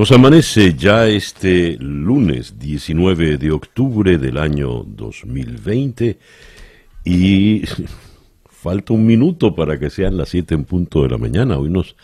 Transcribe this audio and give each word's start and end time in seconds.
Nos 0.00 0.12
amanece 0.12 0.72
ya 0.72 1.06
este 1.06 1.76
lunes 1.78 2.58
19 2.58 3.36
de 3.36 3.52
octubre 3.52 4.16
del 4.16 4.38
año 4.38 4.82
2020 4.82 6.18
y 7.04 7.64
falta 8.48 8.94
un 8.94 9.04
minuto 9.04 9.54
para 9.54 9.78
que 9.78 9.90
sean 9.90 10.16
las 10.16 10.30
7 10.30 10.54
en 10.54 10.64
punto 10.64 11.02
de 11.02 11.10
la 11.10 11.18
mañana. 11.18 11.58
Hoy 11.58 11.68
nos 11.68 11.96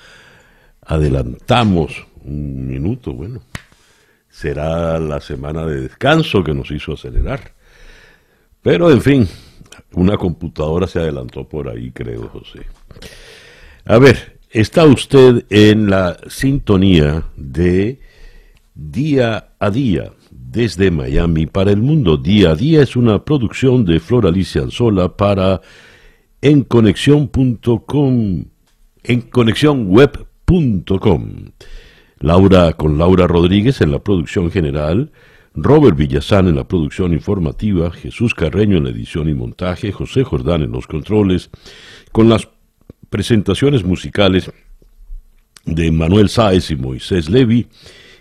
adelantamos 0.82 2.06
un 2.22 2.66
minuto, 2.66 3.14
bueno, 3.14 3.40
será 4.28 4.98
la 4.98 5.22
semana 5.22 5.64
de 5.64 5.80
descanso 5.80 6.44
que 6.44 6.52
nos 6.52 6.70
hizo 6.70 6.92
acelerar. 6.92 7.54
Pero 8.60 8.90
en 8.90 9.00
fin, 9.00 9.28
una 9.94 10.18
computadora 10.18 10.86
se 10.86 10.98
adelantó 10.98 11.48
por 11.48 11.70
ahí, 11.70 11.92
creo, 11.92 12.28
José. 12.28 12.60
A 13.86 13.96
ver, 13.96 14.35
está 14.50 14.84
usted 14.84 15.44
en 15.50 15.90
la 15.90 16.16
sintonía 16.28 17.24
de 17.36 18.00
Día 18.74 19.48
a 19.58 19.70
Día 19.70 20.12
desde 20.30 20.90
Miami 20.90 21.46
para 21.46 21.70
el 21.70 21.82
mundo. 21.82 22.16
Día 22.16 22.50
a 22.50 22.54
Día 22.54 22.82
es 22.82 22.96
una 22.96 23.24
producción 23.24 23.84
de 23.84 24.00
Flor 24.00 24.26
Alicia 24.26 24.62
Anzola 24.62 25.16
para 25.16 25.60
enconexión.com, 26.40 28.44
enconexiónweb.com. 29.02 31.50
Laura 32.20 32.72
con 32.72 32.96
Laura 32.96 33.26
Rodríguez 33.26 33.82
en 33.82 33.90
la 33.90 33.98
producción 33.98 34.50
general, 34.50 35.12
Robert 35.54 35.96
Villazán 35.96 36.48
en 36.48 36.56
la 36.56 36.68
producción 36.68 37.12
informativa, 37.12 37.90
Jesús 37.90 38.34
Carreño 38.34 38.78
en 38.78 38.84
la 38.84 38.90
edición 38.90 39.28
y 39.28 39.34
montaje, 39.34 39.92
José 39.92 40.24
Jordán 40.24 40.62
en 40.62 40.72
los 40.72 40.86
controles, 40.86 41.50
con 42.12 42.28
las 42.28 42.48
presentaciones 43.16 43.82
musicales 43.82 44.50
de 45.64 45.90
Manuel 45.90 46.28
Sáez 46.28 46.70
y 46.70 46.76
Moisés 46.76 47.30
Levi, 47.30 47.66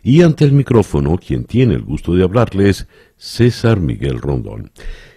y 0.02 0.22
ante 0.22 0.46
el 0.46 0.54
micrófono, 0.54 1.18
quien 1.18 1.44
tiene 1.44 1.74
el 1.74 1.82
gusto 1.82 2.16
de 2.16 2.24
hablarles, 2.24 2.88
César 3.18 3.82
Miguel 3.82 4.22
Rondón. 4.22 4.72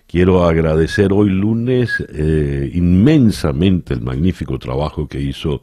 Quiero 0.08 0.42
agradecer 0.42 1.12
hoy 1.12 1.30
lunes 1.30 1.92
eh, 2.12 2.68
inmensamente 2.74 3.94
el 3.94 4.00
magnífico 4.00 4.58
trabajo 4.58 5.06
que 5.06 5.20
hizo 5.20 5.62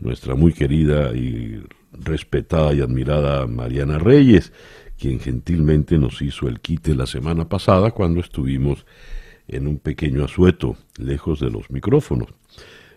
nuestra 0.00 0.34
muy 0.34 0.52
querida 0.52 1.14
y 1.14 1.62
respetada 1.92 2.74
y 2.74 2.80
admirada 2.80 3.46
Mariana 3.46 4.00
Reyes, 4.00 4.52
quien 4.98 5.20
gentilmente 5.20 5.98
nos 5.98 6.20
hizo 6.20 6.48
el 6.48 6.58
quite 6.58 6.96
la 6.96 7.06
semana 7.06 7.48
pasada 7.48 7.92
cuando 7.92 8.18
estuvimos 8.18 8.84
en 9.46 9.68
un 9.68 9.78
pequeño 9.78 10.24
asueto, 10.24 10.76
lejos 10.98 11.38
de 11.38 11.50
los 11.50 11.70
micrófonos. 11.70 12.28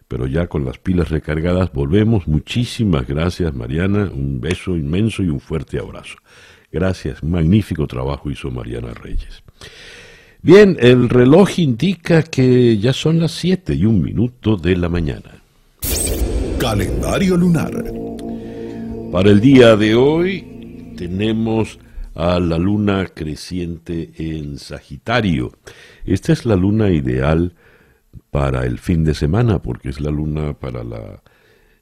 Pero 0.08 0.28
ya 0.28 0.48
con 0.48 0.66
las 0.66 0.78
pilas 0.78 1.10
recargadas 1.10 1.72
volvemos. 1.74 2.28
Muchísimas 2.28 3.08
gracias 3.08 3.54
Mariana, 3.54 4.12
un 4.14 4.40
beso 4.40 4.76
inmenso 4.76 5.24
y 5.24 5.30
un 5.30 5.40
fuerte 5.40 5.80
abrazo. 5.80 6.18
Gracias, 6.72 7.24
magnífico 7.24 7.88
trabajo 7.88 8.30
hizo 8.30 8.52
Mariana 8.52 8.94
Reyes. 8.94 9.44
Bien, 10.42 10.78
el 10.80 11.10
reloj 11.10 11.58
indica 11.58 12.22
que 12.22 12.78
ya 12.78 12.94
son 12.94 13.20
las 13.20 13.32
7 13.32 13.74
y 13.74 13.86
un 13.86 14.02
minuto 14.02 14.58
de 14.58 14.76
la 14.78 14.90
mañana. 14.90 15.42
Calendario 16.60 17.36
lunar. 17.36 17.72
Para 19.12 19.32
el 19.32 19.42
día 19.42 19.76
de 19.76 19.96
hoy 19.96 20.94
tenemos 20.98 21.80
a 22.14 22.40
la 22.40 22.58
luna 22.58 23.08
creciente 23.08 24.12
en 24.18 24.58
Sagitario. 24.58 25.54
Esta 26.06 26.34
es 26.34 26.46
la 26.46 26.56
luna 26.56 26.90
ideal 26.92 27.54
para 28.32 28.66
el 28.66 28.80
fin 28.80 29.04
de 29.04 29.14
semana 29.14 29.62
porque 29.62 29.90
es 29.90 30.00
la 30.00 30.12
luna 30.12 30.54
para 30.54 30.84
la 30.84 31.22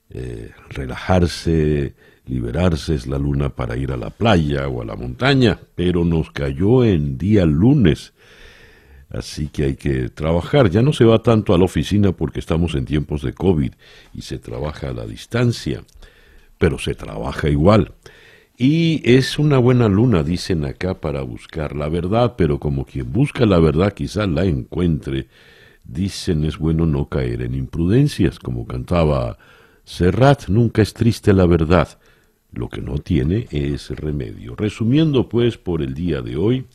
eh, 0.10 0.52
relajarse, 0.70 1.96
liberarse, 2.26 2.96
es 2.96 3.08
la 3.08 3.18
luna 3.18 3.50
para 3.50 3.78
ir 3.78 3.92
a 3.92 3.98
la 3.98 4.10
playa 4.10 4.68
o 4.68 4.82
a 4.82 4.86
la 4.86 4.96
montaña, 4.96 5.60
pero 5.76 6.06
nos 6.06 6.32
cayó 6.32 6.84
en 6.84 7.18
día 7.18 7.46
lunes. 7.46 8.14
Así 9.10 9.48
que 9.48 9.66
hay 9.66 9.76
que 9.76 10.10
trabajar. 10.10 10.70
Ya 10.70 10.82
no 10.82 10.92
se 10.92 11.06
va 11.06 11.22
tanto 11.22 11.54
a 11.54 11.58
la 11.58 11.66
oficina 11.66 12.14
porque 12.14 12.40
estamos 12.40 12.74
en 12.74 12.86
tiempos 12.86 13.22
de 13.22 13.34
COVID 13.34 13.72
y 14.14 14.22
se 14.22 14.40
trabaja 14.40 14.90
a 14.90 14.94
la 14.94 15.06
distancia 15.06 15.84
pero 16.64 16.80
se 16.80 16.96
trabaja 16.96 17.50
igual. 17.50 17.92
Y 18.56 19.02
es 19.04 19.38
una 19.38 19.58
buena 19.58 19.90
luna, 19.90 20.24
dicen 20.24 20.64
acá, 20.64 21.02
para 21.02 21.22
buscar 21.22 21.76
la 21.76 21.90
verdad, 21.90 22.36
pero 22.38 22.58
como 22.58 22.86
quien 22.86 23.12
busca 23.12 23.46
la 23.46 23.60
verdad 23.60 23.92
quizás 23.92 24.30
la 24.30 24.46
encuentre, 24.46 25.28
dicen 25.84 26.46
es 26.46 26.58
bueno 26.58 26.86
no 26.86 27.10
caer 27.10 27.42
en 27.42 27.56
imprudencias, 27.56 28.40
como 28.40 28.66
cantaba 28.66 29.38
Serrat, 29.86 30.48
nunca 30.48 30.82
es 30.82 30.94
triste 30.94 31.34
la 31.34 31.46
verdad, 31.46 32.00
lo 32.52 32.70
que 32.70 32.82
no 32.82 33.00
tiene 33.00 33.48
es 33.52 33.90
remedio. 33.90 34.56
Resumiendo 34.56 35.28
pues 35.28 35.58
por 35.58 35.82
el 35.82 35.94
día 35.94 36.22
de 36.22 36.38
hoy, 36.38 36.66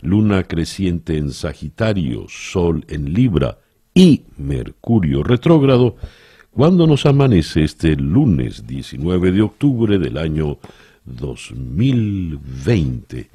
luna 0.00 0.44
creciente 0.44 1.16
en 1.16 1.32
Sagitario, 1.32 2.26
Sol 2.28 2.84
en 2.88 3.12
Libra 3.12 3.58
y 3.94 4.22
Mercurio 4.36 5.22
retrógrado, 5.22 5.96
cuando 6.50 6.86
nos 6.86 7.06
amanece 7.06 7.64
este 7.64 7.96
lunes 7.96 8.66
19 8.66 9.32
de 9.32 9.42
octubre 9.42 9.98
del 9.98 10.18
año 10.18 10.58
2020 11.04 13.30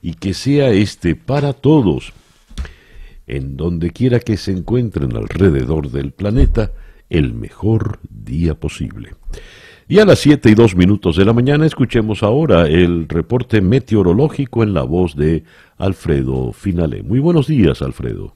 y 0.00 0.14
que 0.14 0.32
sea 0.32 0.70
este 0.70 1.14
para 1.14 1.52
todos, 1.52 2.14
en 3.26 3.56
donde 3.56 3.90
quiera 3.90 4.20
que 4.20 4.36
se 4.36 4.52
encuentren 4.52 5.16
alrededor 5.16 5.90
del 5.90 6.12
planeta, 6.12 6.72
el 7.08 7.34
mejor 7.34 8.00
día 8.10 8.54
posible. 8.54 9.14
Y 9.88 9.98
a 9.98 10.04
las 10.04 10.20
7 10.20 10.48
y 10.50 10.54
2 10.54 10.76
minutos 10.76 11.16
de 11.16 11.24
la 11.24 11.32
mañana 11.32 11.66
escuchemos 11.66 12.22
ahora 12.22 12.66
el 12.66 13.08
reporte 13.08 13.60
meteorológico 13.60 14.62
en 14.62 14.74
la 14.74 14.82
voz 14.82 15.16
de 15.16 15.44
Alfredo 15.76 16.52
Finale. 16.52 17.02
Muy 17.02 17.18
buenos 17.18 17.46
días, 17.46 17.82
Alfredo. 17.82 18.34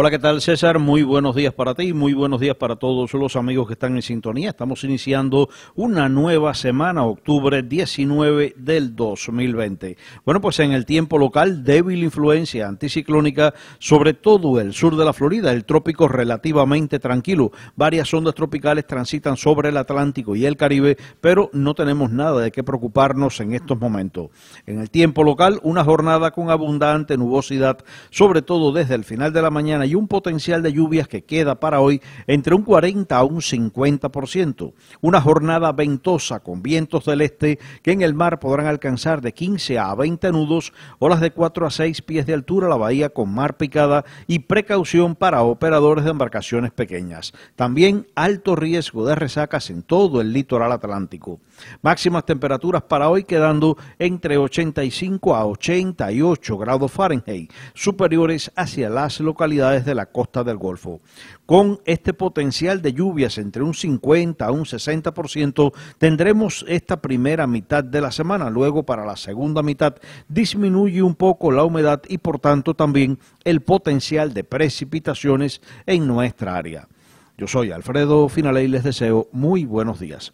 Hola, 0.00 0.12
¿qué 0.12 0.20
tal 0.20 0.40
César? 0.40 0.78
Muy 0.78 1.02
buenos 1.02 1.34
días 1.34 1.52
para 1.52 1.74
ti, 1.74 1.92
muy 1.92 2.14
buenos 2.14 2.38
días 2.38 2.54
para 2.54 2.76
todos 2.76 3.12
los 3.14 3.34
amigos 3.34 3.66
que 3.66 3.72
están 3.72 3.96
en 3.96 4.02
sintonía. 4.02 4.50
Estamos 4.50 4.84
iniciando 4.84 5.48
una 5.74 6.08
nueva 6.08 6.54
semana, 6.54 7.02
octubre 7.02 7.64
19 7.64 8.54
del 8.56 8.94
2020. 8.94 9.96
Bueno, 10.24 10.40
pues 10.40 10.60
en 10.60 10.70
el 10.70 10.86
tiempo 10.86 11.18
local, 11.18 11.64
débil 11.64 12.04
influencia 12.04 12.68
anticiclónica 12.68 13.54
sobre 13.80 14.14
todo 14.14 14.60
el 14.60 14.72
sur 14.72 14.96
de 14.96 15.04
la 15.04 15.12
Florida, 15.12 15.50
el 15.50 15.64
trópico 15.64 16.06
relativamente 16.06 17.00
tranquilo. 17.00 17.50
Varias 17.74 18.14
ondas 18.14 18.36
tropicales 18.36 18.86
transitan 18.86 19.36
sobre 19.36 19.70
el 19.70 19.76
Atlántico 19.78 20.36
y 20.36 20.46
el 20.46 20.56
Caribe, 20.56 20.96
pero 21.20 21.50
no 21.52 21.74
tenemos 21.74 22.12
nada 22.12 22.40
de 22.40 22.52
qué 22.52 22.62
preocuparnos 22.62 23.40
en 23.40 23.52
estos 23.52 23.80
momentos. 23.80 24.28
En 24.64 24.78
el 24.78 24.90
tiempo 24.90 25.24
local, 25.24 25.58
una 25.64 25.82
jornada 25.82 26.30
con 26.30 26.50
abundante 26.50 27.18
nubosidad, 27.18 27.78
sobre 28.10 28.42
todo 28.42 28.70
desde 28.70 28.94
el 28.94 29.02
final 29.02 29.32
de 29.32 29.42
la 29.42 29.50
mañana 29.50 29.87
y 29.88 29.94
un 29.94 30.06
potencial 30.06 30.62
de 30.62 30.72
lluvias 30.72 31.08
que 31.08 31.24
queda 31.24 31.58
para 31.58 31.80
hoy 31.80 32.00
entre 32.26 32.54
un 32.54 32.62
40 32.62 33.16
a 33.16 33.24
un 33.24 33.40
50%. 33.40 34.72
Una 35.00 35.20
jornada 35.20 35.72
ventosa 35.72 36.40
con 36.40 36.62
vientos 36.62 37.06
del 37.06 37.22
este 37.22 37.58
que 37.82 37.92
en 37.92 38.02
el 38.02 38.14
mar 38.14 38.38
podrán 38.38 38.66
alcanzar 38.66 39.20
de 39.20 39.32
15 39.32 39.78
a 39.78 39.94
20 39.94 40.30
nudos, 40.32 40.72
olas 40.98 41.20
de 41.20 41.30
4 41.30 41.66
a 41.66 41.70
6 41.70 42.02
pies 42.02 42.26
de 42.26 42.34
altura, 42.34 42.68
la 42.68 42.76
bahía 42.76 43.08
con 43.08 43.32
mar 43.32 43.56
picada 43.56 44.04
y 44.26 44.40
precaución 44.40 45.14
para 45.14 45.42
operadores 45.42 46.04
de 46.04 46.10
embarcaciones 46.10 46.70
pequeñas. 46.70 47.32
También 47.56 48.06
alto 48.14 48.56
riesgo 48.56 49.06
de 49.06 49.14
resacas 49.14 49.70
en 49.70 49.82
todo 49.82 50.20
el 50.20 50.32
litoral 50.32 50.72
atlántico. 50.72 51.40
Máximas 51.82 52.24
temperaturas 52.24 52.82
para 52.82 53.08
hoy 53.08 53.24
quedando 53.24 53.76
entre 53.98 54.36
85 54.36 55.34
a 55.34 55.46
88 55.46 56.58
grados 56.58 56.92
Fahrenheit, 56.92 57.52
superiores 57.74 58.50
hacia 58.56 58.90
las 58.90 59.20
localidades 59.20 59.67
de 59.70 59.94
la 59.94 60.06
costa 60.06 60.42
del 60.44 60.56
Golfo. 60.56 61.00
Con 61.46 61.80
este 61.84 62.14
potencial 62.14 62.82
de 62.82 62.92
lluvias 62.92 63.38
entre 63.38 63.62
un 63.62 63.74
50 63.74 64.44
a 64.44 64.50
un 64.50 64.64
60%, 64.64 65.72
tendremos 65.98 66.64
esta 66.68 67.00
primera 67.00 67.46
mitad 67.46 67.84
de 67.84 68.00
la 68.00 68.10
semana. 68.10 68.50
Luego, 68.50 68.82
para 68.82 69.04
la 69.04 69.16
segunda 69.16 69.62
mitad, 69.62 69.94
disminuye 70.28 71.02
un 71.02 71.14
poco 71.14 71.52
la 71.52 71.64
humedad 71.64 72.02
y, 72.08 72.18
por 72.18 72.38
tanto, 72.38 72.74
también 72.74 73.18
el 73.44 73.60
potencial 73.60 74.34
de 74.34 74.44
precipitaciones 74.44 75.60
en 75.86 76.06
nuestra 76.06 76.56
área. 76.56 76.88
Yo 77.36 77.46
soy 77.46 77.70
Alfredo 77.70 78.28
Finale 78.28 78.64
y 78.64 78.68
les 78.68 78.82
deseo 78.82 79.28
muy 79.32 79.64
buenos 79.64 80.00
días. 80.00 80.32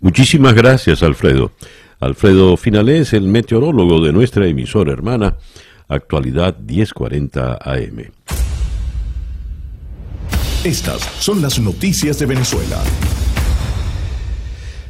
Muchísimas 0.00 0.54
gracias, 0.54 1.02
Alfredo. 1.02 1.52
Alfredo 2.00 2.56
Finale 2.56 2.98
es 2.98 3.14
el 3.14 3.22
meteorólogo 3.22 4.04
de 4.04 4.12
nuestra 4.12 4.46
emisora 4.46 4.92
hermana, 4.92 5.36
actualidad 5.88 6.58
1040 6.58 7.58
AM. 7.60 8.10
Estas 10.64 11.02
son 11.20 11.40
las 11.40 11.60
noticias 11.60 12.18
de 12.18 12.26
Venezuela. 12.26 12.82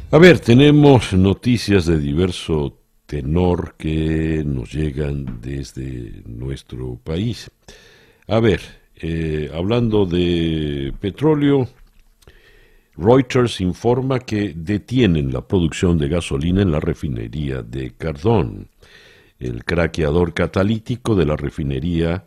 A 0.09 0.17
ver, 0.17 0.39
tenemos 0.39 1.13
noticias 1.13 1.85
de 1.85 1.99
diverso 1.99 2.79
tenor 3.05 3.75
que 3.77 4.43
nos 4.45 4.71
llegan 4.73 5.39
desde 5.41 6.23
nuestro 6.25 6.95
país. 6.95 7.51
A 8.27 8.39
ver, 8.39 8.61
eh, 8.95 9.51
hablando 9.53 10.05
de 10.05 10.93
petróleo, 10.99 11.67
Reuters 12.95 13.61
informa 13.61 14.19
que 14.19 14.53
detienen 14.55 15.31
la 15.31 15.47
producción 15.47 15.97
de 15.97 16.09
gasolina 16.09 16.63
en 16.63 16.71
la 16.71 16.79
refinería 16.79 17.61
de 17.61 17.91
Cardón. 17.91 18.69
El 19.39 19.63
craqueador 19.63 20.33
catalítico 20.33 21.15
de 21.15 21.25
la 21.25 21.35
refinería 21.35 22.25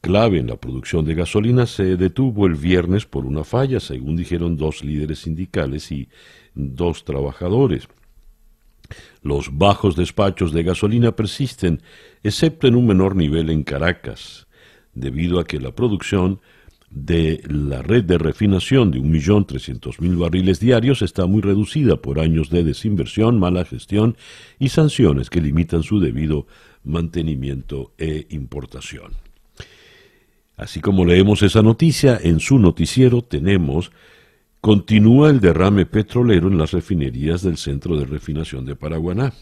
clave 0.00 0.38
en 0.38 0.46
la 0.46 0.56
producción 0.56 1.04
de 1.04 1.14
gasolina 1.14 1.66
se 1.66 1.96
detuvo 1.96 2.46
el 2.46 2.54
viernes 2.54 3.04
por 3.04 3.26
una 3.26 3.44
falla, 3.44 3.80
según 3.80 4.16
dijeron 4.16 4.56
dos 4.56 4.82
líderes 4.84 5.20
sindicales 5.20 5.92
y 5.92 6.08
dos 6.54 7.04
trabajadores. 7.04 7.88
Los 9.22 9.56
bajos 9.58 9.96
despachos 9.96 10.52
de 10.52 10.62
gasolina 10.62 11.12
persisten, 11.12 11.82
excepto 12.22 12.66
en 12.66 12.76
un 12.76 12.86
menor 12.86 13.16
nivel 13.16 13.50
en 13.50 13.62
Caracas, 13.62 14.46
debido 14.94 15.40
a 15.40 15.44
que 15.44 15.60
la 15.60 15.72
producción 15.72 16.40
de 16.90 17.42
la 17.46 17.82
red 17.82 18.04
de 18.04 18.18
refinación 18.18 18.90
de 18.90 19.00
1.300.000 19.00 20.18
barriles 20.18 20.58
diarios 20.60 21.02
está 21.02 21.26
muy 21.26 21.42
reducida 21.42 21.96
por 21.96 22.18
años 22.18 22.50
de 22.50 22.64
desinversión, 22.64 23.38
mala 23.38 23.64
gestión 23.64 24.16
y 24.58 24.70
sanciones 24.70 25.30
que 25.30 25.40
limitan 25.40 25.82
su 25.82 26.00
debido 26.00 26.46
mantenimiento 26.84 27.92
e 27.98 28.26
importación. 28.30 29.12
Así 30.56 30.80
como 30.80 31.04
leemos 31.04 31.42
esa 31.42 31.62
noticia, 31.62 32.18
en 32.20 32.40
su 32.40 32.58
noticiero 32.58 33.22
tenemos 33.22 33.92
Continúa 34.60 35.30
el 35.30 35.38
derrame 35.38 35.86
petrolero 35.86 36.48
en 36.48 36.58
las 36.58 36.72
refinerías 36.72 37.42
del 37.42 37.56
centro 37.56 37.96
de 37.96 38.04
refinación 38.04 38.66
de 38.66 38.74
Paraguaná. 38.74 39.32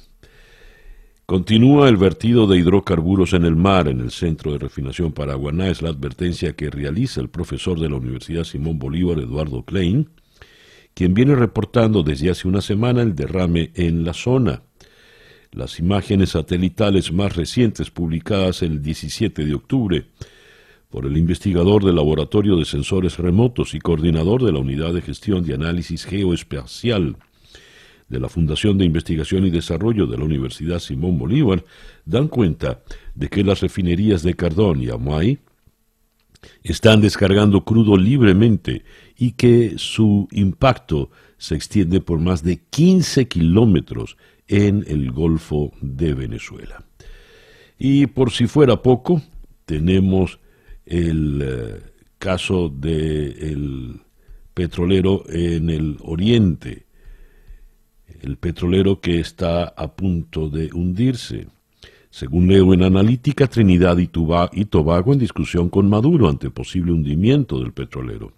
Continúa 1.27 1.89
el 1.89 1.97
vertido 1.97 2.47
de 2.47 2.57
hidrocarburos 2.57 3.33
en 3.33 3.45
el 3.45 3.57
mar 3.57 3.89
en 3.89 3.99
el 3.99 4.13
centro 4.13 4.53
de 4.53 4.59
refinación 4.59 5.11
Paraguaná, 5.11 5.69
es 5.69 5.83
la 5.83 5.89
advertencia 5.89 6.53
que 6.53 6.71
realiza 6.71 7.21
el 7.21 7.31
profesor 7.31 7.81
de 7.81 7.89
la 7.89 7.97
Universidad 7.97 8.45
Simón 8.45 8.79
Bolívar, 8.79 9.19
Eduardo 9.19 9.65
Klein, 9.65 10.09
quien 10.95 11.15
viene 11.15 11.35
reportando 11.35 12.05
desde 12.05 12.31
hace 12.31 12.47
una 12.47 12.61
semana 12.61 13.03
el 13.03 13.17
derrame 13.17 13.73
en 13.75 14.05
la 14.05 14.13
zona. 14.13 14.63
Las 15.51 15.81
imágenes 15.81 16.31
satelitales 16.31 17.11
más 17.11 17.35
recientes 17.35 17.91
publicadas 17.91 18.63
el 18.63 18.81
17 18.81 19.45
de 19.45 19.55
octubre 19.55 20.05
por 20.91 21.07
el 21.07 21.17
investigador 21.17 21.85
del 21.85 21.97
Laboratorio 21.97 22.55
de 22.55 22.65
Sensores 22.65 23.19
Remotos 23.19 23.75
y 23.75 23.81
coordinador 23.81 24.45
de 24.45 24.53
la 24.53 24.61
Unidad 24.61 24.95
de 24.95 25.03
Gestión 25.03 25.45
de 25.45 25.55
Análisis 25.55 26.05
Geoespacial 26.05 27.17
de 28.09 28.21
la 28.21 28.29
Fundación 28.29 28.79
de 28.79 28.85
Investigación 28.85 29.47
y 29.47 29.51
Desarrollo 29.51 30.07
de 30.07 30.19
la 30.19 30.25
Universidad 30.25 30.79
Simón 30.79 31.19
Bolívar, 31.19 31.65
dan 32.05 32.29
cuenta 32.29 32.83
de 33.15 33.29
que 33.29 33.43
las 33.43 33.61
refinerías 33.61 34.23
de 34.23 34.35
Cardón 34.35 34.83
y 34.83 34.91
Amuay 34.91 35.39
están 36.63 37.01
descargando 37.01 37.65
crudo 37.65 37.97
libremente 37.97 38.85
y 39.17 39.33
que 39.33 39.75
su 39.77 40.29
impacto 40.31 41.11
se 41.39 41.55
extiende 41.55 42.01
por 42.01 42.19
más 42.21 42.43
de 42.43 42.59
15 42.71 43.29
kilómetros 43.29 44.17
en 44.49 44.85
el 44.87 45.11
Golfo 45.11 45.73
de 45.81 46.15
Venezuela. 46.15 46.85
Y 47.79 48.07
por 48.07 48.31
si 48.31 48.47
fuera 48.47 48.83
poco, 48.83 49.23
tenemos 49.65 50.39
el 50.87 51.43
eh, 51.43 51.81
caso 52.19 52.69
del 52.69 54.01
petrolero 54.55 55.25
en 55.29 55.69
el 55.69 55.99
oriente, 56.03 56.86
el 58.27 58.37
petrolero 58.37 59.01
que 59.01 59.21
está 59.21 59.65
a 59.65 59.89
punto 59.89 60.49
de 60.49 60.71
hundirse. 60.73 61.47
Según 62.11 62.49
leo 62.49 62.75
en 62.75 62.83
Analítica, 62.83 63.47
Trinidad 63.47 63.99
y, 63.99 64.07
Tobago 64.07 65.13
en 65.13 65.19
discusión 65.19 65.69
con 65.69 65.89
Maduro 65.89 66.29
ante 66.29 66.51
posible 66.51 66.93
hundimiento 66.93 67.61
del 67.61 67.73
petrolero. 67.73 68.33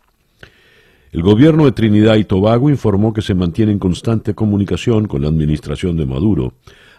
El 1.11 1.23
gobierno 1.23 1.65
de 1.65 1.73
Trinidad 1.73 2.17
y 2.17 2.25
Tobago 2.25 2.69
informó 2.69 3.15
que 3.15 3.23
se 3.23 3.35
mantiene 3.35 3.73
en 3.73 3.79
constante 3.79 4.35
comunicación 4.35 5.09
con 5.09 5.23
la 5.23 5.29
administración 5.29 5.97
de 5.97 6.05
Maduro 6.05 6.53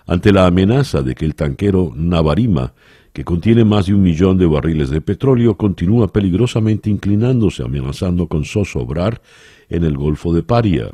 ante 0.08 0.34
la 0.34 0.48
amenaza 0.48 1.04
de 1.04 1.14
que 1.14 1.26
el 1.26 1.36
tanquero 1.36 1.94
Navarima 1.96 2.74
que 3.14 3.24
contiene 3.24 3.66
más 3.66 3.88
de 3.88 3.94
un 3.94 4.02
millón 4.02 4.38
de 4.38 4.46
barriles 4.46 4.90
de 4.90 5.02
petróleo, 5.02 5.58
continúa 5.58 6.08
peligrosamente 6.08 6.90
inclinándose, 6.90 7.64
amenazando 7.64 8.28
con 8.28 8.46
zozobrar 8.46 9.22
en 9.68 9.84
el 9.84 9.98
Golfo 9.98 10.34
de 10.34 10.44
Paria. 10.44 10.92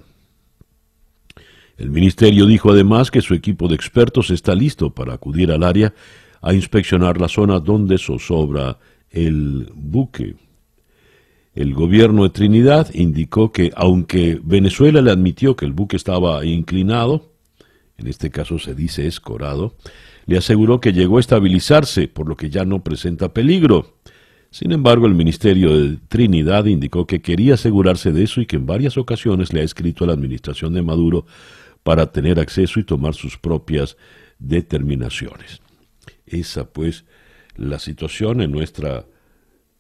El 1.78 1.90
ministerio 1.90 2.46
dijo 2.46 2.72
además 2.72 3.12
que 3.12 3.22
su 3.22 3.34
equipo 3.34 3.68
de 3.68 3.76
expertos 3.76 4.30
está 4.30 4.56
listo 4.56 4.92
para 4.92 5.14
acudir 5.14 5.52
al 5.52 5.64
área 5.64 5.94
a 6.42 6.54
inspeccionar 6.54 7.20
la 7.20 7.28
zona 7.28 7.60
donde 7.60 7.98
zozobra 7.98 8.78
el 9.10 9.70
buque. 9.74 10.36
El 11.54 11.74
gobierno 11.74 12.24
de 12.24 12.30
Trinidad 12.30 12.94
indicó 12.94 13.52
que 13.52 13.72
aunque 13.76 14.40
Venezuela 14.44 15.02
le 15.02 15.12
admitió 15.12 15.56
que 15.56 15.66
el 15.66 15.74
buque 15.74 15.96
estaba 15.96 16.46
inclinado, 16.46 17.32
en 17.98 18.08
este 18.08 18.30
caso 18.30 18.60
se 18.60 18.76
dice 18.76 19.08
escorado, 19.08 19.76
le 20.26 20.38
aseguró 20.38 20.80
que 20.82 20.94
llegó 20.94 21.18
a 21.18 21.22
estabilizarse, 21.22 22.08
por 22.08 22.28
lo 22.28 22.36
que 22.36 22.50
ya 22.50 22.66
no 22.66 22.84
presenta 22.84 23.34
peligro. 23.34 23.96
Sin 24.50 24.72
embargo, 24.72 25.06
el 25.06 25.16
Ministerio 25.16 25.78
de 25.78 25.98
Trinidad 26.08 26.66
indicó 26.66 27.06
que 27.06 27.22
quería 27.22 27.56
asegurarse 27.56 28.12
de 28.12 28.24
eso 28.24 28.42
y 28.42 28.46
que 28.46 28.56
en 28.56 28.66
varias 28.66 28.98
ocasiones 28.98 29.54
le 29.54 29.62
ha 29.62 29.64
escrito 29.64 30.04
a 30.04 30.08
la 30.08 30.14
administración 30.14 30.74
de 30.74 30.82
Maduro 30.82 31.26
para 31.86 32.12
tener 32.12 32.40
acceso 32.40 32.80
y 32.80 32.84
tomar 32.84 33.14
sus 33.14 33.38
propias 33.38 33.96
determinaciones. 34.40 35.62
Esa 36.26 36.66
pues 36.66 37.06
la 37.58 37.78
situación 37.78 38.42
en 38.42 38.52
nuestra 38.52 39.06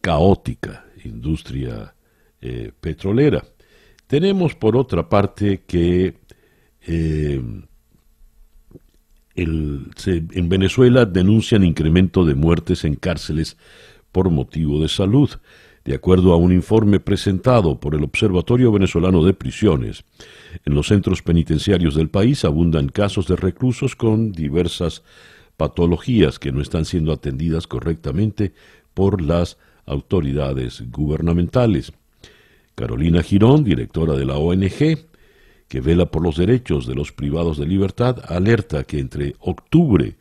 caótica 0.02 0.86
industria 1.04 1.96
eh, 2.42 2.72
petrolera. 2.80 3.44
Tenemos 4.06 4.54
por 4.54 4.78
otra 4.78 5.10
parte 5.10 5.64
que 5.66 6.14
eh, 6.86 7.42
en 9.36 10.50
Venezuela 10.50 11.06
denuncian 11.06 11.64
incremento 11.64 12.24
de 12.24 12.36
muertes 12.36 12.86
en 12.86 12.98
cárceles 12.98 13.58
por 14.12 14.30
motivo 14.30 14.80
de 14.80 14.90
salud. 14.90 15.32
De 15.84 15.96
acuerdo 15.96 16.34
a 16.34 16.38
un 16.38 16.52
informe 16.52 17.00
presentado 17.00 17.80
por 17.80 17.96
el 17.96 18.04
Observatorio 18.04 18.72
Venezolano 18.72 19.24
de 19.24 19.34
Prisiones, 19.34 20.04
en 20.64 20.74
los 20.74 20.88
centros 20.88 21.22
penitenciarios 21.22 21.96
del 21.96 22.10
país 22.10 22.46
abundan 22.46 22.90
casos 22.90 23.28
de 23.28 23.36
reclusos 23.36 23.96
con 23.96 24.32
diversas 24.32 25.04
patologías 25.58 26.40
que 26.40 26.52
no 26.52 26.62
están 26.62 26.86
siendo 26.86 27.12
atendidas 27.12 27.68
correctamente 27.68 28.54
por 28.94 29.22
las 29.22 29.58
autoridades 29.86 30.84
gubernamentales. 30.92 31.94
Carolina 32.76 33.24
Girón, 33.24 33.64
directora 33.64 34.14
de 34.14 34.26
la 34.26 34.38
ONG, 34.38 35.08
que 35.68 35.82
vela 35.82 36.06
por 36.06 36.22
los 36.22 36.38
derechos 36.38 36.86
de 36.88 36.96
los 36.96 37.12
privados 37.12 37.58
de 37.58 37.66
libertad, 37.66 38.18
alerta 38.28 38.84
que 38.84 39.00
entre 39.00 39.36
octubre 39.40 40.16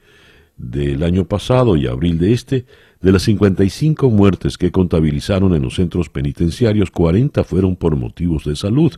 del 0.57 1.03
año 1.03 1.25
pasado 1.25 1.76
y 1.76 1.87
abril 1.87 2.19
de 2.19 2.33
este, 2.33 2.64
de 3.00 3.12
las 3.12 3.23
55 3.23 4.09
muertes 4.09 4.57
que 4.57 4.71
contabilizaron 4.71 5.55
en 5.55 5.62
los 5.62 5.75
centros 5.75 6.09
penitenciarios, 6.09 6.91
40 6.91 7.45
fueron 7.45 7.76
por 7.76 7.97
motivos 7.97 8.45
de 8.45 8.57
salud, 8.57 8.95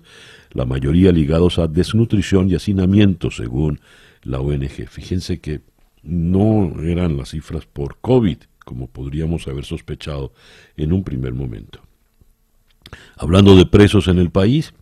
la 0.57 0.65
mayoría 0.65 1.13
ligados 1.13 1.59
a 1.59 1.69
desnutrición 1.69 2.49
y 2.49 2.55
hacinamiento, 2.55 3.31
según 3.31 3.81
la 4.23 4.41
ONG. 4.41 4.89
Fíjense 4.89 5.39
que 5.39 5.61
no 6.03 6.81
eran 6.83 7.17
las 7.17 7.31
cifras 7.31 7.67
por 7.67 7.99
COVID, 8.01 8.39
como 8.65 8.89
podríamos 8.89 9.47
haber 9.49 9.65
sospechado 9.65 10.33
en 10.77 10.93
un 10.93 11.05
primer 11.05 11.35
momento. 11.35 11.81
Hablando 13.17 13.55
de 13.55 13.67
presos 13.67 14.09
en 14.09 14.19
el 14.19 14.31
país, 14.31 14.73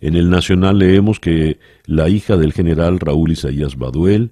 en 0.00 0.16
el 0.16 0.28
Nacional 0.28 0.78
leemos 0.78 1.18
que 1.18 1.58
la 1.86 2.08
hija 2.08 2.36
del 2.36 2.52
general 2.52 3.00
Raúl 3.00 3.32
Isaías 3.32 3.76
Baduel 3.76 4.30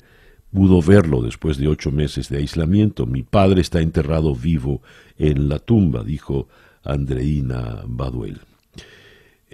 pudo 0.53 0.83
verlo 0.83 1.23
después 1.23 1.57
de 1.57 1.69
ocho 1.69 1.91
meses 1.91 2.29
de 2.29 2.39
aislamiento. 2.39 3.07
Mi 3.07 3.23
padre 3.23 3.63
está 3.63 3.81
enterrado 3.81 4.35
vivo 4.35 4.83
en 5.17 5.49
la 5.49 5.59
tumba, 5.59 6.05
dijo 6.05 6.49
Andreina 6.85 7.83
Baduel. 7.87 8.41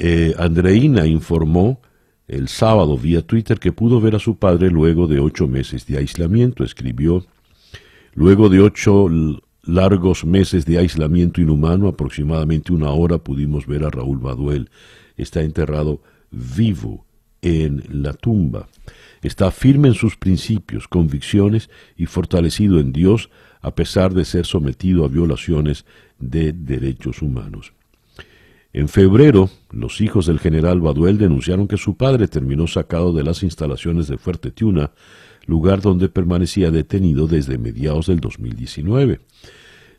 Eh, 0.02 0.34
Andreina 0.38 1.06
informó 1.06 1.82
el 2.26 2.48
sábado 2.48 2.96
vía 2.96 3.20
Twitter 3.20 3.58
que 3.58 3.70
pudo 3.70 4.00
ver 4.00 4.14
a 4.14 4.18
su 4.18 4.36
padre 4.36 4.70
luego 4.70 5.06
de 5.06 5.20
ocho 5.20 5.46
meses 5.46 5.84
de 5.84 5.98
aislamiento. 5.98 6.64
Escribió, 6.64 7.26
luego 8.14 8.48
de 8.48 8.60
ocho 8.60 9.08
largos 9.62 10.24
meses 10.24 10.64
de 10.64 10.78
aislamiento 10.78 11.42
inhumano, 11.42 11.86
aproximadamente 11.86 12.72
una 12.72 12.88
hora 12.92 13.18
pudimos 13.18 13.66
ver 13.66 13.84
a 13.84 13.90
Raúl 13.90 14.20
Baduel 14.20 14.70
está 15.18 15.42
enterrado 15.42 16.00
vivo 16.30 17.04
en 17.42 17.84
la 17.90 18.14
tumba. 18.14 18.68
Está 19.20 19.50
firme 19.50 19.88
en 19.88 19.94
sus 19.94 20.16
principios, 20.16 20.88
convicciones 20.88 21.68
y 21.94 22.06
fortalecido 22.06 22.80
en 22.80 22.94
Dios 22.94 23.28
a 23.60 23.74
pesar 23.74 24.14
de 24.14 24.24
ser 24.24 24.46
sometido 24.46 25.04
a 25.04 25.08
violaciones 25.08 25.84
de 26.18 26.54
derechos 26.54 27.20
humanos. 27.20 27.74
En 28.72 28.88
febrero, 28.88 29.50
los 29.72 30.00
hijos 30.00 30.26
del 30.26 30.38
general 30.38 30.80
Baduel 30.80 31.18
denunciaron 31.18 31.66
que 31.66 31.76
su 31.76 31.96
padre 31.96 32.28
terminó 32.28 32.68
sacado 32.68 33.12
de 33.12 33.24
las 33.24 33.42
instalaciones 33.42 34.06
de 34.06 34.16
Fuerte 34.16 34.52
Tiuna, 34.52 34.92
lugar 35.46 35.80
donde 35.80 36.08
permanecía 36.08 36.70
detenido 36.70 37.26
desde 37.26 37.58
mediados 37.58 38.06
del 38.06 38.20
2019. 38.20 39.20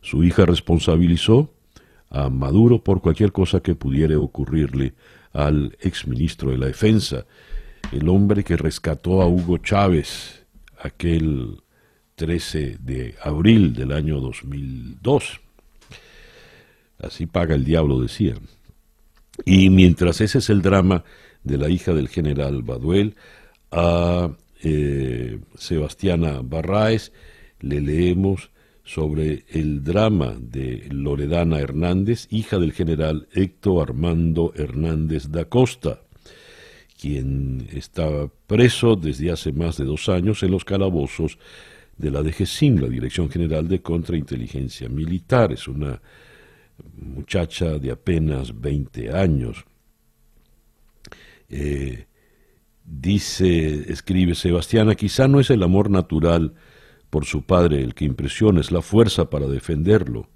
Su 0.01 0.23
hija 0.23 0.45
responsabilizó 0.45 1.53
a 2.09 2.29
Maduro 2.29 2.81
por 2.81 3.01
cualquier 3.01 3.33
cosa 3.33 3.59
que 3.59 3.75
pudiera 3.75 4.17
ocurrirle 4.17 4.93
al 5.33 5.77
exministro 5.81 6.51
de 6.51 6.57
la 6.57 6.67
Defensa, 6.67 7.25
el 7.91 8.07
hombre 8.07 8.43
que 8.45 8.55
rescató 8.55 9.21
a 9.21 9.27
Hugo 9.27 9.57
Chávez 9.57 10.45
aquel 10.79 11.57
13 12.15 12.77
de 12.79 13.15
abril 13.21 13.73
del 13.73 13.91
año 13.91 14.21
2002. 14.21 15.41
Así 16.99 17.25
paga 17.25 17.55
el 17.55 17.65
diablo, 17.65 17.99
decía. 17.99 18.35
Y 19.45 19.69
mientras 19.69 20.21
ese 20.21 20.39
es 20.39 20.49
el 20.49 20.61
drama 20.61 21.03
de 21.43 21.57
la 21.57 21.69
hija 21.69 21.93
del 21.93 22.09
general 22.09 22.61
Baduel, 22.61 23.15
a 23.71 24.29
eh, 24.63 25.39
Sebastiana 25.55 26.41
Barraes 26.43 27.11
le 27.59 27.81
leemos 27.81 28.51
sobre 28.83 29.45
el 29.49 29.83
drama 29.83 30.35
de 30.39 30.87
Loredana 30.91 31.59
Hernández, 31.59 32.27
hija 32.29 32.57
del 32.57 32.73
general 32.73 33.27
Héctor 33.33 33.89
Armando 33.89 34.53
Hernández 34.55 35.29
da 35.29 35.45
Costa, 35.45 36.01
quien 36.99 37.67
estaba 37.71 38.29
preso 38.47 38.95
desde 38.95 39.31
hace 39.31 39.53
más 39.53 39.77
de 39.77 39.85
dos 39.85 40.09
años 40.09 40.43
en 40.43 40.51
los 40.51 40.65
calabozos 40.65 41.37
de 41.97 42.11
la 42.11 42.21
DGCIM, 42.21 42.79
la 42.79 42.89
Dirección 42.89 43.29
General 43.29 43.67
de 43.67 43.81
Contrainteligencia 43.81 44.89
Militar. 44.89 45.51
Es 45.51 45.67
una 45.67 46.01
muchacha 46.95 47.79
de 47.79 47.91
apenas 47.91 48.59
20 48.59 49.11
años. 49.11 49.65
Eh, 51.49 52.05
dice, 52.85 53.91
escribe 53.91 54.35
Sebastiana, 54.35 54.95
quizá 54.95 55.27
no 55.27 55.39
es 55.39 55.49
el 55.49 55.63
amor 55.63 55.89
natural 55.89 56.53
por 57.09 57.25
su 57.25 57.43
padre 57.43 57.81
el 57.81 57.93
que 57.93 58.05
impresiona, 58.05 58.61
es 58.61 58.71
la 58.71 58.81
fuerza 58.81 59.29
para 59.29 59.47
defenderlo. 59.47 60.29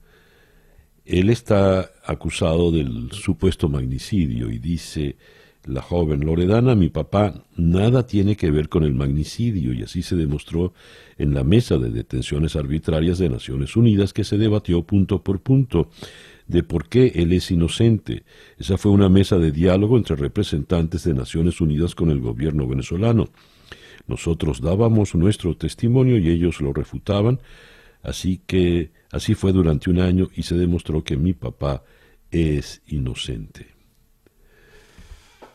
Él 1.05 1.29
está 1.29 1.91
acusado 2.05 2.71
del 2.71 3.11
supuesto 3.11 3.69
magnicidio 3.69 4.49
y 4.51 4.59
dice 4.59 5.17
la 5.65 5.81
joven 5.81 6.25
Loredana, 6.25 6.75
mi 6.75 6.89
papá 6.89 7.33
nada 7.55 8.05
tiene 8.05 8.35
que 8.35 8.51
ver 8.51 8.69
con 8.69 8.83
el 8.83 8.93
magnicidio 8.93 9.73
y 9.73 9.83
así 9.83 10.03
se 10.03 10.15
demostró 10.15 10.73
en 11.17 11.33
la 11.33 11.43
mesa 11.43 11.77
de 11.77 11.89
detenciones 11.89 12.55
arbitrarias 12.55 13.17
de 13.17 13.29
Naciones 13.29 13.75
Unidas 13.75 14.13
que 14.13 14.23
se 14.23 14.37
debatió 14.37 14.83
punto 14.83 15.23
por 15.23 15.41
punto 15.41 15.89
de 16.47 16.63
por 16.63 16.89
qué 16.89 17.11
él 17.15 17.33
es 17.33 17.51
inocente. 17.51 18.23
Esa 18.57 18.77
fue 18.77 18.91
una 18.91 19.09
mesa 19.09 19.37
de 19.37 19.51
diálogo 19.51 19.97
entre 19.97 20.15
representantes 20.15 21.03
de 21.03 21.13
Naciones 21.13 21.59
Unidas 21.61 21.95
con 21.95 22.09
el 22.09 22.19
gobierno 22.19 22.67
venezolano. 22.67 23.29
Nosotros 24.07 24.61
dábamos 24.61 25.15
nuestro 25.15 25.57
testimonio 25.57 26.17
y 26.17 26.29
ellos 26.29 26.61
lo 26.61 26.73
refutaban, 26.73 27.39
así 28.03 28.41
que 28.45 28.91
así 29.11 29.33
fue 29.33 29.51
durante 29.51 29.89
un 29.89 29.99
año 29.99 30.29
y 30.35 30.43
se 30.43 30.55
demostró 30.55 31.03
que 31.03 31.17
mi 31.17 31.33
papá 31.33 31.83
es 32.29 32.81
inocente. 32.87 33.73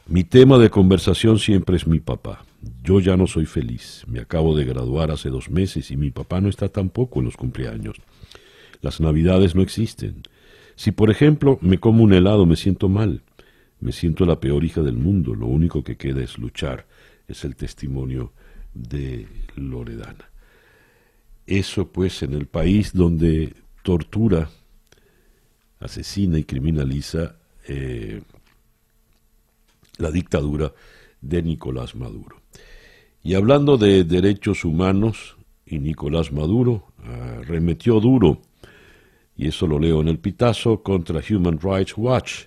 Mi 0.07 0.25
tema 0.25 0.59
de 0.59 0.71
conversación 0.71 1.39
siempre 1.39 1.77
es 1.77 1.87
mi 1.87 2.01
papá. 2.01 2.45
Yo 2.83 2.99
ya 2.99 3.17
no 3.17 3.29
soy 3.29 3.47
feliz. 3.47 4.03
Me 4.09 4.19
acabo 4.19 4.57
de 4.57 4.65
graduar 4.65 5.13
hace 5.13 5.31
dos 5.31 5.51
meses 5.51 5.93
y 5.93 5.97
mi 5.97 6.11
papá 6.11 6.41
no 6.41 6.49
está 6.49 6.69
tampoco 6.69 7.21
en 7.21 7.27
los 7.27 7.37
cumpleaños. 7.37 7.97
Las 8.81 9.01
navidades 9.01 9.55
no 9.55 9.63
existen. 9.63 10.23
Si, 10.81 10.93
por 10.93 11.11
ejemplo, 11.11 11.59
me 11.61 11.77
como 11.77 12.03
un 12.03 12.15
helado, 12.15 12.47
me 12.47 12.57
siento 12.57 12.89
mal. 12.89 13.21
Me 13.81 13.93
siento 13.93 14.25
la 14.25 14.41
peor 14.41 14.65
hija 14.65 14.81
del 14.81 14.97
mundo. 14.97 15.35
Lo 15.35 15.47
único 15.47 15.85
que 15.85 15.99
queda 15.99 16.23
es 16.23 16.39
luchar. 16.39 16.87
Es 17.29 17.45
el 17.45 17.55
testimonio 17.55 18.33
de 18.73 19.29
Loredana. 19.57 20.31
Eso 21.47 21.93
pues 21.93 22.23
en 22.23 22.33
el 22.33 22.47
país 22.47 22.95
donde 22.95 23.53
tortura, 23.83 24.49
asesina 25.81 26.39
y 26.39 26.45
criminaliza 26.45 27.37
eh, 27.69 28.23
la 29.99 30.11
dictadura 30.11 30.73
de 31.21 31.43
Nicolás 31.43 31.95
Maduro. 31.95 32.41
Y 33.23 33.35
hablando 33.35 33.77
de 33.77 34.05
derechos 34.05 34.65
humanos, 34.65 35.37
y 35.67 35.79
Nicolás 35.79 36.33
Maduro 36.33 36.87
remetió 37.47 38.01
duro 38.01 38.41
y 39.41 39.49
eso 39.49 39.67
lo 39.67 39.79
leo 39.79 40.03
en 40.03 40.09
el 40.09 40.19
pitazo, 40.19 40.83
contra 40.83 41.23
Human 41.31 41.59
Rights 41.59 41.95
Watch. 41.97 42.45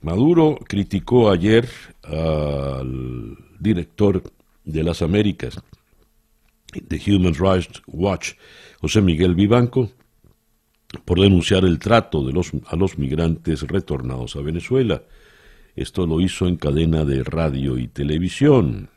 Maduro 0.00 0.56
criticó 0.68 1.28
ayer 1.28 1.68
al 2.04 3.36
director 3.58 4.22
de 4.64 4.84
las 4.84 5.02
Américas 5.02 5.60
de 6.72 7.02
Human 7.04 7.34
Rights 7.34 7.82
Watch, 7.88 8.34
José 8.80 9.00
Miguel 9.00 9.34
Vivanco, 9.34 9.90
por 11.04 11.20
denunciar 11.20 11.64
el 11.64 11.80
trato 11.80 12.24
de 12.24 12.32
los, 12.32 12.52
a 12.68 12.76
los 12.76 12.96
migrantes 12.96 13.62
retornados 13.62 14.36
a 14.36 14.40
Venezuela. 14.40 15.02
Esto 15.74 16.06
lo 16.06 16.20
hizo 16.20 16.46
en 16.46 16.58
cadena 16.58 17.04
de 17.04 17.24
radio 17.24 17.76
y 17.76 17.88
televisión. 17.88 18.88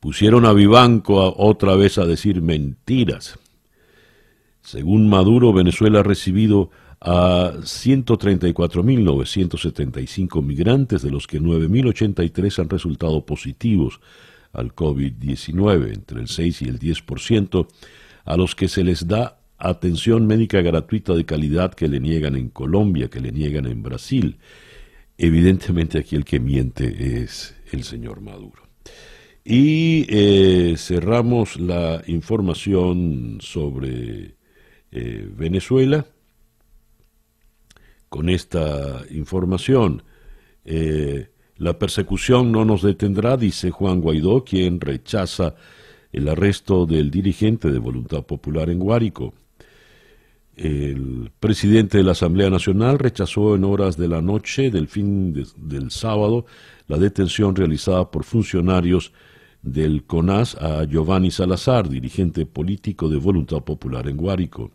Pusieron 0.00 0.44
a 0.44 0.52
Vivanco 0.52 1.34
otra 1.36 1.76
vez 1.76 1.98
a 1.98 2.04
decir 2.04 2.42
mentiras. 2.42 3.38
Según 4.62 5.08
Maduro, 5.08 5.52
Venezuela 5.52 6.00
ha 6.00 6.02
recibido 6.02 6.70
a 7.00 7.52
134.975 7.60 10.42
migrantes, 10.42 11.02
de 11.02 11.10
los 11.10 11.26
que 11.26 11.40
9.083 11.40 12.58
han 12.58 12.68
resultado 12.68 13.24
positivos 13.24 14.00
al 14.52 14.74
COVID-19, 14.74 15.94
entre 15.94 16.20
el 16.20 16.28
6 16.28 16.60
y 16.62 16.66
el 16.66 16.78
10%, 16.78 17.66
a 18.24 18.36
los 18.36 18.54
que 18.54 18.68
se 18.68 18.84
les 18.84 19.08
da 19.08 19.38
atención 19.58 20.26
médica 20.26 20.60
gratuita 20.60 21.14
de 21.14 21.24
calidad 21.24 21.72
que 21.74 21.88
le 21.88 22.00
niegan 22.00 22.36
en 22.36 22.50
Colombia, 22.50 23.08
que 23.08 23.20
le 23.20 23.32
niegan 23.32 23.64
en 23.66 23.82
Brasil. 23.82 24.36
Evidentemente 25.16 25.98
aquí 25.98 26.16
el 26.16 26.24
que 26.24 26.40
miente 26.40 27.22
es 27.22 27.54
el 27.72 27.84
señor 27.84 28.20
Maduro. 28.20 28.62
Y 29.44 30.04
eh, 30.08 30.74
cerramos 30.76 31.58
la 31.58 32.02
información 32.06 33.38
sobre 33.40 34.34
eh, 34.92 35.28
Venezuela. 35.36 36.06
Con 38.08 38.28
esta 38.28 39.02
información, 39.10 40.02
eh, 40.64 41.28
la 41.56 41.78
persecución 41.78 42.50
no 42.50 42.64
nos 42.64 42.82
detendrá, 42.82 43.36
dice 43.36 43.70
Juan 43.70 44.00
Guaidó, 44.00 44.44
quien 44.44 44.80
rechaza 44.80 45.54
el 46.12 46.28
arresto 46.28 46.86
del 46.86 47.10
dirigente 47.10 47.70
de 47.70 47.78
Voluntad 47.78 48.24
Popular 48.24 48.70
en 48.70 48.78
Guárico. 48.78 49.34
El 50.56 51.30
presidente 51.38 51.98
de 51.98 52.04
la 52.04 52.12
Asamblea 52.12 52.50
Nacional 52.50 52.98
rechazó 52.98 53.54
en 53.54 53.64
horas 53.64 53.96
de 53.96 54.08
la 54.08 54.20
noche 54.20 54.70
del 54.70 54.88
fin 54.88 55.32
del 55.32 55.90
sábado 55.90 56.46
la 56.86 56.98
detención 56.98 57.54
realizada 57.54 58.10
por 58.10 58.24
funcionarios 58.24 59.12
del 59.62 60.04
CONAS 60.04 60.56
a 60.56 60.84
Giovanni 60.84 61.30
Salazar, 61.30 61.88
dirigente 61.88 62.46
político 62.46 63.08
de 63.08 63.16
Voluntad 63.16 63.62
Popular 63.62 64.08
en 64.08 64.16
Guárico. 64.16 64.72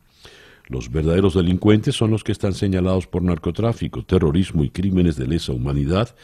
Los 0.67 0.91
verdaderos 0.91 1.35
delincuentes 1.35 1.95
son 1.95 2.11
los 2.11 2.23
que 2.23 2.31
están 2.31 2.53
señalados 2.53 3.05
por 3.05 3.21
narcotráfico, 3.21 4.03
terrorismo 4.03 4.63
y 4.63 4.71
crímenes 4.71 5.15
de 5.15 5.27
lesa 5.27 5.51
humanidad, 5.51 6.15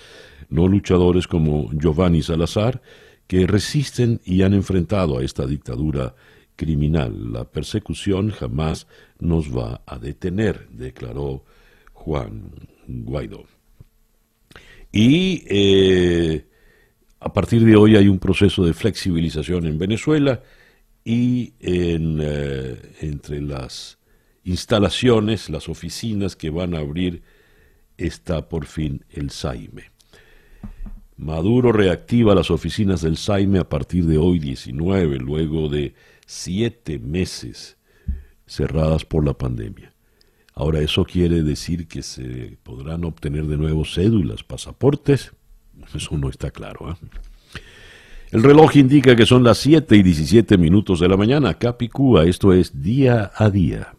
no 0.50 0.68
luchadores 0.68 1.28
como 1.28 1.70
Giovanni 1.72 2.24
Salazar, 2.24 2.82
que 3.28 3.46
resisten 3.46 4.20
y 4.26 4.42
han 4.42 4.54
enfrentado 4.54 5.20
a 5.20 5.24
esta 5.24 5.46
dictadura 5.46 6.16
criminal. 6.56 7.32
La 7.32 7.46
persecución 7.46 8.32
jamás 8.32 8.88
nos 9.20 9.56
va 9.56 9.82
a 9.86 10.00
detener, 10.00 10.68
declaró 10.70 11.46
Juan 11.94 12.52
Guaidó. 12.88 13.46
Y 14.92 15.44
eh, 15.48 16.46
a 17.20 17.32
partir 17.32 17.64
de 17.64 17.76
hoy 17.76 17.96
hay 17.96 18.08
un 18.08 18.20
proceso 18.20 18.66
de 18.66 18.74
flexibilización 18.74 19.66
en 19.68 19.78
Venezuela 19.78 20.42
y 21.06 21.54
eh, 21.60 22.78
entre 23.02 23.42
las 23.42 24.01
instalaciones, 24.44 25.50
las 25.50 25.70
oficinas 25.70 26.36
que 26.36 26.50
van 26.50 26.74
a 26.74 26.80
abrir, 26.80 27.24
está 27.98 28.50
por 28.50 28.66
fin 28.66 29.06
el 29.10 29.30
Saime. 29.30 29.92
Maduro 31.18 31.72
reactiva 31.72 32.34
las 32.34 32.50
oficinas 32.50 33.02
del 33.02 33.18
Saime 33.18 33.60
a 33.60 33.70
partir 33.70 34.06
de 34.06 34.18
hoy 34.18 34.40
19, 34.40 35.18
luego 35.18 35.70
de 35.70 35.94
siete 36.26 36.98
meses 36.98 37.78
cerradas 38.48 39.06
por 39.06 39.26
la 39.26 39.34
pandemia. 39.34 39.94
Ahora, 40.54 40.80
¿eso 40.80 41.06
quiere 41.06 41.44
decir 41.44 41.88
que 41.88 42.02
se 42.02 42.58
podrán 42.64 43.04
obtener 43.06 43.46
de 43.46 43.58
nuevo 43.58 43.86
cédulas, 43.86 44.44
pasaportes? 44.44 45.32
Eso 45.94 46.18
no 46.18 46.30
está 46.30 46.52
claro. 46.52 46.92
¿eh? 46.92 46.96
El 48.32 48.44
reloj 48.44 48.76
indica 48.78 49.16
que 49.16 49.26
son 49.26 49.44
las 49.44 49.58
7 49.60 49.96
y 49.96 50.04
17 50.04 50.58
minutos 50.58 51.00
de 51.00 51.08
la 51.08 51.18
mañana. 51.18 51.54
Capicúa, 51.54 52.26
esto 52.26 52.54
es 52.54 52.82
día 52.82 53.32
a 53.36 53.50
día. 53.50 53.94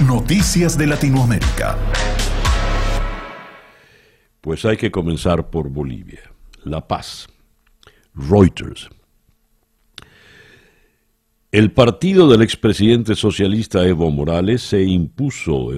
Noticias 0.00 0.76
de 0.76 0.88
Latinoamérica. 0.88 1.78
Pues 4.40 4.64
hay 4.64 4.76
que 4.76 4.90
comenzar 4.90 5.50
por 5.50 5.70
Bolivia. 5.70 6.32
La 6.64 6.88
Paz. 6.88 7.28
Reuters. 8.12 8.90
El 11.52 11.70
partido 11.70 12.28
del 12.28 12.42
expresidente 12.42 13.14
socialista 13.14 13.86
Evo 13.86 14.10
Morales 14.10 14.62
se 14.62 14.82
impuso 14.82 15.70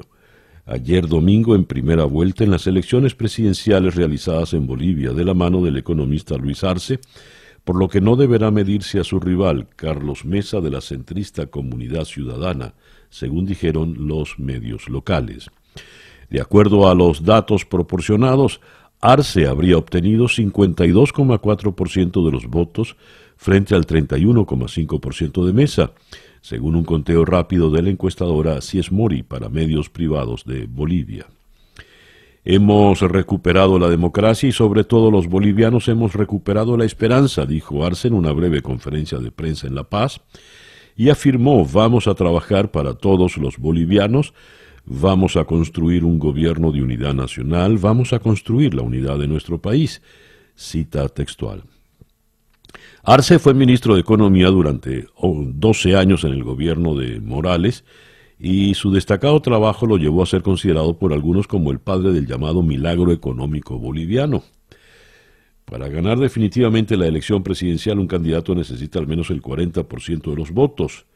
ayer 0.65 1.07
domingo 1.07 1.55
en 1.55 1.67
primera 1.67 2.05
vuelta 2.05 2.43
en 2.43 2.53
las 2.53 2.67
elecciones 2.67 3.15
presidenciales 3.15 3.97
realizadas 3.97 4.55
en 4.55 4.67
Bolivia 4.67 5.13
de 5.13 5.27
la 5.27 5.35
mano 5.35 5.63
del 5.63 5.77
economista 5.77 6.39
Luis 6.39 6.65
Arce, 6.65 7.01
por 7.65 7.77
lo 7.77 7.89
que 7.89 8.01
no 8.01 8.17
deberá 8.17 8.51
medirse 8.51 8.99
a 8.99 9.05
su 9.05 9.21
rival, 9.21 9.69
Carlos 9.77 10.25
Mesa, 10.25 10.63
de 10.63 10.71
la 10.71 10.81
centrista 10.81 11.49
Comunidad 11.49 12.07
Ciudadana, 12.07 12.73
según 13.11 13.47
dijeron 13.47 14.09
los 14.09 14.39
medios 14.39 14.89
locales. 14.89 15.51
De 16.31 16.41
acuerdo 16.41 16.89
a 16.89 16.95
los 16.95 17.25
datos 17.25 17.65
proporcionados, 17.65 18.61
Arce 19.01 19.47
habría 19.47 19.79
obtenido 19.79 20.25
52,4% 20.27 22.25
de 22.25 22.33
los 22.33 22.47
votos 22.47 22.97
frente 23.37 23.75
al 23.75 23.87
31,5% 23.87 25.45
de 25.45 25.53
Mesa, 25.53 25.93
según 26.41 26.77
un 26.77 26.85
conteo 26.85 27.25
rápido 27.25 27.71
de 27.71 27.83
la 27.83 27.91
encuestadora 27.91 28.61
Ciesmori 28.61 29.23
para 29.23 29.49
medios 29.49 29.91
privados 29.91 30.45
de 30.45 30.67
Bolivia. 30.67 31.27
Hemos 32.45 33.01
recuperado 33.01 33.79
la 33.79 33.89
democracia 33.89 34.49
y 34.49 34.53
sobre 34.53 34.85
todo 34.85 35.11
los 35.11 35.27
bolivianos 35.27 35.89
hemos 35.89 36.15
recuperado 36.15 36.77
la 36.77 36.85
esperanza, 36.85 37.45
dijo 37.45 37.85
Arce 37.85 38.07
en 38.07 38.15
una 38.15 38.31
breve 38.31 38.63
conferencia 38.63 39.19
de 39.19 39.33
prensa 39.33 39.67
en 39.67 39.75
La 39.75 39.83
Paz, 39.85 40.21
y 40.97 41.11
afirmó 41.11 41.65
vamos 41.65 42.09
a 42.09 42.15
trabajar 42.15 42.71
para 42.71 42.95
todos 42.95 43.37
los 43.37 43.59
bolivianos, 43.59 44.33
vamos 44.85 45.37
a 45.37 45.45
construir 45.45 46.05
un 46.05 46.19
gobierno 46.19 46.73
de 46.73 46.83
unidad 46.83 47.15
nacional, 47.15 47.79
vamos 47.79 48.13
a 48.13 48.19
construir 48.19 48.75
la 48.75 48.83
unidad 48.83 49.19
de 49.19 49.29
nuestro 49.29 49.61
país. 49.61 50.01
Cita 50.55 51.09
textual. 51.09 51.65
Arce 53.03 53.39
fue 53.39 53.55
ministro 53.55 53.95
de 53.95 54.01
Economía 54.01 54.49
durante 54.49 55.07
12 55.23 55.97
años 55.97 56.25
en 56.25 56.33
el 56.33 56.43
gobierno 56.43 56.95
de 56.95 57.21
Morales 57.21 57.85
y 58.39 58.75
su 58.75 58.91
destacado 58.91 59.41
trabajo 59.41 59.87
lo 59.87 59.97
llevó 59.97 60.23
a 60.23 60.27
ser 60.27 60.43
considerado 60.43 60.99
por 60.99 61.13
algunos 61.13 61.47
como 61.47 61.71
el 61.71 61.79
padre 61.79 62.13
del 62.13 62.27
llamado 62.27 62.63
milagro 62.63 63.13
económico 63.13 63.79
boliviano. 63.79 64.43
Para 65.67 65.89
ganar 65.89 66.19
definitivamente 66.19 66.97
la 66.97 67.09
elección 67.09 67.43
presidencial 67.43 67.99
un 67.99 68.07
candidato 68.07 68.55
necesita 68.55 69.01
al 69.01 69.09
menos 69.09 69.31
el 69.31 69.43
40% 69.43 70.31
de 70.31 70.37
los 70.37 70.53
votos 70.53 71.07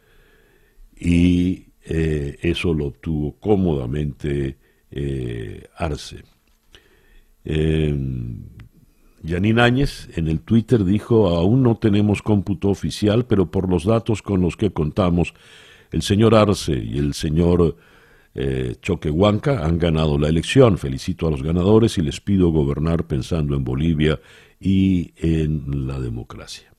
y 0.99 1.69
eh, 1.85 2.37
eso 2.43 2.75
lo 2.75 2.87
obtuvo 2.87 3.37
cómodamente 3.39 4.59
eh, 4.91 5.69
Arce. 5.77 6.25
Yanin 9.23 9.59
Áñez 9.61 10.09
en 10.17 10.29
el 10.29 10.41
Twitter 10.41 10.85
dijo, 10.85 11.29
aún 11.29 11.63
no 11.63 11.77
tenemos 11.77 12.21
cómputo 12.21 12.71
oficial, 12.71 13.27
pero 13.27 13.51
por 13.51 13.69
los 13.69 13.85
datos 13.85 14.21
con 14.21 14.41
los 14.41 14.57
que 14.57 14.73
contamos, 14.73 15.33
el 15.93 16.03
señor 16.03 16.35
Arce 16.35 16.77
y 16.77 16.99
el 16.99 17.15
señor 17.15 17.77
eh, 18.35 18.77
Choquehuanca 18.81 19.65
han 19.65 19.79
ganado 19.79 20.19
la 20.19 20.29
elección. 20.29 20.79
Felicito 20.79 21.27
a 21.27 21.31
los 21.31 21.43
ganadores 21.43 21.99
y 21.99 22.03
les 22.03 22.21
pido 22.21 22.51
gobernar 22.51 23.07
pensando 23.07 23.57
en 23.57 23.65
Bolivia 23.65 24.21
y 24.61 25.13
en 25.17 25.87
la 25.87 26.01
democracia. 26.01 26.73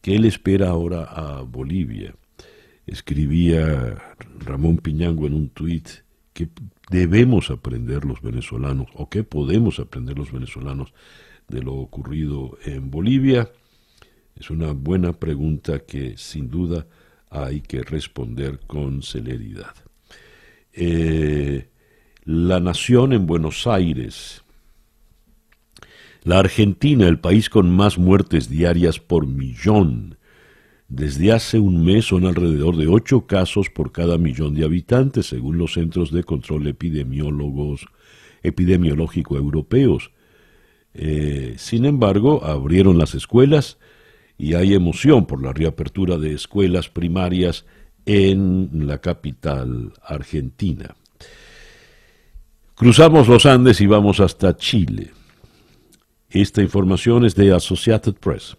¿Qué 0.00 0.18
le 0.18 0.28
espera 0.28 0.70
ahora 0.70 1.04
a 1.04 1.42
Bolivia? 1.42 2.14
Escribía 2.86 3.98
Ramón 4.38 4.78
Piñango 4.78 5.26
en 5.26 5.34
un 5.34 5.48
tuit 5.50 5.88
que 6.32 6.48
debemos 6.90 7.50
aprender 7.50 8.04
los 8.04 8.22
venezolanos 8.22 8.86
o 8.94 9.08
qué 9.10 9.24
podemos 9.24 9.80
aprender 9.80 10.16
los 10.16 10.32
venezolanos 10.32 10.94
de 11.48 11.62
lo 11.62 11.74
ocurrido 11.74 12.58
en 12.64 12.90
Bolivia? 12.90 13.50
Es 14.36 14.50
una 14.50 14.72
buena 14.72 15.14
pregunta 15.14 15.80
que 15.80 16.16
sin 16.16 16.48
duda 16.48 16.86
hay 17.28 17.60
que 17.60 17.82
responder 17.82 18.60
con 18.66 19.02
celeridad. 19.02 19.74
Eh, 20.80 21.66
la 22.24 22.60
nación 22.60 23.12
en 23.12 23.26
Buenos 23.26 23.66
Aires. 23.66 24.44
La 26.22 26.38
Argentina, 26.38 27.08
el 27.08 27.18
país 27.18 27.50
con 27.50 27.68
más 27.68 27.98
muertes 27.98 28.48
diarias 28.48 29.00
por 29.00 29.26
millón. 29.26 30.18
Desde 30.86 31.32
hace 31.32 31.58
un 31.58 31.84
mes 31.84 32.04
son 32.04 32.26
alrededor 32.26 32.76
de 32.76 32.86
ocho 32.86 33.26
casos 33.26 33.70
por 33.70 33.90
cada 33.90 34.18
millón 34.18 34.54
de 34.54 34.64
habitantes, 34.64 35.26
según 35.26 35.58
los 35.58 35.72
Centros 35.72 36.12
de 36.12 36.22
Control 36.22 36.68
Epidemiólogos, 36.68 37.86
Epidemiológico 38.44 39.36
Europeos. 39.36 40.12
Eh, 40.94 41.54
sin 41.58 41.86
embargo, 41.86 42.44
abrieron 42.44 42.98
las 42.98 43.16
escuelas 43.16 43.78
y 44.36 44.54
hay 44.54 44.74
emoción 44.74 45.26
por 45.26 45.42
la 45.42 45.52
reapertura 45.52 46.18
de 46.18 46.34
escuelas 46.34 46.88
primarias 46.88 47.66
en 48.06 48.86
la 48.86 48.98
capital 48.98 49.92
argentina. 50.02 50.94
Cruzamos 52.74 53.26
los 53.26 53.44
Andes 53.44 53.80
y 53.80 53.86
vamos 53.86 54.20
hasta 54.20 54.56
Chile. 54.56 55.10
Esta 56.30 56.62
información 56.62 57.24
es 57.24 57.34
de 57.34 57.52
Associated 57.52 58.14
Press. 58.14 58.56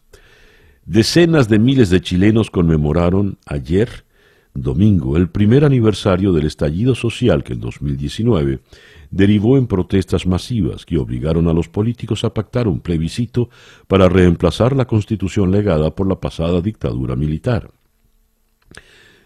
Decenas 0.86 1.48
de 1.48 1.60
miles 1.60 1.90
de 1.90 2.02
chilenos 2.02 2.50
conmemoraron 2.50 3.38
ayer, 3.46 4.06
domingo, 4.54 5.18
el 5.18 5.30
primer 5.30 5.64
aniversario 5.64 6.34
del 6.34 6.48
estallido 6.48 6.96
social 6.96 7.44
que 7.44 7.54
en 7.54 7.60
2019 7.60 8.60
derivó 9.12 9.58
en 9.58 9.68
protestas 9.68 10.26
masivas 10.26 10.86
que 10.86 10.98
obligaron 10.98 11.48
a 11.48 11.54
los 11.54 11.70
políticos 11.70 12.24
a 12.24 12.34
pactar 12.34 12.68
un 12.68 12.80
plebiscito 12.80 13.50
para 13.88 14.10
reemplazar 14.10 14.76
la 14.76 14.86
constitución 14.86 15.52
legada 15.52 15.96
por 15.96 16.08
la 16.08 16.20
pasada 16.20 16.60
dictadura 16.60 17.16
militar. 17.16 17.72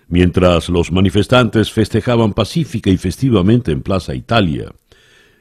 Mientras 0.08 0.70
los 0.70 0.92
manifestantes 0.92 1.72
festejaban 1.72 2.34
pacífica 2.34 2.90
y 2.90 2.98
festivamente 2.98 3.72
en 3.72 3.82
Plaza 3.82 4.14
Italia, 4.14 4.74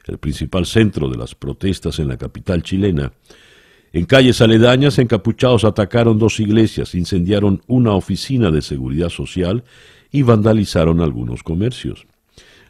el 0.07 0.18
principal 0.18 0.66
centro 0.66 1.09
de 1.09 1.16
las 1.16 1.35
protestas 1.35 1.98
en 1.98 2.09
la 2.09 2.16
capital 2.16 2.62
chilena, 2.62 3.12
en 3.92 4.07
calles 4.07 4.40
aledañas, 4.40 4.98
encapuchados 4.98 5.64
atacaron 5.64 6.18
dos 6.18 6.40
iglesias, 6.40 6.94
incendiaron 6.94 7.61
una 7.66 7.92
oficina 7.92 8.51
de 8.51 8.62
seguridad 8.62 9.11
social 9.11 9.64
y 10.11 10.22
vandalizaron 10.22 11.03
algunos 11.03 11.42
comercios. 11.42 12.07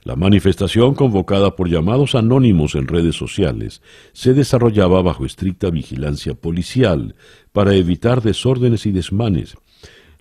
La 0.03 0.17
manifestación, 0.17 0.95
convocada 0.95 1.55
por 1.55 1.69
llamados 1.69 2.17
anónimos 2.17 2.75
en 2.75 2.89
redes 2.89 3.15
sociales, 3.15 3.83
se 4.13 4.35
desarrollaba 4.35 5.01
bajo 5.01 5.25
estricta 5.25 5.71
vigilancia 5.71 6.35
policial 6.35 7.15
para 7.53 7.75
evitar 7.75 8.21
desórdenes 8.21 8.85
y 8.87 8.91
desmanes. 8.91 9.55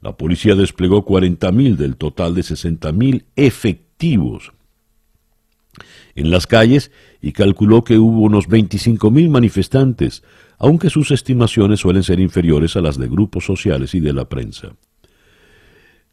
La 0.02 0.18
policía 0.18 0.56
desplegó 0.56 1.06
40.000 1.06 1.76
del 1.76 1.96
total 1.96 2.34
de 2.34 2.42
60.000 2.42 3.26
efectivos 3.36 4.52
en 6.16 6.32
las 6.32 6.48
calles 6.48 6.92
y 7.22 7.32
calculó 7.32 7.84
que 7.84 7.98
hubo 7.98 8.22
unos 8.22 8.50
25.000 8.50 9.30
manifestantes, 9.30 10.24
aunque 10.58 10.90
sus 10.90 11.12
estimaciones 11.12 11.80
suelen 11.80 12.04
ser 12.04 12.20
inferiores 12.20 12.76
a 12.76 12.82
las 12.82 12.98
de 12.98 13.08
grupos 13.08 13.46
sociales 13.46 13.96
y 13.96 14.00
de 14.00 14.14
la 14.14 14.26
prensa. 14.26 14.74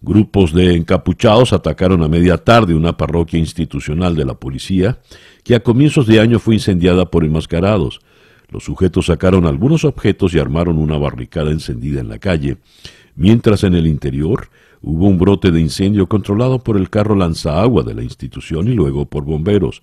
Grupos 0.00 0.52
de 0.52 0.74
encapuchados 0.74 1.52
atacaron 1.52 2.02
a 2.02 2.08
media 2.08 2.38
tarde 2.38 2.74
una 2.74 2.96
parroquia 2.96 3.38
institucional 3.38 4.14
de 4.14 4.24
la 4.24 4.34
policía, 4.34 5.00
que 5.42 5.56
a 5.56 5.60
comienzos 5.60 6.06
de 6.06 6.20
año 6.20 6.38
fue 6.38 6.54
incendiada 6.54 7.10
por 7.10 7.24
enmascarados. 7.24 8.00
Los 8.48 8.64
sujetos 8.64 9.06
sacaron 9.06 9.44
algunos 9.44 9.84
objetos 9.84 10.34
y 10.34 10.38
armaron 10.38 10.78
una 10.78 10.96
barricada 10.98 11.50
encendida 11.50 12.00
en 12.00 12.08
la 12.08 12.18
calle, 12.18 12.58
mientras 13.18 13.64
en 13.64 13.74
el 13.74 13.86
interior 13.86 14.48
hubo 14.80 15.08
un 15.08 15.18
brote 15.18 15.50
de 15.50 15.60
incendio 15.60 16.08
controlado 16.08 16.60
por 16.60 16.76
el 16.76 16.88
carro 16.88 17.16
lanzaagua 17.16 17.82
de 17.82 17.94
la 17.94 18.02
institución 18.02 18.68
y 18.68 18.74
luego 18.74 19.06
por 19.06 19.24
bomberos. 19.24 19.82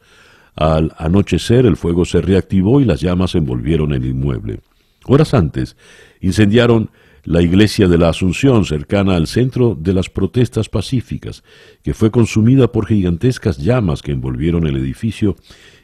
Al 0.55 0.93
anochecer 0.97 1.65
el 1.65 1.75
fuego 1.75 2.05
se 2.05 2.21
reactivó 2.21 2.79
y 2.79 2.85
las 2.85 3.01
llamas 3.01 3.35
envolvieron 3.35 3.93
el 3.93 4.05
inmueble. 4.05 4.61
Horas 5.05 5.33
antes, 5.33 5.75
incendiaron 6.21 6.89
la 7.25 7.41
iglesia 7.41 7.87
de 7.87 7.97
la 7.97 8.09
Asunción, 8.09 8.65
cercana 8.65 9.15
al 9.15 9.27
centro 9.27 9.75
de 9.77 9.93
las 9.93 10.09
protestas 10.09 10.69
pacíficas, 10.69 11.43
que 11.83 11.93
fue 11.93 12.11
consumida 12.11 12.71
por 12.71 12.85
gigantescas 12.85 13.57
llamas 13.57 14.01
que 14.01 14.11
envolvieron 14.11 14.65
el 14.65 14.77
edificio 14.77 15.35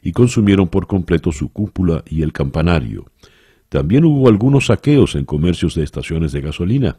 y 0.02 0.14
consumieron 0.14 0.70
por 0.70 0.88
completo 0.88 1.32
su 1.32 1.50
cúpula 1.50 2.04
y 2.08 2.22
el 2.22 2.32
campanario. 2.32 3.08
También 3.70 4.06
hubo 4.06 4.30
algunos 4.30 4.68
saqueos 4.68 5.16
en 5.16 5.26
comercios 5.26 5.76
de 5.76 5.84
estaciones 5.84 6.32
de 6.32 6.42
gasolina. 6.42 6.98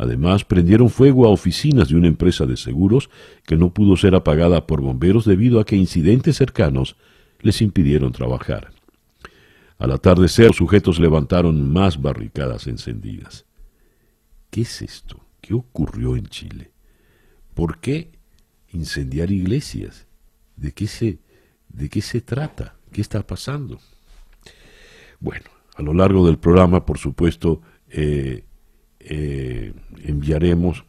Además, 0.00 0.44
prendieron 0.44 0.88
fuego 0.88 1.26
a 1.26 1.30
oficinas 1.30 1.88
de 1.88 1.96
una 1.96 2.06
empresa 2.06 2.46
de 2.46 2.56
seguros 2.56 3.10
que 3.46 3.56
no 3.56 3.74
pudo 3.74 3.96
ser 3.96 4.14
apagada 4.14 4.66
por 4.66 4.80
bomberos 4.80 5.24
debido 5.24 5.60
a 5.60 5.66
que 5.66 5.76
incidentes 5.76 6.36
cercanos 6.36 6.96
les 7.40 7.60
impidieron 7.60 8.12
trabajar. 8.12 8.72
Al 9.78 9.92
atardecer, 9.92 10.48
los 10.48 10.56
sujetos 10.56 10.98
levantaron 10.98 11.70
más 11.70 12.00
barricadas 12.00 12.66
encendidas. 12.66 13.44
¿Qué 14.50 14.62
es 14.62 14.80
esto? 14.80 15.20
¿Qué 15.42 15.52
ocurrió 15.52 16.16
en 16.16 16.26
Chile? 16.28 16.70
¿Por 17.54 17.78
qué 17.78 18.12
incendiar 18.72 19.30
iglesias. 19.30 20.06
¿De 20.56 20.72
qué 20.72 20.86
se, 20.86 21.18
de 21.68 21.88
qué 21.88 22.02
se 22.02 22.20
trata? 22.20 22.76
¿Qué 22.92 23.00
está 23.00 23.26
pasando? 23.26 23.80
Bueno, 25.18 25.46
a 25.76 25.82
lo 25.82 25.94
largo 25.94 26.26
del 26.26 26.38
programa, 26.38 26.84
por 26.84 26.98
supuesto, 26.98 27.60
eh, 27.88 28.44
eh, 29.00 29.72
enviaremos, 30.04 30.84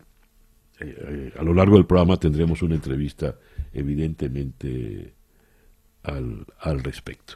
eh, 0.80 1.32
a 1.38 1.44
lo 1.44 1.54
largo 1.54 1.78
del 1.78 1.86
programa 1.86 2.18
tendremos 2.18 2.62
una 2.62 2.76
entrevista 2.76 3.38
evidentemente 3.74 5.14
al, 6.04 6.46
al 6.60 6.84
respecto. 6.84 7.36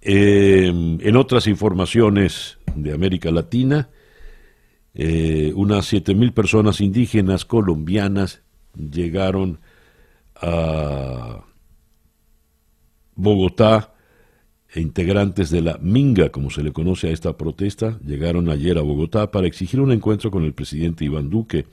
en 0.00 1.16
otras 1.16 1.46
informaciones 1.46 2.58
de 2.74 2.92
América 2.94 3.30
Latina, 3.30 3.90
unas 4.94 5.92
7.000 5.92 6.32
personas 6.32 6.80
indígenas 6.80 7.44
colombianas 7.44 8.42
llegaron 8.74 9.60
a 10.36 11.44
Bogotá 13.16 13.92
e 14.72 14.80
integrantes 14.80 15.50
de 15.50 15.62
la 15.62 15.78
Minga, 15.80 16.30
como 16.30 16.50
se 16.50 16.62
le 16.62 16.72
conoce 16.72 17.08
a 17.08 17.12
esta 17.12 17.36
protesta, 17.36 17.98
llegaron 18.04 18.50
ayer 18.50 18.76
a 18.78 18.82
Bogotá 18.82 19.30
para 19.30 19.46
exigir 19.46 19.80
un 19.80 19.92
encuentro 19.92 20.30
con 20.30 20.44
el 20.44 20.52
presidente 20.52 21.04
Iván 21.04 21.30
Duque, 21.30 21.66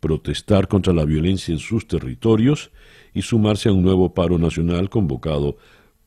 protestar 0.00 0.66
contra 0.66 0.92
la 0.94 1.04
violencia 1.04 1.52
en 1.52 1.58
sus 1.58 1.86
territorios 1.86 2.70
y 3.12 3.22
sumarse 3.22 3.68
a 3.68 3.72
un 3.72 3.82
nuevo 3.82 4.14
paro 4.14 4.38
nacional 4.38 4.88
convocado 4.88 5.58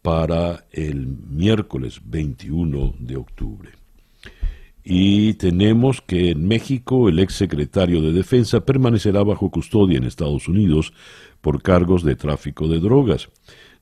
para 0.02 0.66
el 0.72 1.08
miércoles 1.08 2.02
21 2.04 2.96
de 3.00 3.16
octubre. 3.16 3.70
Y 4.84 5.36
tenemos 5.36 6.02
que 6.02 6.32
en 6.32 6.46
México 6.46 7.08
el 7.08 7.20
ex 7.20 7.36
secretario 7.36 8.02
de 8.02 8.12
Defensa 8.12 8.66
permanecerá 8.66 9.24
bajo 9.24 9.50
custodia 9.50 9.98
en 9.98 10.04
Estados 10.04 10.50
Unidos 10.50 10.94
por 11.40 11.62
cargos 11.62 12.04
de 12.04 12.18
tráfico 12.18 12.68
de 12.68 12.80
drogas. 12.80 13.30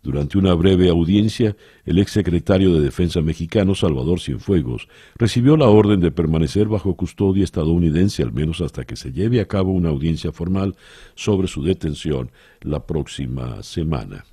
Durante 0.03 0.39
una 0.39 0.55
breve 0.55 0.89
audiencia, 0.89 1.55
el 1.85 1.99
ex 1.99 2.11
secretario 2.11 2.73
de 2.73 2.81
Defensa 2.81 3.21
mexicano, 3.21 3.75
Salvador 3.75 4.19
Cienfuegos, 4.19 4.87
recibió 5.15 5.57
la 5.57 5.67
orden 5.67 5.99
de 5.99 6.09
permanecer 6.09 6.67
bajo 6.67 6.95
custodia 6.95 7.43
estadounidense 7.43 8.23
al 8.23 8.31
menos 8.31 8.61
hasta 8.61 8.83
que 8.83 8.95
se 8.95 9.11
lleve 9.11 9.39
a 9.39 9.47
cabo 9.47 9.71
una 9.71 9.89
audiencia 9.89 10.31
formal 10.31 10.75
sobre 11.13 11.47
su 11.47 11.63
detención 11.63 12.31
la 12.61 12.87
próxima 12.87 13.61
semana. 13.61 14.25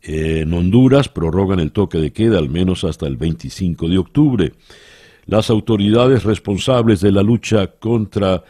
En 0.00 0.52
Honduras 0.54 1.08
prorrogan 1.08 1.60
el 1.60 1.72
toque 1.72 1.98
de 1.98 2.12
queda 2.12 2.38
al 2.38 2.48
menos 2.48 2.84
hasta 2.84 3.06
el 3.06 3.16
25 3.16 3.88
de 3.88 3.98
octubre. 3.98 4.52
Las 5.26 5.50
autoridades 5.50 6.24
responsables 6.24 7.00
de 7.00 7.12
la 7.12 7.22
lucha 7.22 7.66
contra 7.66 8.44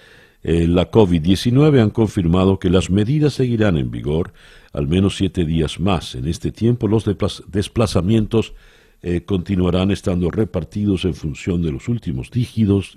eh, 0.48 0.68
la 0.68 0.92
COVID-19 0.92 1.82
han 1.82 1.90
confirmado 1.90 2.60
que 2.60 2.70
las 2.70 2.88
medidas 2.88 3.34
seguirán 3.34 3.76
en 3.76 3.90
vigor 3.90 4.32
al 4.72 4.86
menos 4.86 5.16
siete 5.16 5.44
días 5.44 5.80
más. 5.80 6.14
En 6.14 6.28
este 6.28 6.52
tiempo 6.52 6.86
los 6.86 7.04
desplazamientos 7.48 8.54
eh, 9.02 9.22
continuarán 9.22 9.90
estando 9.90 10.30
repartidos 10.30 11.04
en 11.04 11.14
función 11.14 11.62
de 11.62 11.72
los 11.72 11.88
últimos 11.88 12.30
dígitos, 12.30 12.96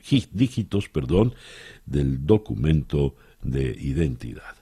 del 1.87 2.23
documento 2.23 3.15
de 3.41 3.75
identidad. 3.81 4.53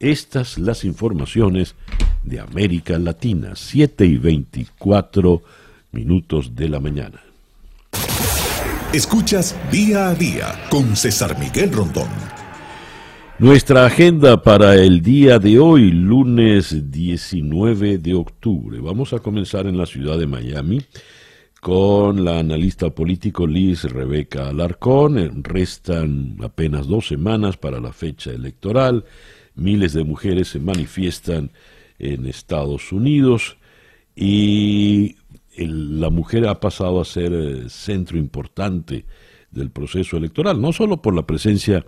Estas 0.00 0.58
las 0.58 0.84
informaciones 0.84 1.76
de 2.24 2.40
América 2.40 2.98
Latina, 2.98 3.52
7 3.54 4.06
y 4.06 4.16
24 4.16 5.40
minutos 5.92 6.56
de 6.56 6.68
la 6.68 6.80
mañana. 6.80 7.23
Escuchas 8.94 9.58
día 9.72 10.10
a 10.10 10.14
día 10.14 10.54
con 10.70 10.94
César 10.94 11.36
Miguel 11.36 11.72
Rondón. 11.72 12.06
Nuestra 13.40 13.86
agenda 13.86 14.40
para 14.40 14.76
el 14.76 15.02
día 15.02 15.40
de 15.40 15.58
hoy, 15.58 15.90
lunes 15.90 16.92
19 16.92 17.98
de 17.98 18.14
octubre. 18.14 18.78
Vamos 18.78 19.12
a 19.12 19.18
comenzar 19.18 19.66
en 19.66 19.76
la 19.76 19.86
ciudad 19.86 20.16
de 20.16 20.28
Miami 20.28 20.80
con 21.60 22.24
la 22.24 22.38
analista 22.38 22.90
político 22.90 23.48
Liz 23.48 23.82
Rebeca 23.82 24.50
Alarcón. 24.50 25.42
Restan 25.42 26.36
apenas 26.40 26.86
dos 26.86 27.08
semanas 27.08 27.56
para 27.56 27.80
la 27.80 27.92
fecha 27.92 28.30
electoral. 28.30 29.06
Miles 29.56 29.92
de 29.94 30.04
mujeres 30.04 30.46
se 30.46 30.60
manifiestan 30.60 31.50
en 31.98 32.26
Estados 32.26 32.92
Unidos 32.92 33.56
y 34.14 35.16
la 35.56 36.10
mujer 36.10 36.46
ha 36.46 36.60
pasado 36.60 37.00
a 37.00 37.04
ser 37.04 37.32
eh, 37.32 37.68
centro 37.68 38.18
importante 38.18 39.06
del 39.50 39.70
proceso 39.70 40.16
electoral, 40.16 40.60
no 40.60 40.72
solo 40.72 41.00
por 41.00 41.14
la 41.14 41.26
presencia 41.26 41.84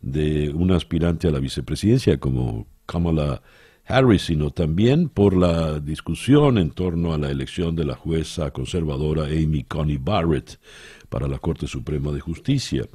de 0.00 0.50
un 0.50 0.70
aspirante 0.70 1.28
a 1.28 1.32
la 1.32 1.40
vicepresidencia 1.40 2.18
como 2.18 2.66
Kamala 2.86 3.42
Harris, 3.86 4.22
sino 4.22 4.50
también 4.50 5.08
por 5.08 5.34
la 5.34 5.80
discusión 5.80 6.58
en 6.58 6.70
torno 6.70 7.14
a 7.14 7.18
la 7.18 7.30
elección 7.30 7.74
de 7.74 7.84
la 7.84 7.94
jueza 7.94 8.50
conservadora 8.50 9.24
Amy 9.24 9.64
Coney 9.64 9.96
Barrett 9.96 10.60
para 11.08 11.26
la 11.26 11.38
Corte 11.38 11.66
Suprema 11.66 12.12
de 12.12 12.20
Justicia. 12.20 12.86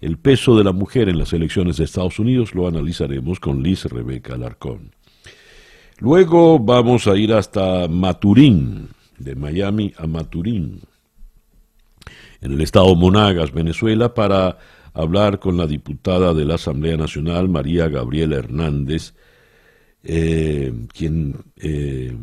El 0.00 0.18
peso 0.18 0.56
de 0.56 0.64
la 0.64 0.72
mujer 0.72 1.08
en 1.08 1.18
las 1.18 1.32
elecciones 1.32 1.78
de 1.78 1.84
Estados 1.84 2.18
Unidos 2.18 2.54
lo 2.54 2.68
analizaremos 2.68 3.40
con 3.40 3.62
Liz 3.62 3.86
Rebeca 3.86 4.34
Alarcón. 4.34 4.94
Luego 5.98 6.58
vamos 6.58 7.06
a 7.06 7.16
ir 7.16 7.32
hasta 7.32 7.88
Maturín, 7.88 8.90
de 9.18 9.34
Miami 9.34 9.92
a 9.96 10.06
Maturín, 10.06 10.80
en 12.40 12.52
el 12.52 12.60
estado 12.60 12.94
Monagas, 12.94 13.52
Venezuela, 13.52 14.14
para 14.14 14.58
hablar 14.94 15.38
con 15.38 15.56
la 15.56 15.66
diputada 15.66 16.32
de 16.34 16.44
la 16.44 16.54
Asamblea 16.54 16.96
Nacional, 16.96 17.48
María 17.48 17.88
Gabriela 17.88 18.36
Hernández, 18.36 19.14
eh, 20.02 20.72
quien 20.92 21.36
eh, 21.56 22.16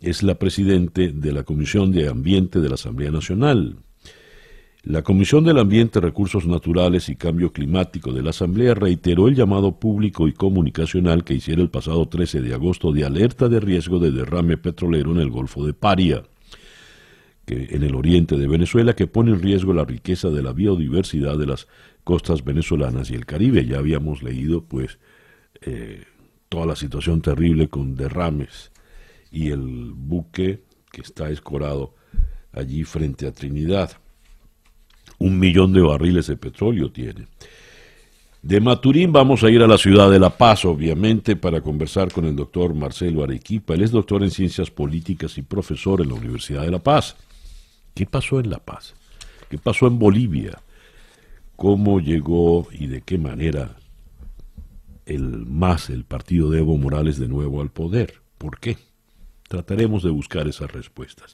es 0.00 0.22
la 0.22 0.34
presidente 0.36 1.12
de 1.12 1.32
la 1.32 1.42
Comisión 1.42 1.92
de 1.92 2.08
Ambiente 2.08 2.60
de 2.60 2.68
la 2.68 2.74
Asamblea 2.74 3.10
Nacional. 3.10 3.76
La 4.82 5.02
Comisión 5.02 5.44
del 5.44 5.58
Ambiente, 5.58 6.00
Recursos 6.00 6.46
Naturales 6.46 7.08
y 7.08 7.16
Cambio 7.16 7.52
Climático 7.52 8.12
de 8.12 8.22
la 8.22 8.30
Asamblea 8.30 8.74
reiteró 8.74 9.26
el 9.26 9.34
llamado 9.34 9.80
público 9.80 10.28
y 10.28 10.32
comunicacional 10.32 11.24
que 11.24 11.34
hiciera 11.34 11.60
el 11.60 11.70
pasado 11.70 12.06
13 12.06 12.40
de 12.40 12.54
agosto 12.54 12.92
de 12.92 13.04
alerta 13.04 13.48
de 13.48 13.58
riesgo 13.58 13.98
de 13.98 14.12
derrame 14.12 14.56
petrolero 14.56 15.10
en 15.10 15.18
el 15.18 15.30
Golfo 15.30 15.66
de 15.66 15.74
Paria 15.74 16.22
que 17.46 17.68
en 17.70 17.84
el 17.84 17.94
oriente 17.94 18.36
de 18.36 18.48
Venezuela 18.48 18.94
que 18.94 19.06
pone 19.06 19.30
en 19.30 19.40
riesgo 19.40 19.72
la 19.72 19.84
riqueza 19.84 20.28
de 20.30 20.42
la 20.42 20.52
biodiversidad 20.52 21.38
de 21.38 21.46
las 21.46 21.68
costas 22.04 22.44
venezolanas 22.44 23.10
y 23.10 23.14
el 23.14 23.24
Caribe. 23.24 23.64
Ya 23.64 23.78
habíamos 23.78 24.22
leído 24.22 24.64
pues 24.64 24.98
eh, 25.62 26.04
toda 26.48 26.66
la 26.66 26.76
situación 26.76 27.22
terrible 27.22 27.68
con 27.68 27.94
derrames 27.94 28.72
y 29.30 29.50
el 29.50 29.92
buque 29.94 30.64
que 30.90 31.00
está 31.00 31.30
escorado 31.30 31.94
allí 32.52 32.84
frente 32.84 33.26
a 33.26 33.32
Trinidad. 33.32 33.92
Un 35.18 35.38
millón 35.38 35.72
de 35.72 35.80
barriles 35.80 36.26
de 36.26 36.36
petróleo 36.36 36.90
tiene. 36.90 37.26
De 38.42 38.60
Maturín 38.60 39.12
vamos 39.12 39.42
a 39.42 39.50
ir 39.50 39.62
a 39.62 39.66
la 39.66 39.78
ciudad 39.78 40.10
de 40.10 40.20
La 40.20 40.30
Paz, 40.30 40.64
obviamente, 40.64 41.36
para 41.36 41.60
conversar 41.60 42.12
con 42.12 42.24
el 42.24 42.36
doctor 42.36 42.74
Marcelo 42.74 43.24
Arequipa. 43.24 43.74
Él 43.74 43.82
es 43.82 43.90
doctor 43.90 44.22
en 44.22 44.30
ciencias 44.30 44.70
políticas 44.70 45.38
y 45.38 45.42
profesor 45.42 46.00
en 46.00 46.08
la 46.08 46.14
Universidad 46.14 46.62
de 46.62 46.70
La 46.70 46.78
Paz. 46.78 47.16
¿Qué 47.96 48.04
pasó 48.04 48.40
en 48.40 48.50
La 48.50 48.58
Paz? 48.58 48.94
¿Qué 49.48 49.56
pasó 49.56 49.86
en 49.86 49.98
Bolivia? 49.98 50.60
¿Cómo 51.56 51.98
llegó 51.98 52.68
y 52.70 52.88
de 52.88 53.00
qué 53.00 53.16
manera 53.16 53.74
el 55.06 55.46
MAS, 55.46 55.88
el 55.88 56.04
partido 56.04 56.50
de 56.50 56.58
Evo 56.58 56.76
Morales, 56.76 57.18
de 57.18 57.26
nuevo 57.26 57.62
al 57.62 57.70
poder? 57.70 58.20
¿Por 58.36 58.60
qué? 58.60 58.76
Trataremos 59.48 60.02
de 60.02 60.10
buscar 60.10 60.46
esas 60.46 60.70
respuestas. 60.70 61.32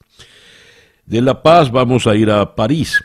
De 1.04 1.20
La 1.20 1.42
Paz 1.42 1.72
vamos 1.72 2.06
a 2.06 2.14
ir 2.14 2.30
a 2.30 2.54
París 2.54 3.02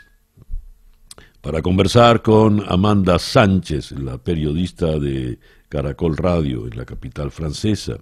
para 1.40 1.60
conversar 1.60 2.22
con 2.22 2.62
Amanda 2.68 3.18
Sánchez, 3.18 3.90
la 3.90 4.18
periodista 4.18 5.00
de 5.00 5.40
Caracol 5.68 6.16
Radio 6.16 6.68
en 6.68 6.76
la 6.76 6.84
capital 6.84 7.32
francesa. 7.32 7.96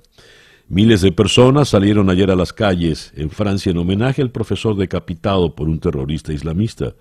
Miles 0.69 1.01
de 1.01 1.13
personas 1.13 1.69
salieron 1.69 2.11
ayer 2.11 2.29
a 2.29 2.35
las 2.35 2.53
calles 2.53 3.13
en 3.15 3.31
Francia 3.31 3.71
en 3.71 3.79
homenaje 3.79 4.21
al 4.21 4.33
profesor 4.33 4.77
decapitado 4.77 5.55
por 5.55 5.69
un 5.69 5.79
terrorista 5.79 6.33
islamista. 6.33 6.93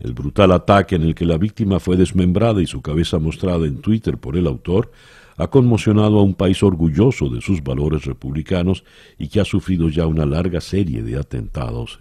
El 0.00 0.14
brutal 0.14 0.50
ataque 0.50 0.94
en 0.94 1.02
el 1.02 1.14
que 1.14 1.26
la 1.26 1.36
víctima 1.36 1.78
fue 1.78 1.98
desmembrada 1.98 2.62
y 2.62 2.66
su 2.66 2.80
cabeza 2.80 3.18
mostrada 3.18 3.66
en 3.66 3.82
Twitter 3.82 4.16
por 4.16 4.38
el 4.38 4.46
autor 4.46 4.90
ha 5.36 5.48
conmocionado 5.48 6.18
a 6.18 6.22
un 6.22 6.34
país 6.34 6.62
orgulloso 6.62 7.28
de 7.28 7.42
sus 7.42 7.62
valores 7.62 8.06
republicanos 8.06 8.82
y 9.18 9.28
que 9.28 9.40
ha 9.40 9.44
sufrido 9.44 9.90
ya 9.90 10.06
una 10.06 10.24
larga 10.24 10.62
serie 10.62 11.02
de 11.02 11.18
atentados 11.18 12.00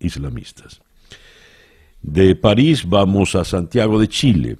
islamistas. 0.00 0.80
De 2.02 2.34
París 2.34 2.84
vamos 2.88 3.36
a 3.36 3.44
Santiago 3.44 4.00
de 4.00 4.08
Chile 4.08 4.56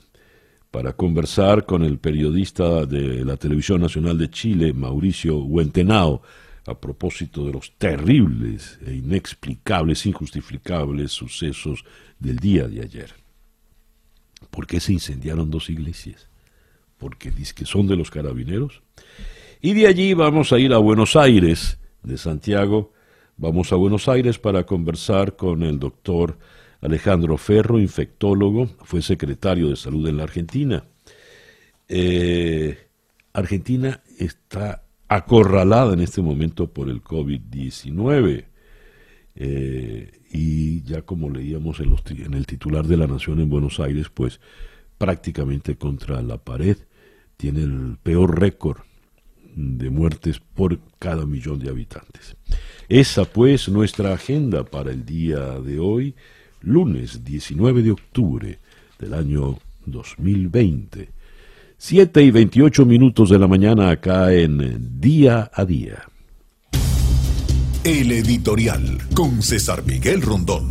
para 0.70 0.92
conversar 0.92 1.66
con 1.66 1.84
el 1.84 1.98
periodista 1.98 2.86
de 2.86 3.24
la 3.24 3.36
Televisión 3.36 3.80
Nacional 3.80 4.18
de 4.18 4.30
Chile, 4.30 4.72
Mauricio 4.72 5.38
Huentenao, 5.38 6.22
a 6.66 6.78
propósito 6.78 7.46
de 7.46 7.52
los 7.52 7.72
terribles 7.78 8.78
e 8.86 8.94
inexplicables, 8.94 10.04
injustificables 10.04 11.12
sucesos 11.12 11.84
del 12.18 12.36
día 12.36 12.68
de 12.68 12.82
ayer. 12.82 13.14
¿Por 14.50 14.66
qué 14.66 14.78
se 14.78 14.92
incendiaron 14.92 15.50
dos 15.50 15.70
iglesias? 15.70 16.28
porque 16.98 17.30
dice 17.30 17.54
que 17.54 17.64
son 17.64 17.86
de 17.86 17.96
los 17.96 18.10
carabineros. 18.10 18.82
Y 19.60 19.72
de 19.72 19.86
allí 19.86 20.14
vamos 20.14 20.52
a 20.52 20.58
ir 20.58 20.72
a 20.72 20.78
Buenos 20.78 21.16
Aires, 21.16 21.78
de 22.02 22.18
Santiago. 22.18 22.92
Vamos 23.36 23.72
a 23.72 23.76
Buenos 23.76 24.08
Aires 24.08 24.38
para 24.38 24.66
conversar 24.66 25.36
con 25.36 25.62
el 25.62 25.78
doctor 25.78 26.38
Alejandro 26.80 27.36
Ferro, 27.38 27.80
infectólogo, 27.80 28.66
fue 28.84 29.02
secretario 29.02 29.68
de 29.68 29.76
salud 29.76 30.06
en 30.08 30.16
la 30.16 30.24
Argentina. 30.24 30.84
Eh, 31.88 32.78
Argentina 33.32 34.02
está 34.18 34.84
acorralada 35.08 35.94
en 35.94 36.00
este 36.00 36.22
momento 36.22 36.72
por 36.72 36.88
el 36.88 37.02
COVID-19. 37.02 38.44
Eh, 39.40 40.10
y 40.30 40.82
ya 40.82 41.02
como 41.02 41.30
leíamos 41.30 41.80
en, 41.80 41.94
en 42.24 42.34
el 42.34 42.46
titular 42.46 42.86
de 42.86 42.96
la 42.96 43.06
Nación 43.06 43.40
en 43.40 43.48
Buenos 43.48 43.80
Aires, 43.80 44.08
pues 44.12 44.40
prácticamente 44.98 45.76
contra 45.76 46.20
la 46.22 46.38
pared, 46.38 46.76
tiene 47.36 47.62
el 47.62 47.98
peor 48.02 48.38
récord 48.38 48.78
de 49.54 49.90
muertes 49.90 50.40
por 50.40 50.78
cada 50.98 51.24
millón 51.24 51.58
de 51.60 51.70
habitantes. 51.70 52.36
Esa 52.88 53.24
pues 53.24 53.68
nuestra 53.68 54.12
agenda 54.12 54.64
para 54.64 54.90
el 54.90 55.04
día 55.04 55.60
de 55.60 55.78
hoy, 55.78 56.14
lunes 56.62 57.24
19 57.24 57.82
de 57.82 57.90
octubre 57.90 58.58
del 58.98 59.14
año 59.14 59.58
2020. 59.86 61.08
7 61.76 62.22
y 62.22 62.30
28 62.30 62.84
minutos 62.86 63.30
de 63.30 63.38
la 63.38 63.46
mañana 63.46 63.90
acá 63.90 64.32
en 64.32 65.00
Día 65.00 65.50
a 65.54 65.64
Día. 65.64 66.08
El 67.84 68.10
editorial 68.10 68.98
con 69.14 69.42
César 69.42 69.84
Miguel 69.86 70.20
Rondón. 70.20 70.70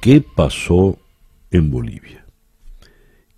¿Qué 0.00 0.20
pasó 0.20 0.98
en 1.50 1.70
Bolivia? 1.70 2.24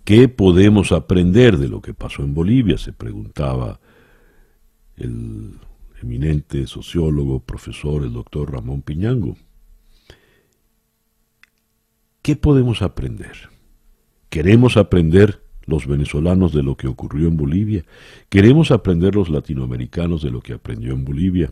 ¿Qué 0.03 0.27
podemos 0.27 0.91
aprender 0.91 1.57
de 1.57 1.69
lo 1.69 1.81
que 1.81 1.93
pasó 1.93 2.23
en 2.23 2.33
Bolivia? 2.33 2.77
Se 2.77 2.91
preguntaba 2.91 3.79
el 4.97 5.53
eminente 6.01 6.67
sociólogo, 6.67 7.39
profesor, 7.39 8.03
el 8.03 8.13
doctor 8.13 8.51
Ramón 8.51 8.81
Piñango. 8.81 9.37
¿Qué 12.21 12.35
podemos 12.35 12.81
aprender? 12.81 13.49
¿Queremos 14.29 14.77
aprender 14.77 15.41
los 15.65 15.87
venezolanos 15.87 16.53
de 16.53 16.63
lo 16.63 16.77
que 16.77 16.87
ocurrió 16.87 17.27
en 17.27 17.37
Bolivia? 17.37 17.83
¿Queremos 18.29 18.71
aprender 18.71 19.15
los 19.15 19.29
latinoamericanos 19.29 20.21
de 20.21 20.31
lo 20.31 20.41
que 20.41 20.53
aprendió 20.53 20.93
en 20.93 21.03
Bolivia? 21.03 21.51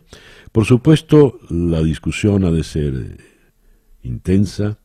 Por 0.51 0.65
supuesto, 0.65 1.39
la 1.49 1.81
discusión 1.81 2.45
ha 2.45 2.51
de 2.51 2.63
ser 2.63 3.17
intensa, 4.03 4.77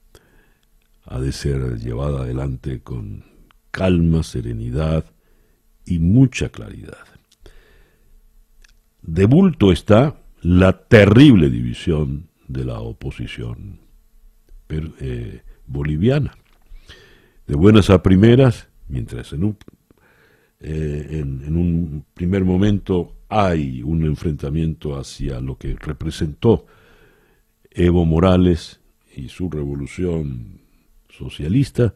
ha 1.04 1.20
de 1.20 1.32
ser 1.32 1.78
llevada 1.78 2.20
adelante 2.20 2.80
con 2.80 3.24
calma, 3.70 4.22
serenidad 4.22 5.04
y 5.84 5.98
mucha 5.98 6.48
claridad. 6.48 7.04
De 9.02 9.26
bulto 9.26 9.70
está 9.70 10.16
la 10.40 10.86
terrible 10.86 11.50
división 11.50 12.28
de 12.48 12.64
la 12.64 12.80
oposición 12.80 13.80
eh, 14.68 15.42
boliviana. 15.66 16.36
De 17.46 17.54
buenas 17.54 17.90
a 17.90 18.02
primeras, 18.02 18.68
mientras 18.88 19.32
en 19.32 19.44
un, 19.44 19.56
eh, 20.60 21.08
en 21.22 21.56
un 21.56 22.04
primer 22.14 22.44
momento 22.44 23.16
hay 23.28 23.82
un 23.82 24.04
enfrentamiento 24.04 24.98
hacia 24.98 25.40
lo 25.40 25.58
que 25.58 25.74
representó 25.74 26.66
Evo 27.70 28.04
Morales 28.04 28.80
y 29.16 29.28
su 29.28 29.50
revolución 29.50 30.60
socialista, 31.08 31.94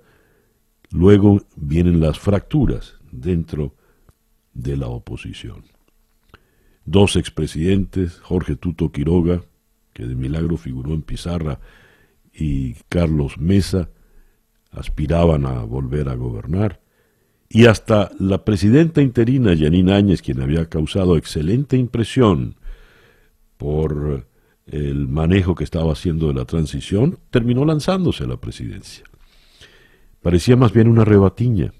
luego 0.90 1.40
vienen 1.56 2.00
las 2.00 2.18
fracturas 2.18 2.94
dentro 3.10 3.74
de 4.52 4.76
la 4.76 4.88
oposición. 4.88 5.64
Dos 6.84 7.16
expresidentes, 7.16 8.18
Jorge 8.18 8.56
Tuto 8.56 8.90
Quiroga, 8.90 9.42
que 9.92 10.06
de 10.06 10.14
milagro 10.14 10.56
figuró 10.56 10.92
en 10.94 11.02
Pizarra, 11.02 11.60
y 12.38 12.74
Carlos 12.88 13.38
Mesa, 13.38 13.90
aspiraban 14.70 15.44
a 15.44 15.64
volver 15.64 16.08
a 16.08 16.14
gobernar, 16.14 16.80
y 17.48 17.66
hasta 17.66 18.10
la 18.18 18.44
presidenta 18.44 19.00
interina 19.00 19.56
Janine 19.56 19.94
Áñez, 19.94 20.22
quien 20.22 20.40
había 20.40 20.68
causado 20.68 21.16
excelente 21.16 21.76
impresión 21.76 22.56
por 23.56 24.26
el 24.66 25.08
manejo 25.08 25.54
que 25.54 25.64
estaba 25.64 25.92
haciendo 25.92 26.28
de 26.28 26.34
la 26.34 26.44
transición, 26.44 27.18
terminó 27.30 27.64
lanzándose 27.64 28.24
a 28.24 28.28
la 28.28 28.36
presidencia. 28.36 29.04
Parecía 30.20 30.56
más 30.56 30.72
bien 30.72 30.88
una 30.88 31.04
rebatiña. 31.04 31.72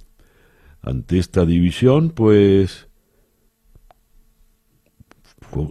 Ante 0.81 1.18
esta 1.18 1.44
división, 1.44 2.11
pues 2.11 2.88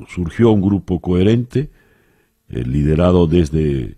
surgió 0.08 0.52
un 0.52 0.62
grupo 0.62 1.02
coherente, 1.02 1.72
eh, 2.50 2.64
liderado 2.64 3.26
desde 3.26 3.97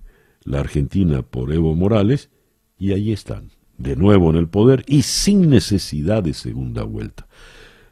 la 0.50 0.62
Argentina 0.62 1.22
por 1.22 1.54
Evo 1.54 1.76
Morales, 1.76 2.30
y 2.78 2.92
ahí 2.92 3.12
están, 3.12 3.52
de 3.78 3.96
nuevo 3.96 4.32
en 4.32 4.36
el 4.36 4.50
poder 4.50 4.84
y 4.88 5.04
sin 5.04 5.50
necesidad 5.50 6.24
de 6.24 6.34
segunda 6.34 6.84
vuelta. 6.84 7.28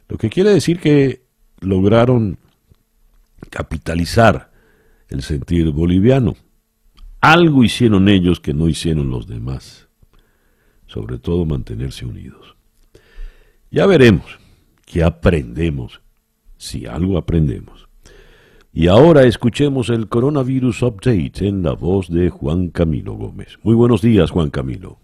Lo 0.08 0.18
que 0.18 0.28
quiere 0.28 0.50
decir 0.50 0.80
que 0.80 1.22
lograron 1.60 2.38
capitalizar 3.48 4.50
el 5.08 5.22
sentir 5.22 5.70
boliviano. 5.70 6.36
Algo 7.20 7.62
hicieron 7.62 8.08
ellos 8.08 8.40
que 8.40 8.54
no 8.54 8.68
hicieron 8.68 9.08
los 9.08 9.28
demás. 9.28 9.88
Sobre 10.86 11.18
todo 11.18 11.46
mantenerse 11.46 12.06
unidos. 12.06 12.56
Ya 13.70 13.86
veremos 13.86 14.38
qué 14.84 15.04
aprendemos, 15.04 16.00
si 16.56 16.86
algo 16.86 17.18
aprendemos. 17.18 17.87
Y 18.78 18.86
ahora 18.86 19.24
escuchemos 19.24 19.90
el 19.90 20.08
Coronavirus 20.08 20.82
Update 20.84 21.48
en 21.48 21.64
la 21.64 21.72
voz 21.72 22.08
de 22.08 22.30
Juan 22.30 22.68
Camilo 22.68 23.14
Gómez. 23.14 23.58
Muy 23.64 23.74
buenos 23.74 24.02
días, 24.02 24.30
Juan 24.30 24.50
Camilo. 24.50 25.00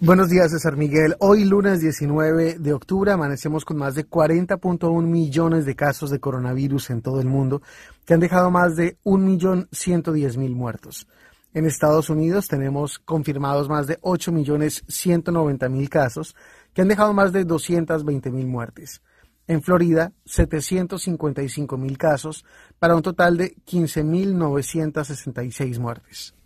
Buenos 0.00 0.30
días, 0.30 0.52
César 0.52 0.78
Miguel. 0.78 1.16
Hoy, 1.18 1.44
lunes 1.44 1.82
19 1.82 2.54
de 2.58 2.72
octubre, 2.72 3.12
amanecemos 3.12 3.66
con 3.66 3.76
más 3.76 3.94
de 3.94 4.08
40.1 4.08 5.02
millones 5.02 5.66
de 5.66 5.76
casos 5.76 6.08
de 6.08 6.18
coronavirus 6.18 6.88
en 6.88 7.02
todo 7.02 7.20
el 7.20 7.26
mundo, 7.26 7.60
que 8.06 8.14
han 8.14 8.20
dejado 8.20 8.50
más 8.50 8.74
de 8.74 8.96
1.110.000 9.04 10.54
muertos. 10.54 11.06
En 11.52 11.66
Estados 11.66 12.08
Unidos 12.08 12.48
tenemos 12.48 12.98
confirmados 12.98 13.68
más 13.68 13.86
de 13.86 14.00
8.190.000 14.00 15.88
casos, 15.90 16.34
que 16.72 16.80
han 16.80 16.88
dejado 16.88 17.12
más 17.12 17.34
de 17.34 17.46
220.000 17.46 18.46
muertes. 18.46 19.02
En 19.50 19.60
Florida, 19.62 20.12
755.000 20.26 21.96
casos, 21.96 22.44
para 22.78 22.94
un 22.94 23.02
total 23.02 23.36
de 23.36 23.56
15.966 23.66 25.80
muertes. 25.80 26.36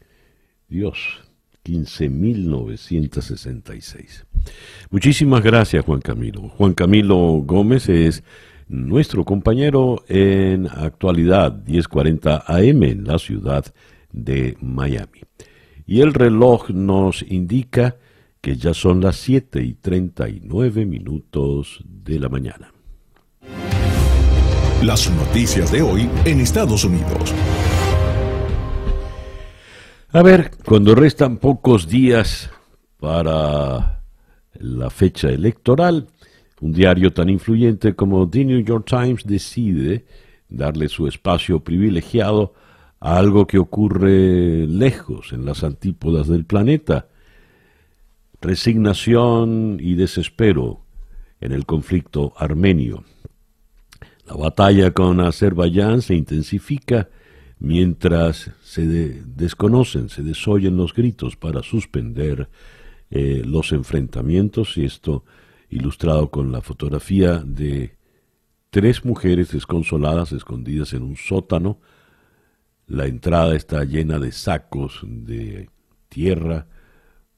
Dios, 0.70 1.20
15.966. 1.66 4.24
Muchísimas 4.88 5.42
gracias, 5.42 5.84
Juan 5.84 6.00
Camilo. 6.00 6.48
Juan 6.48 6.72
Camilo 6.72 7.42
Gómez 7.44 7.90
es 7.90 8.24
nuestro 8.68 9.26
compañero 9.26 10.02
en 10.08 10.66
actualidad 10.66 11.62
1040 11.66 12.44
AM 12.46 12.84
en 12.84 13.04
la 13.04 13.18
ciudad 13.18 13.66
de 14.12 14.56
Miami. 14.62 15.20
Y 15.86 16.00
el 16.00 16.14
reloj 16.14 16.70
nos 16.70 17.20
indica 17.20 17.98
que 18.40 18.56
ya 18.56 18.72
son 18.72 19.02
las 19.02 19.16
7 19.16 19.62
y 19.62 19.74
39 19.74 20.86
minutos 20.86 21.84
de 21.84 22.18
la 22.18 22.30
mañana. 22.30 22.73
Las 24.82 25.10
noticias 25.10 25.72
de 25.72 25.80
hoy 25.80 26.10
en 26.24 26.40
Estados 26.40 26.84
Unidos. 26.84 27.32
A 30.12 30.22
ver, 30.22 30.50
cuando 30.64 30.94
restan 30.94 31.38
pocos 31.38 31.88
días 31.88 32.50
para 32.98 34.02
la 34.54 34.90
fecha 34.90 35.30
electoral, 35.30 36.08
un 36.60 36.72
diario 36.72 37.12
tan 37.12 37.30
influyente 37.30 37.94
como 37.94 38.28
The 38.28 38.44
New 38.44 38.60
York 38.60 38.86
Times 38.86 39.24
decide 39.24 40.04
darle 40.48 40.88
su 40.88 41.06
espacio 41.06 41.60
privilegiado 41.60 42.54
a 43.00 43.18
algo 43.18 43.46
que 43.46 43.58
ocurre 43.58 44.66
lejos, 44.66 45.32
en 45.32 45.44
las 45.44 45.64
antípodas 45.64 46.28
del 46.28 46.44
planeta. 46.44 47.08
Resignación 48.40 49.78
y 49.80 49.94
desespero 49.94 50.82
en 51.40 51.52
el 51.52 51.64
conflicto 51.64 52.32
armenio. 52.36 53.04
La 54.26 54.34
batalla 54.34 54.92
con 54.92 55.20
Azerbaiyán 55.20 56.00
se 56.00 56.14
intensifica 56.14 57.08
mientras 57.58 58.50
se 58.62 58.86
desconocen, 58.86 60.08
se 60.08 60.22
desoyen 60.22 60.76
los 60.76 60.94
gritos 60.94 61.36
para 61.36 61.62
suspender 61.62 62.48
eh, 63.10 63.42
los 63.44 63.72
enfrentamientos, 63.72 64.78
y 64.78 64.84
esto 64.84 65.24
ilustrado 65.68 66.30
con 66.30 66.52
la 66.52 66.62
fotografía 66.62 67.38
de 67.38 67.96
tres 68.70 69.04
mujeres 69.04 69.52
desconsoladas 69.52 70.32
escondidas 70.32 70.94
en 70.94 71.02
un 71.02 71.16
sótano. 71.16 71.80
La 72.86 73.06
entrada 73.06 73.54
está 73.54 73.84
llena 73.84 74.18
de 74.18 74.32
sacos 74.32 75.00
de 75.04 75.68
tierra 76.08 76.66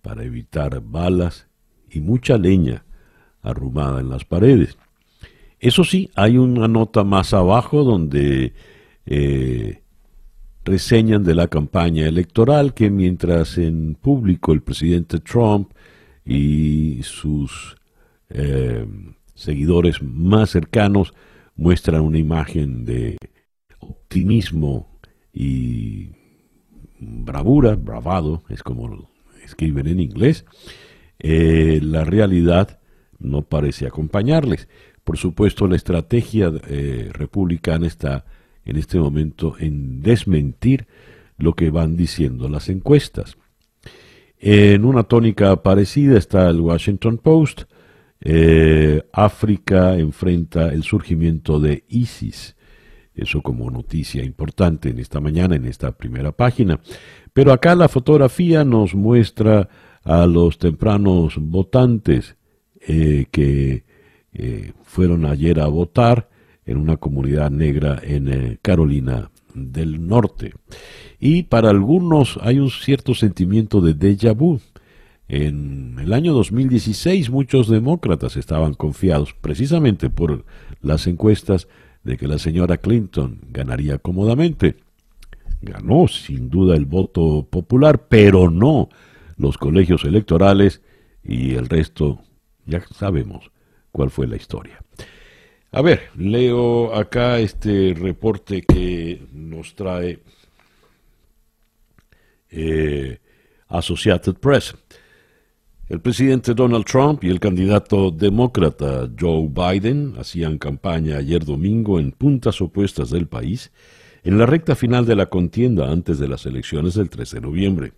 para 0.03 0.23
evitar 0.23 0.81
balas 0.81 1.49
y 1.91 2.01
mucha 2.01 2.39
leña 2.39 2.85
arrumada 3.43 4.01
en 4.01 4.09
las 4.09 4.25
paredes. 4.25 4.79
Eso 5.59 5.85
sí, 5.85 6.11
hay 6.15 6.37
una 6.37 6.69
nota 6.69 7.03
más 7.05 7.33
abajo 7.33 7.83
donde 7.83 8.53
eh, 9.07 9.83
reseñan 10.65 11.25
de 11.25 11.35
la 11.35 11.49
campaña 11.49 12.07
electoral 12.07 12.75
que 12.75 12.91
mientras 12.91 13.57
en 13.57 13.95
público 13.95 14.53
el 14.53 14.63
presidente 14.63 15.21
Trump 15.21 15.71
y 16.25 17.03
sus 17.05 17.77
eh, 18.29 18.87
seguidores 19.35 20.03
más 20.03 20.51
cercanos 20.51 21.15
muestran 21.55 22.03
una 22.03 22.19
imagen 22.19 22.85
de 22.85 23.17
optimismo 23.79 24.99
y 25.33 26.11
bravura, 26.99 27.77
bravado, 27.77 28.43
es 28.49 28.63
como 28.63 29.09
escriben 29.45 29.87
en 29.87 30.01
inglés, 30.01 30.45
eh, 31.19 31.79
la 31.83 32.05
realidad 32.05 32.81
no 33.19 33.43
parece 33.43 33.87
acompañarles. 33.87 34.69
Por 35.07 35.19
supuesto, 35.19 35.69
la 35.69 35.77
estrategia 35.77 36.51
eh, 36.67 37.11
republicana 37.13 37.87
está 37.87 38.25
en 38.65 38.77
este 38.77 38.99
momento 38.99 39.55
en 39.57 40.03
desmentir 40.03 40.89
lo 41.39 41.55
que 41.55 41.71
van 41.71 41.97
diciendo 41.97 42.49
las 42.49 42.69
encuestas. 42.69 43.37
En 44.41 44.85
una 44.85 45.05
tónica 45.05 45.63
parecida 45.63 46.19
está 46.19 46.51
el 46.51 46.59
Washington 46.59 47.19
Post. 47.19 47.63
Eh, 48.21 49.01
África 49.13 49.97
enfrenta 49.97 50.73
el 50.73 50.83
surgimiento 50.83 51.61
de 51.61 51.85
ISIS. 51.87 52.57
Eso 53.15 53.43
como 53.43 53.71
noticia 53.71 54.25
importante 54.25 54.89
en 54.89 54.99
esta 54.99 55.21
mañana, 55.21 55.55
en 55.55 55.67
esta 55.67 55.97
primera 55.97 56.33
página. 56.33 56.81
Pero 57.33 57.53
acá 57.53 57.77
la 57.77 57.89
fotografía 57.89 58.65
nos 58.65 58.97
muestra 58.97 59.69
a 60.03 60.27
los 60.27 60.59
tempranos 60.59 61.37
votantes 61.39 62.35
eh, 62.81 63.27
que 63.31 63.86
eh, 64.39 64.73
fueron 64.83 65.25
ayer 65.25 65.61
a 65.61 65.67
votar 65.67 66.29
en 66.67 66.77
una 66.77 66.99
comunidad 66.99 67.51
negra 67.51 67.99
en 68.03 68.59
Carolina 68.61 69.31
del 69.55 70.07
Norte. 70.07 70.53
Y 71.19 71.45
para 71.45 71.71
algunos 71.71 72.39
hay 72.43 72.59
un 72.59 72.71
cierto 72.71 73.15
sentimiento 73.15 73.81
de 73.81 73.97
déjà 73.97 74.35
vu. 74.37 74.61
En 75.29 75.97
el 75.99 76.13
año 76.13 76.35
2016 76.35 77.31
muchos 77.31 77.69
demócratas 77.69 78.37
estaban 78.37 78.75
confiados, 78.75 79.33
precisamente 79.33 80.11
por 80.11 80.45
las 80.83 81.07
encuestas, 81.07 81.67
de 82.05 82.19
que 82.19 82.29
la 82.29 82.39
señora 82.39 82.77
Clinton 82.77 83.41
ganaría 83.51 83.99
cómodamente. 83.99 84.77
Ganó 85.63 86.09
sin 86.09 86.51
duda 86.51 86.77
el 86.77 86.85
voto 86.85 87.47
popular, 87.49 88.07
pero 88.09 88.51
no 88.51 88.91
los 89.39 89.57
colegios 89.57 90.05
electorales 90.05 90.83
y 91.25 91.55
el 91.55 91.69
resto 91.69 92.21
ya 92.67 92.85
sabemos 92.95 93.51
cuál 93.97 94.11
fue 94.11 94.27
la 94.27 94.37
historia. 94.37 94.79
A 95.73 95.81
ver, 95.81 96.11
leo 96.19 96.95
acá 96.95 97.39
este 97.39 97.95
reporte 97.99 98.61
que 98.61 99.27
nos 99.33 99.75
trae 99.75 100.19
eh, 102.51 103.19
Associated 103.69 104.35
Press. 104.35 104.75
El 105.89 106.01
presidente 106.01 106.53
Donald 106.53 106.85
Trump 106.85 107.25
y 107.25 107.31
el 107.31 107.41
candidato 107.41 108.11
demócrata 108.11 109.09
Joe 109.19 109.49
Biden 109.49 110.17
hacían 110.19 110.59
campaña 110.59 111.17
ayer 111.17 111.43
domingo 111.43 111.99
en 111.99 112.13
puntas 112.13 112.61
opuestas 112.61 113.09
del 113.09 113.27
país 113.27 113.73
en 114.25 114.37
la 114.37 114.45
recta 114.45 114.75
final 114.75 115.07
de 115.07 115.17
la 115.17 115.27
contienda 115.27 115.91
antes 115.91 116.19
de 116.19 116.29
las 116.29 116.45
elecciones 116.45 116.97
del 116.97 117.09
13 117.09 117.37
de 117.37 117.41
noviembre. 117.41 117.93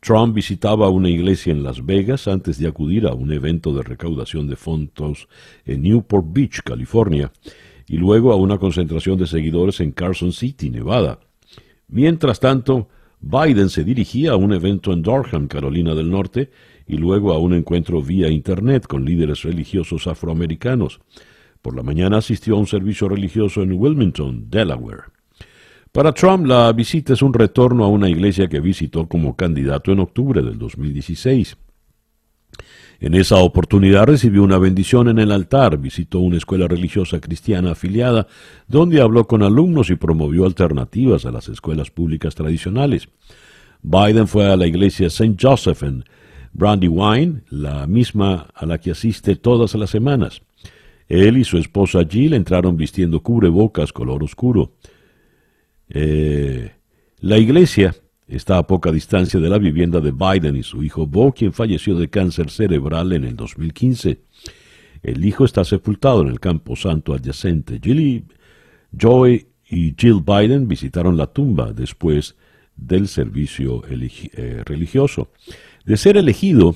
Trump 0.00 0.34
visitaba 0.34 0.88
una 0.88 1.08
iglesia 1.08 1.52
en 1.52 1.62
Las 1.62 1.84
Vegas 1.84 2.28
antes 2.28 2.58
de 2.58 2.68
acudir 2.68 3.06
a 3.06 3.14
un 3.14 3.32
evento 3.32 3.72
de 3.74 3.82
recaudación 3.82 4.46
de 4.46 4.56
fondos 4.56 5.28
en 5.64 5.82
Newport 5.82 6.26
Beach, 6.30 6.62
California, 6.62 7.32
y 7.88 7.96
luego 7.96 8.32
a 8.32 8.36
una 8.36 8.58
concentración 8.58 9.18
de 9.18 9.26
seguidores 9.26 9.80
en 9.80 9.92
Carson 9.92 10.32
City, 10.32 10.70
Nevada. 10.70 11.20
Mientras 11.88 12.40
tanto, 12.40 12.88
Biden 13.20 13.70
se 13.70 13.84
dirigía 13.84 14.32
a 14.32 14.36
un 14.36 14.52
evento 14.52 14.92
en 14.92 15.02
Durham, 15.02 15.48
Carolina 15.48 15.94
del 15.94 16.10
Norte, 16.10 16.50
y 16.86 16.96
luego 16.96 17.32
a 17.32 17.38
un 17.38 17.54
encuentro 17.54 18.00
vía 18.02 18.28
Internet 18.28 18.86
con 18.86 19.04
líderes 19.04 19.42
religiosos 19.42 20.06
afroamericanos. 20.06 21.00
Por 21.62 21.74
la 21.74 21.82
mañana 21.82 22.18
asistió 22.18 22.54
a 22.54 22.58
un 22.58 22.66
servicio 22.66 23.08
religioso 23.08 23.62
en 23.62 23.72
Wilmington, 23.72 24.48
Delaware. 24.50 25.15
Para 25.96 26.12
Trump, 26.12 26.44
la 26.46 26.70
visita 26.74 27.14
es 27.14 27.22
un 27.22 27.32
retorno 27.32 27.82
a 27.82 27.88
una 27.88 28.06
iglesia 28.06 28.48
que 28.48 28.60
visitó 28.60 29.08
como 29.08 29.34
candidato 29.34 29.92
en 29.92 30.00
octubre 30.00 30.42
del 30.42 30.58
2016. 30.58 31.56
En 33.00 33.14
esa 33.14 33.36
oportunidad 33.36 34.04
recibió 34.04 34.42
una 34.42 34.58
bendición 34.58 35.08
en 35.08 35.18
el 35.18 35.32
altar, 35.32 35.78
visitó 35.78 36.18
una 36.18 36.36
escuela 36.36 36.68
religiosa 36.68 37.18
cristiana 37.18 37.70
afiliada, 37.70 38.26
donde 38.68 39.00
habló 39.00 39.26
con 39.26 39.42
alumnos 39.42 39.88
y 39.88 39.96
promovió 39.96 40.44
alternativas 40.44 41.24
a 41.24 41.30
las 41.30 41.48
escuelas 41.48 41.90
públicas 41.90 42.34
tradicionales. 42.34 43.08
Biden 43.80 44.28
fue 44.28 44.52
a 44.52 44.56
la 44.58 44.66
iglesia 44.66 45.06
St. 45.06 45.36
Joseph 45.40 45.82
en 45.82 46.04
Brandywine, 46.52 47.44
la 47.48 47.86
misma 47.86 48.48
a 48.54 48.66
la 48.66 48.76
que 48.76 48.90
asiste 48.90 49.34
todas 49.36 49.74
las 49.74 49.88
semanas. 49.88 50.42
Él 51.08 51.38
y 51.38 51.44
su 51.44 51.56
esposa 51.56 52.00
Jill 52.06 52.34
entraron 52.34 52.76
vistiendo 52.76 53.22
cubrebocas 53.22 53.94
color 53.94 54.22
oscuro. 54.22 54.72
Eh, 55.88 56.72
la 57.20 57.38
iglesia 57.38 57.94
Está 58.28 58.58
a 58.58 58.66
poca 58.66 58.90
distancia 58.90 59.38
de 59.38 59.48
la 59.48 59.58
vivienda 59.58 60.00
de 60.00 60.10
Biden 60.10 60.56
y 60.56 60.64
su 60.64 60.82
hijo 60.82 61.06
Bo, 61.06 61.32
quien 61.32 61.52
falleció 61.52 61.94
de 61.94 62.08
cáncer 62.08 62.50
cerebral 62.50 63.12
en 63.12 63.22
el 63.22 63.36
2015. 63.36 64.20
El 65.04 65.24
hijo 65.24 65.44
está 65.44 65.64
sepultado 65.64 66.22
en 66.22 66.28
el 66.28 66.40
campo 66.40 66.74
santo 66.74 67.14
adyacente. 67.14 67.78
Jill 67.80 68.24
Joy 68.90 69.46
y 69.70 69.94
Jill 69.96 70.24
Biden 70.26 70.66
visitaron 70.66 71.16
la 71.16 71.28
tumba 71.28 71.72
después 71.72 72.34
del 72.74 73.06
servicio 73.06 73.84
eh, 73.88 74.62
religioso. 74.64 75.30
De 75.84 75.96
ser 75.96 76.16
elegido, 76.16 76.74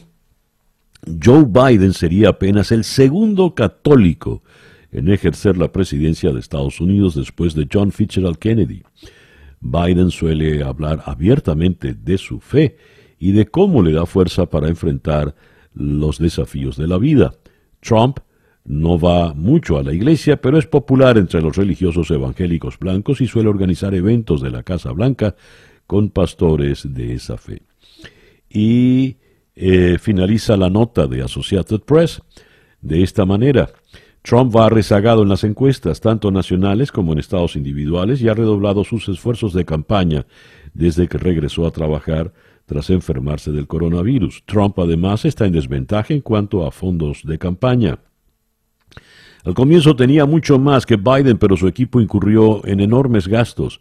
Joe 1.20 1.46
Biden 1.48 1.94
sería 1.94 2.28
apenas 2.28 2.70
el 2.70 2.84
segundo 2.84 3.56
católico 3.56 4.44
en 4.92 5.08
ejercer 5.08 5.56
la 5.56 5.72
presidencia 5.72 6.32
de 6.32 6.40
Estados 6.40 6.80
Unidos 6.80 7.14
después 7.14 7.54
de 7.54 7.68
John 7.72 7.92
Fitzgerald 7.92 8.38
Kennedy. 8.38 8.82
Biden 9.60 10.10
suele 10.10 10.62
hablar 10.62 11.02
abiertamente 11.04 11.94
de 11.94 12.18
su 12.18 12.40
fe 12.40 12.76
y 13.18 13.32
de 13.32 13.46
cómo 13.46 13.82
le 13.82 13.92
da 13.92 14.06
fuerza 14.06 14.46
para 14.46 14.68
enfrentar 14.68 15.34
los 15.74 16.18
desafíos 16.18 16.76
de 16.76 16.88
la 16.88 16.98
vida. 16.98 17.34
Trump 17.80 18.18
no 18.64 18.98
va 18.98 19.34
mucho 19.34 19.78
a 19.78 19.82
la 19.82 19.92
iglesia, 19.92 20.40
pero 20.40 20.58
es 20.58 20.66
popular 20.66 21.18
entre 21.18 21.42
los 21.42 21.56
religiosos 21.56 22.10
evangélicos 22.10 22.78
blancos 22.78 23.20
y 23.20 23.26
suele 23.26 23.48
organizar 23.48 23.94
eventos 23.94 24.42
de 24.42 24.50
la 24.50 24.62
Casa 24.62 24.92
Blanca 24.92 25.34
con 25.86 26.10
pastores 26.10 26.92
de 26.94 27.14
esa 27.14 27.36
fe. 27.36 27.62
Y 28.48 29.16
eh, 29.54 29.98
finaliza 30.00 30.56
la 30.56 30.70
nota 30.70 31.06
de 31.06 31.22
Associated 31.22 31.80
Press 31.80 32.22
de 32.80 33.02
esta 33.02 33.26
manera. 33.26 33.70
Trump 34.22 34.54
va 34.54 34.68
rezagado 34.68 35.22
en 35.22 35.28
las 35.28 35.44
encuestas, 35.44 36.00
tanto 36.00 36.30
nacionales 36.30 36.92
como 36.92 37.12
en 37.12 37.18
estados 37.18 37.56
individuales, 37.56 38.20
y 38.20 38.28
ha 38.28 38.34
redoblado 38.34 38.84
sus 38.84 39.08
esfuerzos 39.08 39.54
de 39.54 39.64
campaña 39.64 40.26
desde 40.74 41.08
que 41.08 41.18
regresó 41.18 41.66
a 41.66 41.70
trabajar 41.70 42.32
tras 42.66 42.90
enfermarse 42.90 43.50
del 43.50 43.66
coronavirus. 43.66 44.44
Trump 44.46 44.78
además 44.78 45.24
está 45.24 45.46
en 45.46 45.52
desventaja 45.52 46.14
en 46.14 46.20
cuanto 46.20 46.66
a 46.66 46.70
fondos 46.70 47.22
de 47.24 47.38
campaña. 47.38 47.98
Al 49.42 49.54
comienzo 49.54 49.96
tenía 49.96 50.26
mucho 50.26 50.58
más 50.58 50.84
que 50.84 50.96
Biden, 50.96 51.38
pero 51.38 51.56
su 51.56 51.66
equipo 51.66 52.00
incurrió 52.00 52.64
en 52.66 52.80
enormes 52.80 53.26
gastos. 53.26 53.80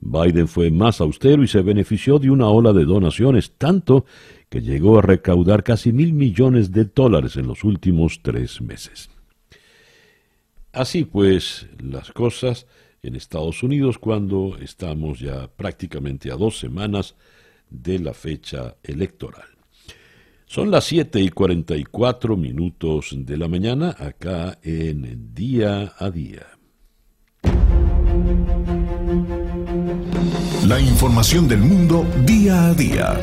Biden 0.00 0.48
fue 0.48 0.70
más 0.70 1.00
austero 1.00 1.42
y 1.42 1.48
se 1.48 1.62
benefició 1.62 2.18
de 2.18 2.30
una 2.30 2.48
ola 2.48 2.72
de 2.72 2.84
donaciones, 2.84 3.52
tanto 3.56 4.06
que 4.48 4.62
llegó 4.62 4.98
a 4.98 5.02
recaudar 5.02 5.62
casi 5.62 5.92
mil 5.92 6.14
millones 6.14 6.72
de 6.72 6.86
dólares 6.86 7.36
en 7.36 7.46
los 7.46 7.64
últimos 7.64 8.20
tres 8.22 8.60
meses. 8.62 9.13
Así 10.74 11.04
pues, 11.04 11.68
las 11.78 12.10
cosas 12.10 12.66
en 13.00 13.14
Estados 13.14 13.62
Unidos 13.62 13.96
cuando 13.96 14.56
estamos 14.60 15.20
ya 15.20 15.46
prácticamente 15.46 16.32
a 16.32 16.36
dos 16.36 16.58
semanas 16.58 17.14
de 17.70 18.00
la 18.00 18.12
fecha 18.12 18.74
electoral. 18.82 19.46
Son 20.46 20.72
las 20.72 20.84
7 20.86 21.20
y 21.20 21.28
44 21.28 22.36
minutos 22.36 23.10
de 23.16 23.36
la 23.36 23.46
mañana 23.46 23.94
acá 23.96 24.58
en 24.64 25.32
Día 25.32 25.92
a 25.96 26.10
Día. 26.10 26.46
La 30.66 30.80
información 30.80 31.46
del 31.46 31.60
mundo 31.60 32.04
día 32.26 32.66
a 32.70 32.74
día. 32.74 33.20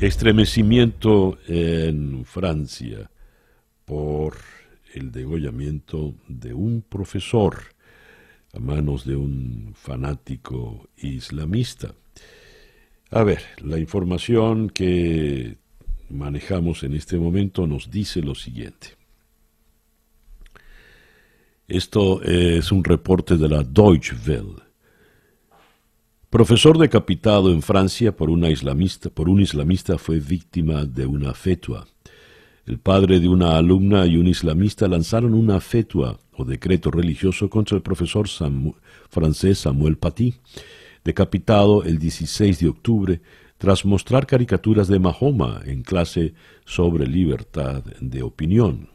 Estremecimiento 0.00 1.38
en 1.48 2.24
Francia 2.24 3.10
por 3.84 4.55
el 4.94 5.12
degollamiento 5.12 6.14
de 6.28 6.54
un 6.54 6.82
profesor 6.82 7.58
a 8.52 8.58
manos 8.58 9.04
de 9.04 9.16
un 9.16 9.72
fanático 9.74 10.88
islamista. 10.96 11.94
A 13.10 13.22
ver, 13.22 13.42
la 13.62 13.78
información 13.78 14.70
que 14.70 15.58
manejamos 16.08 16.82
en 16.82 16.94
este 16.94 17.18
momento 17.18 17.66
nos 17.66 17.90
dice 17.90 18.22
lo 18.22 18.34
siguiente. 18.34 18.96
Esto 21.68 22.22
es 22.22 22.70
un 22.70 22.84
reporte 22.84 23.36
de 23.36 23.48
la 23.48 23.62
Deutsche 23.62 24.14
Welle. 24.26 24.62
Profesor 26.30 26.78
decapitado 26.78 27.52
en 27.52 27.62
Francia 27.62 28.14
por, 28.14 28.30
una 28.30 28.50
islamista, 28.50 29.10
por 29.10 29.28
un 29.28 29.40
islamista 29.40 29.98
fue 29.98 30.20
víctima 30.20 30.84
de 30.84 31.06
una 31.06 31.34
fetua. 31.34 31.86
El 32.66 32.80
padre 32.80 33.20
de 33.20 33.28
una 33.28 33.56
alumna 33.56 34.06
y 34.06 34.16
un 34.16 34.26
islamista 34.26 34.88
lanzaron 34.88 35.34
una 35.34 35.60
fetua 35.60 36.18
o 36.32 36.44
decreto 36.44 36.90
religioso 36.90 37.48
contra 37.48 37.76
el 37.76 37.82
profesor 37.82 38.26
francés 39.08 39.58
Samuel 39.60 39.96
Paty, 39.96 40.34
decapitado 41.04 41.84
el 41.84 42.00
16 42.00 42.58
de 42.58 42.68
octubre 42.68 43.20
tras 43.56 43.84
mostrar 43.84 44.26
caricaturas 44.26 44.88
de 44.88 44.98
Mahoma 44.98 45.62
en 45.64 45.82
clase 45.82 46.34
sobre 46.64 47.06
libertad 47.06 47.84
de 48.00 48.24
opinión. 48.24 48.88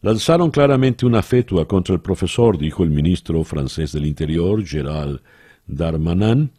Lanzaron 0.00 0.50
claramente 0.50 1.04
una 1.04 1.22
fetua 1.22 1.68
contra 1.68 1.94
el 1.94 2.00
profesor, 2.00 2.56
dijo 2.56 2.84
el 2.84 2.90
ministro 2.90 3.44
francés 3.44 3.92
del 3.92 4.06
Interior, 4.06 4.66
Gerald 4.66 5.20
Darmanin, 5.66 6.50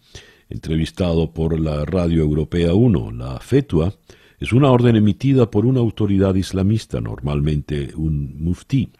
entrevistado 0.47 1.33
por 1.33 1.59
la 1.59 1.83
Radio 1.85 2.21
Europea 2.21 2.75
1. 2.75 3.11
La 3.13 3.39
fetua 3.39 3.91
es 4.39 4.53
una 4.53 4.71
orden 4.71 4.95
emitida 4.95 5.49
por 5.49 5.65
una 5.65 5.79
autoridad 5.79 6.35
islamista, 6.35 7.01
normalmente 7.01 7.91
un 7.95 8.35
muftí. 8.39 8.91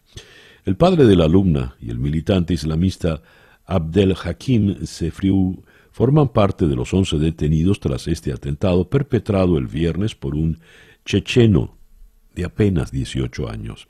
El 0.64 0.76
padre 0.76 1.04
de 1.04 1.16
la 1.16 1.24
alumna 1.24 1.76
y 1.80 1.90
el 1.90 1.98
militante 1.98 2.54
islamista 2.54 3.22
Abdel 3.66 4.14
Hakim 4.22 4.86
Sefriou 4.86 5.62
forman 5.90 6.28
parte 6.28 6.66
de 6.66 6.74
los 6.74 6.92
once 6.92 7.18
detenidos 7.18 7.80
tras 7.80 8.08
este 8.08 8.32
atentado 8.32 8.88
perpetrado 8.88 9.58
el 9.58 9.66
viernes 9.66 10.14
por 10.14 10.34
un 10.34 10.58
checheno 11.04 11.76
de 12.34 12.44
apenas 12.44 12.90
18 12.90 13.48
años. 13.48 13.86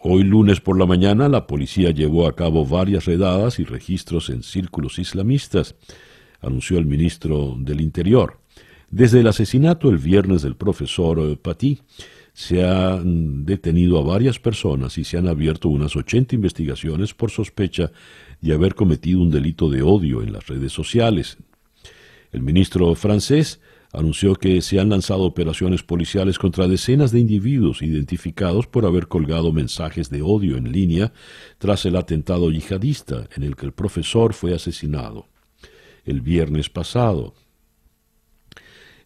Hoy 0.00 0.22
lunes 0.22 0.60
por 0.60 0.78
la 0.78 0.86
mañana 0.86 1.28
la 1.28 1.46
policía 1.46 1.90
llevó 1.90 2.28
a 2.28 2.36
cabo 2.36 2.64
varias 2.64 3.04
redadas 3.04 3.58
y 3.58 3.64
registros 3.64 4.30
en 4.30 4.42
círculos 4.42 4.98
islamistas, 4.98 5.74
anunció 6.40 6.78
el 6.78 6.86
ministro 6.86 7.56
del 7.58 7.80
Interior. 7.80 8.38
Desde 8.90 9.20
el 9.20 9.26
asesinato 9.26 9.90
el 9.90 9.98
viernes 9.98 10.42
del 10.42 10.56
profesor 10.56 11.38
Paty, 11.38 11.80
se 12.32 12.64
han 12.64 13.44
detenido 13.44 13.98
a 13.98 14.02
varias 14.02 14.38
personas 14.38 14.96
y 14.96 15.04
se 15.04 15.18
han 15.18 15.26
abierto 15.26 15.68
unas 15.68 15.96
80 15.96 16.36
investigaciones 16.36 17.12
por 17.12 17.30
sospecha 17.30 17.90
de 18.40 18.54
haber 18.54 18.76
cometido 18.76 19.20
un 19.20 19.30
delito 19.30 19.68
de 19.68 19.82
odio 19.82 20.22
en 20.22 20.32
las 20.32 20.46
redes 20.46 20.72
sociales. 20.72 21.36
El 22.30 22.42
ministro 22.42 22.94
francés 22.94 23.60
anunció 23.92 24.36
que 24.36 24.62
se 24.62 24.78
han 24.78 24.90
lanzado 24.90 25.24
operaciones 25.24 25.82
policiales 25.82 26.38
contra 26.38 26.68
decenas 26.68 27.10
de 27.10 27.20
individuos 27.20 27.82
identificados 27.82 28.66
por 28.66 28.86
haber 28.86 29.08
colgado 29.08 29.52
mensajes 29.52 30.08
de 30.08 30.22
odio 30.22 30.56
en 30.56 30.70
línea 30.70 31.12
tras 31.58 31.84
el 31.86 31.96
atentado 31.96 32.50
yihadista 32.50 33.28
en 33.36 33.42
el 33.42 33.56
que 33.56 33.66
el 33.66 33.72
profesor 33.72 34.32
fue 34.32 34.54
asesinado 34.54 35.26
el 36.04 36.20
viernes 36.20 36.70
pasado. 36.70 37.34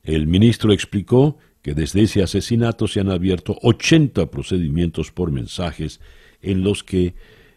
El 0.03 0.27
ministro 0.27 0.73
explicó 0.73 1.39
que 1.63 1.75
desde 1.75 2.03
ese 2.03 2.23
asesinato 2.23 2.89
se 2.89 3.01
han 3.01 3.11
abierto 3.11 3.59
80 3.63 4.31
procedimientos 4.31 5.13
por 5.13 5.31
mensajes 5.31 6.01
en 6.41 6.65
los 6.65 6.83
que 6.83 7.15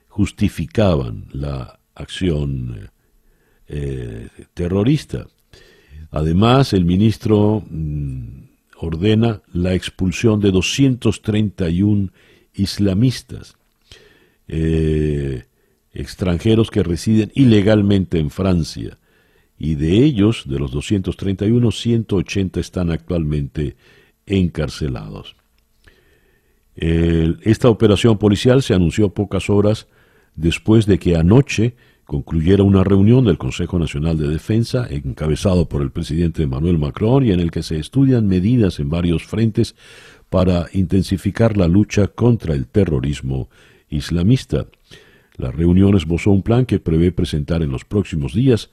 justificaban 0.08 1.26
la 1.32 1.80
acción 1.96 2.91
eh, 3.68 4.30
terrorista. 4.54 5.28
Además, 6.12 6.74
el 6.74 6.86
ministro 6.86 7.64
mm, 7.68 8.43
ordena 8.78 9.41
la 9.52 9.74
expulsión 9.74 10.39
de 10.39 10.52
231 10.52 12.12
islamistas, 12.54 13.56
eh, 14.48 15.46
extranjeros 15.93 16.70
que 16.70 16.84
residen 16.84 17.32
ilegalmente 17.34 18.20
en 18.20 18.30
Francia, 18.30 18.98
y 19.58 19.76
de 19.76 20.03
ellos, 20.03 20.43
de 20.47 20.60
los 20.60 20.72
231, 20.72 21.72
180 21.72 22.60
están 22.60 22.91
actualmente 22.91 23.76
encarcelados. 24.26 25.36
esta 26.76 27.70
operación 27.70 28.18
policial 28.18 28.62
se 28.62 28.74
anunció 28.74 29.14
pocas 29.14 29.49
horas 29.49 29.88
después 30.36 30.86
de 30.86 30.99
que 30.99 31.16
anoche 31.16 31.76
concluyera 32.06 32.64
una 32.64 32.84
reunión 32.84 33.26
del 33.26 33.38
Consejo 33.38 33.80
Nacional 33.80 34.18
de 34.18 34.28
Defensa 34.28 34.88
encabezado 34.89 35.68
por 35.68 35.82
el 35.82 35.91
presidente 35.91 36.43
Emmanuel 36.43 36.78
Macron 36.78 37.26
y 37.26 37.32
en 37.32 37.39
el 37.39 37.49
que 37.49 37.64
se 37.64 37.80
estudian 37.80 38.28
medidas 38.28 38.80
en 38.80 38.89
varios 38.89 39.24
frentes 39.24 39.76
para 40.30 40.68
intensificar 40.74 41.58
la 41.58 41.68
lucha 41.68 42.08
contra 42.08 42.53
el 42.53 42.68
terrorismo 42.68 43.49
islamista. 43.89 44.68
La 45.38 45.51
reunión 45.51 45.95
esbozó 45.95 46.32
un 46.32 46.43
plan 46.43 46.66
que 46.66 46.80
prevé 46.80 47.12
presentar 47.12 47.62
en 47.62 47.72
los 47.72 47.86
próximos 47.86 48.34
días 48.34 48.70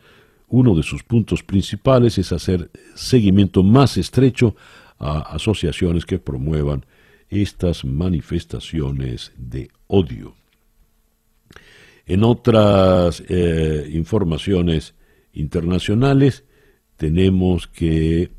uno 0.52 0.74
de 0.74 0.82
sus 0.82 1.02
puntos 1.02 1.42
principales 1.42 2.18
es 2.18 2.30
hacer 2.30 2.70
seguimiento 2.94 3.62
más 3.62 3.96
estrecho 3.96 4.54
a 4.98 5.34
asociaciones 5.34 6.04
que 6.04 6.18
promuevan 6.18 6.84
estas 7.30 7.86
manifestaciones 7.86 9.32
de 9.38 9.70
odio. 9.86 10.34
En 12.04 12.22
otras 12.22 13.22
eh, 13.28 13.88
informaciones 13.94 14.94
internacionales 15.32 16.44
tenemos 16.98 17.66
que 17.66 18.30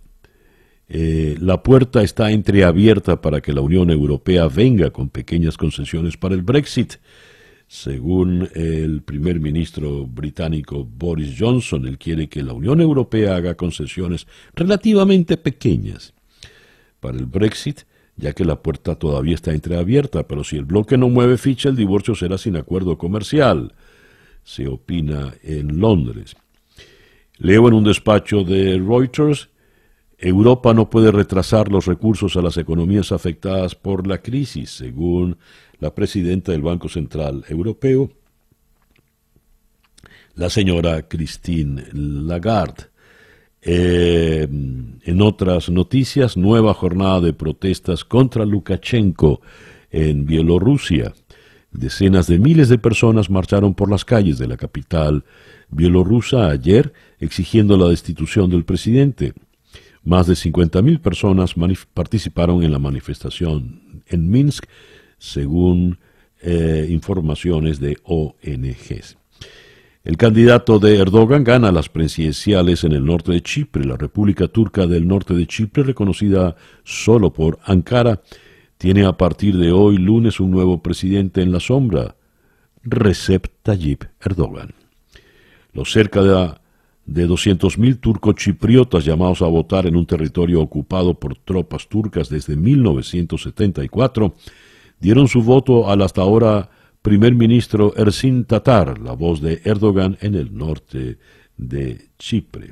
eh, 0.89 1.35
la 1.39 1.63
puerta 1.63 2.03
está 2.03 2.29
entreabierta 2.29 3.21
para 3.21 3.41
que 3.41 3.53
la 3.53 3.61
Unión 3.61 3.89
Europea 3.89 4.47
venga 4.47 4.91
con 4.91 5.09
pequeñas 5.09 5.57
concesiones 5.57 6.15
para 6.15 6.35
el 6.35 6.43
Brexit. 6.43 6.93
Según 7.73 8.51
el 8.53 9.01
primer 9.01 9.39
ministro 9.39 10.05
británico 10.05 10.85
Boris 10.85 11.35
Johnson, 11.39 11.87
él 11.87 11.97
quiere 11.97 12.29
que 12.29 12.43
la 12.43 12.53
Unión 12.53 12.79
Europea 12.79 13.35
haga 13.35 13.55
concesiones 13.55 14.27
relativamente 14.53 15.37
pequeñas 15.37 16.13
para 16.99 17.17
el 17.17 17.25
Brexit, 17.25 17.81
ya 18.15 18.33
que 18.33 18.45
la 18.45 18.61
puerta 18.61 18.93
todavía 18.93 19.33
está 19.33 19.53
entreabierta, 19.53 20.27
pero 20.27 20.43
si 20.43 20.55
el 20.55 20.65
bloque 20.65 20.99
no 20.99 21.09
mueve 21.09 21.39
ficha, 21.39 21.67
el 21.67 21.75
divorcio 21.75 22.13
será 22.13 22.37
sin 22.37 22.57
acuerdo 22.57 22.99
comercial, 22.99 23.73
se 24.43 24.67
opina 24.67 25.33
en 25.41 25.79
Londres. 25.79 26.35
Leo 27.39 27.67
en 27.67 27.73
un 27.73 27.85
despacho 27.85 28.43
de 28.43 28.77
Reuters, 28.77 29.49
Europa 30.19 30.75
no 30.75 30.91
puede 30.91 31.11
retrasar 31.11 31.69
los 31.69 31.87
recursos 31.87 32.37
a 32.37 32.43
las 32.43 32.57
economías 32.57 33.11
afectadas 33.11 33.73
por 33.73 34.05
la 34.05 34.19
crisis, 34.19 34.69
según 34.69 35.37
la 35.79 35.93
presidenta 35.93 36.51
del 36.51 36.61
Banco 36.61 36.89
Central 36.89 37.43
Europeo, 37.47 38.11
la 40.35 40.49
señora 40.49 41.07
Christine 41.07 41.83
Lagarde. 41.93 42.85
Eh, 43.65 44.47
en 44.49 45.21
otras 45.21 45.69
noticias, 45.69 46.35
nueva 46.35 46.73
jornada 46.73 47.21
de 47.21 47.33
protestas 47.33 48.03
contra 48.03 48.45
Lukashenko 48.45 49.41
en 49.89 50.25
Bielorrusia. 50.25 51.13
Decenas 51.71 52.27
de 52.27 52.39
miles 52.39 52.69
de 52.69 52.77
personas 52.77 53.29
marcharon 53.29 53.73
por 53.73 53.89
las 53.89 54.05
calles 54.05 54.37
de 54.37 54.47
la 54.47 54.57
capital 54.57 55.23
bielorrusa 55.69 56.49
ayer 56.49 56.93
exigiendo 57.19 57.77
la 57.77 57.87
destitución 57.87 58.49
del 58.49 58.63
presidente. 58.63 59.33
Más 60.03 60.27
de 60.27 60.33
50.000 60.33 60.99
personas 60.99 61.55
participaron 61.93 62.63
en 62.63 62.71
la 62.71 62.79
manifestación 62.79 64.03
en 64.07 64.29
Minsk 64.29 64.65
según 65.23 65.99
eh, 66.41 66.85
informaciones 66.89 67.79
de 67.79 67.97
ONGs. 68.03 69.17
El 70.03 70.17
candidato 70.17 70.79
de 70.79 70.97
Erdogan 70.97 71.45
gana 71.45 71.71
las 71.71 71.87
presidenciales 71.87 72.83
en 72.83 72.91
el 72.91 73.05
norte 73.05 73.31
de 73.31 73.41
Chipre. 73.41 73.85
La 73.85 73.95
República 73.95 74.49
Turca 74.49 74.85
del 74.85 75.07
Norte 75.07 75.33
de 75.33 75.47
Chipre, 75.47 75.83
reconocida 75.83 76.57
solo 76.83 77.31
por 77.31 77.59
Ankara, 77.63 78.21
tiene 78.77 79.05
a 79.05 79.13
partir 79.13 79.55
de 79.55 79.71
hoy 79.71 79.97
lunes 79.97 80.41
un 80.41 80.51
nuevo 80.51 80.83
presidente 80.83 81.41
en 81.41 81.53
la 81.53 81.61
sombra, 81.61 82.17
Recep 82.83 83.47
Tayyip 83.61 84.03
Erdogan. 84.19 84.73
Los 85.71 85.89
cerca 85.93 86.21
de, 86.21 86.53
de 87.05 87.29
200.000 87.29 87.97
turcos 88.01 88.35
chipriotas 88.35 89.05
llamados 89.05 89.41
a 89.41 89.45
votar 89.45 89.87
en 89.87 89.95
un 89.95 90.05
territorio 90.05 90.59
ocupado 90.59 91.13
por 91.13 91.37
tropas 91.37 91.87
turcas 91.87 92.27
desde 92.27 92.57
1974 92.57 94.35
dieron 95.03 95.27
su 95.27 95.43
voto 95.43 95.89
al 95.91 96.01
hasta 96.01 96.21
ahora 96.21 96.69
primer 97.01 97.35
ministro 97.35 97.93
Ersin 97.97 98.45
Tatar, 98.45 98.99
la 98.99 99.11
voz 99.11 99.41
de 99.41 99.61
Erdogan 99.65 100.17
en 100.21 100.33
el 100.33 100.57
norte 100.57 101.17
de 101.57 102.07
Chipre. 102.17 102.71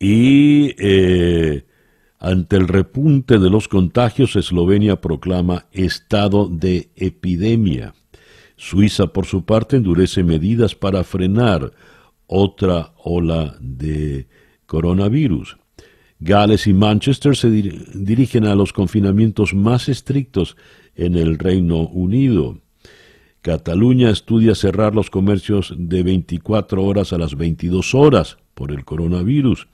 Y 0.00 0.74
eh, 0.76 1.64
ante 2.18 2.56
el 2.56 2.66
repunte 2.66 3.38
de 3.38 3.48
los 3.48 3.68
contagios, 3.68 4.34
Eslovenia 4.34 5.00
proclama 5.00 5.66
estado 5.70 6.48
de 6.48 6.90
epidemia. 6.96 7.94
Suiza, 8.56 9.06
por 9.06 9.26
su 9.26 9.44
parte, 9.44 9.76
endurece 9.76 10.24
medidas 10.24 10.74
para 10.74 11.04
frenar 11.04 11.72
otra 12.26 12.92
ola 13.04 13.56
de 13.60 14.26
coronavirus. 14.66 15.58
Gales 16.18 16.66
y 16.66 16.72
Manchester 16.72 17.36
se 17.36 17.50
dirigen 17.50 18.46
a 18.46 18.54
los 18.54 18.72
confinamientos 18.72 19.54
más 19.54 19.88
estrictos 19.88 20.56
en 20.94 21.14
el 21.16 21.38
Reino 21.38 21.80
Unido. 21.88 22.58
Cataluña 23.42 24.10
estudia 24.10 24.54
cerrar 24.54 24.94
los 24.94 25.10
comercios 25.10 25.74
de 25.76 26.02
24 26.02 26.82
horas 26.82 27.12
a 27.12 27.18
las 27.18 27.36
22 27.36 27.94
horas 27.94 28.38
por 28.54 28.72
el 28.72 28.84
coronavirus. 28.84 29.68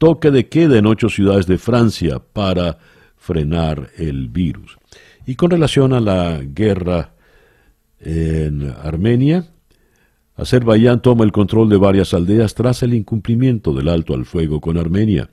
Toque 0.00 0.30
de 0.30 0.48
queda 0.48 0.78
en 0.78 0.86
ocho 0.86 1.10
ciudades 1.10 1.46
de 1.46 1.58
Francia 1.58 2.22
para 2.32 2.78
frenar 3.18 3.90
el 3.98 4.30
virus. 4.30 4.78
Y 5.26 5.34
con 5.34 5.50
relación 5.50 5.92
a 5.92 6.00
la 6.00 6.40
guerra 6.42 7.12
en 8.00 8.70
Armenia, 8.82 9.52
Azerbaiyán 10.40 11.02
toma 11.02 11.24
el 11.24 11.32
control 11.32 11.68
de 11.68 11.76
varias 11.76 12.14
aldeas 12.14 12.54
tras 12.54 12.82
el 12.82 12.94
incumplimiento 12.94 13.74
del 13.74 13.88
alto 13.88 14.14
al 14.14 14.24
fuego 14.24 14.58
con 14.58 14.78
Armenia. 14.78 15.28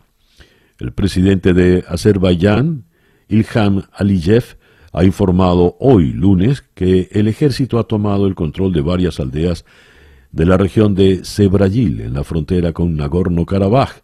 El 0.80 0.91
presidente 0.91 1.53
de 1.53 1.86
Azerbaiyán, 1.88 2.84
Ilham 3.30 3.84
Aliyev, 3.93 4.58
ha 4.91 5.05
informado 5.05 5.78
hoy 5.80 6.12
lunes 6.12 6.62
que 6.74 7.08
el 7.14 7.30
ejército 7.30 7.80
ha 7.80 7.86
tomado 7.86 8.28
el 8.28 8.36
control 8.36 8.74
de 8.74 8.82
varias 8.82 9.22
aldeas 9.22 9.64
de 10.34 10.45
la 10.45 10.58
región 10.58 10.93
de 10.93 11.24
Sebrayil, 11.24 12.01
en 12.01 12.14
la 12.14 12.26
frontera 12.26 12.74
con 12.74 12.97
Nagorno-Karabaj, 12.97 14.01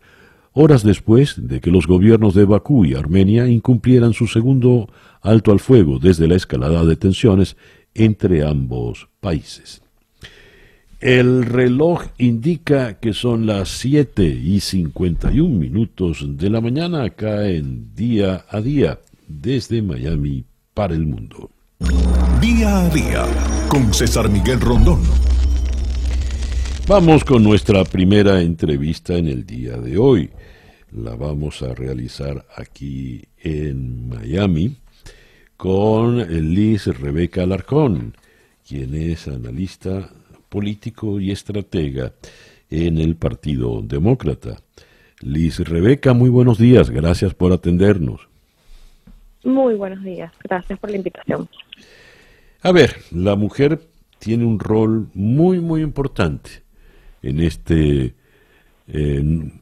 horas 0.54 0.84
después 0.84 1.36
de 1.38 1.60
que 1.60 1.70
los 1.70 1.86
gobiernos 1.86 2.34
de 2.34 2.46
Bakú 2.46 2.86
y 2.86 2.94
Armenia 2.94 3.46
incumplieran 3.50 4.14
su 4.14 4.28
segundo 4.28 4.88
alto 5.22 5.52
al 5.52 5.60
fuego 5.60 6.00
desde 6.00 6.30
la 6.30 6.36
escalada 6.36 6.86
de 6.86 6.96
tensiones 6.96 7.58
entre 7.94 8.48
ambos 8.48 9.10
países. 9.20 9.83
El 11.04 11.44
reloj 11.44 12.06
indica 12.18 12.98
que 12.98 13.12
son 13.12 13.46
las 13.46 13.68
7 13.68 14.24
y 14.24 14.62
51 14.62 15.54
minutos 15.54 16.26
de 16.38 16.50
la 16.50 16.62
mañana 16.62 17.04
acá 17.04 17.50
en 17.50 17.94
Día 17.94 18.46
a 18.48 18.62
Día 18.62 19.00
desde 19.28 19.82
Miami 19.82 20.46
para 20.74 20.94
el 20.94 21.06
mundo. 21.06 21.52
Día 22.40 22.86
a 22.86 22.90
Día 22.90 23.26
con 23.68 23.94
César 23.94 24.30
Miguel 24.30 24.62
Rondón. 24.62 25.02
Vamos 26.88 27.26
con 27.26 27.44
nuestra 27.44 27.84
primera 27.84 28.42
entrevista 28.42 29.18
en 29.18 29.28
el 29.28 29.46
día 29.46 29.76
de 29.76 29.98
hoy. 29.98 30.30
La 30.94 31.18
vamos 31.18 31.64
a 31.64 31.76
realizar 31.76 32.46
aquí 32.56 33.22
en 33.42 34.08
Miami 34.08 34.78
con 35.58 36.20
Liz 36.54 36.88
Rebeca 36.88 37.44
Alarcón, 37.44 38.16
quien 38.66 38.96
es 38.96 39.28
analista 39.28 40.10
político 40.54 41.20
y 41.20 41.32
estratega 41.32 42.14
en 42.70 43.00
el 43.00 43.16
Partido 43.16 43.82
Demócrata. 43.82 44.58
Liz 45.22 45.58
Rebeca, 45.58 46.14
muy 46.14 46.30
buenos 46.30 46.60
días, 46.60 46.92
gracias 46.92 47.34
por 47.34 47.52
atendernos. 47.52 48.28
Muy 49.44 49.74
buenos 49.74 50.04
días, 50.04 50.32
gracias 50.44 50.78
por 50.78 50.92
la 50.92 50.98
invitación. 50.98 51.50
A 52.62 52.72
ver, 52.72 52.98
la 53.10 53.36
mujer 53.36 53.82
tiene 54.20 54.46
un 54.46 54.60
rol 54.60 55.08
muy, 55.16 55.60
muy 55.60 55.82
importante 55.82 56.52
en 57.24 57.40
este 57.40 58.14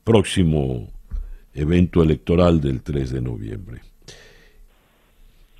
próximo 0.03 0.89
evento 1.53 2.03
electoral 2.03 2.59
del 2.59 2.81
3 2.81 3.11
de 3.11 3.21
noviembre. 3.21 3.81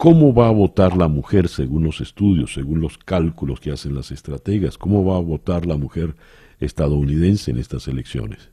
¿Cómo 0.02 0.34
va 0.34 0.48
a 0.48 0.52
votar 0.52 0.98
la 0.98 1.08
mujer 1.08 1.48
según 1.48 1.84
los 1.84 2.02
estudios, 2.02 2.56
según 2.56 2.82
los 2.82 2.98
cálculos 2.98 3.60
que 3.60 3.70
hacen 3.70 3.94
las 3.94 4.10
estrategas? 4.10 4.76
¿Cómo 4.76 5.06
va 5.06 5.18
a 5.18 5.22
votar 5.22 5.68
la 5.68 5.78
mujer 5.78 6.16
estadounidense 6.60 7.52
en 7.52 7.60
estas 7.60 7.88
elecciones? 7.88 8.50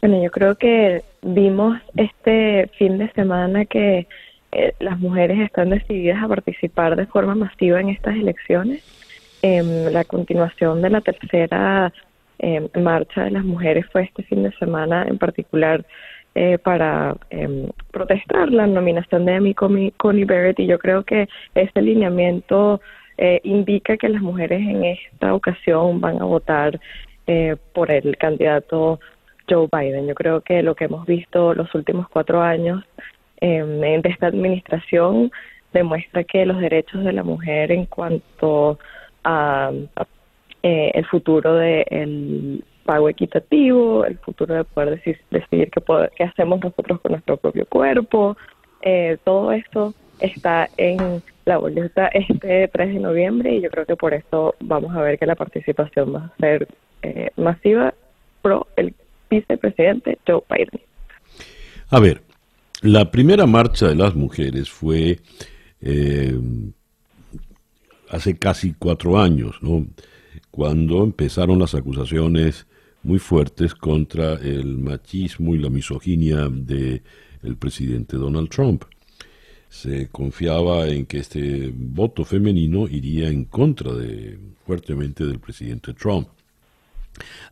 Bueno, 0.00 0.22
yo 0.22 0.30
creo 0.30 0.54
que 0.54 1.02
vimos 1.22 1.76
este 1.96 2.70
fin 2.78 2.98
de 2.98 3.10
semana 3.14 3.64
que 3.64 4.06
eh, 4.52 4.74
las 4.78 4.96
mujeres 5.00 5.40
están 5.40 5.70
decididas 5.70 6.22
a 6.22 6.28
participar 6.28 6.94
de 6.94 7.06
forma 7.06 7.34
masiva 7.34 7.80
en 7.80 7.88
estas 7.88 8.14
elecciones. 8.14 8.84
Eh, 9.42 9.88
la 9.90 10.04
continuación 10.04 10.82
de 10.82 10.90
la 10.90 11.00
tercera 11.00 11.92
em, 12.38 12.68
marcha 12.80 13.24
de 13.24 13.32
las 13.32 13.44
mujeres 13.44 13.86
fue 13.90 14.04
este 14.04 14.22
fin 14.22 14.44
de 14.44 14.52
semana 14.52 15.04
en 15.08 15.18
particular 15.18 15.84
eh, 16.36 16.58
para 16.58 17.16
eh, 17.30 17.70
protestar 17.90 18.50
la 18.52 18.66
nominación 18.66 19.24
de 19.24 19.36
Amy 19.36 19.54
Coney 19.54 20.24
Barrett 20.24 20.60
y 20.60 20.66
yo 20.66 20.78
creo 20.78 21.02
que 21.02 21.28
ese 21.54 21.80
lineamiento 21.80 22.82
eh, 23.16 23.40
indica 23.44 23.96
que 23.96 24.10
las 24.10 24.20
mujeres 24.20 24.60
en 24.60 24.84
esta 24.84 25.32
ocasión 25.34 25.98
van 26.02 26.20
a 26.20 26.24
votar 26.24 26.78
eh, 27.26 27.56
por 27.72 27.90
el 27.90 28.18
candidato 28.18 29.00
Joe 29.48 29.66
Biden. 29.72 30.06
Yo 30.06 30.14
creo 30.14 30.42
que 30.42 30.62
lo 30.62 30.74
que 30.74 30.84
hemos 30.84 31.06
visto 31.06 31.54
los 31.54 31.74
últimos 31.74 32.06
cuatro 32.10 32.42
años 32.42 32.84
em, 33.40 33.80
de 33.80 34.08
esta 34.10 34.26
administración 34.26 35.30
demuestra 35.72 36.24
que 36.24 36.44
los 36.44 36.58
derechos 36.60 37.02
de 37.02 37.14
la 37.14 37.22
mujer 37.22 37.72
en 37.72 37.86
cuanto 37.86 38.78
a, 39.24 39.72
eh, 40.62 40.90
el 40.92 41.06
futuro 41.06 41.54
del 41.54 42.62
pago 42.86 43.08
equitativo, 43.08 44.04
el 44.04 44.16
futuro 44.18 44.54
de 44.54 44.64
poder 44.64 44.96
decidir, 44.96 45.20
decidir 45.30 45.70
qué, 45.70 45.82
qué 46.16 46.24
hacemos 46.24 46.60
nosotros 46.62 47.00
con 47.00 47.12
nuestro 47.12 47.36
propio 47.36 47.66
cuerpo. 47.66 48.36
Eh, 48.80 49.18
todo 49.24 49.52
esto 49.52 49.92
está 50.20 50.70
en 50.76 51.22
la 51.44 51.58
boleta 51.58 52.08
este 52.08 52.68
3 52.68 52.94
de 52.94 53.00
noviembre 53.00 53.56
y 53.56 53.60
yo 53.60 53.70
creo 53.70 53.84
que 53.84 53.96
por 53.96 54.14
eso 54.14 54.54
vamos 54.60 54.96
a 54.96 55.02
ver 55.02 55.18
que 55.18 55.26
la 55.26 55.34
participación 55.34 56.14
va 56.14 56.26
a 56.26 56.36
ser 56.38 56.68
eh, 57.02 57.30
masiva 57.36 57.92
pro 58.42 58.66
el 58.76 58.94
vicepresidente 59.28 60.18
Joe 60.26 60.42
Biden. 60.48 60.80
A 61.90 62.00
ver, 62.00 62.22
la 62.82 63.10
primera 63.10 63.46
marcha 63.46 63.88
de 63.88 63.94
las 63.94 64.14
mujeres 64.14 64.70
fue 64.70 65.18
eh, 65.80 66.38
hace 68.08 68.38
casi 68.38 68.74
cuatro 68.74 69.18
años, 69.18 69.56
¿no? 69.62 69.86
Cuando 70.50 71.04
empezaron 71.04 71.58
las 71.58 71.74
acusaciones 71.74 72.66
muy 73.06 73.20
fuertes 73.20 73.72
contra 73.74 74.34
el 74.34 74.78
machismo 74.78 75.54
y 75.54 75.58
la 75.58 75.70
misoginia 75.70 76.48
de 76.50 77.02
el 77.44 77.56
presidente 77.56 78.16
Donald 78.16 78.48
Trump. 78.48 78.82
Se 79.68 80.08
confiaba 80.08 80.88
en 80.88 81.06
que 81.06 81.18
este 81.18 81.72
voto 81.72 82.24
femenino 82.24 82.88
iría 82.88 83.28
en 83.28 83.44
contra 83.44 83.92
de 83.94 84.38
fuertemente 84.66 85.24
del 85.24 85.38
presidente 85.38 85.94
Trump. 85.94 86.26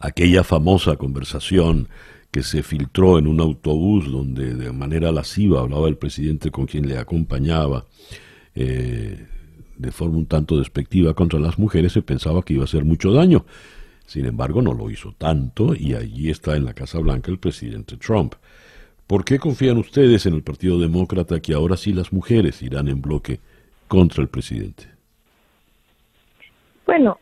Aquella 0.00 0.42
famosa 0.42 0.96
conversación 0.96 1.88
que 2.32 2.42
se 2.42 2.64
filtró 2.64 3.18
en 3.18 3.28
un 3.28 3.40
autobús 3.40 4.10
donde 4.10 4.54
de 4.54 4.72
manera 4.72 5.12
lasciva 5.12 5.60
hablaba 5.60 5.86
el 5.86 5.96
presidente 5.96 6.50
con 6.50 6.66
quien 6.66 6.88
le 6.88 6.98
acompañaba, 6.98 7.86
eh, 8.56 9.24
de 9.76 9.92
forma 9.92 10.18
un 10.18 10.26
tanto 10.26 10.58
despectiva 10.58 11.14
contra 11.14 11.38
las 11.38 11.60
mujeres, 11.60 11.92
se 11.92 12.02
pensaba 12.02 12.42
que 12.42 12.54
iba 12.54 12.62
a 12.62 12.64
hacer 12.64 12.84
mucho 12.84 13.12
daño. 13.12 13.44
Sin 14.06 14.26
embargo, 14.26 14.62
no 14.62 14.74
lo 14.74 14.90
hizo 14.90 15.12
tanto 15.16 15.74
y 15.74 15.94
allí 15.94 16.30
está 16.30 16.56
en 16.56 16.64
la 16.64 16.74
Casa 16.74 16.98
Blanca 16.98 17.30
el 17.30 17.38
presidente 17.38 17.96
Trump. 17.96 18.34
¿Por 19.06 19.24
qué 19.24 19.38
confían 19.38 19.78
ustedes 19.78 20.26
en 20.26 20.34
el 20.34 20.42
Partido 20.42 20.78
Demócrata 20.78 21.40
que 21.40 21.54
ahora 21.54 21.76
sí 21.76 21.92
las 21.92 22.12
mujeres 22.12 22.62
irán 22.62 22.88
en 22.88 23.02
bloque 23.02 23.38
contra 23.88 24.22
el 24.22 24.28
presidente? 24.28 24.84
Bueno, 26.86 27.18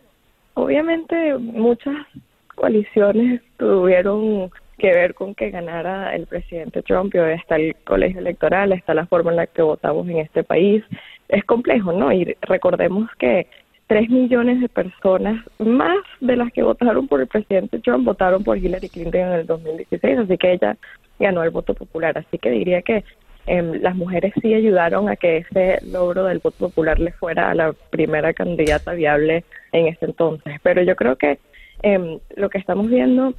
obviamente 0.54 1.36
muchas 1.38 2.06
coaliciones 2.54 3.42
tuvieron 3.58 4.50
que 4.78 4.88
ver 4.88 5.14
con 5.14 5.34
que 5.34 5.50
ganara 5.50 6.14
el 6.14 6.26
presidente 6.26 6.82
Trump 6.82 7.14
y 7.14 7.18
hoy 7.18 7.34
está 7.34 7.56
el 7.56 7.76
colegio 7.84 8.20
electoral, 8.20 8.72
está 8.72 8.94
la 8.94 9.06
forma 9.06 9.30
en 9.30 9.36
la 9.36 9.46
que 9.46 9.62
votamos 9.62 10.08
en 10.08 10.18
este 10.18 10.42
país. 10.42 10.84
Es 11.28 11.44
complejo, 11.44 11.92
¿no? 11.92 12.12
Y 12.12 12.36
recordemos 12.42 13.08
que 13.18 13.46
tres 13.92 14.08
millones 14.08 14.58
de 14.62 14.70
personas 14.70 15.44
más 15.58 15.98
de 16.20 16.36
las 16.36 16.50
que 16.52 16.62
votaron 16.62 17.06
por 17.08 17.20
el 17.20 17.26
presidente 17.26 17.78
Trump 17.80 18.06
votaron 18.06 18.42
por 18.42 18.56
Hillary 18.56 18.88
Clinton 18.88 19.20
en 19.20 19.32
el 19.32 19.46
2016, 19.46 20.18
así 20.20 20.38
que 20.38 20.52
ella 20.52 20.78
ganó 21.18 21.42
el 21.42 21.50
voto 21.50 21.74
popular. 21.74 22.16
Así 22.16 22.38
que 22.38 22.50
diría 22.50 22.80
que 22.80 23.04
em, 23.46 23.82
las 23.82 23.94
mujeres 23.94 24.32
sí 24.40 24.54
ayudaron 24.54 25.10
a 25.10 25.16
que 25.16 25.38
ese 25.38 25.78
logro 25.84 26.24
del 26.24 26.38
voto 26.38 26.68
popular 26.68 26.98
le 27.00 27.12
fuera 27.12 27.50
a 27.50 27.54
la 27.54 27.74
primera 27.90 28.32
candidata 28.32 28.94
viable 28.94 29.44
en 29.72 29.88
ese 29.88 30.06
entonces. 30.06 30.54
Pero 30.62 30.82
yo 30.82 30.96
creo 30.96 31.16
que 31.16 31.38
em, 31.82 32.18
lo 32.34 32.48
que 32.48 32.56
estamos 32.56 32.88
viendo 32.88 33.34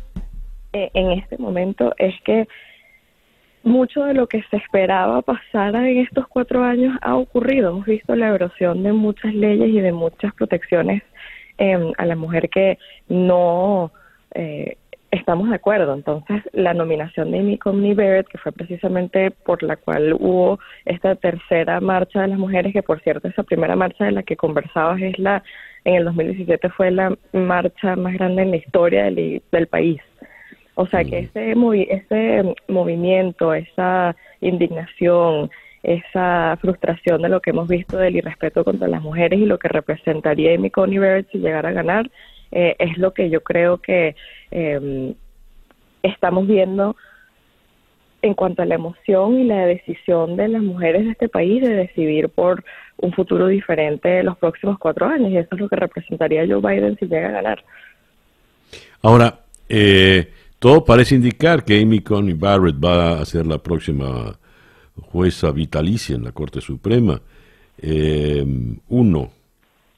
eh, 0.72 0.92
en 0.94 1.14
este 1.14 1.40
momento 1.40 1.96
es 1.98 2.14
que 2.24 2.48
mucho 3.64 4.04
de 4.04 4.14
lo 4.14 4.28
que 4.28 4.44
se 4.50 4.58
esperaba 4.58 5.22
pasara 5.22 5.90
en 5.90 6.00
estos 6.00 6.28
cuatro 6.28 6.64
años 6.64 6.98
ha 7.02 7.16
ocurrido. 7.16 7.72
Hemos 7.72 7.86
visto 7.86 8.16
la 8.16 8.34
erosión 8.34 8.84
de 8.84 8.94
muchas 8.94 9.34
leyes 9.34 9.70
y 9.70 9.80
de 9.80 9.92
muchas 9.92 10.34
protecciones 10.34 11.02
em, 11.58 11.92
a 11.98 12.06
la 12.06 12.16
mujer 12.16 12.50
que 12.50 12.78
no 13.08 13.92
eh, 14.36 14.78
estamos 15.12 15.50
de 15.50 15.56
acuerdo. 15.56 15.94
Entonces, 15.94 16.42
la 16.52 16.74
nominación 16.74 17.32
de 17.32 17.40
Amy 17.40 17.58
Coney 17.58 17.94
Barrett, 17.94 18.28
que 18.28 18.38
fue 18.38 18.52
precisamente 18.52 19.32
por 19.32 19.64
la 19.64 19.78
cual 19.78 20.14
hubo 20.14 20.60
esta 20.86 21.16
tercera 21.16 21.80
marcha 21.80 22.22
de 22.22 22.30
las 22.30 22.40
mujeres, 22.40 22.74
que 22.74 22.84
por 22.84 23.02
cierto, 23.02 23.28
esa 23.28 23.44
primera 23.44 23.76
marcha 23.76 24.06
de 24.06 24.12
la 24.12 24.24
que 24.24 24.36
conversabas 24.36 25.02
es 25.02 25.18
la, 25.20 25.44
en 25.86 25.96
el 25.96 26.06
2017 26.06 26.70
fue 26.70 26.92
la 26.92 27.16
marcha 27.32 27.96
más 27.96 28.14
grande 28.14 28.42
en 28.42 28.52
la 28.52 28.58
historia 28.58 29.04
del, 29.06 29.42
del 29.52 29.68
país. 29.68 30.02
O 30.76 30.88
sea 30.88 31.04
que 31.04 31.20
ese, 31.20 31.54
ese 31.90 32.56
movimiento, 32.68 33.54
esa 33.54 34.16
indignación, 34.42 35.52
esa 35.84 36.58
frustración 36.62 37.22
de 37.22 37.30
lo 37.30 37.42
que 37.42 37.52
hemos 37.52 37.68
visto 37.68 37.98
del 37.98 38.16
irrespeto 38.16 38.64
contra 38.64 38.88
las 38.88 39.02
mujeres 39.02 39.40
y 39.40 39.46
lo 39.46 39.60
que 39.60 39.68
representaría 39.68 40.56
Amy 40.56 40.72
Coney 40.72 40.98
Barrett 40.98 41.30
si 41.32 41.40
llegara 41.40 41.70
a 41.70 41.74
ganar, 41.74 42.10
eh, 42.52 42.76
es 42.80 42.98
lo 42.98 43.14
que 43.14 43.30
yo 43.30 43.42
creo 43.42 43.80
que 43.80 44.16
em, 44.52 45.14
estamos 46.02 46.48
viendo 46.48 46.96
en 48.22 48.34
cuanto 48.34 48.62
a 48.62 48.66
la 48.66 48.76
emoción 48.76 49.40
y 49.40 49.44
la 49.44 49.66
decisión 49.66 50.38
de 50.38 50.48
las 50.48 50.62
mujeres 50.62 51.04
de 51.04 51.12
este 51.12 51.28
país 51.28 51.62
de 51.62 51.76
decidir 51.76 52.30
por 52.30 52.64
un 52.98 53.12
futuro 53.12 53.48
diferente 53.48 54.20
en 54.20 54.28
los 54.28 54.38
próximos 54.38 54.80
cuatro 54.80 55.08
años 55.08 55.30
y 55.30 55.38
eso 55.38 55.50
es 55.52 55.60
lo 55.60 55.68
que 55.68 55.76
representaría 55.76 56.48
Joe 56.48 56.62
Biden 56.62 56.98
si 56.98 57.06
llega 57.06 57.28
a 57.28 57.32
ganar. 57.34 57.64
Ahora, 59.02 59.40
eh, 59.68 60.32
todo 60.64 60.86
parece 60.86 61.16
indicar 61.16 61.66
que 61.66 61.82
Amy 61.82 62.00
Coney 62.00 62.36
Barrett 62.36 62.82
va 62.82 63.20
a 63.20 63.26
ser 63.26 63.46
la 63.46 63.58
próxima 63.58 64.34
jueza 64.96 65.52
vitalicia 65.52 66.16
en 66.16 66.24
la 66.24 66.32
Corte 66.32 66.62
Suprema. 66.62 67.20
Eh, 67.78 68.46
uno, 68.88 69.30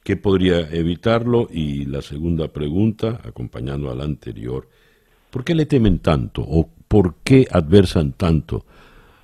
¿qué 0.02 0.16
podría 0.16 0.68
evitarlo? 0.72 1.46
Y 1.52 1.84
la 1.84 2.02
segunda 2.02 2.48
pregunta, 2.48 3.20
acompañando 3.22 3.92
a 3.92 3.94
la 3.94 4.02
anterior, 4.02 4.66
¿por 5.30 5.44
qué 5.44 5.54
le 5.54 5.66
temen 5.66 6.00
tanto 6.00 6.42
o 6.42 6.68
por 6.88 7.14
qué 7.22 7.46
adversan 7.48 8.14
tanto 8.14 8.64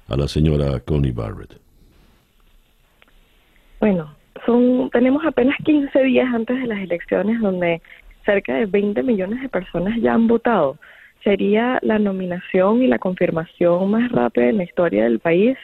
a 0.06 0.16
la 0.16 0.28
señora 0.28 0.78
Coney 0.78 1.10
Barrett? 1.10 1.58
Bueno, 3.80 4.14
son, 4.46 4.90
tenemos 4.90 5.26
apenas 5.26 5.56
15 5.64 6.04
días 6.04 6.32
antes 6.32 6.56
de 6.60 6.68
las 6.68 6.78
elecciones 6.78 7.40
donde 7.40 7.82
cerca 8.24 8.54
de 8.54 8.66
20 8.66 9.02
millones 9.02 9.42
de 9.42 9.48
personas 9.48 10.00
ya 10.00 10.14
han 10.14 10.28
votado 10.28 10.78
sería 11.24 11.78
la 11.82 11.98
nominación 11.98 12.82
y 12.82 12.86
la 12.86 12.98
confirmación 12.98 13.90
más 13.90 14.10
rápida 14.12 14.48
en 14.48 14.58
la 14.58 14.64
historia 14.64 15.04
del 15.04 15.20
país. 15.20 15.56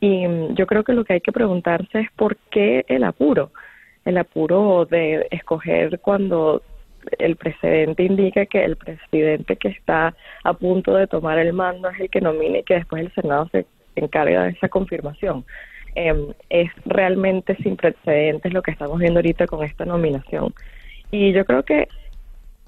Y 0.00 0.26
mm, 0.26 0.54
yo 0.54 0.66
creo 0.66 0.84
que 0.84 0.92
lo 0.92 1.04
que 1.04 1.14
hay 1.14 1.20
que 1.20 1.32
preguntarse 1.32 2.00
es 2.00 2.10
por 2.16 2.36
qué 2.50 2.84
el 2.88 3.04
apuro. 3.04 3.50
El 4.04 4.18
apuro 4.18 4.86
de 4.86 5.26
escoger 5.30 6.00
cuando 6.00 6.62
el 7.18 7.36
precedente 7.36 8.04
indica 8.04 8.46
que 8.46 8.64
el 8.64 8.76
presidente 8.76 9.56
que 9.56 9.68
está 9.68 10.14
a 10.44 10.54
punto 10.54 10.94
de 10.94 11.06
tomar 11.06 11.38
el 11.38 11.52
mando 11.52 11.88
es 11.90 12.00
el 12.00 12.10
que 12.10 12.20
nomina 12.20 12.58
y 12.58 12.62
que 12.62 12.74
después 12.74 13.02
el 13.02 13.12
Senado 13.14 13.48
se 13.50 13.66
encarga 13.96 14.44
de 14.44 14.50
esa 14.50 14.68
confirmación. 14.68 15.44
Em, 15.94 16.28
es 16.48 16.70
realmente 16.86 17.54
sin 17.56 17.76
precedentes 17.76 18.52
lo 18.52 18.62
que 18.62 18.70
estamos 18.70 18.98
viendo 18.98 19.18
ahorita 19.18 19.46
con 19.46 19.62
esta 19.64 19.84
nominación. 19.84 20.54
Y 21.10 21.32
yo 21.32 21.44
creo 21.44 21.64
que 21.64 21.88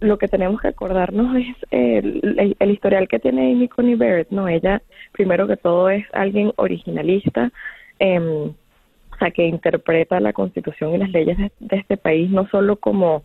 lo 0.00 0.18
que 0.18 0.28
tenemos 0.28 0.60
que 0.60 0.68
acordarnos 0.68 1.36
es 1.38 1.56
el, 1.70 2.70
historial 2.70 3.08
que 3.08 3.18
tiene 3.18 3.52
Amy 3.52 3.68
Coney 3.68 3.94
Barrett, 3.94 4.30
¿no? 4.30 4.48
Ella, 4.48 4.82
primero 5.12 5.46
que 5.46 5.56
todo, 5.56 5.90
es 5.90 6.04
alguien 6.12 6.52
originalista, 6.56 7.50
eh, 7.98 8.18
o 8.18 9.16
sea, 9.18 9.30
que 9.30 9.46
interpreta 9.46 10.18
la 10.20 10.32
constitución 10.32 10.94
y 10.94 10.98
las 10.98 11.10
leyes 11.10 11.38
de, 11.38 11.76
este 11.76 11.96
país 11.96 12.30
no 12.30 12.48
solo 12.48 12.76
como 12.76 13.22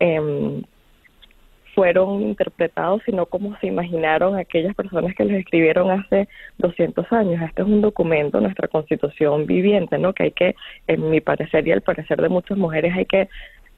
eh, 0.00 0.60
fueron 1.74 2.22
interpretados, 2.22 3.02
sino 3.04 3.26
como 3.26 3.56
se 3.58 3.68
imaginaron 3.68 4.36
aquellas 4.36 4.74
personas 4.74 5.14
que 5.14 5.24
los 5.24 5.34
escribieron 5.34 5.90
hace 5.90 6.28
200 6.58 7.10
años. 7.12 7.42
Este 7.42 7.62
es 7.62 7.68
un 7.68 7.80
documento, 7.80 8.40
nuestra 8.40 8.68
constitución 8.68 9.46
viviente, 9.46 9.98
¿no? 9.98 10.12
Que 10.12 10.24
hay 10.24 10.32
que, 10.32 10.54
en 10.86 11.10
mi 11.10 11.20
parecer 11.20 11.66
y 11.66 11.70
el 11.70 11.80
parecer 11.80 12.20
de 12.20 12.28
muchas 12.28 12.58
mujeres, 12.58 12.94
hay 12.94 13.06
que 13.06 13.28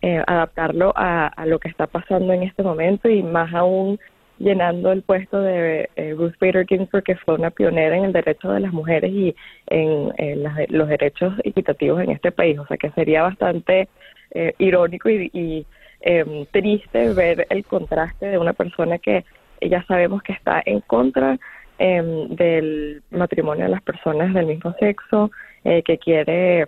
eh, 0.05 0.21
adaptarlo 0.27 0.93
a, 0.97 1.33
lo 1.47 1.61
que 1.61 1.69
está 1.69 1.87
pasando 1.87 2.33
en 2.33 2.43
este 2.43 2.65
momento 2.65 3.09
y 3.09 3.23
más 3.23 3.55
aún 3.55 4.01
llenando 4.41 4.91
el 4.91 5.03
puesto 5.03 5.41
de 5.41 5.91
eh, 5.95 6.15
Ruth 6.19 6.35
Bader 6.41 6.67
Ginsburg, 6.67 7.05
que 7.05 7.15
fue 7.15 7.37
una 7.37 7.53
pionera 7.53 7.97
en 7.97 8.07
el 8.07 8.13
derecho 8.13 8.51
de 8.51 8.59
las 8.59 8.73
mujeres 8.73 9.13
y 9.13 9.37
en, 9.69 10.43
los 10.71 10.89
derechos 10.89 11.35
equitativos 11.45 12.03
en 12.03 12.11
este 12.11 12.33
país. 12.33 12.59
O 12.59 12.67
sea 12.67 12.77
que 12.79 12.91
sería 12.91 13.23
bastante 13.23 13.89
eh, 14.33 14.55
irónico 14.59 15.09
y, 15.09 15.65
em, 16.01 16.47
triste 16.47 17.15
ver 17.15 17.47
el 17.49 17.65
contraste 17.65 18.27
de 18.27 18.39
una 18.39 18.55
persona 18.55 18.99
que 18.99 19.25
ya 19.61 19.85
sabemos 19.85 20.21
que 20.25 20.33
está 20.33 20.61
en 20.67 20.81
contra 20.81 21.39
em, 21.79 22.29
del 22.31 23.03
matrimonio 23.13 23.67
de 23.67 23.71
las 23.71 23.83
personas 23.83 24.35
del 24.35 24.47
mismo 24.47 24.75
sexo, 24.81 25.31
que 25.63 25.99
quiere 25.99 26.67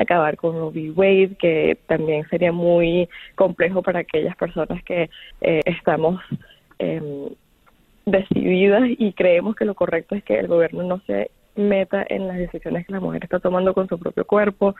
acabar 0.00 0.36
con 0.36 0.54
Robbie 0.54 0.90
Wade, 0.90 1.36
que 1.38 1.76
también 1.86 2.26
sería 2.28 2.52
muy 2.52 3.08
complejo 3.34 3.82
para 3.82 4.00
aquellas 4.00 4.34
personas 4.34 4.82
que 4.82 5.10
eh, 5.42 5.60
estamos 5.66 6.20
em, 6.78 7.28
decididas 8.06 8.84
y 8.88 9.12
creemos 9.12 9.54
que 9.56 9.66
lo 9.66 9.74
correcto 9.74 10.14
es 10.14 10.24
que 10.24 10.38
el 10.38 10.48
gobierno 10.48 10.82
no 10.82 11.00
se 11.06 11.30
meta 11.54 12.04
en 12.08 12.28
las 12.28 12.38
decisiones 12.38 12.86
que 12.86 12.92
la 12.92 13.00
mujer 13.00 13.24
está 13.24 13.40
tomando 13.40 13.74
con 13.74 13.88
su 13.88 13.98
propio 13.98 14.24
cuerpo. 14.24 14.74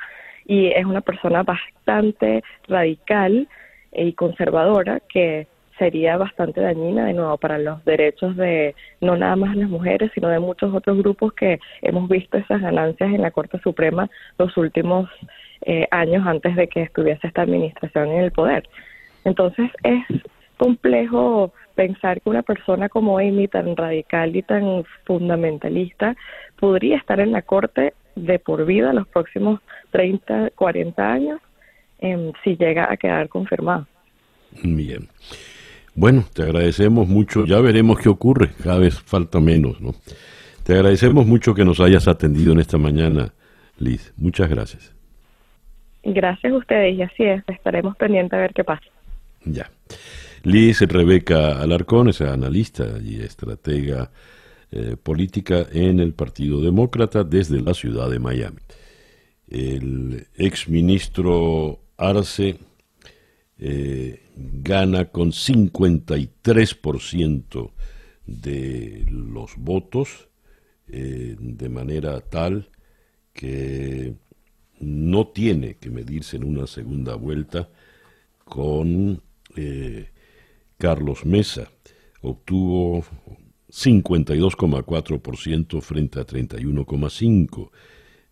Y 0.47 0.69
es 0.69 0.87
una 0.87 1.03
persona 1.03 1.43
bastante 1.43 2.43
radical 2.67 3.47
y 3.93 4.15
conservadora 4.15 5.01
que 5.01 5.47
sería 5.81 6.19
bastante 6.19 6.61
dañina 6.61 7.07
de 7.07 7.15
nuevo 7.15 7.39
para 7.39 7.57
los 7.59 7.83
derechos 7.87 8.37
de 8.37 8.75
no 9.01 9.17
nada 9.17 9.35
más 9.35 9.57
las 9.57 9.71
mujeres, 9.71 10.11
sino 10.15 10.29
de 10.29 10.39
muchos 10.39 10.75
otros 10.75 10.99
grupos 10.99 11.33
que 11.33 11.59
hemos 11.81 12.07
visto 12.07 12.37
esas 12.37 12.61
ganancias 12.61 13.09
en 13.09 13.23
la 13.23 13.31
Corte 13.31 13.59
Suprema 13.61 14.11
los 14.39 14.55
últimos 14.59 15.09
eh, 15.63 15.89
años 15.91 16.27
antes 16.27 16.55
de 16.55 16.69
que 16.69 16.83
estuviese 16.83 17.27
esta 17.27 17.43
administración 17.43 18.11
en 18.11 18.25
el 18.25 18.31
poder. 18.31 18.69
Entonces 19.25 19.71
es 19.83 20.05
complejo 20.59 21.51
pensar 21.75 22.21
que 22.21 22.29
una 22.29 22.43
persona 22.43 22.91
como 22.91 23.19
Amy, 23.19 23.49
tan 23.49 23.75
radical 23.75 24.37
y 24.37 24.43
tan 24.43 24.85
fundamentalista, 25.05 26.15
podría 26.59 26.99
estar 26.99 27.21
en 27.21 27.33
la 27.33 27.41
Corte 27.41 27.95
de 28.17 28.39
por 28.39 28.67
vida 28.67 28.93
los 28.93 29.09
próximos 29.09 29.61
30, 29.93 30.51
40 30.51 31.11
años 31.11 31.41
em, 32.01 32.33
si 32.45 32.57
llega 32.57 32.93
a 32.93 32.99
quedar 32.99 33.31
confirmada. 33.31 33.87
Bien. 34.63 35.09
Bueno, 35.95 36.25
te 36.33 36.43
agradecemos 36.43 37.09
mucho. 37.09 37.45
Ya 37.45 37.61
veremos 37.61 37.99
qué 37.99 38.09
ocurre. 38.09 38.51
Cada 38.63 38.79
vez 38.79 38.99
falta 39.01 39.41
menos, 39.41 39.81
¿no? 39.81 39.95
Te 40.65 40.75
agradecemos 40.75 41.27
mucho 41.27 41.55
que 41.55 41.65
nos 41.65 41.81
hayas 41.81 42.07
atendido 42.09 42.53
en 42.53 42.61
esta 42.61 42.79
mañana, 42.79 43.33
Liz. 43.79 44.13
Muchas 44.17 44.49
gracias. 44.49 44.95
Gracias 46.03 46.53
a 46.53 46.57
ustedes 46.57 46.97
y 46.97 47.03
así 47.03 47.25
es. 47.25 47.43
Estaremos 47.49 47.97
pendientes 47.97 48.33
a 48.35 48.43
ver 48.43 48.53
qué 48.55 48.65
pasa. 48.65 48.87
Ya. 49.45 49.71
Liz 50.43 50.81
Rebeca 50.81 51.61
Alarcón 51.61 52.09
es 52.09 52.21
analista 52.21 52.87
y 53.03 53.21
estratega 53.21 54.11
eh, 54.71 54.97
política 55.03 55.67
en 55.73 56.01
el 56.01 56.13
Partido 56.15 56.61
Demócrata 56.63 57.25
desde 57.25 57.61
la 57.61 57.75
ciudad 57.75 58.09
de 58.09 58.19
Miami. 58.19 58.61
El 59.49 60.29
exministro 60.37 61.81
Arce 61.97 62.57
eh, 63.59 64.23
gana 64.41 65.07
con 65.07 65.33
53% 65.33 67.73
de 68.27 69.05
los 69.09 69.57
votos, 69.57 70.29
eh, 70.89 71.37
de 71.39 71.69
manera 71.69 72.21
tal 72.21 72.71
que 73.33 74.15
no 74.81 75.29
tiene 75.29 75.77
que 75.77 75.91
medirse 75.91 76.37
en 76.37 76.43
una 76.45 76.67
segunda 76.67 77.15
vuelta 77.15 77.69
con 78.45 79.23
eh, 79.57 80.11
Carlos 80.79 81.25
Mesa. 81.27 81.71
Obtuvo 82.23 83.05
52,4% 83.69 85.81
frente 85.81 86.21
a 86.21 86.27
31,5%, 86.27 87.71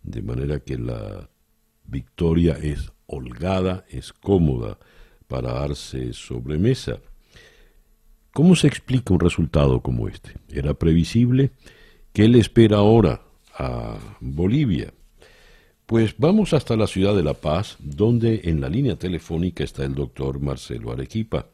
de 0.03 0.23
manera 0.23 0.61
que 0.61 0.79
la 0.79 1.29
victoria 1.85 2.59
es 2.61 2.93
holgada, 3.07 3.85
es 3.89 4.13
cómoda 4.13 4.79
para 5.29 5.53
darse 5.53 6.13
sobremesa. 6.13 6.99
¿Cómo 8.33 8.57
se 8.57 8.67
explica 8.67 9.15
un 9.15 9.21
resultado 9.21 9.81
como 9.81 10.09
este? 10.09 10.33
¿Era 10.51 10.75
previsible? 10.75 11.51
¿Qué 12.13 12.29
le 12.29 12.39
espera 12.39 12.79
ahora 12.79 13.21
a 13.57 13.99
Bolivia? 14.21 14.93
Pues 15.87 16.15
vamos 16.19 16.53
hasta 16.53 16.77
la 16.77 16.87
ciudad 16.87 17.15
de 17.15 17.23
La 17.23 17.35
Paz, 17.35 17.77
donde 17.79 18.43
en 18.45 18.61
la 18.61 18.69
línea 18.69 18.97
telefónica 18.97 19.65
está 19.65 19.85
el 19.85 19.95
doctor 19.95 20.41
Marcelo 20.41 20.93
Arequipa. 20.93 21.47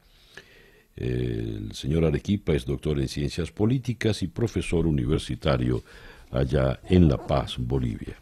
El 0.97 1.72
señor 1.72 2.05
Arequipa 2.05 2.53
es 2.53 2.64
doctor 2.64 3.01
en 3.01 3.09
ciencias 3.09 3.51
políticas 3.51 4.22
y 4.22 4.29
profesor 4.29 4.87
universitario 4.87 5.83
allá 6.31 6.81
en 6.89 7.09
La 7.09 7.16
Paz, 7.16 7.57
Bolivia. 7.59 8.16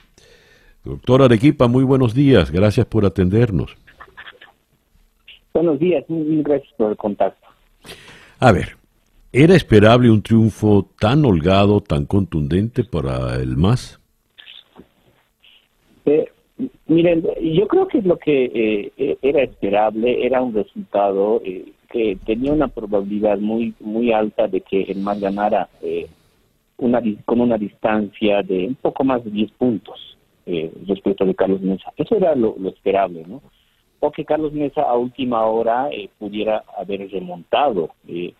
Doctor 0.85 1.23
Arequipa, 1.23 1.69
muy 1.69 1.85
buenos 1.85 2.15
días, 2.15 2.51
gracias 2.51 2.87
por 2.87 3.05
atendernos. 3.07 3.77
Buenos 5.53 5.79
días, 5.79 6.09
mil 6.09 6.43
gracias 6.43 6.73
por 6.77 6.91
el 6.91 6.97
contacto. 6.97 7.47
A 8.41 8.53
ver, 8.53 8.77
¿era 9.33 9.55
esperable 9.55 10.11
un 10.11 10.23
triunfo 10.23 10.89
tan 10.99 11.25
holgado, 11.25 11.81
tan 11.81 12.07
contundente 12.07 12.85
para 12.85 13.37
el 13.37 13.57
MAS? 13.57 14.01
Eh, 16.07 16.27
miren, 16.87 17.23
yo 17.41 17.69
creo 17.69 17.87
que 17.87 18.03
lo 18.03 18.19
que 18.19 18.91
eh, 18.97 19.19
era 19.23 19.43
esperable 19.43 20.27
era 20.27 20.43
un 20.43 20.55
resultado 20.55 21.41
eh, 21.45 21.73
que 21.93 22.17
tenía 22.25 22.53
una 22.53 22.69
probabilidad 22.69 23.39
muy 23.39 23.75
muy 23.79 24.13
alta 24.13 24.49
de 24.49 24.63
que 24.63 24.83
el 24.83 24.99
MAS 24.99 25.21
ganara 25.21 25.69
eh, 25.83 26.07
una, 26.79 27.01
con 27.25 27.41
una 27.41 27.59
distancia 27.59 28.43
de 28.43 28.67
un 28.67 28.75
poco 28.75 29.05
más 29.05 29.23
de 29.25 29.31
10 29.31 29.53
puntos 29.53 30.17
eh, 30.47 30.73
respecto 30.89 31.25
de 31.25 31.35
Carlos 31.35 31.61
Mesa. 31.61 31.93
Eso 31.97 32.17
era 32.17 32.35
lo, 32.35 32.57
esperable, 32.69 33.25
¿no? 33.29 33.43
O 34.05 34.11
que 34.11 34.25
Carlos 34.25 34.53
Mesa 34.53 34.83
a 34.83 34.97
última 34.97 35.45
hora 35.47 35.89
eh, 35.93 36.11
pudiera 36.19 36.65
haber 36.77 37.09
remontado 37.09 37.91
y 38.07 38.35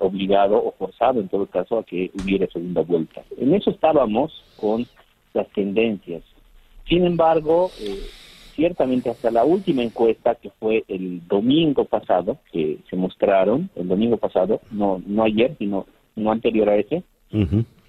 obligado 0.00 0.62
o 0.62 0.72
forzado 0.72 1.18
en 1.18 1.28
todo 1.28 1.46
caso 1.46 1.78
a 1.78 1.84
que 1.84 2.10
hubiera 2.22 2.46
segunda 2.48 2.82
vuelta. 2.82 3.22
En 3.38 3.54
eso 3.54 3.70
estábamos 3.70 4.44
con 4.60 4.86
las 5.32 5.48
tendencias. 5.48 6.22
Sin 6.86 7.04
embargo, 7.04 7.70
ciertamente 8.54 9.10
hasta 9.10 9.30
la 9.30 9.44
última 9.44 9.82
encuesta 9.82 10.34
que 10.36 10.50
fue 10.50 10.84
el 10.88 11.26
domingo 11.26 11.84
pasado, 11.84 12.38
que 12.52 12.78
se 12.88 12.96
mostraron, 12.96 13.70
el 13.74 13.88
domingo 13.88 14.18
pasado, 14.18 14.60
no, 14.70 15.02
no 15.06 15.24
ayer, 15.24 15.56
sino 15.58 15.86
no 16.16 16.30
anterior 16.30 16.68
a 16.68 16.76
ese, 16.76 17.02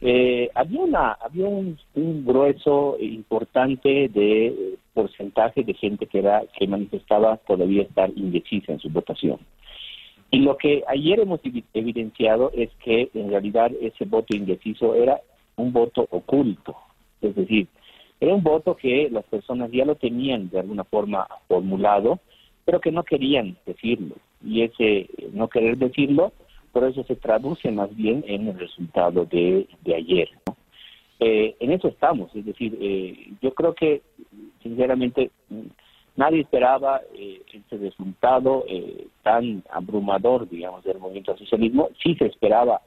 eh, 0.06 0.50
había 0.54 0.82
una 0.82 1.12
había 1.14 1.48
un, 1.48 1.78
grueso 2.26 2.98
importante 3.00 4.10
de 4.10 4.78
porcentaje 4.94 5.64
de 5.64 5.74
gente 5.74 6.06
que 6.06 6.20
era 6.20 6.44
que 6.58 6.68
manifestaba 6.68 7.38
todavía 7.38 7.84
estar 7.84 8.10
indecisa 8.16 8.74
en 8.74 8.80
su 8.80 8.90
votación 8.90 9.40
y 10.32 10.40
lo 10.40 10.58
que 10.58 10.84
ayer 10.88 11.20
hemos 11.20 11.40
evidenciado 11.74 12.52
es 12.54 12.70
que 12.84 13.10
en 13.14 13.30
realidad 13.30 13.72
ese 13.82 14.06
voto 14.06 14.36
indeciso 14.36 14.96
era 14.96 15.20
un 15.56 15.74
voto 15.74 16.08
oculto 16.12 16.76
es 17.22 17.36
decir 17.36 17.68
era 18.20 18.34
un 18.34 18.44
voto 18.44 18.76
que 18.76 19.10
las 19.12 19.26
personas 19.26 19.72
ya 19.72 19.86
lo 19.86 19.96
tenían 19.96 20.50
de 20.50 20.60
alguna 20.60 20.84
forma 20.84 21.28
formulado, 21.48 22.20
pero 22.64 22.80
que 22.80 22.92
no 22.92 23.04
querían 23.04 23.58
decirlo. 23.66 24.16
Y 24.44 24.62
ese 24.62 25.10
no 25.34 25.50
querer 25.50 25.78
decirlo, 25.78 26.32
por 26.76 26.84
eso 26.84 27.06
se 27.06 27.16
traduce 27.16 27.72
más 27.72 27.96
bien 27.96 28.26
en 28.28 28.50
el 28.50 28.60
resultado 28.60 29.24
de, 29.26 29.66
ayer. 29.96 30.28
Eh, 31.22 31.56
en 31.62 31.72
eso 31.72 31.88
estamos, 31.88 32.36
es 32.36 32.46
decir, 32.46 32.78
eh, 32.82 33.32
yo 33.42 33.54
creo 33.54 33.74
que 33.74 34.02
sinceramente 34.62 35.32
nadie 36.18 36.42
esperaba 36.42 37.00
eh, 37.14 37.42
ese 37.54 37.78
resultado 37.78 38.66
tan 39.24 39.64
abrumador, 39.72 40.50
digamos, 40.50 40.84
del 40.84 41.00
movimiento 41.00 41.32
al 41.32 41.40
socialismo. 41.40 41.92
Sí 42.04 42.14
se 42.16 42.26
esperaba 42.26 42.82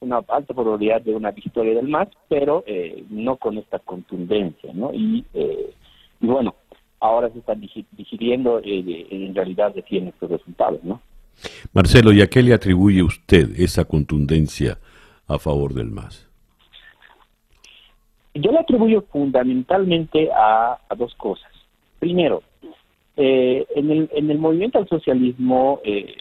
una 0.00 0.16
alta 0.26 0.52
probabilidad 0.52 1.02
de 1.02 1.14
una 1.14 1.30
victoria 1.30 1.74
del 1.74 1.86
MAS, 1.86 2.08
pero 2.28 2.64
eh, 2.66 3.04
no 3.08 3.36
con 3.36 3.56
esta 3.56 3.78
contundencia, 3.78 4.72
¿no? 4.72 4.92
Y, 4.92 5.24
eh, 5.34 5.72
y 6.20 6.26
bueno, 6.26 6.56
ahora 6.98 7.30
se 7.30 7.38
están 7.38 7.60
digiriendo 7.60 8.58
eh, 8.64 9.06
en 9.10 9.32
realidad 9.32 9.72
de 9.74 9.84
estos 9.88 10.28
resultados, 10.28 10.82
¿no? 10.82 11.00
Marcelo, 11.72 12.12
¿y 12.12 12.22
a 12.22 12.28
qué 12.28 12.42
le 12.42 12.54
atribuye 12.54 13.02
usted 13.02 13.58
esa 13.58 13.84
contundencia 13.84 14.78
a 15.26 15.38
favor 15.38 15.74
del 15.74 15.90
MAS? 15.90 16.28
Yo 18.34 18.52
le 18.52 18.58
atribuyo 18.58 19.02
fundamentalmente 19.10 20.30
a, 20.32 20.78
a 20.88 20.94
dos 20.94 21.14
cosas. 21.14 21.50
Primero, 21.98 22.42
en, 23.18 23.90
el, 23.90 24.10
en 24.12 24.30
el 24.30 24.38
movimiento 24.38 24.78
al 24.78 24.88
socialismo 24.88 25.80
eh, 25.84 26.14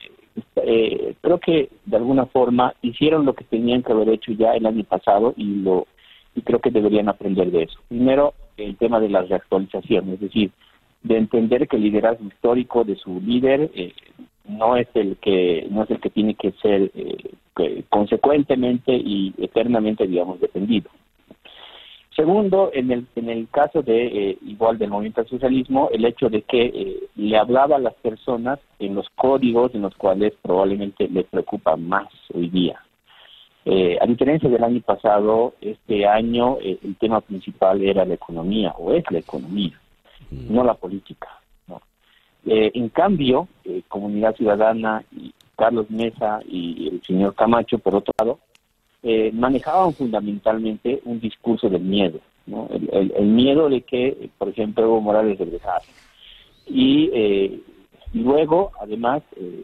eh, 0.55 1.15
creo 1.22 1.39
que 1.39 1.70
de 1.86 1.97
alguna 1.97 2.26
forma 2.26 2.74
hicieron 2.82 3.26
lo 3.26 3.34
que 3.34 3.43
tenían 3.43 3.84
que 3.84 3.91
haber 3.91 4.09
hecho 4.09 4.32
ya 4.32 4.53
el 4.53 4.65
año 4.65 4.84
pasado 4.84 5.34
y 5.38 5.43
lo 5.61 5.88
y 6.36 6.41
creo 6.41 6.59
que 6.59 6.70
deberían 6.70 7.09
aprender 7.09 7.49
de 7.49 7.63
eso. 7.63 7.80
Primero, 7.88 8.36
el 8.57 8.78
tema 8.78 8.99
de 8.99 9.09
la 9.09 9.24
reactualización, 9.24 10.09
es 10.09 10.20
decir, 10.20 10.51
de 11.01 11.18
entender 11.18 11.68
que 11.68 11.78
el 11.78 11.84
liderazgo 11.84 12.28
histórico 12.28 12.84
de 12.84 12.95
su 12.95 13.20
líder 13.22 13.72
eh, 13.74 13.93
no 14.47 14.75
es 14.75 14.87
el 14.93 15.17
que 15.17 15.67
no 15.69 15.83
es 15.83 15.91
el 15.91 15.99
que 15.99 16.09
tiene 16.09 16.35
que 16.35 16.51
ser 16.53 16.91
eh, 16.95 17.83
consecuentemente 17.89 18.93
y 18.93 19.33
eternamente, 19.37 20.07
digamos, 20.07 20.39
defendido. 20.39 20.89
Segundo, 22.17 22.71
en 22.73 22.89
el, 22.89 23.05
en 23.15 23.29
el 23.29 23.47
caso 23.47 23.83
de 23.83 24.07
eh, 24.07 24.37
igual 24.47 24.79
del 24.79 24.89
movimiento 24.89 25.21
al 25.21 25.29
socialismo, 25.29 25.89
el 25.93 26.03
hecho 26.03 26.29
de 26.29 26.41
que 26.41 26.65
eh, 26.65 26.97
le 27.15 27.37
hablaba 27.37 27.75
a 27.75 27.79
las 27.79 27.93
personas 27.93 28.59
en 28.79 28.95
los 28.95 29.07
códigos 29.15 29.75
en 29.75 29.83
los 29.83 29.95
cuales 29.95 30.33
probablemente 30.41 31.07
les 31.09 31.25
preocupa 31.25 31.75
más 31.75 32.07
hoy 32.33 32.49
día. 32.49 32.81
Eh, 33.65 33.99
a 34.01 34.07
diferencia 34.07 34.49
del 34.49 34.63
año 34.63 34.81
pasado, 34.81 35.53
este 35.61 36.07
año 36.07 36.57
el 36.59 36.95
tema 36.95 37.21
principal 37.21 37.83
era 37.83 38.03
la 38.03 38.15
economía, 38.15 38.73
o 38.79 38.93
es 38.93 39.03
la 39.11 39.19
economía, 39.19 39.79
no 40.31 40.63
la 40.63 40.73
política. 40.73 41.36
En 42.49 42.89
cambio, 42.89 43.47
Comunidad 43.89 44.35
Ciudadana 44.35 45.03
y 45.11 45.33
Carlos 45.57 45.89
Mesa 45.89 46.39
y 46.47 46.87
el 46.87 47.01
señor 47.03 47.35
Camacho, 47.35 47.79
por 47.79 47.95
otro 47.95 48.13
lado, 48.17 48.39
eh, 49.03 49.31
manejaban 49.33 49.93
fundamentalmente 49.93 51.01
un 51.05 51.19
discurso 51.19 51.69
del 51.69 51.81
miedo, 51.81 52.19
el, 52.91 53.25
miedo 53.25 53.67
de 53.69 53.81
que, 53.81 54.29
por 54.37 54.49
ejemplo, 54.49 54.83
Evo 54.83 55.01
Morales 55.01 55.39
regresara. 55.39 55.81
Y 56.67 57.09
eh, 57.13 57.59
luego, 58.13 58.71
además, 58.79 59.23
eh, 59.35 59.63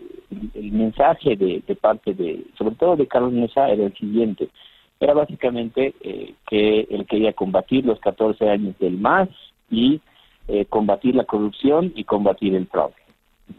el, 0.55 0.71
mensaje 0.71 1.35
de, 1.35 1.61
parte 1.75 2.13
de, 2.13 2.43
sobre 2.57 2.75
todo 2.75 2.95
de 2.95 3.07
Carlos 3.07 3.33
Mesa, 3.33 3.69
era 3.69 3.85
el 3.85 3.93
siguiente. 3.93 4.49
Era 4.99 5.13
básicamente 5.13 5.93
que 6.47 6.87
él 6.89 7.05
quería 7.07 7.33
combatir 7.33 7.85
los 7.85 7.99
14 7.99 8.49
años 8.49 8.77
del 8.79 8.97
MAS 8.97 9.29
y 9.69 9.99
combatir 10.69 11.15
la 11.15 11.23
corrupción 11.23 11.93
y 11.95 12.03
combatir 12.03 12.53
el 12.55 12.67
fraude. 12.67 12.95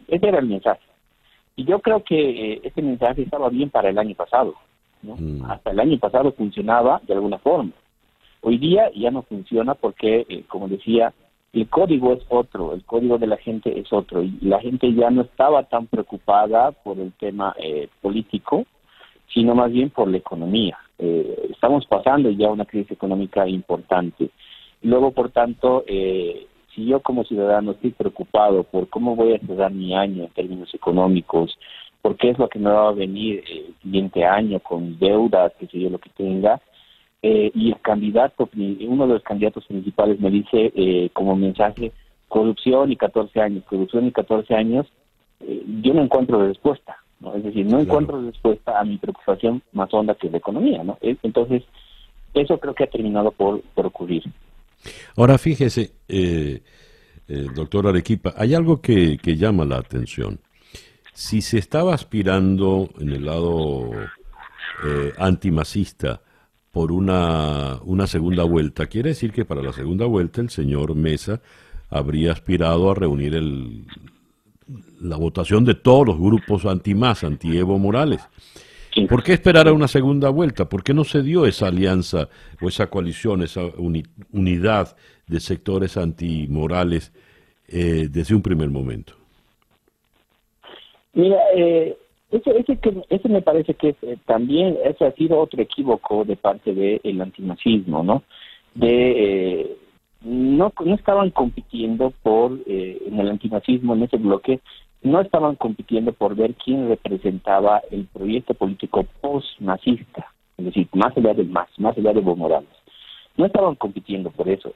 Ese 0.06 0.28
era 0.28 0.38
el 0.38 0.46
mensaje. 0.46 0.82
Y 1.56 1.64
yo 1.64 1.80
creo 1.80 2.04
que 2.04 2.60
ese 2.62 2.82
mensaje 2.82 3.22
estaba 3.22 3.48
bien 3.48 3.70
para 3.70 3.88
el 3.88 3.98
año 3.98 4.14
pasado. 4.14 4.54
Mm. 5.02 5.44
Hasta 5.50 5.70
el 5.70 5.80
año 5.80 5.98
pasado 5.98 6.32
funcionaba 6.32 7.00
de 7.06 7.14
alguna 7.14 7.38
forma. 7.38 7.72
Hoy 8.46 8.58
día 8.58 8.90
ya 8.94 9.10
no 9.10 9.22
funciona 9.22 9.74
porque, 9.74 10.26
eh, 10.28 10.44
como 10.48 10.68
decía, 10.68 11.14
el 11.52 11.68
código 11.68 12.12
es 12.12 12.22
otro, 12.28 12.74
el 12.74 12.84
código 12.84 13.16
de 13.16 13.26
la 13.26 13.36
gente 13.36 13.78
es 13.78 13.92
otro 13.92 14.22
y 14.22 14.36
la 14.42 14.60
gente 14.60 14.92
ya 14.92 15.08
no 15.10 15.22
estaba 15.22 15.62
tan 15.64 15.86
preocupada 15.86 16.72
por 16.72 16.98
el 16.98 17.12
tema 17.12 17.54
eh, 17.58 17.88
político, 18.02 18.66
sino 19.32 19.54
más 19.54 19.72
bien 19.72 19.90
por 19.90 20.08
la 20.08 20.18
economía. 20.18 20.78
Eh, 20.98 21.48
estamos 21.50 21.86
pasando 21.86 22.30
ya 22.30 22.48
una 22.48 22.66
crisis 22.66 22.90
económica 22.92 23.48
importante. 23.48 24.28
Luego, 24.82 25.12
por 25.12 25.30
tanto, 25.30 25.84
si 26.74 26.86
yo 26.86 27.00
como 27.00 27.24
ciudadano 27.24 27.72
estoy 27.72 27.90
preocupado 27.90 28.64
por 28.64 28.88
cómo 28.88 29.16
voy 29.16 29.34
a 29.34 29.38
cerrar 29.38 29.72
mi 29.72 29.94
año 29.94 30.24
en 30.24 30.30
términos 30.30 30.74
económicos, 30.74 31.56
porque 32.02 32.30
es 32.30 32.38
lo 32.38 32.48
que 32.48 32.58
me 32.58 32.70
va 32.70 32.88
a 32.88 32.92
venir 32.92 33.42
el 33.48 33.74
siguiente 33.82 34.24
año 34.24 34.60
con 34.60 34.98
deudas, 34.98 35.52
que 35.58 35.66
sé 35.66 35.80
yo, 35.80 35.90
lo 35.90 35.98
que 35.98 36.10
tenga. 36.10 36.60
Eh, 37.22 37.50
y 37.54 37.70
el 37.70 37.80
candidato, 37.80 38.48
uno 38.54 39.06
de 39.06 39.14
los 39.14 39.22
candidatos 39.22 39.64
principales 39.64 40.20
me 40.20 40.30
dice 40.30 40.72
eh, 40.74 41.08
como 41.14 41.34
mensaje, 41.34 41.92
corrupción 42.28 42.92
y 42.92 42.96
14 42.96 43.40
años, 43.40 43.64
corrupción 43.64 44.06
y 44.06 44.12
14 44.12 44.54
años, 44.54 44.86
eh, 45.40 45.64
yo 45.82 45.94
no 45.94 46.02
encuentro 46.02 46.46
respuesta. 46.46 46.96
¿no? 47.20 47.34
Es 47.34 47.44
decir, 47.44 47.64
no 47.64 47.80
encuentro 47.80 48.20
respuesta 48.20 48.78
a 48.78 48.84
mi 48.84 48.98
preocupación 48.98 49.62
más 49.72 49.92
honda 49.94 50.14
que 50.14 50.28
la 50.28 50.36
economía. 50.36 50.84
¿no? 50.84 50.98
Entonces, 51.00 51.62
eso 52.34 52.58
creo 52.58 52.74
que 52.74 52.84
ha 52.84 52.88
terminado 52.88 53.30
por, 53.30 53.62
por 53.74 53.86
ocurrir. 53.86 54.24
Ahora, 55.16 55.38
fíjese, 55.38 55.92
doctor 57.54 57.86
Arequipa, 57.86 58.34
hay 58.36 58.54
algo 58.54 58.80
que, 58.80 59.18
llama 59.36 59.64
la 59.64 59.78
atención 59.78 60.40
si 61.14 61.40
se 61.40 61.58
estaba 61.58 61.94
aspirando 61.94 62.90
en 62.98 63.10
el 63.10 63.24
lado 63.24 63.90
eh, 64.84 65.12
antimacista 65.16 66.20
por 66.72 66.90
una, 66.90 67.78
una 67.84 68.08
segunda 68.08 68.42
vuelta, 68.42 68.88
quiere 68.88 69.10
decir 69.10 69.32
que 69.32 69.44
para 69.44 69.62
la 69.62 69.72
segunda 69.72 70.06
vuelta 70.06 70.40
el 70.40 70.50
señor 70.50 70.96
Mesa 70.96 71.40
habría 71.88 72.32
aspirado 72.32 72.90
a 72.90 72.96
reunir 72.96 73.36
el, 73.36 73.86
la 75.00 75.16
votación 75.16 75.64
de 75.64 75.76
todos 75.76 76.04
los 76.04 76.18
grupos 76.18 76.66
anti-Más, 76.66 77.22
anti-Evo 77.22 77.78
Morales. 77.78 78.20
¿Por 79.08 79.22
qué 79.22 79.32
esperar 79.32 79.68
a 79.68 79.72
una 79.72 79.88
segunda 79.88 80.28
vuelta? 80.30 80.68
¿Por 80.68 80.82
qué 80.82 80.94
no 80.94 81.04
se 81.04 81.22
dio 81.22 81.46
esa 81.46 81.66
alianza 81.68 82.28
o 82.60 82.68
esa 82.68 82.88
coalición, 82.88 83.42
esa 83.42 83.62
unidad 84.32 84.96
de 85.26 85.40
sectores 85.40 85.96
antimorales 85.96 87.12
eh, 87.68 88.08
desde 88.10 88.34
un 88.34 88.42
primer 88.42 88.70
momento? 88.70 89.14
Mira, 91.12 91.38
eh, 91.56 91.96
ese, 92.34 92.50
ese, 92.58 92.78
ese 93.10 93.28
me 93.28 93.42
parece 93.42 93.74
que 93.74 93.94
eh, 94.02 94.16
también 94.26 94.76
ese 94.84 95.04
ha 95.04 95.12
sido 95.12 95.38
otro 95.38 95.62
equívoco 95.62 96.24
de 96.24 96.36
parte 96.36 96.74
del 96.74 97.20
antinazismo, 97.20 98.02
¿no? 98.02 98.24
De 98.74 99.60
eh, 99.60 99.76
no 100.22 100.72
no 100.84 100.94
estaban 100.94 101.30
compitiendo 101.30 102.12
por 102.22 102.58
eh, 102.66 103.00
en 103.06 103.20
el 103.20 103.30
antinazismo 103.30 103.94
en 103.94 104.02
ese 104.02 104.16
bloque 104.16 104.60
no 105.04 105.20
estaban 105.20 105.54
compitiendo 105.56 106.12
por 106.14 106.34
ver 106.34 106.54
quién 106.54 106.88
representaba 106.88 107.82
el 107.90 108.06
proyecto 108.06 108.54
político 108.54 109.04
post-nazista, 109.20 110.32
es 110.56 110.64
decir, 110.64 110.88
más 110.94 111.16
allá 111.16 111.34
del 111.34 111.48
más, 111.48 111.68
más 111.78 111.96
allá 111.96 112.14
de 112.14 112.20
Evo 112.20 112.34
Morales. 112.34 112.70
No 113.36 113.44
estaban 113.44 113.74
compitiendo 113.74 114.30
por 114.30 114.48
eso. 114.48 114.72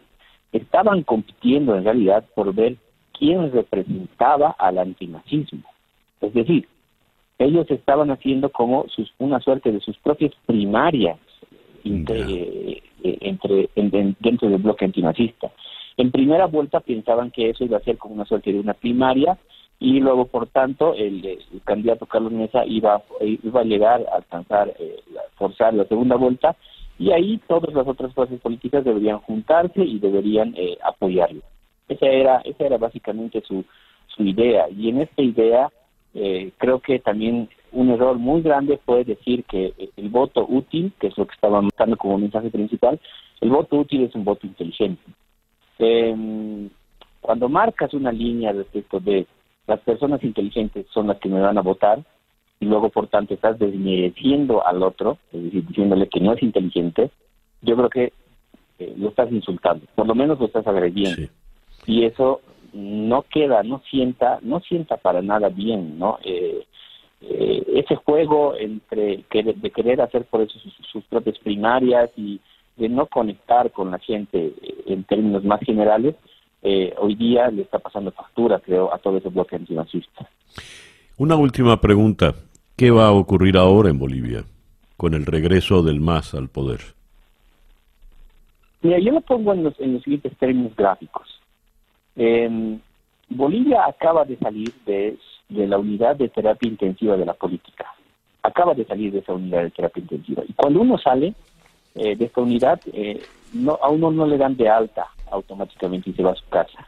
Estaban 0.53 1.03
compitiendo 1.03 1.75
en 1.75 1.85
realidad 1.85 2.25
por 2.35 2.55
ver 2.55 2.77
quién 3.19 3.51
representaba 3.53 4.55
al 4.59 4.79
antinazismo. 4.79 5.65
Es 6.21 6.35
decir, 6.35 6.69
ellos 7.39 7.71
estaban 7.71 8.11
haciendo 8.11 8.51
como 8.51 8.87
sus, 8.89 9.11
una 9.19 9.41
suerte 9.41 9.73
de 9.73 9.81
sus 9.81 9.97
propias 9.99 10.33
primarias 10.45 11.19
entre, 11.85 12.21
eh, 12.23 12.83
entre 13.03 13.71
dentro 13.77 14.51
del 14.51 14.61
bloque 14.61 14.85
antinazista. 14.85 15.51
En 15.97 16.11
primera 16.11 16.47
vuelta 16.47 16.81
pensaban 16.81 17.31
que 17.31 17.49
eso 17.51 17.65
iba 17.65 17.79
a 17.79 17.83
ser 17.83 17.97
como 17.97 18.15
una 18.15 18.27
suerte 18.27 18.53
de 18.53 18.61
una 18.61 18.75
primaria 18.75 19.39
y 19.81 20.01
luego, 20.01 20.27
por 20.27 20.49
tanto, 20.49 20.95
el, 20.95 21.39
candidato 21.65 22.07
Carlos 22.07 22.33
Mesa 22.33 22.65
iba, 22.67 23.03
iba 23.21 23.61
a 23.61 23.65
llegar 23.65 24.05
a 24.11 24.17
alcanzar, 24.17 24.75
eh, 24.79 24.97
forzar 25.37 25.75
la 25.75 25.85
segunda 25.85 26.17
vuelta 26.17 26.57
y 26.99 27.13
ahí 27.13 27.39
todas 27.47 27.73
las 27.73 27.87
otras 27.87 28.13
fuerzas 28.13 28.41
políticas 28.41 28.85
deberían 28.85 29.19
juntarse 29.19 29.85
y 29.85 29.99
deberían 29.99 30.53
eh, 30.57 30.77
apoyarlo. 30.85 31.43
Esa 31.89 32.07
era, 32.07 32.39
esa 32.41 32.67
era 32.67 32.77
básicamente 32.77 33.41
su, 33.43 33.65
su 34.09 34.25
idea 34.25 34.69
y 34.69 34.89
en 34.89 35.01
esta 35.03 35.23
idea 35.23 35.71
eh, 36.15 36.51
creo 36.59 36.81
que 36.81 36.99
también 36.99 37.49
un 37.71 37.91
error 37.91 38.19
muy 38.19 38.43
grande 38.43 38.81
fue 38.85 39.05
decir 39.05 39.45
que 39.45 39.75
el 39.97 40.09
voto 40.09 40.45
útil, 40.49 40.93
que 40.99 41.09
es 41.09 41.19
lo 41.19 41.27
que 41.27 41.35
estaba 41.35 41.61
marcando 41.61 41.97
como 41.97 42.19
mensaje 42.19 42.51
principal, 42.51 42.99
el 43.41 43.51
voto 43.51 43.77
útil 43.77 44.03
es 44.05 44.15
un 44.17 44.25
voto 44.25 44.47
inteligente. 44.47 45.03
Em, 45.79 46.69
cuando 47.21 47.49
marcas 47.49 47.95
una 47.95 48.11
línea 48.11 48.53
respecto 48.53 48.99
de 48.99 49.27
las 49.69 49.81
personas 49.81 50.25
inteligentes 50.25 50.87
son 50.93 51.07
las 51.07 51.19
que 51.19 51.29
me 51.29 51.41
van 51.41 51.59
a 51.59 51.63
votar, 51.63 52.03
y 52.59 52.65
luego 52.65 52.89
por 52.89 53.07
tanto 53.07 53.35
estás 53.35 53.59
desmereciendo 53.59 54.67
al 54.67 54.83
otro, 54.83 55.19
es 55.33 55.45
decir, 55.45 55.67
diciéndole 55.67 56.09
que 56.09 56.21
no 56.21 56.33
es 56.33 56.43
inteligente, 56.43 57.11
yo 57.63 57.77
creo 57.77 57.91
que 57.91 58.13
eh, 58.79 58.95
lo 58.97 59.11
estás 59.11 59.31
insultando, 59.31 59.87
por 59.95 60.07
lo 60.07 60.15
menos 60.15 60.41
lo 60.41 60.47
estás 60.47 60.67
agrediendo. 60.67 61.31
Y 61.87 62.05
eso 62.05 62.41
no 62.73 63.23
queda, 63.23 63.63
no 63.63 63.83
sienta, 63.91 64.39
no 64.43 64.61
sienta 64.61 64.97
para 64.97 65.23
nada 65.23 65.51
bien, 65.51 65.99
¿no? 65.99 66.19
Eh, 66.25 66.65
eh, 67.21 67.65
ese 67.75 67.97
juego 67.97 68.55
entre 68.57 69.25
de 69.31 69.71
querer 69.71 70.01
hacer 70.01 70.25
por 70.25 70.41
eso 70.41 70.59
sus, 70.93 71.05
propias 71.05 71.39
primarias 71.39 72.11
y 72.17 72.41
de 72.77 72.89
no 72.89 73.07
conectar 73.07 73.71
con 73.73 73.91
la 73.91 73.99
gente 73.99 74.53
en 74.87 75.05
términos 75.05 75.45
más 75.45 75.61
generales, 75.61 76.15
hoy 76.63 77.15
día 77.15 77.49
le 77.51 77.63
está 77.63 77.79
pasando 77.79 78.11
factura, 78.13 78.59
creo, 78.61 78.93
a 78.93 78.99
todo 78.99 79.19
ese 79.19 79.29
bloque 79.29 79.57
antinazista. 79.57 80.29
Una 81.17 81.37
última 81.37 81.81
pregunta. 81.81 82.35
¿Qué 82.77 82.93
va 82.93 83.09
a 83.09 83.13
ocurrir 83.13 83.57
ahora 83.57 83.91
en 83.91 83.99
Bolivia 83.99 84.45
con 84.97 85.15
el 85.15 85.27
regreso 85.27 85.83
del 85.83 86.01
MAS 86.01 86.35
al 86.35 86.49
poder? 86.49 86.81
Mira, 88.83 89.01
yo 89.01 89.11
lo 89.11 89.21
pongo 89.21 89.53
en 89.53 89.65
los, 89.65 89.75
siguientes 89.77 90.37
términos 90.39 90.77
gráficos. 90.77 91.27
Bolivia 93.29 93.85
acaba 93.87 94.25
de 94.25 94.37
salir 94.37 94.73
de, 94.87 95.19
la 95.49 95.79
unidad 95.79 96.17
de 96.17 96.29
terapia 96.29 96.69
intensiva 96.69 97.17
de 97.17 97.27
la 97.27 97.35
política. 97.35 97.87
Acaba 98.43 98.75
de 98.75 98.85
salir 98.85 99.13
de 99.13 99.19
esa 99.19 99.33
unidad 99.33 99.65
de 99.65 99.71
terapia 99.71 100.01
intensiva. 100.01 100.43
Y 100.49 100.53
cuando 100.53 100.81
uno 100.81 100.99
sale 100.99 101.35
eh, 101.95 102.17
de 102.17 102.25
esta 102.25 102.41
unidad, 102.41 102.81
eh, 102.93 103.21
no, 103.53 103.79
a 103.83 103.89
uno 103.89 104.11
no 104.11 104.27
le 104.27 104.39
dan 104.39 104.57
de 104.57 104.69
alta 104.69 105.09
automáticamente 105.31 106.11
y 106.11 106.13
se 106.15 106.23
va 106.23 106.33
a 106.33 106.37
su 106.37 106.49
casa. 106.49 106.87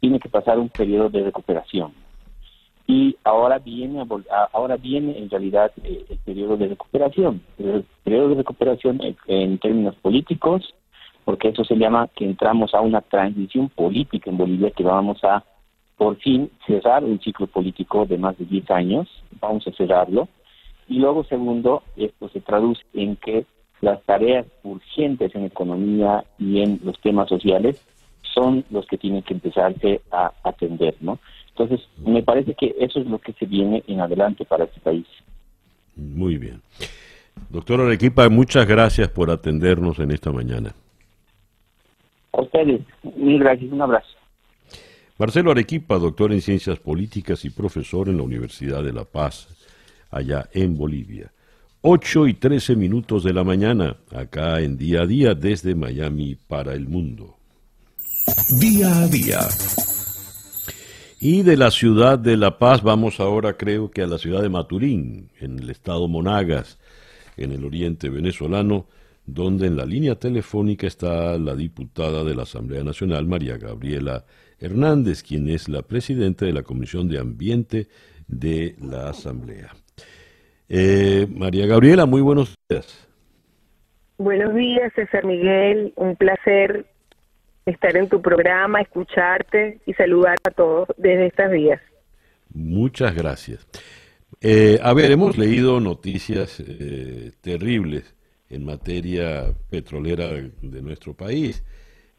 Tiene 0.00 0.20
que 0.20 0.28
pasar 0.28 0.58
un 0.58 0.68
periodo 0.68 1.08
de 1.08 1.24
recuperación. 1.24 1.92
Y 2.86 3.16
ahora 3.24 3.58
viene 3.58 4.06
ahora 4.52 4.76
viene 4.76 5.18
en 5.18 5.28
realidad 5.28 5.72
eh, 5.82 6.04
el 6.08 6.18
periodo 6.18 6.56
de 6.56 6.68
recuperación. 6.68 7.42
El 7.58 7.84
periodo 8.04 8.28
de 8.28 8.34
recuperación 8.36 9.00
en, 9.26 9.58
términos 9.58 9.96
políticos 9.96 10.74
porque 11.24 11.48
eso 11.48 11.64
se 11.64 11.74
llama 11.74 12.08
que 12.14 12.24
entramos 12.24 12.72
a 12.72 12.80
una 12.80 13.00
transición 13.00 13.68
política 13.70 14.30
en 14.30 14.36
Bolivia 14.36 14.70
que 14.70 14.84
vamos 14.84 15.24
a 15.24 15.42
por 15.96 16.16
fin 16.18 16.52
cerrar 16.64 17.02
un 17.02 17.18
ciclo 17.20 17.48
político 17.48 18.06
de 18.06 18.16
más 18.16 18.38
de 18.38 18.44
10 18.44 18.70
años. 18.70 19.08
Vamos 19.40 19.66
a 19.66 19.72
cerrarlo. 19.72 20.28
Y 20.86 21.00
luego 21.00 21.24
segundo 21.24 21.82
esto 21.96 22.28
se 22.28 22.40
traduce 22.40 22.82
en 22.94 23.16
que 23.16 23.44
las 23.80 24.02
tareas 24.04 24.46
urgentes 24.62 25.34
en 25.34 25.44
economía 25.44 26.24
y 26.38 26.60
en 26.60 26.80
los 26.82 27.00
temas 27.00 27.28
sociales 27.28 27.80
son 28.22 28.64
los 28.70 28.86
que 28.86 28.98
tienen 28.98 29.22
que 29.22 29.34
empezarse 29.34 30.00
a 30.10 30.32
atender, 30.44 30.94
¿no? 31.00 31.18
Entonces, 31.50 31.88
me 32.04 32.22
parece 32.22 32.54
que 32.54 32.74
eso 32.78 33.00
es 33.00 33.06
lo 33.06 33.18
que 33.18 33.32
se 33.32 33.46
viene 33.46 33.82
en 33.86 34.00
adelante 34.00 34.44
para 34.44 34.64
este 34.64 34.80
país. 34.80 35.06
Muy 35.94 36.36
bien. 36.36 36.60
Doctor 37.48 37.80
Arequipa, 37.80 38.28
muchas 38.28 38.66
gracias 38.66 39.08
por 39.08 39.30
atendernos 39.30 39.98
en 39.98 40.10
esta 40.10 40.30
mañana. 40.32 40.74
A 42.32 42.42
ustedes, 42.42 42.82
mil 43.16 43.38
gracias, 43.38 43.72
un 43.72 43.80
abrazo. 43.80 44.08
Marcelo 45.18 45.50
Arequipa, 45.50 45.96
doctor 45.98 46.32
en 46.32 46.42
Ciencias 46.42 46.78
Políticas 46.78 47.46
y 47.46 47.50
profesor 47.50 48.10
en 48.10 48.18
la 48.18 48.22
Universidad 48.22 48.82
de 48.82 48.92
La 48.92 49.04
Paz, 49.04 49.48
allá 50.10 50.46
en 50.52 50.76
Bolivia. 50.76 51.32
8 51.88 52.26
y 52.26 52.34
13 52.34 52.74
minutos 52.74 53.22
de 53.22 53.32
la 53.32 53.44
mañana, 53.44 53.96
acá 54.10 54.60
en 54.60 54.76
día 54.76 55.02
a 55.02 55.06
día 55.06 55.36
desde 55.36 55.76
Miami 55.76 56.34
para 56.34 56.74
el 56.74 56.88
mundo. 56.88 57.36
Día 58.58 59.02
a 59.02 59.06
día 59.06 59.38
y 61.20 61.42
de 61.42 61.56
la 61.56 61.70
ciudad 61.70 62.18
de 62.18 62.36
La 62.36 62.58
Paz 62.58 62.82
vamos 62.82 63.20
ahora 63.20 63.56
creo 63.56 63.90
que 63.90 64.02
a 64.02 64.08
la 64.08 64.18
ciudad 64.18 64.42
de 64.42 64.48
Maturín, 64.48 65.30
en 65.38 65.60
el 65.60 65.70
estado 65.70 66.08
Monagas, 66.08 66.76
en 67.36 67.52
el 67.52 67.64
oriente 67.64 68.10
venezolano, 68.10 68.86
donde 69.24 69.68
en 69.68 69.76
la 69.76 69.86
línea 69.86 70.16
telefónica 70.16 70.88
está 70.88 71.38
la 71.38 71.54
diputada 71.54 72.24
de 72.24 72.34
la 72.34 72.42
Asamblea 72.42 72.82
Nacional, 72.82 73.26
María 73.26 73.58
Gabriela 73.58 74.24
Hernández, 74.58 75.22
quien 75.22 75.48
es 75.48 75.68
la 75.68 75.82
presidenta 75.82 76.46
de 76.46 76.52
la 76.52 76.64
Comisión 76.64 77.08
de 77.08 77.20
Ambiente 77.20 77.88
de 78.26 78.74
la 78.80 79.08
Asamblea. 79.10 79.72
Eh, 80.68 81.26
María 81.30 81.66
Gabriela, 81.66 82.06
muy 82.06 82.20
buenos 82.20 82.54
días. 82.68 83.08
Buenos 84.18 84.54
días, 84.54 84.92
César 84.94 85.24
Miguel. 85.24 85.92
Un 85.96 86.16
placer 86.16 86.86
estar 87.66 87.96
en 87.96 88.08
tu 88.08 88.22
programa, 88.22 88.80
escucharte 88.80 89.80
y 89.86 89.92
saludar 89.94 90.36
a 90.44 90.50
todos 90.50 90.88
desde 90.96 91.26
estas 91.26 91.50
vías. 91.50 91.80
Muchas 92.52 93.14
gracias. 93.14 93.66
Eh, 94.40 94.78
a 94.82 94.92
ver, 94.94 95.10
hemos 95.10 95.36
leído 95.36 95.80
noticias 95.80 96.60
eh, 96.60 97.32
terribles 97.40 98.14
en 98.48 98.64
materia 98.64 99.52
petrolera 99.70 100.28
de 100.28 100.82
nuestro 100.82 101.14
país. 101.14 101.64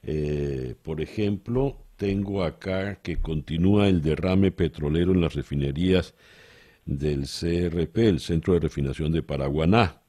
Eh, 0.04 0.76
por 0.84 1.02
ejemplo, 1.02 1.78
tengo 1.96 2.44
acá 2.44 2.96
que 3.02 3.18
continúa 3.18 3.88
el 3.88 4.02
derrame 4.02 4.52
petrolero 4.52 5.14
en 5.14 5.22
las 5.22 5.34
refinerías 5.34 6.14
del 6.88 7.26
CRP, 7.26 7.98
el 7.98 8.20
Centro 8.20 8.54
de 8.56 8.62
Refinación 8.62 9.12
de 9.12 9.22
Paraguaná, 9.22 10.02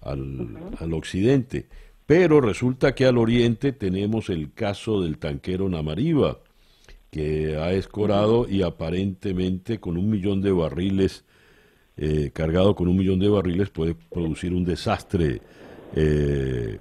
al, 0.00 0.56
al 0.78 0.92
occidente. 0.92 1.66
Pero 2.06 2.40
resulta 2.40 2.94
que 2.94 3.06
al 3.06 3.18
oriente 3.18 3.72
tenemos 3.72 4.30
el 4.30 4.52
caso 4.52 5.02
del 5.02 5.18
tanquero 5.18 5.68
Namariva, 5.68 6.38
que 7.10 7.56
ha 7.56 7.72
escorado 7.72 8.48
y 8.48 8.62
aparentemente 8.62 9.80
con 9.80 9.96
un 9.96 10.10
millón 10.10 10.40
de 10.42 10.52
barriles, 10.52 11.24
eh, 11.96 12.30
cargado 12.32 12.74
con 12.74 12.88
un 12.88 12.96
millón 12.96 13.18
de 13.18 13.28
barriles, 13.28 13.70
puede 13.70 13.94
producir 13.94 14.54
un 14.54 14.64
desastre 14.64 15.40
eh, 15.94 16.78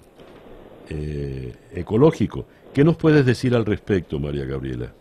eh, 0.90 1.54
ecológico. 1.74 2.46
¿Qué 2.74 2.84
nos 2.84 2.98
puedes 2.98 3.26
decir 3.26 3.56
al 3.56 3.66
respecto, 3.66 4.20
María 4.20 4.46
Gabriela? 4.46 4.94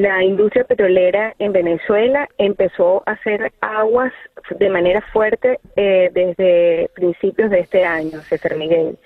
La 0.00 0.24
industria 0.24 0.64
petrolera 0.64 1.34
en 1.38 1.52
Venezuela 1.52 2.26
empezó 2.38 3.02
a 3.04 3.12
hacer 3.12 3.52
aguas 3.60 4.14
de 4.58 4.70
manera 4.70 5.02
fuerte 5.12 5.60
eh, 5.76 6.08
desde 6.14 6.88
principios 6.94 7.50
de 7.50 7.60
este 7.60 7.84
año, 7.84 8.18
César 8.22 8.56
Miguel. 8.56 8.96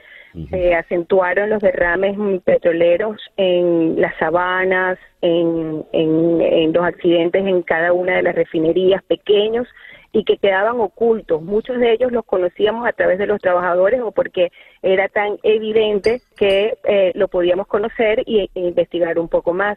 Se 0.50 0.74
acentuaron 0.74 1.50
los 1.50 1.60
derrames 1.60 2.16
petroleros 2.44 3.20
en 3.36 4.00
las 4.00 4.16
sabanas, 4.18 4.96
en, 5.20 5.84
en, 5.92 6.72
los 6.72 6.84
accidentes 6.84 7.44
en 7.44 7.62
cada 7.62 7.92
una 7.92 8.16
de 8.16 8.22
las 8.22 8.36
refinerías 8.36 9.02
pequeños 9.02 9.66
y 10.12 10.22
que 10.22 10.36
quedaban 10.36 10.80
ocultos. 10.80 11.42
Muchos 11.42 11.80
de 11.80 11.92
ellos 11.92 12.12
los 12.12 12.24
conocíamos 12.24 12.86
a 12.86 12.92
través 12.92 13.18
de 13.18 13.26
los 13.26 13.40
trabajadores 13.40 14.00
o 14.00 14.12
porque 14.12 14.52
era 14.80 15.08
tan 15.08 15.38
evidente 15.42 16.20
que 16.36 16.78
eh, 16.84 17.10
lo 17.16 17.26
podíamos 17.26 17.66
conocer 17.66 18.22
y, 18.26 18.48
e 18.54 18.60
investigar 18.60 19.18
un 19.18 19.28
poco 19.28 19.52
más 19.52 19.76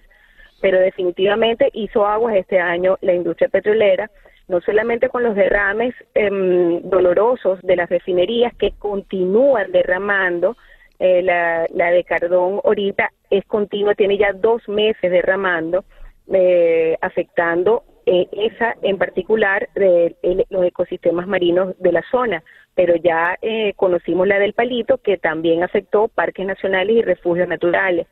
pero 0.62 0.80
definitivamente 0.80 1.70
hizo 1.74 2.06
aguas 2.06 2.36
este 2.36 2.60
año 2.60 2.98
la 3.02 3.14
industria 3.14 3.50
petrolera, 3.50 4.10
no 4.48 4.62
solamente 4.62 5.10
con 5.10 5.24
los 5.24 5.36
derrames 5.36 5.94
em, 6.14 6.82
dolorosos 6.84 7.60
de 7.62 7.76
las 7.76 7.90
refinerías 7.90 8.54
que 8.56 8.72
continúan 8.80 9.72
derramando, 9.72 10.56
eh, 11.00 11.22
la, 11.22 11.92
de 11.92 12.04
Cardón 12.04 12.60
ahorita 12.64 13.12
es 13.30 13.46
continua, 13.46 13.94
tiene 13.94 14.18
ya 14.18 14.34
dos 14.34 14.68
meses 14.68 15.12
derramando, 15.12 15.86
eh, 16.34 16.98
afectando 17.02 17.84
eh, 18.06 18.28
esa 18.32 18.76
en 18.82 18.98
particular 18.98 19.70
de, 19.76 20.16
los 20.50 20.66
ecosistemas 20.66 21.28
marinos 21.28 21.78
de 21.80 21.92
la 21.92 22.04
zona, 22.10 22.44
pero 22.74 22.96
ya 22.96 23.38
conocimos 23.76 24.28
la 24.28 24.40
del 24.40 24.54
Palito 24.54 24.98
que 25.00 25.18
también 25.18 25.64
afectó 25.64 26.08
parques 26.08 26.46
nacionales 26.46 26.96
y 26.96 27.02
refugios 27.02 27.48
naturales 27.48 28.08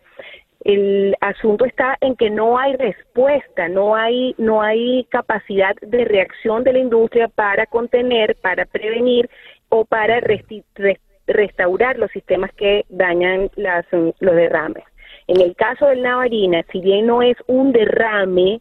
El 0.65 1.15
asunto 1.21 1.63
está 1.63 1.95
en 2.01 2.15
que 2.15 2.31
no 2.31 2.57
hay 2.57 2.75
respuesta, 2.75 3.69
no 3.69 3.95
hay, 3.95 4.33
no 4.39 4.63
hay 4.63 5.05
capacidad 5.11 5.75
de 5.79 6.05
reacción 6.05 6.63
de 6.63 6.73
la 6.73 6.79
industria 6.79 7.27
para 7.27 7.67
contener, 7.67 8.35
para 8.41 8.65
prevenir 8.65 9.29
o 9.69 9.85
para 9.85 10.19
restaurar 11.27 11.99
los 11.99 12.09
sistemas 12.09 12.51
que 12.53 12.83
dañan 12.89 13.51
las, 13.55 13.85
los 13.91 14.35
derrames. 14.35 14.83
En 15.27 15.39
el 15.39 15.55
caso 15.55 15.85
del 15.85 16.01
Navarina, 16.01 16.65
si 16.71 16.81
bien 16.81 17.05
no 17.05 17.21
es 17.21 17.37
un 17.45 17.71
derrame 17.71 18.59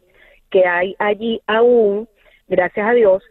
que 0.51 0.63
hay 0.63 0.95
allí 0.99 1.41
aún, 1.47 2.07
gracias 2.47 2.87
a 2.87 2.93
Dios, 2.93 3.23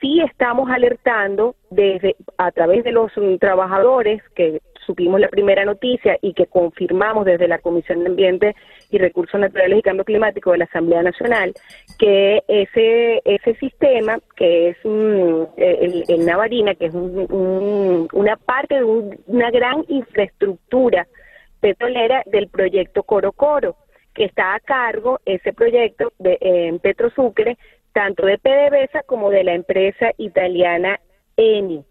sí 0.00 0.22
estamos 0.22 0.70
alertando 0.70 1.54
desde 1.68 2.16
a 2.38 2.50
través 2.50 2.82
de 2.82 2.92
los 2.92 3.12
trabajadores 3.40 4.22
que 4.34 4.62
supimos 4.86 5.20
la 5.20 5.28
primera 5.28 5.64
noticia 5.64 6.18
y 6.20 6.34
que 6.34 6.46
confirmamos 6.46 7.24
desde 7.24 7.48
la 7.48 7.58
Comisión 7.58 8.00
de 8.00 8.10
Ambiente 8.10 8.56
y 8.90 8.98
Recursos 8.98 9.40
Naturales 9.40 9.78
y 9.78 9.82
Cambio 9.82 10.04
Climático 10.04 10.52
de 10.52 10.58
la 10.58 10.64
Asamblea 10.64 11.02
Nacional 11.02 11.54
que 11.98 12.42
ese 12.48 13.22
ese 13.24 13.54
sistema 13.56 14.18
que 14.36 14.70
es 14.70 14.76
el, 14.84 16.04
el, 16.08 16.26
Navarina 16.26 16.74
que 16.74 16.86
es 16.86 16.94
una 16.94 18.36
parte 18.36 18.76
de 18.76 18.84
una 18.84 19.50
gran 19.50 19.84
infraestructura 19.88 21.06
petrolera 21.60 22.22
del 22.26 22.48
proyecto 22.48 23.02
Coro 23.02 23.32
Coro 23.32 23.76
que 24.14 24.24
está 24.24 24.54
a 24.54 24.60
cargo 24.60 25.20
ese 25.24 25.52
proyecto 25.52 26.12
de 26.18 26.38
en 26.40 26.78
Petrosucre 26.78 27.56
tanto 27.92 28.26
de 28.26 28.38
PDVSA 28.38 29.02
como 29.04 29.30
de 29.30 29.44
la 29.44 29.54
empresa 29.54 30.12
italiana 30.16 30.98
Eni. 31.36 31.84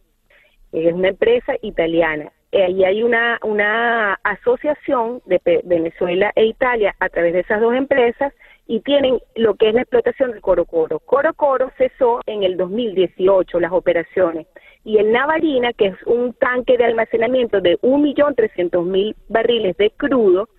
Es 0.71 0.93
una 0.93 1.09
empresa 1.09 1.53
italiana 1.61 2.31
eh, 2.52 2.64
ahí 2.64 2.84
hay 2.84 3.04
una, 3.04 3.39
una 3.43 4.14
asociación 4.24 5.22
de 5.26 5.62
Venezuela 5.64 6.32
e 6.36 6.45
Italia 6.45 6.95
a 6.99 7.10
través 7.10 7.34
de 7.34 7.39
esas 7.41 7.62
dos 7.62 7.74
empresas 7.74 8.34
y 8.68 8.82
tienen 8.82 9.20
lo 9.36 9.56
que 9.56 9.70
es 9.70 9.74
la 9.74 9.82
explotación 9.82 10.32
del 10.32 10.41
Coro 10.41 10.66
Coro. 10.66 10.99
Coro 10.99 11.34
Coro 11.34 11.72
cesó 11.78 12.22
en 12.26 12.43
el 12.43 12.58
2018 12.58 13.60
las 13.60 13.72
operaciones 13.72 14.47
y 14.84 14.97
el 14.97 15.12
Navarina, 15.12 15.74
que 15.74 15.88
es 15.88 16.04
un 16.06 16.34
tanque 16.34 16.78
de 16.78 16.86
almacenamiento 16.86 17.62
de 17.62 17.80
1.300.000 17.82 19.16
barriles 19.30 19.78
de 19.78 19.91
crudo, 19.91 20.49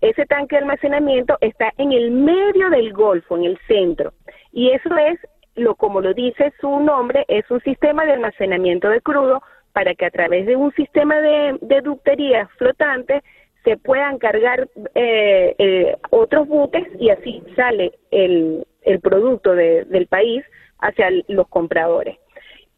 ese 0.00 0.26
tanque 0.26 0.56
de 0.56 0.62
almacenamiento 0.62 1.36
está 1.40 1.72
en 1.76 1.92
el 1.92 2.10
medio 2.10 2.70
del 2.70 2.92
Golfo, 2.92 3.36
en 3.36 3.44
el 3.44 3.58
centro. 3.66 4.12
Y 4.52 4.70
eso 4.70 4.96
es, 4.96 5.18
lo 5.54 5.74
como 5.74 6.00
lo 6.00 6.14
dice 6.14 6.52
su 6.60 6.80
nombre, 6.80 7.24
es 7.28 7.50
un 7.50 7.60
sistema 7.62 8.04
de 8.04 8.12
almacenamiento 8.12 8.88
de 8.88 9.00
crudo 9.00 9.42
para 9.78 9.94
que 9.94 10.06
a 10.06 10.10
través 10.10 10.44
de 10.44 10.56
un 10.56 10.72
sistema 10.72 11.20
de, 11.20 11.56
de 11.60 11.80
ductería 11.82 12.48
flotante 12.58 13.22
se 13.62 13.76
puedan 13.76 14.18
cargar 14.18 14.68
eh, 14.96 15.54
eh, 15.56 15.96
otros 16.10 16.48
buques 16.48 16.84
y 16.98 17.10
así 17.10 17.44
sale 17.54 17.92
el, 18.10 18.66
el 18.82 18.98
producto 18.98 19.54
del 19.54 20.08
país 20.08 20.44
hacia 20.80 21.10
los 21.28 21.46
compradores. 21.46 22.16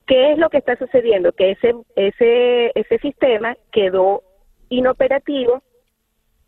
¿Qué 0.07 0.33
es 0.33 0.39
lo 0.39 0.51
que 0.51 0.59
está 0.59 0.77
sucediendo? 0.77 1.33
Que 1.33 1.53
ese, 1.53 1.75
ese, 1.97 2.71
ese 2.75 2.99
sistema 2.99 3.57
quedó 3.73 4.23
inoperativo, 4.69 5.63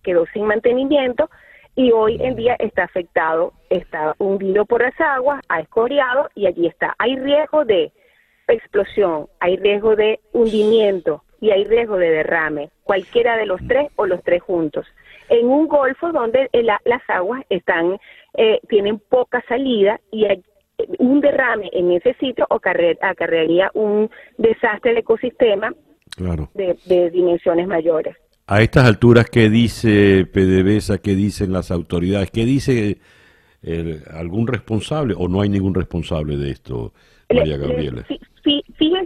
quedó 0.03 0.27
sin 0.35 0.45
mantenimiento 0.45 1.31
y 1.77 1.93
hoy 1.93 2.19
en 2.21 2.37
día 2.37 2.57
está 2.59 2.85
afectado, 2.85 3.55
está 3.71 4.17
hundido 4.19 4.67
por 4.67 4.83
las 4.83 5.01
aguas, 5.01 5.41
ha 5.49 5.61
escoriado 5.61 6.29
y 6.35 6.45
allí 6.45 6.67
está. 6.67 6.95
Hay 6.99 7.17
riesgo 7.17 7.65
de 7.65 7.91
explosión, 8.49 9.27
hay 9.41 9.57
riesgo 9.57 9.97
de 9.97 10.21
hundimiento 10.33 11.23
y 11.41 11.51
hay 11.51 11.65
riesgo 11.65 11.97
de 11.97 12.11
derrame, 12.11 12.71
cualquiera 12.85 13.37
de 13.37 13.47
los 13.47 13.61
tres 13.67 13.91
o 13.97 14.07
los 14.07 14.23
tres 14.23 14.43
juntos. 14.43 14.87
En 15.29 15.47
un 15.47 15.67
golfo 15.67 16.13
donde 16.13 16.49
las 16.53 17.03
aguas 17.09 17.43
están 17.49 17.99
eh, 18.35 18.61
tienen 18.69 18.99
poca 18.99 19.43
salida 19.49 20.01
y 20.11 20.25
hay 20.25 20.43
un 20.99 21.21
derrame 21.21 21.71
en 21.73 21.93
ese 21.93 22.15
sitio 22.15 22.47
acarrearía 22.49 23.71
un 23.75 24.11
desastre 24.39 24.95
de 24.95 25.01
ecosistema 25.01 25.73
de, 26.55 27.11
dimensiones 27.11 27.67
mayores. 27.67 28.17
A 28.47 28.63
estas 28.63 28.85
alturas, 28.87 29.31
¿qué 29.31 29.49
dice 29.49 30.27
PDVSA? 30.27 30.99
¿Qué 30.99 31.15
dicen 31.15 31.53
las 31.53 31.71
autoridades? 31.71 32.31
¿Qué 32.31 32.45
dice 32.45 32.99
eh, 33.63 34.03
algún 34.11 34.47
responsable 34.47 35.15
o 35.17 35.29
no 35.29 35.41
hay 35.41 35.49
ningún 35.49 35.75
responsable 35.75 36.37
de 36.37 36.51
esto, 36.51 36.93
María 37.33 37.57
Gabriela? 37.57 38.05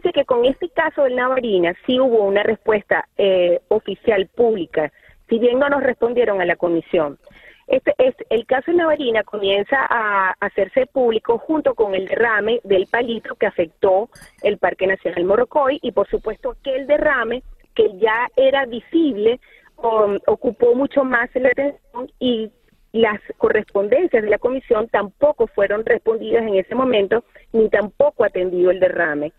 Fíjense 0.06 0.20
que 0.20 0.24
con 0.24 0.44
este 0.44 0.68
caso 0.68 1.02
del 1.02 1.16
Navarina 1.16 1.74
sí 1.84 1.98
hubo 1.98 2.22
una 2.22 2.44
respuesta 2.44 3.08
eh, 3.16 3.60
oficial 3.68 4.28
pública, 4.28 4.92
si 5.28 5.40
bien 5.40 5.58
no 5.58 5.68
nos 5.68 5.82
respondieron 5.82 6.40
a 6.40 6.44
la 6.44 6.54
comisión. 6.54 7.18
Este, 7.66 7.92
es, 7.98 8.14
el 8.30 8.46
caso 8.46 8.70
de 8.70 8.76
Navarina 8.76 9.24
comienza 9.24 9.84
a 9.88 10.36
hacerse 10.38 10.86
público 10.86 11.38
junto 11.38 11.74
con 11.74 11.96
el 11.96 12.06
derrame 12.06 12.60
del 12.62 12.86
palito 12.86 13.34
que 13.34 13.46
afectó 13.46 14.08
el 14.42 14.58
Parque 14.58 14.86
Nacional 14.86 15.24
Morocoy 15.24 15.80
y 15.82 15.90
por 15.90 16.08
supuesto 16.08 16.56
que 16.62 16.76
el 16.76 16.86
derrame 16.86 17.42
que 17.74 17.98
ya 17.98 18.28
era 18.36 18.64
visible 18.64 19.40
ocupó 19.74 20.76
mucho 20.76 21.02
más 21.02 21.30
la 21.34 21.48
atención 21.48 22.12
y 22.20 22.52
las 22.92 23.20
correspondencias 23.38 24.22
de 24.22 24.30
la 24.30 24.38
comisión 24.38 24.88
tampoco 24.88 25.48
fueron 25.48 25.84
respondidas 25.84 26.42
en 26.42 26.54
ese 26.54 26.74
momento, 26.74 27.24
ni 27.52 27.68
tampoco 27.68 28.24
atendido 28.24 28.70
el 28.70 28.80
derrame. 28.80 29.32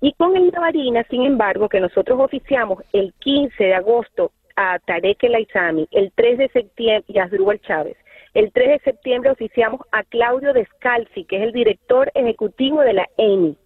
Y 0.00 0.12
con 0.14 0.36
el 0.36 0.50
Navarina, 0.50 1.04
sin 1.10 1.22
embargo, 1.22 1.68
que 1.68 1.80
nosotros 1.80 2.20
oficiamos 2.20 2.82
el 2.92 3.12
15 3.20 3.64
de 3.64 3.74
agosto 3.74 4.32
a 4.56 4.78
Tarek 4.78 5.22
El 5.24 5.34
Aizami, 5.34 5.88
el 5.90 6.12
3 6.14 6.38
de 6.38 6.48
septiembre, 6.48 7.04
y 7.08 7.18
a 7.18 7.24
Asdrúbal 7.24 7.60
Chávez, 7.60 7.96
el 8.34 8.52
3 8.52 8.68
de 8.68 8.78
septiembre 8.80 9.30
oficiamos 9.30 9.80
a 9.92 10.02
Claudio 10.02 10.52
Descalzi, 10.52 11.24
que 11.24 11.36
es 11.36 11.42
el 11.42 11.52
director 11.52 12.10
ejecutivo 12.14 12.80
de 12.80 12.92
la 12.92 13.08
ENI. 13.16 13.56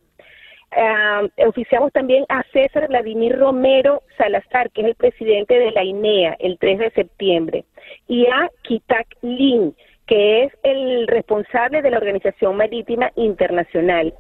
Eh, 0.76 1.46
oficiamos 1.46 1.92
también 1.92 2.26
a 2.28 2.42
César 2.52 2.88
Vladimir 2.88 3.38
Romero 3.38 4.02
Salazar, 4.18 4.70
que 4.70 4.82
es 4.82 4.88
el 4.88 4.94
presidente 4.94 5.58
de 5.58 5.72
la 5.72 5.82
INEA, 5.82 6.36
el 6.38 6.58
3 6.58 6.78
de 6.78 6.90
septiembre, 6.90 7.64
y 8.06 8.26
a 8.26 8.50
Kitak 8.62 9.06
Lin, 9.22 9.74
que 10.06 10.44
es 10.44 10.52
el 10.62 11.06
responsable 11.06 11.80
de 11.80 11.90
la 11.90 11.96
Organización 11.96 12.56
Marítima 12.56 13.10
Internacional. 13.16 14.12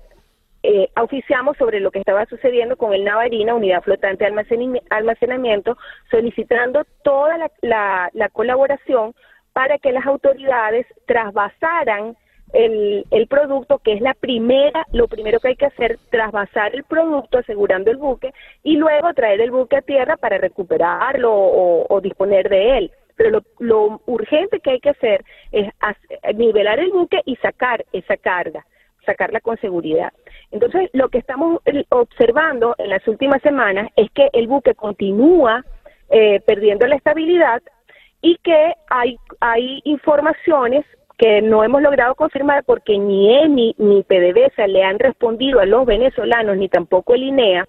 Eh, 0.70 0.90
oficiamos 1.00 1.56
sobre 1.56 1.80
lo 1.80 1.90
que 1.90 2.00
estaba 2.00 2.26
sucediendo 2.26 2.76
con 2.76 2.92
el 2.92 3.02
Navarina, 3.02 3.54
Unidad 3.54 3.82
Flotante 3.82 4.26
de 4.26 4.82
Almacenamiento, 4.90 5.78
solicitando 6.10 6.84
toda 7.02 7.38
la 7.62 8.28
colaboración 8.34 9.14
para 9.54 9.78
que 9.78 9.92
las 9.92 10.04
autoridades 10.04 10.86
trasvasaran 11.06 12.16
el, 12.52 13.04
el 13.10 13.26
producto, 13.28 13.78
que 13.78 13.94
es 13.94 14.00
la 14.00 14.14
primera, 14.14 14.86
lo 14.92 15.08
primero 15.08 15.40
que 15.40 15.48
hay 15.48 15.56
que 15.56 15.66
hacer, 15.66 15.98
trasvasar 16.10 16.74
el 16.74 16.84
producto 16.84 17.38
asegurando 17.38 17.90
el 17.90 17.96
buque 17.96 18.32
y 18.62 18.76
luego 18.76 19.12
traer 19.14 19.40
el 19.40 19.50
buque 19.50 19.76
a 19.76 19.82
tierra 19.82 20.16
para 20.16 20.38
recuperarlo 20.38 21.32
o, 21.32 22.00
disponer 22.00 22.48
de 22.48 22.78
él. 22.78 22.92
Pero 23.16 23.30
lo, 23.30 23.42
lo, 23.58 24.00
urgente 24.06 24.60
que 24.60 24.70
hay 24.70 24.80
que 24.80 24.90
hacer 24.90 25.24
es 25.50 25.68
nivelar 26.36 26.78
el 26.78 26.90
buque 26.90 27.20
y 27.24 27.36
sacar 27.36 27.84
esa 27.92 28.16
carga, 28.16 28.64
sacarla 29.08 29.40
con 29.40 29.56
seguridad. 29.58 30.12
Entonces, 30.50 30.90
lo 30.92 31.08
que 31.08 31.18
estamos 31.18 31.60
observando 31.88 32.74
en 32.78 32.90
las 32.90 33.06
últimas 33.08 33.40
semanas 33.42 33.88
es 33.96 34.10
que 34.10 34.28
el 34.32 34.46
buque 34.46 34.74
continúa 34.74 35.64
eh, 36.10 36.40
perdiendo 36.46 36.86
la 36.86 36.96
estabilidad 36.96 37.62
y 38.20 38.36
que 38.42 38.74
hay, 38.90 39.16
hay 39.40 39.80
informaciones 39.84 40.84
que 41.16 41.42
no 41.42 41.64
hemos 41.64 41.82
logrado 41.82 42.14
confirmar 42.14 42.64
porque 42.64 42.98
ni 42.98 43.34
EMI 43.42 43.74
ni 43.78 44.02
PDVSA 44.02 44.66
le 44.66 44.84
han 44.84 44.98
respondido 44.98 45.60
a 45.60 45.66
los 45.66 45.84
venezolanos, 45.84 46.56
ni 46.56 46.68
tampoco 46.68 47.14
el 47.14 47.24
INEA, 47.24 47.66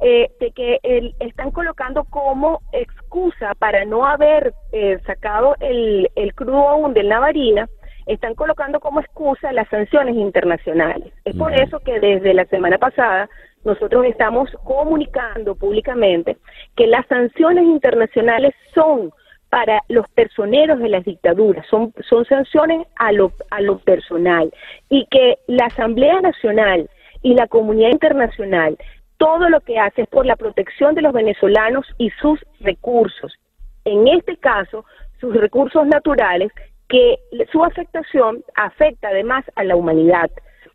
eh, 0.00 0.30
de 0.40 0.50
que 0.50 0.80
están 1.20 1.52
colocando 1.52 2.04
como 2.04 2.60
excusa 2.72 3.54
para 3.58 3.84
no 3.84 4.04
haber 4.04 4.52
eh, 4.72 4.98
sacado 5.06 5.54
el, 5.60 6.10
el 6.16 6.34
crudo 6.34 6.68
aún 6.68 6.92
del 6.92 7.08
Navarina, 7.08 7.68
están 8.06 8.34
colocando 8.34 8.80
como 8.80 9.00
excusa 9.00 9.52
las 9.52 9.68
sanciones 9.68 10.16
internacionales. 10.16 11.12
Es 11.24 11.36
por 11.36 11.52
eso 11.52 11.80
que 11.80 12.00
desde 12.00 12.34
la 12.34 12.44
semana 12.46 12.78
pasada 12.78 13.28
nosotros 13.64 14.04
estamos 14.06 14.50
comunicando 14.64 15.54
públicamente 15.54 16.36
que 16.76 16.86
las 16.86 17.06
sanciones 17.06 17.64
internacionales 17.64 18.54
son 18.74 19.12
para 19.50 19.82
los 19.88 20.08
personeros 20.10 20.78
de 20.78 20.88
las 20.88 21.04
dictaduras, 21.04 21.66
son, 21.68 21.92
son 22.08 22.24
sanciones 22.24 22.86
a 22.96 23.12
lo, 23.12 23.32
a 23.50 23.60
lo 23.60 23.78
personal 23.78 24.52
y 24.88 25.06
que 25.10 25.38
la 25.46 25.66
Asamblea 25.66 26.20
Nacional 26.22 26.88
y 27.22 27.34
la 27.34 27.46
comunidad 27.46 27.90
internacional 27.90 28.78
todo 29.22 29.48
lo 29.48 29.60
que 29.60 29.78
hace 29.78 30.02
es 30.02 30.08
por 30.08 30.26
la 30.26 30.34
protección 30.34 30.96
de 30.96 31.02
los 31.02 31.12
venezolanos 31.12 31.86
y 31.96 32.10
sus 32.20 32.40
recursos. 32.58 33.32
En 33.84 34.08
este 34.08 34.36
caso, 34.36 34.84
sus 35.20 35.32
recursos 35.36 35.86
naturales, 35.86 36.50
que 36.92 37.18
su 37.50 37.64
afectación 37.64 38.44
afecta 38.54 39.08
además 39.08 39.44
a 39.56 39.64
la 39.64 39.76
humanidad. 39.76 40.30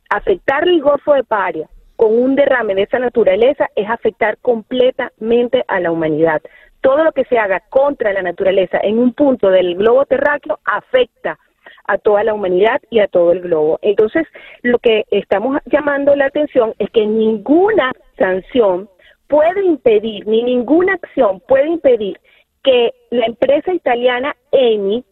Afectar 0.10 0.68
el 0.68 0.82
Golfo 0.82 1.14
de 1.14 1.24
Paria 1.24 1.70
con 1.96 2.12
un 2.12 2.36
derrame 2.36 2.74
de 2.74 2.84
esa 2.84 2.98
naturaleza 2.98 3.68
es 3.76 3.88
afectar 3.88 4.38
completamente 4.40 5.64
a 5.68 5.80
la 5.80 5.92
humanidad 5.92 6.42
todo 6.82 7.04
lo 7.04 7.12
que 7.12 7.26
se 7.26 7.38
haga 7.38 7.62
contra 7.70 8.14
la 8.14 8.22
naturaleza 8.22 8.80
en 8.82 8.98
un 8.98 9.14
punto 9.14 9.50
del 9.50 9.76
globo 9.76 10.06
terráqueo 10.06 10.60
afecta 10.64 11.38
a 11.86 11.98
toda 11.98 12.24
la 12.24 12.34
humanidad 12.34 12.82
y 12.90 13.00
a 13.00 13.08
todo 13.08 13.32
el 13.32 13.42
globo. 13.42 13.80
Entonces, 13.82 14.26
lo 14.62 14.80
que 14.80 15.06
estamos 15.12 15.58
llamando 15.66 16.16
la 16.16 16.26
atención 16.26 16.74
es 16.80 16.90
que 16.92 17.06
ninguna 17.06 17.92
sanción 18.18 18.90
puede 19.28 19.66
impedir, 19.66 20.26
ni 20.28 20.44
ninguna 20.44 20.94
acción 20.94 21.42
puede 21.48 21.68
impedir 21.68 22.20
que 22.64 22.94
la 23.10 23.26
empresa 23.26 23.74
italiana 23.74 24.36
Eni 24.52 25.04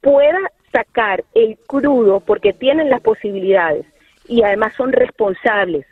pueda 0.00 0.38
sacar 0.72 1.24
el 1.34 1.58
crudo 1.66 2.20
porque 2.20 2.52
tienen 2.52 2.90
las 2.90 3.00
posibilidades 3.00 3.86
y 4.28 4.42
además 4.42 4.74
son 4.76 4.92
responsables 4.92 5.86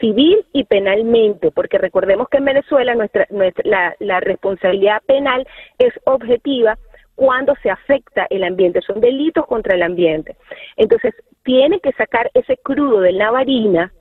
civil 0.00 0.44
y 0.52 0.64
penalmente, 0.64 1.50
porque 1.50 1.78
recordemos 1.78 2.28
que 2.28 2.38
en 2.38 2.44
Venezuela 2.44 2.94
nuestra, 2.94 3.26
la, 3.64 3.94
la 4.00 4.20
responsabilidad 4.20 5.02
penal 5.06 5.46
es 5.78 5.92
objetiva 6.04 6.78
cuando 7.14 7.54
se 7.62 7.70
afecta 7.70 8.26
el 8.30 8.42
ambiente, 8.42 8.80
son 8.80 9.00
delitos 9.00 9.46
contra 9.46 9.74
el 9.74 9.82
ambiente. 9.82 10.36
Entonces, 10.76 11.14
tiene 11.44 11.80
que 11.80 11.92
sacar 11.92 12.30
ese 12.34 12.56
crudo 12.56 13.00
de 13.00 13.12
la 13.12 13.30
varina 13.30 13.92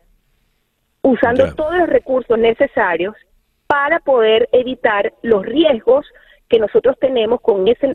usando 1.02 1.54
todos 1.56 1.78
los 1.78 1.90
recursos 1.90 2.38
necesarios 2.38 3.16
para 3.68 4.00
poder 4.00 4.50
evitar 4.52 5.14
los 5.22 5.46
riesgos 5.46 6.06
que 6.52 6.60
nosotros 6.60 6.98
tenemos 7.00 7.40
con 7.40 7.66
ese, 7.66 7.94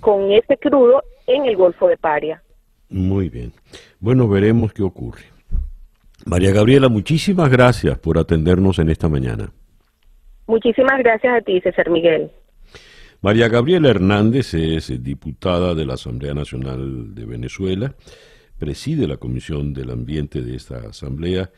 con, 0.00 0.32
ese 0.32 0.56
crudo 0.56 1.02
en 1.26 1.44
el 1.44 1.56
Golfo 1.56 1.88
de 1.88 1.98
Paria. 1.98 2.42
Muy 2.88 3.28
bien. 3.28 3.52
Bueno, 4.00 4.26
veremos 4.26 4.72
qué 4.72 4.82
ocurre. 4.82 5.24
María 6.24 6.50
Gabriela, 6.50 6.88
muchísimas 6.88 7.50
gracias 7.50 7.98
por 7.98 8.16
atendernos 8.16 8.78
en 8.78 8.88
esta 8.88 9.10
mañana. 9.10 9.52
Muchísimas 10.46 10.98
gracias 11.00 11.34
a 11.36 11.42
ti, 11.42 11.60
César 11.60 11.90
Miguel. 11.90 12.30
María 13.20 13.48
Gabriela 13.48 13.90
Hernández 13.90 14.54
es 14.54 15.02
diputada 15.02 15.74
de 15.74 15.84
la 15.84 15.94
Asamblea 15.94 16.32
Nacional 16.32 17.14
de 17.14 17.26
Venezuela, 17.26 17.94
preside 18.58 19.06
la 19.06 19.18
Comisión 19.18 19.74
del 19.74 19.90
Ambiente 19.90 20.40
de 20.40 20.56
esta 20.56 20.78
Asamblea 20.78 21.50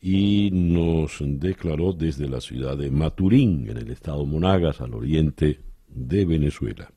y 0.00 0.48
nos 0.50 1.18
declaró 1.20 1.92
desde 1.92 2.26
la 2.26 2.40
ciudad 2.40 2.78
de 2.78 2.90
Maturín, 2.90 3.68
en 3.68 3.76
el 3.76 3.90
estado 3.90 4.24
Monagas, 4.24 4.80
al 4.80 4.94
oriente 4.94 5.60
de 5.94 6.24
Venezuela. 6.24 6.90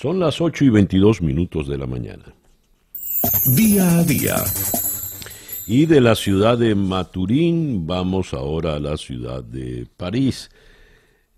Son 0.00 0.18
las 0.18 0.40
8 0.40 0.64
y 0.64 0.68
22 0.70 1.22
minutos 1.22 1.68
de 1.68 1.78
la 1.78 1.86
mañana. 1.86 2.24
Día 3.56 3.98
a 3.98 4.04
día. 4.04 4.36
Y 5.66 5.86
de 5.86 6.00
la 6.00 6.14
ciudad 6.14 6.58
de 6.58 6.74
Maturín 6.74 7.86
vamos 7.86 8.34
ahora 8.34 8.74
a 8.74 8.80
la 8.80 8.96
ciudad 8.96 9.44
de 9.44 9.86
París 9.96 10.50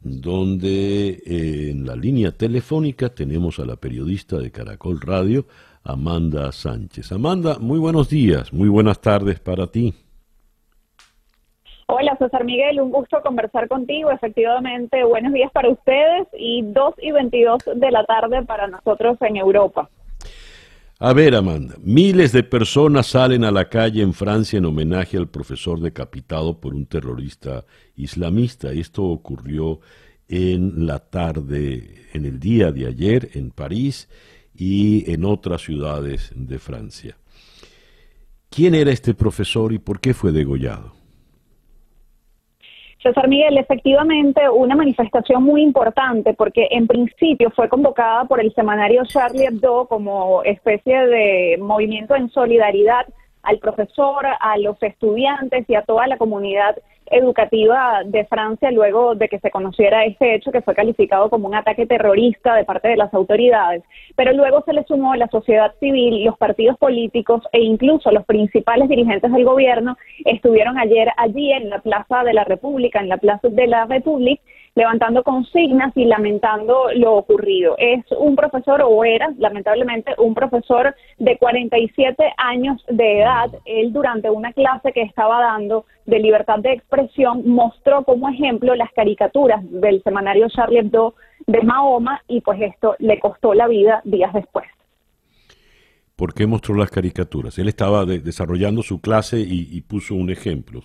donde 0.05 1.23
eh, 1.25 1.71
en 1.71 1.87
la 1.87 1.97
línea 1.97 2.31
telefónica 2.31 3.09
tenemos 3.09 3.59
a 3.59 3.65
la 3.65 3.77
periodista 3.77 4.39
de 4.39 4.51
Caracol 4.51 5.01
Radio, 5.01 5.47
Amanda 5.83 6.53
Sánchez. 6.53 7.11
Amanda, 7.11 7.59
muy 7.59 7.79
buenos 7.79 8.11
días, 8.11 8.53
muy 8.53 8.69
buenas 8.69 9.01
tardes 9.01 9.41
para 9.41 9.67
ti. 9.67 9.95
Hola 11.87 12.17
César 12.19 12.45
Miguel, 12.45 12.81
un 12.81 12.91
gusto 12.91 13.21
conversar 13.23 13.69
contigo. 13.69 14.11
Efectivamente, 14.11 15.05
buenos 15.05 15.35
días 15.35 15.53
para 15.53 15.69
ustedes 15.69 16.27
y 16.33 16.63
2 16.63 16.95
y 17.03 17.13
22 17.13 17.63
de 17.77 17.91
la 17.91 18.05
tarde 18.05 18.43
para 18.43 18.67
nosotros 18.69 19.19
en 19.21 19.37
Europa. 19.37 19.91
A 20.99 21.13
ver, 21.13 21.35
Amanda, 21.35 21.75
miles 21.83 22.33
de 22.33 22.43
personas 22.43 23.09
salen 23.09 23.45
a 23.45 23.51
la 23.51 23.69
calle 23.69 24.01
en 24.01 24.15
Francia 24.15 24.57
en 24.57 24.65
homenaje 24.65 25.19
al 25.19 25.29
profesor 25.29 25.79
decapitado 25.79 26.59
por 26.59 26.75
un 26.75 26.87
terrorista 26.87 27.65
islamista. 27.97 28.73
Esto 28.73 29.05
ocurrió 29.05 29.81
en 30.27 30.87
la 30.87 31.01
tarde, 31.01 32.07
en 32.15 32.25
el 32.25 32.41
día 32.41 32.73
de 32.73 32.87
ayer, 32.87 33.29
en 33.35 33.51
París 33.51 34.09
y 34.57 35.13
en 35.13 35.27
otras 35.27 35.61
ciudades 35.61 36.33
de 36.35 36.59
Francia. 36.59 37.19
¿Quién 38.49 38.75
era 38.75 38.91
este 38.91 39.13
profesor 39.13 39.73
y 39.75 39.79
por 39.79 40.01
qué 40.01 40.15
fue 40.15 40.33
degollado? 40.33 41.04
César 43.05 43.29
Miguel, 43.29 43.59
efectivamente 43.59 44.49
una 44.49 44.75
manifestación 44.75 45.43
muy 45.43 45.61
importante 45.63 46.33
porque 46.33 46.69
en 46.71 46.87
principio 46.87 47.51
fue 47.51 47.69
convocada 47.69 48.25
por 48.25 48.41
el 48.41 48.55
semanario 48.55 49.05
Charlie 49.05 49.45
Hebdo 49.45 49.87
como 49.89 50.43
especie 50.43 51.07
de 51.07 51.59
movimiento 51.61 52.17
en 52.17 52.31
solidaridad 52.31 53.07
al 53.45 53.59
profesor, 53.59 54.27
a 54.27 54.59
los 54.59 54.83
estudiantes 54.83 55.65
y 55.69 55.75
a 55.75 55.83
toda 55.83 56.07
la 56.07 56.17
comunidad 56.17 56.77
educativa 57.11 58.03
de 58.05 58.25
Francia 58.25 58.71
luego 58.71 59.15
de 59.15 59.29
que 59.29 59.39
se 59.39 59.51
conociera 59.51 60.05
este 60.05 60.35
hecho 60.35 60.51
que 60.51 60.63
fue 60.63 60.75
calificado 60.75 61.29
como 61.29 61.49
un 61.49 61.55
ataque 61.55 61.87
terrorista 61.87 62.55
de 62.55 62.65
parte 62.65 62.89
de 62.89 62.97
las 62.97 63.13
autoridades. 63.13 63.83
Pero 64.17 64.33
luego 64.33 64.63
se 64.65 64.73
le 64.73 64.85
sumó 64.85 65.15
la 65.15 65.29
sociedad 65.29 65.75
civil, 65.81 66.25
los 66.25 66.39
partidos 66.39 66.79
políticos 66.79 67.43
e 67.53 67.61
incluso 67.61 68.11
los 68.11 68.25
principales 68.25 68.89
dirigentes 68.89 69.31
del 69.31 69.45
gobierno 69.45 69.97
estuvieron 70.25 70.79
ayer 70.79 71.09
allí 71.17 71.53
en 71.53 71.71
la 71.71 71.81
Plaza 71.81 72.25
de 72.25 72.35
la 72.35 72.45
República, 72.45 73.01
en 73.01 73.09
la 73.09 73.19
Plaza 73.19 73.49
de 73.49 73.67
la 73.67 73.85
República, 73.85 74.43
levantando 74.75 75.23
consignas 75.23 75.93
y 75.97 76.05
lamentando 76.05 76.87
lo 76.97 77.15
ocurrido. 77.15 77.77
Es 77.79 78.05
un 78.19 78.35
profesor, 78.35 78.83
o 78.83 79.05
era 79.05 79.33
lamentablemente 79.39 80.13
un 80.19 80.35
profesor 80.35 80.95
de 81.19 81.39
47 81.39 82.35
años 82.37 82.85
de 82.89 83.21
edad. 83.21 83.51
Él 83.65 83.93
durante 83.93 84.31
una 84.31 84.53
clase 84.53 84.93
que 84.93 85.03
estaba 85.03 85.41
dando 85.41 85.87
de 86.07 86.19
libertad 86.19 86.59
de 86.59 86.73
expresión 86.73 87.49
mostró 87.49 88.05
como 88.05 88.29
ejemplo 88.29 88.75
las 88.75 88.93
caricaturas 88.93 89.61
del 89.63 90.03
semanario 90.03 90.49
Charlie 90.49 90.81
Hebdo 90.81 91.15
de 91.47 91.63
Mahoma 91.63 92.23
y 92.27 92.41
pues 92.41 92.61
esto 92.61 92.97
le 92.99 93.21
costó 93.21 93.55
la 93.55 93.69
vida 93.69 94.01
días 94.05 94.33
después. 94.33 94.67
¿Por 96.17 96.33
qué 96.33 96.47
mostró 96.47 96.75
las 96.77 96.91
caricaturas? 96.91 97.59
Él 97.59 97.69
estaba 97.69 98.05
desarrollando 98.05 98.83
su 98.83 99.01
clase 99.01 99.41
y 99.41 99.81
puso 99.83 100.15
un 100.15 100.31
ejemplo. 100.31 100.83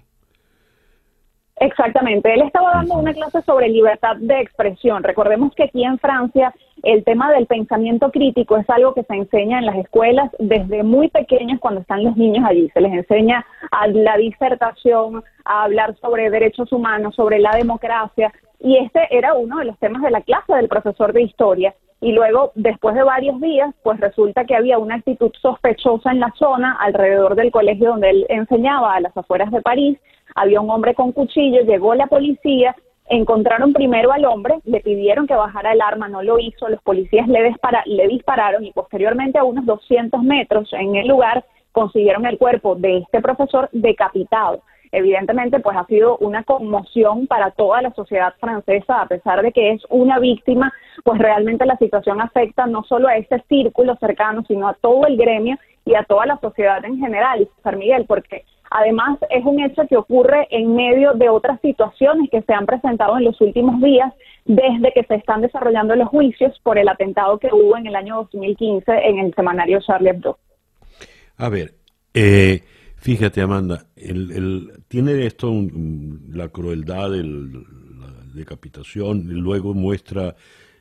Exactamente, 1.60 2.34
él 2.34 2.42
estaba 2.42 2.72
dando 2.72 3.00
una 3.00 3.14
clase 3.14 3.42
sobre 3.42 3.68
libertad 3.68 4.16
de 4.18 4.40
expresión. 4.40 5.04
Recordemos 5.04 5.54
que 5.56 5.64
aquí 5.64 5.84
en 5.84 6.00
Francia 6.00 6.54
el 6.84 7.04
tema 7.04 7.32
del 7.34 7.48
pensamiento 7.48 8.12
crítico 8.12 8.56
es 8.58 8.70
algo 8.70 8.94
que 8.94 9.04
se 9.04 9.14
enseña 9.14 9.60
en 9.60 9.66
las 9.66 9.76
escuelas 9.76 10.32
desde 10.40 10.84
muy 10.84 11.10
pequeños 11.10 11.60
cuando 11.60 11.82
están 11.82 12.06
los 12.06 12.16
niños 12.16 12.46
allí. 12.48 12.70
Se 12.74 12.80
les 12.80 12.94
enseña 12.94 13.46
a 13.72 13.88
la 13.88 14.16
disertación, 14.16 15.22
a 15.44 15.64
hablar 15.64 15.96
sobre 16.00 16.30
derechos 16.30 16.72
humanos, 16.72 17.16
sobre 17.16 17.40
la 17.40 17.52
democracia. 17.52 18.32
Y 18.62 18.78
este 18.78 19.02
era 19.12 19.34
uno 19.34 19.58
de 19.58 19.66
los 19.66 19.78
temas 19.80 20.02
de 20.02 20.12
la 20.12 20.22
clase 20.22 20.54
del 20.54 20.70
profesor 20.70 21.12
de 21.12 21.24
historia. 21.24 21.76
Y 22.00 22.14
luego, 22.14 22.54
después 22.56 22.96
de 22.96 23.04
varios 23.04 23.42
días, 23.42 23.76
pues 23.84 24.00
resulta 24.00 24.46
que 24.46 24.56
había 24.56 24.78
una 24.78 24.96
actitud 24.96 25.32
sospechosa 25.42 26.12
en 26.12 26.22
la 26.22 26.32
zona 26.38 26.78
alrededor 26.80 27.36
del 27.36 27.52
colegio 27.52 27.90
donde 27.90 28.12
él 28.12 28.26
enseñaba 28.30 28.96
a 28.96 29.02
las 29.02 29.18
afueras 29.18 29.52
de 29.52 29.62
París 29.62 30.00
había 30.36 30.62
un 30.62 30.70
hombre 30.70 30.94
con 30.94 31.12
cuchillo, 31.12 31.62
llegó 31.62 31.96
la 31.96 32.08
policía, 32.08 32.76
encontraron 33.10 33.74
primero 33.74 34.12
al 34.12 34.26
hombre, 34.26 34.60
le 34.66 34.82
pidieron 34.82 35.28
que 35.28 35.36
bajara 35.36 35.74
el 35.74 35.82
arma, 35.82 36.08
no 36.08 36.22
lo 36.22 36.40
hizo, 36.40 36.70
los 36.70 36.82
policías 36.82 37.28
le, 37.28 38.08
dispararon 38.08 38.64
y 38.64 38.72
posteriormente 38.72 39.40
a 39.40 39.44
unos 39.44 39.66
200 39.66 40.22
metros 40.24 40.72
en 40.74 40.96
el 40.96 41.08
lugar 41.08 41.44
consiguieron 41.72 42.26
el 42.26 42.38
cuerpo 42.38 42.76
de 42.76 43.00
este 43.00 43.22
profesor 43.22 43.70
decapitado. 43.72 44.62
Evidentemente, 44.92 45.60
pues 45.60 45.78
ha 45.78 45.86
sido 45.86 46.18
una 46.18 46.44
conmoción 46.44 47.28
para 47.28 47.52
toda 47.52 47.82
la 47.82 47.92
sociedad 47.92 48.34
francesa, 48.40 49.02
a 49.02 49.08
pesar 49.08 49.44
de 49.44 49.52
que 49.52 49.74
es 49.74 49.84
una 49.90 50.18
víctima, 50.18 50.74
pues 51.04 51.20
realmente 51.20 51.66
la 51.66 51.78
situación 51.78 52.22
afecta 52.22 52.66
no 52.66 52.84
solo 52.84 53.08
a 53.08 53.16
este 53.16 53.40
círculo 53.48 53.96
cercano, 53.98 54.44
sino 54.48 54.68
a 54.68 54.74
todo 54.74 55.06
el 55.06 55.16
gremio 55.16 55.58
y 55.86 55.94
a 55.94 56.04
toda 56.04 56.26
la 56.26 56.40
sociedad 56.40 56.84
en 56.86 56.98
general, 56.98 57.48
San 57.64 57.78
Miguel, 57.78 58.06
porque 58.08 58.46
Además, 58.72 59.18
es 59.30 59.44
un 59.46 59.60
hecho 59.62 59.88
que 59.88 59.98
ocurre 59.98 60.48
en 60.52 60.76
medio 60.76 61.14
de 61.14 61.30
otras 61.30 61.60
situaciones 61.62 62.30
que 62.30 62.42
se 62.44 62.54
han 62.54 62.66
presentado 62.66 63.18
en 63.18 63.26
los 63.26 63.40
últimos 63.42 63.82
días 63.82 64.14
desde 64.46 64.92
que 64.94 65.04
se 65.04 65.16
están 65.16 65.42
desarrollando 65.42 65.96
los 65.96 66.08
juicios 66.10 66.60
por 66.64 66.78
el 66.78 66.88
atentado 66.88 67.40
que 67.40 67.50
hubo 67.52 67.78
en 67.78 67.88
el 67.88 67.96
año 67.96 68.16
2015 68.18 68.92
en 68.92 69.20
el 69.20 69.34
semanario 69.34 69.80
Charlie 69.82 70.10
Hebdo. 70.10 70.38
A 71.38 71.50
ver, 71.50 71.74
eh, 72.14 72.62
fíjate 72.98 73.42
Amanda, 73.42 73.86
tiene 74.88 75.26
esto 75.26 75.52
la 76.32 76.50
crueldad 76.50 77.12
de 77.12 77.24
la 77.24 78.14
decapitación, 78.34 79.26
luego 79.42 79.74
muestra 79.74 80.36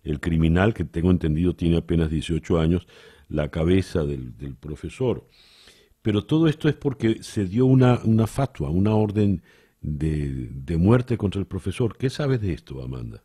el 0.04 0.20
criminal, 0.20 0.74
que 0.74 0.84
tengo 0.84 1.10
entendido 1.10 1.54
tiene 1.54 1.78
apenas 1.78 2.10
18 2.10 2.58
años, 2.58 2.86
la 3.28 3.48
cabeza 3.48 4.04
del 4.04 4.56
profesor. 4.60 5.24
Pero 6.02 6.24
todo 6.24 6.48
esto 6.48 6.68
es 6.68 6.74
porque 6.74 7.22
se 7.22 7.44
dio 7.44 7.66
una, 7.66 8.00
una 8.04 8.26
fatua, 8.26 8.70
una 8.70 8.94
orden 8.94 9.42
de, 9.80 10.48
de 10.50 10.76
muerte 10.76 11.16
contra 11.16 11.40
el 11.40 11.46
profesor. 11.46 11.96
¿Qué 11.96 12.10
sabes 12.10 12.40
de 12.40 12.52
esto, 12.52 12.82
Amanda? 12.82 13.22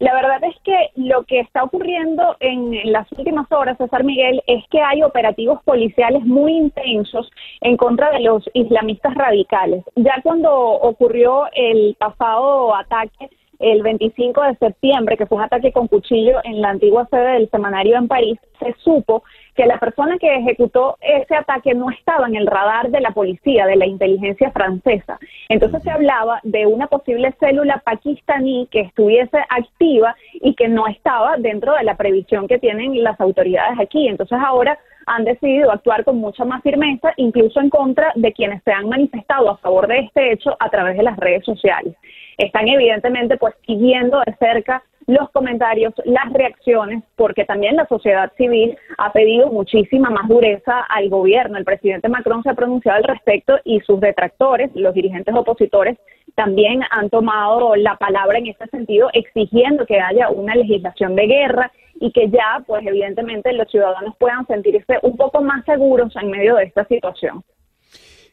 La 0.00 0.14
verdad 0.14 0.42
es 0.44 0.56
que 0.64 0.90
lo 0.96 1.24
que 1.24 1.40
está 1.40 1.62
ocurriendo 1.62 2.34
en 2.40 2.90
las 2.90 3.06
últimas 3.12 3.52
horas, 3.52 3.76
César 3.76 4.02
Miguel, 4.02 4.42
es 4.46 4.64
que 4.70 4.80
hay 4.80 5.02
operativos 5.02 5.62
policiales 5.62 6.24
muy 6.24 6.56
intensos 6.56 7.30
en 7.60 7.76
contra 7.76 8.10
de 8.10 8.20
los 8.20 8.42
islamistas 8.54 9.14
radicales. 9.14 9.84
Ya 9.96 10.14
cuando 10.22 10.50
ocurrió 10.50 11.44
el 11.52 11.94
pasado 11.98 12.74
ataque 12.74 13.28
el 13.58 13.82
25 13.82 14.42
de 14.42 14.56
septiembre, 14.56 15.18
que 15.18 15.26
fue 15.26 15.36
un 15.36 15.44
ataque 15.44 15.70
con 15.70 15.86
cuchillo 15.86 16.38
en 16.44 16.62
la 16.62 16.70
antigua 16.70 17.06
sede 17.10 17.34
del 17.34 17.50
semanario 17.50 17.98
en 17.98 18.08
París, 18.08 18.38
se 18.58 18.74
supo 18.82 19.22
que 19.60 19.66
la 19.66 19.76
persona 19.76 20.16
que 20.16 20.36
ejecutó 20.36 20.96
ese 21.02 21.36
ataque 21.36 21.74
no 21.74 21.90
estaba 21.90 22.26
en 22.26 22.34
el 22.34 22.46
radar 22.46 22.88
de 22.88 23.02
la 23.02 23.10
policía, 23.10 23.66
de 23.66 23.76
la 23.76 23.84
inteligencia 23.84 24.50
francesa. 24.52 25.18
Entonces 25.50 25.82
se 25.82 25.90
hablaba 25.90 26.40
de 26.44 26.64
una 26.64 26.86
posible 26.86 27.34
célula 27.38 27.82
pakistaní 27.84 28.68
que 28.70 28.80
estuviese 28.80 29.36
activa 29.50 30.16
y 30.32 30.54
que 30.54 30.66
no 30.66 30.86
estaba 30.86 31.36
dentro 31.36 31.74
de 31.74 31.84
la 31.84 31.98
previsión 31.98 32.48
que 32.48 32.58
tienen 32.58 33.04
las 33.04 33.20
autoridades 33.20 33.78
aquí. 33.78 34.08
Entonces 34.08 34.38
ahora 34.42 34.78
han 35.04 35.24
decidido 35.24 35.70
actuar 35.70 36.04
con 36.04 36.16
mucha 36.16 36.46
más 36.46 36.62
firmeza, 36.62 37.12
incluso 37.18 37.60
en 37.60 37.68
contra 37.68 38.12
de 38.14 38.32
quienes 38.32 38.62
se 38.62 38.72
han 38.72 38.88
manifestado 38.88 39.50
a 39.50 39.58
favor 39.58 39.88
de 39.88 39.98
este 39.98 40.32
hecho 40.32 40.56
a 40.58 40.70
través 40.70 40.96
de 40.96 41.02
las 41.02 41.18
redes 41.18 41.44
sociales. 41.44 41.94
Están 42.38 42.66
evidentemente 42.66 43.36
pues 43.36 43.54
siguiendo 43.66 44.20
de 44.20 44.34
cerca 44.36 44.82
los 45.10 45.30
comentarios, 45.30 45.92
las 46.04 46.32
reacciones, 46.32 47.02
porque 47.16 47.44
también 47.44 47.76
la 47.76 47.86
sociedad 47.86 48.32
civil 48.36 48.76
ha 48.98 49.12
pedido 49.12 49.48
muchísima 49.48 50.10
más 50.10 50.28
dureza 50.28 50.80
al 50.88 51.08
gobierno. 51.08 51.58
El 51.58 51.64
presidente 51.64 52.08
Macron 52.08 52.42
se 52.42 52.50
ha 52.50 52.54
pronunciado 52.54 52.98
al 52.98 53.04
respecto 53.04 53.58
y 53.64 53.80
sus 53.80 54.00
detractores, 54.00 54.70
los 54.74 54.94
dirigentes 54.94 55.34
opositores, 55.34 55.98
también 56.34 56.80
han 56.90 57.10
tomado 57.10 57.74
la 57.76 57.96
palabra 57.96 58.38
en 58.38 58.46
este 58.46 58.66
sentido, 58.68 59.10
exigiendo 59.12 59.84
que 59.84 60.00
haya 60.00 60.30
una 60.30 60.54
legislación 60.54 61.16
de 61.16 61.26
guerra 61.26 61.72
y 62.00 62.12
que 62.12 62.30
ya, 62.30 62.62
pues 62.66 62.86
evidentemente, 62.86 63.52
los 63.52 63.68
ciudadanos 63.70 64.14
puedan 64.18 64.46
sentirse 64.46 64.98
un 65.02 65.16
poco 65.16 65.42
más 65.42 65.64
seguros 65.64 66.14
en 66.16 66.30
medio 66.30 66.56
de 66.56 66.64
esta 66.64 66.84
situación. 66.86 67.42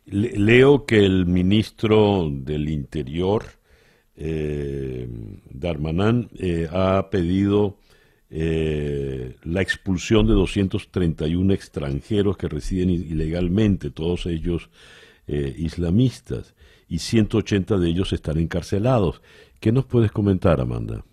Leo 0.06 0.86
que 0.86 0.99
el 0.99 1.26
ministro 1.26 2.30
del 2.30 2.70
Interior, 2.70 3.44
eh, 4.18 5.07
Darmanan, 5.49 6.30
eh, 6.38 6.68
ha 6.72 7.10
pedido 7.10 7.77
eh, 8.30 9.35
la 9.44 9.61
expulsión 9.61 10.27
de 10.27 10.34
231 10.34 11.53
extranjeros 11.53 12.35
que 12.38 12.49
residen 12.49 12.89
ilegalmente, 12.89 13.89
todos 13.89 14.26
ellos 14.26 14.69
eh, 15.27 15.56
islamistas, 15.57 16.53
y 16.89 16.99
180 16.99 17.77
de 17.77 17.89
ellos 17.89 18.14
están 18.14 18.38
encarcelados. 18.38 19.22
¿Qué 19.60 19.72
nos 19.72 19.85
puedes 19.85 20.11
comentar, 20.11 20.60
Amanda? 20.60 21.06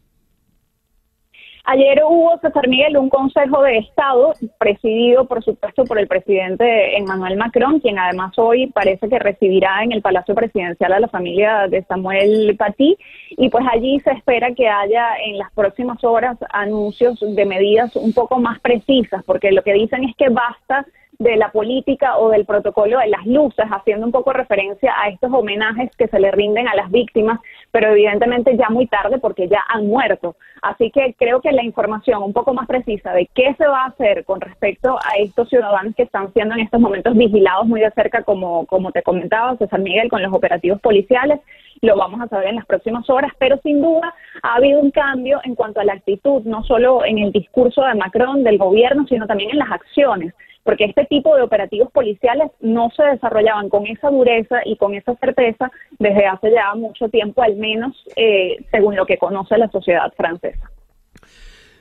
Ayer 1.67 2.03
hubo, 2.07 2.39
César 2.41 2.69
Miguel, 2.69 2.99
un 2.99 3.09
Consejo 3.09 3.63
de 3.63 3.79
Estado 3.79 4.35
presidido, 4.59 5.25
por 5.25 5.43
supuesto, 5.43 5.87
por 5.87 5.99
el 5.99 6.07
presidente 6.07 6.99
Emmanuel 6.99 7.39
Macron, 7.39 7.81
quien 7.81 7.99
además 7.99 8.35
hoy 8.37 8.67
parece 8.67 9.09
que 9.09 9.19
recibirá 9.19 9.83
en 9.83 9.93
el 9.93 10.03
Palacio 10.03 10.35
Presidencial 10.35 10.93
a 10.93 11.01
la 11.01 11.09
familia 11.09 11.67
de 11.69 11.83
Samuel 11.85 12.55
Paty. 12.59 12.99
Y 13.31 13.49
pues 13.49 13.65
allí 13.73 13.99
se 14.01 14.11
espera 14.11 14.55
que 14.55 14.69
haya 14.69 15.17
en 15.25 15.39
las 15.39 15.51
próximas 15.53 16.05
horas 16.05 16.37
anuncios 16.51 17.19
de 17.21 17.47
medidas 17.47 17.97
un 17.97 18.13
poco 18.13 18.39
más 18.39 18.61
precisas, 18.61 19.25
porque 19.25 19.51
lo 19.51 19.63
que 19.63 19.73
dicen 19.73 20.05
es 20.05 20.15
que 20.17 20.29
basta 20.29 20.85
de 21.19 21.37
la 21.37 21.51
política 21.51 22.19
o 22.19 22.31
del 22.31 22.45
protocolo 22.45 22.99
de 22.99 23.09
las 23.09 23.25
luces, 23.27 23.67
haciendo 23.71 24.07
un 24.07 24.13
poco 24.13 24.33
referencia 24.33 24.93
a 25.03 25.09
estos 25.09 25.33
homenajes 25.33 25.95
que 25.97 26.09
se 26.09 26.19
le 26.19 26.31
rinden 26.31 26.69
a 26.69 26.75
las 26.75 26.91
víctimas, 26.91 27.41
pero 27.71 27.91
evidentemente 27.91 28.57
ya 28.57 28.69
muy 28.71 28.87
tarde 28.87 29.19
porque 29.19 29.49
ya 29.49 29.63
han 29.69 29.87
muerto. 29.87 30.37
Así 30.63 30.91
que 30.91 31.15
creo 31.19 31.41
que 31.41 31.53
la 31.53 31.63
información 31.63 32.23
un 32.23 32.33
poco 32.33 32.55
más 32.55 32.67
precisa 32.67 33.13
de 33.13 33.29
qué 33.35 33.55
se 33.57 33.67
va 33.67 33.83
a 33.83 33.89
hacer 33.89 34.25
con 34.25 34.41
respecto 34.41 34.97
a 34.99 35.19
estos 35.19 35.49
ciudadanos 35.49 35.95
que 35.95 36.05
están 36.05 36.33
siendo 36.33 36.55
en 36.55 36.61
estos 36.61 36.81
momentos 36.81 37.15
vigilados 37.15 37.67
muy 37.67 37.81
de 37.81 37.91
cerca, 37.91 38.23
como, 38.23 38.67
como 38.67 38.91
te 38.93 39.03
comentaba 39.03 39.57
César 39.57 39.81
Miguel, 39.81 40.09
con 40.09 40.23
los 40.23 40.33
operativos 40.33 40.81
policiales, 40.81 41.41
lo 41.83 41.97
vamos 41.97 42.21
a 42.21 42.29
saber 42.29 42.49
en 42.49 42.57
las 42.57 42.67
próximas 42.67 43.09
horas, 43.11 43.33
pero 43.39 43.59
sin 43.63 43.83
duda 43.83 44.15
ha 44.43 44.55
habido 44.55 44.81
un 44.81 44.91
cambio 44.91 45.41
en 45.45 45.55
cuanto 45.55 45.81
a 45.81 45.85
la 45.85 45.93
actitud, 45.93 46.43
no 46.45 46.65
solo 46.65 47.05
en 47.05 47.19
el 47.19 47.33
discurso 47.33 47.83
de 47.83 47.95
Macron, 47.95 48.43
del 48.43 48.59
gobierno, 48.59 49.07
sino 49.07 49.27
también 49.27 49.51
en 49.51 49.59
las 49.59 49.71
acciones 49.71 50.35
porque 50.65 50.85
este 50.85 51.05
tipo 51.05 51.37
de 51.37 51.43
operativos 51.43 51.93
policiales 51.93 52.51
no 52.61 52.91
se 52.97 53.05
desarrollaban 53.05 53.69
con 53.69 53.87
esa 53.87 54.11
dureza 54.11 54.57
y 54.65 54.77
con 54.77 54.95
esa 54.95 55.15
certeza 55.17 55.71
desde 55.99 56.27
hace 56.27 56.51
ya 56.51 56.75
mucho 56.75 57.09
tiempo, 57.09 57.43
al 57.43 57.57
menos 57.57 57.95
eh, 58.17 58.57
según 58.71 58.97
lo 58.97 59.07
que 59.07 59.19
conoce 59.19 59.57
la 59.59 59.69
sociedad 59.69 60.13
francesa. 60.17 60.71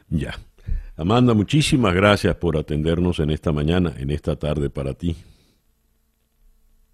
Ya. 0.10 0.32
Amanda, 0.96 1.34
muchísimas 1.34 1.96
gracias 1.96 2.36
por 2.36 2.56
atendernos 2.56 3.20
en 3.20 3.32
esta 3.32 3.52
mañana, 3.52 3.94
en 3.98 4.12
esta 4.12 4.36
tarde 4.36 4.70
para 4.70 4.94
ti. 4.94 5.16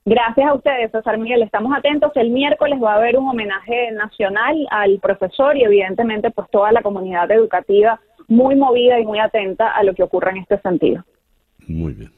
Gracias 0.05 0.47
a 0.47 0.53
ustedes, 0.53 0.91
César 0.91 1.17
Miguel. 1.17 1.43
Estamos 1.43 1.75
atentos. 1.77 2.11
El 2.15 2.29
miércoles 2.29 2.79
va 2.81 2.93
a 2.93 2.95
haber 2.95 3.17
un 3.17 3.27
homenaje 3.27 3.91
nacional 3.91 4.55
al 4.71 4.99
profesor 4.99 5.57
y 5.57 5.63
evidentemente 5.63 6.31
pues 6.31 6.49
toda 6.49 6.71
la 6.71 6.81
comunidad 6.81 7.29
educativa 7.31 7.99
muy 8.27 8.55
movida 8.55 8.99
y 8.99 9.05
muy 9.05 9.19
atenta 9.19 9.69
a 9.71 9.83
lo 9.83 9.93
que 9.93 10.03
ocurra 10.03 10.31
en 10.31 10.37
este 10.37 10.59
sentido. 10.61 11.03
Muy 11.69 11.93
bien. 11.93 12.11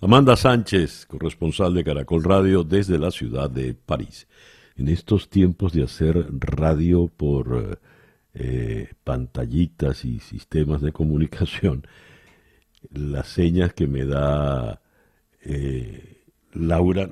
Amanda 0.00 0.34
Sánchez, 0.34 1.06
corresponsal 1.06 1.74
de 1.74 1.84
Caracol 1.84 2.24
Radio 2.24 2.64
desde 2.64 2.98
la 2.98 3.12
ciudad 3.12 3.48
de 3.48 3.72
París. 3.72 4.26
En 4.76 4.88
estos 4.88 5.28
tiempos 5.28 5.72
de 5.72 5.84
hacer 5.84 6.26
radio 6.40 7.06
por 7.06 7.78
eh, 8.34 8.88
pantallitas 9.04 10.04
y 10.04 10.18
sistemas 10.18 10.82
de 10.82 10.90
comunicación, 10.90 11.86
las 12.90 13.28
señas 13.28 13.72
que 13.74 13.86
me 13.86 14.04
da 14.04 14.82
eh, 15.44 16.24
Laura 16.52 17.08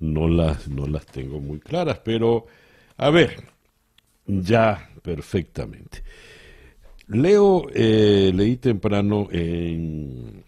no 0.00 0.28
las, 0.28 0.68
no 0.68 0.86
las 0.86 1.06
tengo 1.06 1.40
muy 1.40 1.60
claras, 1.60 2.00
pero 2.04 2.44
a 2.98 3.08
ver, 3.08 3.42
ya 4.26 4.90
perfectamente. 5.02 6.02
Leo, 7.08 7.68
eh, 7.72 8.32
leí 8.34 8.58
temprano 8.58 9.28
en 9.32 10.44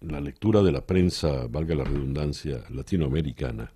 la 0.00 0.20
lectura 0.20 0.62
de 0.62 0.72
la 0.72 0.86
prensa, 0.86 1.46
valga 1.48 1.74
la 1.74 1.84
redundancia, 1.84 2.64
latinoamericana, 2.70 3.72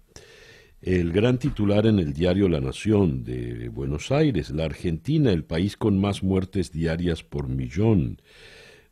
el 0.81 1.13
gran 1.13 1.39
titular 1.39 1.87
en 1.87 1.99
el 1.99 2.13
diario 2.13 2.49
La 2.49 2.61
Nación 2.61 3.25
de 3.25 3.69
Buenos 3.69 4.11
Aires, 4.11 4.51
la 4.51 4.65
Argentina, 4.65 5.33
el 5.33 5.45
país 5.45 5.77
con 5.77 5.99
más 5.99 6.23
muertes 6.23 6.73
diarias 6.73 7.23
por 7.23 7.49
millón. 7.49 8.21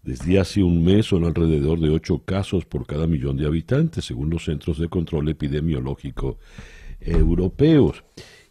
Desde 0.03 0.41
hace 0.41 0.63
un 0.63 0.83
mes 0.83 1.07
son 1.07 1.25
alrededor 1.25 1.81
de 1.81 1.91
ocho 1.91 2.25
casos 2.25 2.65
por 2.65 2.87
cada 2.87 3.07
millón 3.07 3.37
de 3.37 3.47
habitantes, 3.47 4.07
según 4.07 4.31
los 4.31 4.47
Centros 4.47 4.79
de 4.79 4.89
Control 4.89 5.29
Epidemiológico 5.29 6.39
Europeos. 7.01 8.03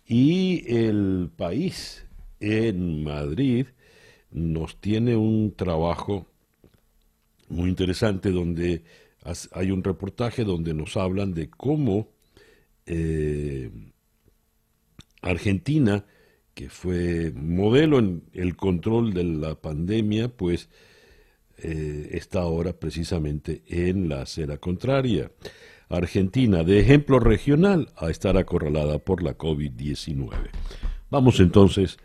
Y 0.06 0.64
el 0.68 1.30
país 1.36 2.06
en 2.40 3.04
Madrid 3.04 3.68
nos 4.32 4.80
tiene 4.80 5.16
un 5.16 5.54
trabajo 5.56 6.31
muy 7.52 7.70
interesante 7.70 8.32
donde 8.32 8.84
hay 9.52 9.72
un 9.72 9.84
reportaje 9.84 10.44
donde 10.44 10.74
nos 10.74 10.98
hablan 10.98 11.34
de 11.34 11.50
cómo 11.50 12.10
eh, 12.86 13.70
Argentina, 15.22 16.06
que 16.54 16.70
fue 16.70 17.32
modelo 17.36 18.00
en 18.00 18.24
el 18.34 18.56
control 18.56 19.14
de 19.14 19.24
la 19.24 19.56
pandemia, 19.56 20.30
pues 20.30 20.70
eh, 21.58 22.10
está 22.14 22.42
ahora 22.42 22.74
precisamente 22.74 23.62
en 23.68 24.10
la 24.10 24.24
acera 24.24 24.58
contraria. 24.58 25.32
Argentina, 25.90 26.64
de 26.64 26.80
ejemplo 26.80 27.20
regional, 27.20 27.90
a 27.98 28.10
estar 28.10 28.38
acorralada 28.38 28.98
por 29.00 29.22
la 29.22 29.38
COVID-19. 29.38 30.30
Vamos 31.10 31.40
entonces 31.40 31.98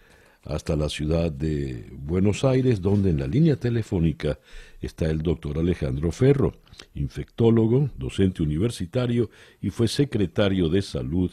hasta 0.48 0.77
la 0.77 0.89
ciudad 0.89 1.31
de 1.31 1.86
Buenos 1.93 2.44
Aires, 2.44 2.81
donde 2.81 3.10
en 3.10 3.18
la 3.18 3.27
línea 3.27 3.56
telefónica 3.56 4.39
está 4.81 5.10
el 5.10 5.23
doctor 5.23 5.59
Alejandro 5.59 6.12
Ferro, 6.12 6.52
infectólogo, 6.94 7.90
docente 7.97 8.43
universitario 8.43 9.28
y 9.60 9.70
fue 9.70 9.89
secretario 9.89 10.68
de 10.68 10.82
salud 10.82 11.31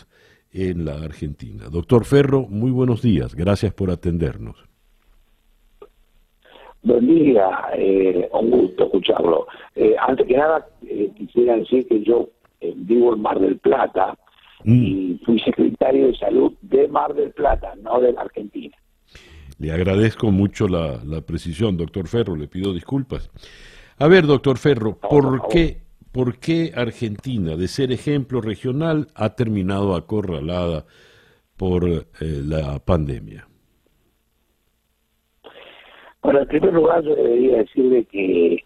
en 0.52 0.85
la 0.85 0.95
Argentina. 0.95 1.65
Doctor 1.72 2.06
Ferro, 2.06 2.45
muy 2.49 2.72
buenos 2.72 3.02
días, 3.02 3.35
gracias 3.35 3.73
por 3.73 3.91
atendernos. 3.91 4.56
Buen 6.81 7.07
día, 7.07 7.49
eh, 7.76 8.30
un 8.34 8.52
gusto 8.52 8.85
escucharlo. 8.85 9.48
Eh, 9.76 9.95
antes 9.99 10.27
que 10.27 10.35
nada, 10.35 10.68
eh, 10.85 11.11
quisiera 11.15 11.56
decir 11.56 11.88
que 11.88 12.03
yo 12.03 12.30
vivo 12.76 13.14
en 13.14 13.22
Mar 13.22 13.40
del 13.40 13.57
Plata 13.57 14.18
mm. 14.64 14.84
y 14.84 15.22
fui 15.26 15.40
secretario 15.40 16.07
de 16.07 16.15
salud 16.15 16.53
de 16.61 16.88
Mar 16.88 17.14
del 17.14 17.31
Plata, 17.31 17.73
no 17.81 17.99
de 17.99 18.14
la 18.14 18.22
Argentina. 18.22 18.76
Le 19.60 19.72
agradezco 19.72 20.32
mucho 20.32 20.68
la, 20.68 21.22
precisión, 21.22 21.78
doctor 21.78 22.08
Ferro, 22.08 22.36
le 22.36 22.48
pido 22.48 22.74
disculpas. 22.74 23.30
A 24.00 24.08
ver, 24.08 24.26
doctor 24.26 24.58
Ferro, 24.58 24.98
¿por 24.98 25.48
qué, 25.48 25.82
¿por 26.12 26.38
qué 26.40 26.72
Argentina, 26.76 27.56
de 27.56 27.68
ser 27.68 27.92
ejemplo 27.92 28.42
regional, 28.42 29.08
ha 29.16 29.36
terminado 29.36 29.96
acorralada 29.96 30.86
por 31.58 31.86
eh, 31.88 32.04
la 32.20 32.80
pandemia? 32.80 33.48
Bueno, 36.22 36.40
en 36.40 36.48
primer 36.48 36.74
lugar 36.74 37.04
yo 37.04 37.16
debería 37.16 37.58
decirle 37.58 38.06
que, 38.06 38.64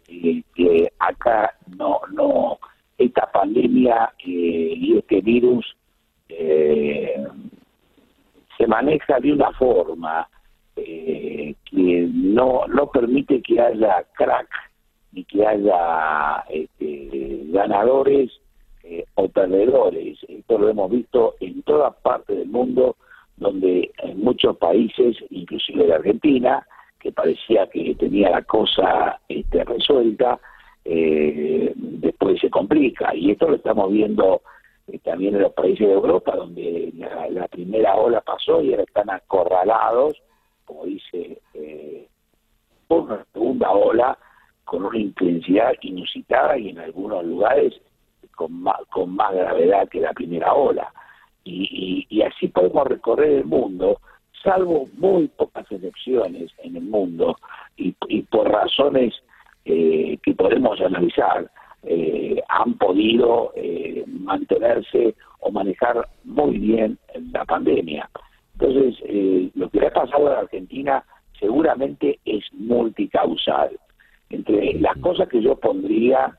que, 0.56 0.92
acá 1.00 1.56
no, 1.76 2.02
no, 2.14 2.60
esta 2.98 3.30
pandemia 3.32 4.14
eh, 4.20 4.74
y 4.76 4.98
este 4.98 5.22
virus 5.22 5.66
eh, 6.30 7.24
se 8.58 8.68
maneja 8.68 9.20
de 9.20 9.34
una 9.34 9.52
forma 9.54 10.28
que 10.84 12.10
no, 12.14 12.68
no 12.68 12.92
permite 12.92 13.42
que 13.42 13.60
haya 13.60 14.06
crack 14.14 14.48
ni 15.12 15.24
que 15.24 15.46
haya 15.46 16.44
este, 16.50 17.42
ganadores 17.48 18.32
o 19.16 19.28
perdedores. 19.28 20.18
Esto 20.28 20.58
lo 20.58 20.70
hemos 20.70 20.92
visto 20.92 21.36
en 21.40 21.62
todas 21.64 21.96
partes 21.96 22.38
del 22.38 22.48
mundo, 22.48 22.96
donde 23.38 23.92
en 24.04 24.20
muchos 24.22 24.58
países, 24.58 25.18
inclusive 25.30 25.86
de 25.86 25.94
Argentina, 25.94 26.66
que 27.00 27.12
parecía 27.12 27.68
que 27.68 27.96
tenía 27.96 28.30
la 28.30 28.42
cosa 28.44 29.20
este, 29.28 29.64
resuelta, 29.64 30.40
eh, 30.86 31.74
después 31.76 32.40
se 32.40 32.50
complica. 32.50 33.14
Y 33.16 33.32
esto 33.32 33.50
lo 33.50 33.56
estamos 33.56 33.92
viendo 33.92 34.42
eh, 34.88 35.00
también 35.00 35.36
en 35.36 35.42
los 35.42 35.54
países 35.54 35.88
de 35.88 35.94
Europa, 35.94 36.36
donde 36.36 36.94
la, 37.30 37.48
primera 37.48 37.96
ola 37.96 38.22
pasó 38.22 38.62
y 38.62 38.72
ahora 38.72 38.84
están 38.84 39.10
acorralados, 39.10 40.22
como 40.68 40.86
dice, 40.86 41.40
eh, 41.56 42.08
una 42.90 43.26
segunda 43.34 43.72
ola 43.72 44.18
con 44.66 44.86
una 44.86 45.00
intensidad 45.00 45.72
inusitada 45.82 46.58
y 46.58 46.70
en 46.70 46.80
algunos 46.80 47.26
lugares 47.26 47.74
con 48.36 48.54
más, 48.62 48.78
con 48.92 49.16
más 49.16 49.34
gravedad 49.34 49.90
que 49.90 50.02
la 50.02 50.14
primera 50.14 50.54
ola. 50.54 50.94
Y, 51.44 52.06
y 52.10 52.22
así 52.22 52.50
podemos 52.50 52.86
recorrer 52.86 53.32
el 53.32 53.46
mundo 53.46 54.00
salvo 54.44 54.88
muy 54.98 55.28
pocas 55.28 55.70
excepciones 55.72 56.52
en 56.64 56.78
el 56.78 56.84
mundo 56.84 57.38
y, 57.76 57.92
por 58.24 58.50
razones 58.50 59.14
eh, 59.66 60.18
que 60.24 60.34
podemos 60.34 60.80
analizar, 60.80 61.52
eh, 61.84 62.42
han 62.48 62.74
podido 62.76 63.52
eh, 63.56 64.04
mantenerse 64.08 65.16
o 65.40 65.52
manejar 65.52 66.08
muy 66.24 66.58
bien 66.58 66.98
la 67.34 67.46
pandemia. 67.46 68.10
Entonces, 68.60 69.00
lo 69.56 69.70
que 69.70 69.80
le 69.80 69.88
ha 69.88 69.94
pasado 69.94 70.28
a 70.28 70.34
la 70.34 70.40
Argentina 70.40 71.04
seguramente 71.40 72.20
es 72.26 72.44
multicausal. 72.54 73.78
Entre 74.30 74.74
las 74.80 74.98
cosas 74.98 75.30
que 75.30 75.42
yo 75.42 75.56
pondría 75.56 76.38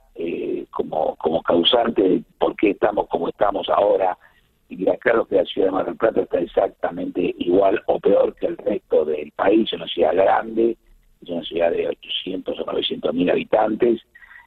como, 0.70 1.14
como 1.16 1.42
causante 1.42 2.02
de 2.02 2.22
por 2.38 2.56
qué 2.56 2.70
estamos 2.70 3.06
como 3.08 3.28
estamos 3.28 3.68
ahora, 3.68 4.18
y 4.68 4.84
claro 4.98 5.24
que 5.26 5.36
la 5.36 5.44
ciudad 5.44 5.68
de 5.68 5.72
Mar 5.72 5.86
del 5.86 5.96
Plata 5.96 6.20
está 6.20 6.40
exactamente 6.40 7.34
igual 7.38 7.80
o 7.86 7.98
peor 7.98 8.34
que 8.34 8.46
el 8.46 8.56
resto 8.58 9.04
del 9.04 9.32
país, 9.32 9.72
una 9.72 9.86
ciudad 9.86 10.14
grande, 10.14 10.76
es 11.22 11.28
una 11.28 11.42
ciudad 11.42 11.70
de 11.70 11.88
800 11.88 12.60
o 12.60 12.64
900 12.66 13.14
mil 13.14 13.30
habitantes 13.30 14.02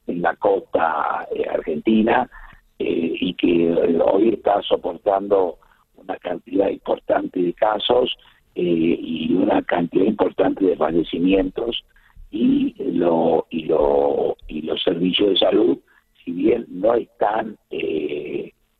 en 0.07 0.21
la 0.21 0.35
costa 0.35 1.27
eh, 1.35 1.45
argentina 1.49 2.29
eh, 2.77 3.13
y 3.19 3.33
que 3.33 3.73
hoy 4.03 4.29
está 4.29 4.61
soportando 4.61 5.57
una 5.95 6.17
cantidad 6.17 6.69
importante 6.69 7.20
casos 7.61 8.17
eh, 8.55 8.97
y 8.99 9.33
una 9.33 9.61
cantidad 9.61 10.05
importante 10.05 10.65
de 10.65 10.75
fallecimientos 10.75 11.83
y 12.31 12.75
lo 12.77 13.47
y 13.49 13.63
lo 13.63 14.35
y 14.47 14.61
los 14.63 14.81
servicios 14.83 15.29
de 15.29 15.37
salud 15.37 15.77
si 16.23 16.31
bien 16.31 16.65
no 16.69 16.95
están 16.95 17.57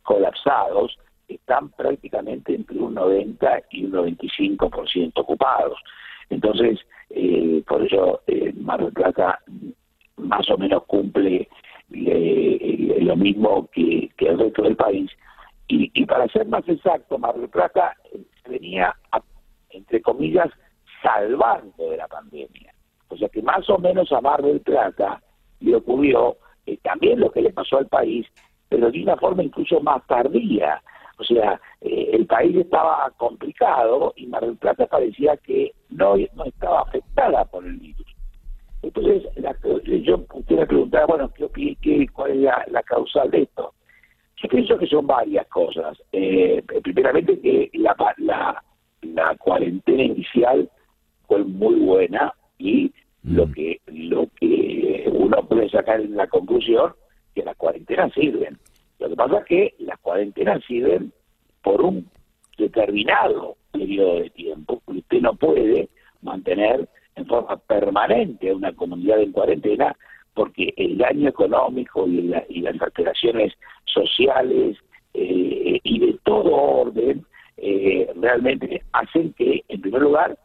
colapsados 0.04 0.98
están 1.36 1.70
prácticamente 1.70 2.56
entre 2.56 2.78
un 2.78 2.94
90 2.94 3.64
y 3.72 3.86
un 3.86 3.92
95% 3.92 5.12
ocupados. 5.16 5.80
Entonces, 6.30 6.80
eh, 7.10 7.64
por 7.68 7.86
eso 7.86 8.22
eh, 8.28 8.54
Mar 8.60 8.82
del 8.84 8.94
Plata 8.94 9.40
más 10.18 10.50
o 10.50 10.58
menos 10.58 10.84
cumple 10.86 11.48
eh, 11.94 12.98
lo 13.02 13.16
mismo 13.16 13.70
que, 13.72 14.10
el 14.18 14.40
resto 14.40 14.64
del 14.64 14.76
país. 14.76 15.10
Y, 15.68 16.06
para 16.06 16.28
ser 16.28 16.48
más 16.48 16.68
exacto, 16.68 17.18
Mar 17.18 17.36
del 17.36 17.50
Plata 17.50 17.96
venía, 18.52 18.96
entre 19.70 20.02
comillas, 20.02 20.50
salvando 21.02 21.90
de 21.90 21.98
la 21.98 22.08
pandemia. 22.08 22.74
O 23.08 23.18
sea 23.18 23.30
que 23.30 23.42
más 23.42 23.70
o 23.70 23.78
menos 23.78 24.12
a 24.12 24.22
Mar 24.22 24.42
del 24.42 24.62
Plata 24.62 25.22
le 25.60 25.76
ocurrió 25.76 26.38
también 26.84 27.20
lo 27.20 27.32
que 27.32 27.42
le 27.42 27.52
pasó 27.52 27.78
al 27.78 27.88
país, 27.88 28.26
pero 28.70 28.92
de 28.92 29.04
una 29.04 29.18
forma 29.18 29.44
incluso 29.44 29.80
más 29.82 30.06
tardía. 30.08 30.82
O 31.18 31.24
sea, 31.24 31.60
eh, 31.82 32.10
el 32.14 32.26
país 32.26 32.56
estaba 32.56 33.12
complicado 33.18 34.14
y 34.16 34.28
Mar 34.28 34.46
del 34.46 34.58
Plata 34.58 34.88
parecía 34.88 35.38
que 35.38 35.74
no, 35.90 36.16
no 36.36 36.44
estaba 36.46 36.82
afectada 36.82 37.46
por 37.46 37.66
el 37.66 37.78
virus. 37.78 38.08
Entonces, 38.82 39.24
la, 39.36 39.56
yo 40.02 40.26
usted 40.34 40.56
me 40.56 40.66
preguntaba, 40.66 41.06
bueno, 41.06 41.32
¿qué, 41.34 41.78
qué, 41.82 42.08
cuál 42.12 42.32
es 42.32 42.38
la, 42.38 42.66
la 42.72 42.82
causal 42.84 43.30
de 43.30 43.44
esto? 43.44 43.74
Yo 44.42 44.50
pienso 44.50 44.78
que 44.78 44.88
son 44.88 45.08
varias 45.08 45.48
cosas. 45.48 46.02
Eh, 46.12 46.64
primeramente 46.84 47.40
que 47.40 47.70
la, 47.74 47.96
la, 48.18 48.64
la 49.02 49.36
cuarentena 49.38 50.04
inicial 50.04 50.70
fue 51.28 51.44
muy 51.44 51.76
buena 51.76 52.34
y 52.58 52.92
lo 53.24 53.48
mm. 53.48 53.54
que 53.54 53.82
lo 53.88 54.28
que 54.40 55.10
uno 55.12 55.48
puede 55.48 55.70
sacar 55.70 56.02
en 56.02 56.16
la 56.16 56.28
conclusión 56.28 56.94
que 57.36 57.44
las 57.44 57.56
cuarentenas 57.56 58.12
sirven 58.14 58.58
lo 59.02 59.10
que 59.10 59.16
pasa 59.16 59.40
es 59.40 59.46
que 59.46 59.74
las 59.80 60.00
cuarentenas 60.00 60.64
sirven 60.66 61.12
por 61.64 61.82
un 61.82 62.08
determinado 62.56 63.58
periodo 63.72 64.20
de 64.20 64.30
tiempo. 64.30 64.80
Usted 64.86 65.22
no 65.22 65.34
puede 65.34 65.90
mantener 66.22 66.88
en 67.16 67.26
forma 67.26 67.58
permanente 67.58 68.54
una 68.54 68.72
comunidad 68.74 69.20
en 69.20 69.32
cuarentena 69.32 69.98
porque 70.36 70.72
el 70.78 71.00
daño 71.00 71.30
económico 71.30 72.08
y, 72.08 72.22
las 72.62 72.80
alteraciones 72.80 73.54
sociales 73.92 74.78
eh, 75.14 75.80
y 75.84 76.00
de 76.00 76.20
todo 76.24 76.52
orden 76.54 77.26
eh, 77.58 78.10
realmente 78.16 78.82
hacen 78.94 79.34
que, 79.34 79.64
en 79.68 79.82
primer 79.82 80.02
lugar, 80.02 80.38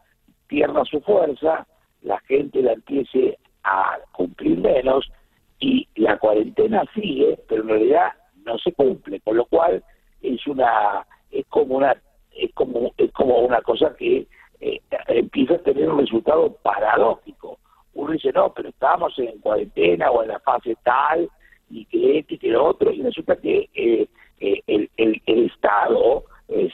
pierda 0.46 0.84
su 0.84 1.00
fuerza, 1.00 1.66
la 2.02 2.18
gente 2.20 2.62
la 2.62 2.72
empiece 2.72 3.38
a 3.64 3.98
cumplir 4.12 4.58
menos 4.58 5.10
y 5.58 5.88
la 5.96 6.18
cuarentena 6.18 6.84
sigue, 6.94 7.38
pero 7.48 7.62
en 7.62 7.68
realidad 7.68 8.12
no 8.44 8.58
se 8.58 8.72
cumple, 8.72 9.20
con 9.20 9.36
lo 9.36 9.46
cual 9.46 9.82
es 10.22 10.46
una 10.46 11.06
es 11.30 11.46
como 11.46 11.76
una 11.76 11.96
es 12.32 12.52
como 12.54 12.92
es 12.96 13.10
como 13.12 13.38
una 13.38 13.60
cosa 13.62 13.94
que 13.96 14.26
eh, 14.60 14.80
empieza 15.08 15.54
a 15.54 15.58
tener 15.58 15.88
un 15.88 16.00
resultado 16.00 16.52
paradójico. 16.62 17.58
Uno 17.94 18.12
dice, 18.12 18.30
no, 18.32 18.52
pero 18.52 18.68
estamos 18.68 19.18
en 19.18 19.38
cuarentena 19.40 20.10
o 20.10 20.22
en 20.22 20.28
la 20.28 20.40
fase 20.40 20.76
tal, 20.82 21.30
y 21.70 21.84
que 21.86 22.18
este 22.18 22.34
y 22.34 22.38
que 22.38 22.48
lo 22.48 22.64
otro, 22.64 22.92
y 22.92 23.02
resulta 23.02 23.36
que 23.36 23.68
eh, 23.74 24.08
eh, 24.40 24.62
el, 24.66 24.90
el, 24.96 25.46
Estado 25.46 26.24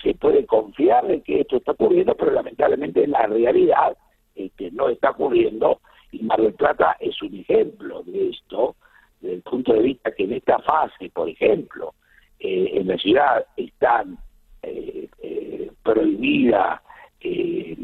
se 0.03 0.15
puede 0.15 0.45
confiar 0.45 1.07
de 1.07 1.23
que 1.23 1.41
esto 1.41 1.57
está 1.57 1.73
ocurriendo, 1.73 2.15
pero 2.15 2.31
lamentablemente 2.31 3.05
en 3.05 3.13
la 3.13 3.27
realidad 3.27 3.97
este, 4.35 4.71
no 4.71 4.89
está 4.89 5.11
ocurriendo, 5.11 5.81
y 6.11 6.23
Mar 6.23 6.41
del 6.41 6.55
Plata 6.55 6.97
es 7.01 7.21
un 7.23 7.35
ejemplo 7.35 8.03
de 8.03 8.31
esto, 8.31 8.77
desde 9.21 9.37
el 9.37 9.43
punto 9.43 9.73
de 9.73 9.81
vista 9.81 10.13
que 10.13 10.25
en 10.25 10.35
esta 10.35 10.59
fase, 10.59 11.11
por 11.11 11.29
ejemplo, 11.29 11.95
eh, 12.41 12.71
en 12.75 12.89
la 12.89 12.99
ciudad 12.99 13.47
están 13.57 14.19
eh, 14.63 15.09
eh, 15.23 15.71
prohibida 15.83 16.83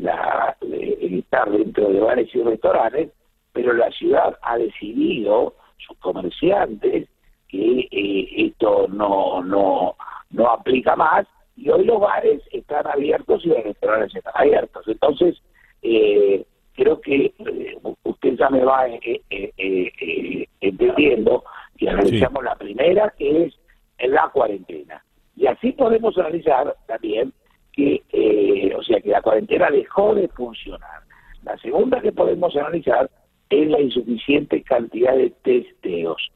la, 0.01 0.57
el 0.61 1.19
estar 1.21 1.49
dentro 1.51 1.91
de 1.91 2.01
bares 2.01 2.35
y 2.35 2.43
restaurantes, 2.43 3.11
pero 3.53 3.73
la 3.73 3.91
ciudad 3.93 4.37
ha 4.43 4.59
decidido, 4.59 5.55
sus 5.89 5.99
comerciantes, 5.99 7.09
que 7.49 7.89
esto 8.37 8.87
no, 8.89 9.43
no, 9.43 9.97
no 10.31 10.47
aplica 10.51 10.95
más 10.95 11.27
y 11.57 11.69
hoy 11.71 11.85
los 11.85 12.01
bares 12.01 12.41
están 12.53 12.87
abiertos 12.87 13.45
y 13.45 13.49
los 13.49 13.65
restaurantes 13.65 14.15
están 14.15 14.33
abiertos. 14.37 14.87
Entonces, 14.87 15.43
creo 16.75 17.01
que 17.01 17.35
usted 18.05 18.35
ya 18.37 18.49
me 18.49 18.63
va 18.65 18.87
entendiendo 20.61 21.45
y 21.77 21.89
analizamos 21.89 22.45
la 22.45 22.55
primera, 22.55 23.13
que 23.19 23.47
es 23.47 23.55
la 24.09 24.29
cuarentena. 24.29 25.03
Y 25.37 25.47
así 25.47 25.73
podemos 25.73 26.17
analizar 26.19 26.77
también 26.87 27.33
que, 27.73 28.03
eh, 28.13 28.75
o 28.77 28.83
sea, 28.83 29.01
que 29.01 29.11
la 29.11 29.23
cuarentena 29.23 29.71
dejó 29.71 30.15
de 30.15 30.29
funcionar. 30.29 31.03
La 31.43 31.57
segunda 31.59 32.01
que 32.01 32.13
podemos 32.13 32.55
analizar 32.57 33.11
es 33.51 33.69
la 33.69 33.81
insuficiente 33.81 34.63
cantidad 34.63 35.15
de 35.15 35.31
testeos. 35.43 36.31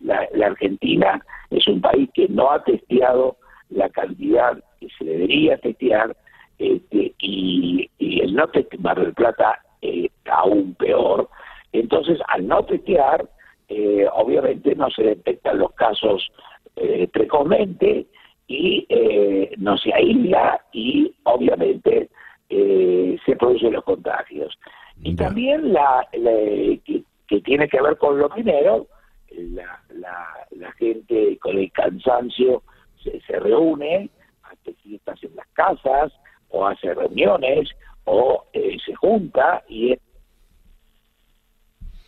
La, 0.00 0.26
Argentina 0.44 1.22
es 1.50 1.66
un 1.68 1.80
país 1.80 2.08
que 2.14 2.28
no 2.28 2.50
ha 2.50 2.62
testeado 2.64 3.36
la 3.70 3.88
cantidad 3.90 4.62
que 4.80 4.88
se 4.98 5.04
debería 5.04 5.58
testear 5.58 6.16
este, 6.58 7.14
y, 7.18 7.90
el 7.98 8.34
no 8.34 8.48
testear 8.48 8.80
Mar 8.80 9.00
del 9.00 9.12
Plata 9.12 9.60
eh, 9.82 10.08
aún 10.30 10.74
peor. 10.74 11.28
Entonces, 11.72 12.18
al 12.28 12.46
no 12.46 12.64
testear, 12.64 13.28
eh, 13.68 14.06
obviamente 14.14 14.74
no 14.74 14.88
se 14.90 15.02
detectan 15.02 15.58
los 15.58 15.72
casos 15.72 16.30
eh, 16.76 17.08
precozmente 17.12 18.06
y 18.46 18.86
eh, 18.88 19.50
no 19.58 19.76
se 19.76 19.92
aísla 19.92 20.60
y 20.72 21.12
obviamente 21.24 22.08
eh, 22.48 23.16
se 23.24 23.36
producen 23.36 23.72
los 23.72 23.84
contagios. 23.84 24.56
Y 25.02 25.14
también 25.14 25.72
la, 25.72 26.06
que, 26.12 27.40
tiene 27.42 27.68
que 27.68 27.80
ver 27.80 27.96
con 27.98 28.18
lo 28.18 28.28
primero, 28.28 28.86
la, 29.30 29.80
la, 29.90 30.72
gente 30.72 31.38
con 31.38 31.58
el 31.58 31.70
cansancio 31.72 32.62
se, 33.02 33.20
se 33.20 33.38
reúne, 33.38 34.10
hace 34.42 34.74
fiestas 34.74 35.22
en 35.22 35.36
las 35.36 35.46
casas 35.48 36.12
o 36.48 36.66
hace 36.66 36.94
reuniones 36.94 37.68
o 38.04 38.44
eh, 38.52 38.76
se 38.84 38.94
junta 38.94 39.62
y 39.68 39.92
es 39.92 40.00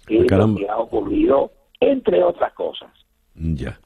que 0.06 0.20
lo 0.20 0.56
que 0.56 0.68
ha 0.68 0.78
ocurrido, 0.78 1.52
entre 1.80 2.22
otras 2.22 2.52
cosas. 2.54 2.90
Ya. 3.34 3.78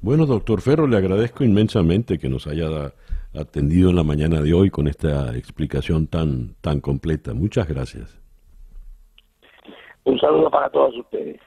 Bueno, 0.00 0.24
doctor 0.24 0.62
Ferro, 0.62 0.86
le 0.86 0.96
agradezco 0.96 1.44
inmensamente 1.44 2.18
que 2.18 2.28
nos 2.28 2.46
haya 2.46 2.92
atendido 3.34 3.90
en 3.90 3.96
la 3.96 4.02
mañana 4.02 4.40
de 4.40 4.54
hoy 4.54 4.70
con 4.70 4.88
esta 4.88 5.36
explicación 5.36 6.06
tan, 6.06 6.54
tan 6.60 6.80
completa. 6.80 7.34
Muchas 7.34 7.68
gracias. 7.68 8.18
Un 10.06 10.18
saludo 10.20 10.50
para 10.50 10.70
todos 10.70 10.96
ustedes. 10.96 11.40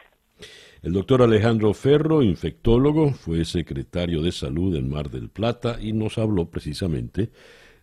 El 0.81 0.93
doctor 0.93 1.21
Alejandro 1.21 1.73
Ferro, 1.73 2.21
infectólogo, 2.21 3.11
fue 3.11 3.43
secretario 3.45 4.21
de 4.21 4.31
salud 4.31 4.75
en 4.75 4.89
Mar 4.89 5.09
del 5.09 5.29
Plata 5.29 5.77
y 5.81 5.93
nos 5.93 6.17
habló 6.17 6.49
precisamente 6.49 7.31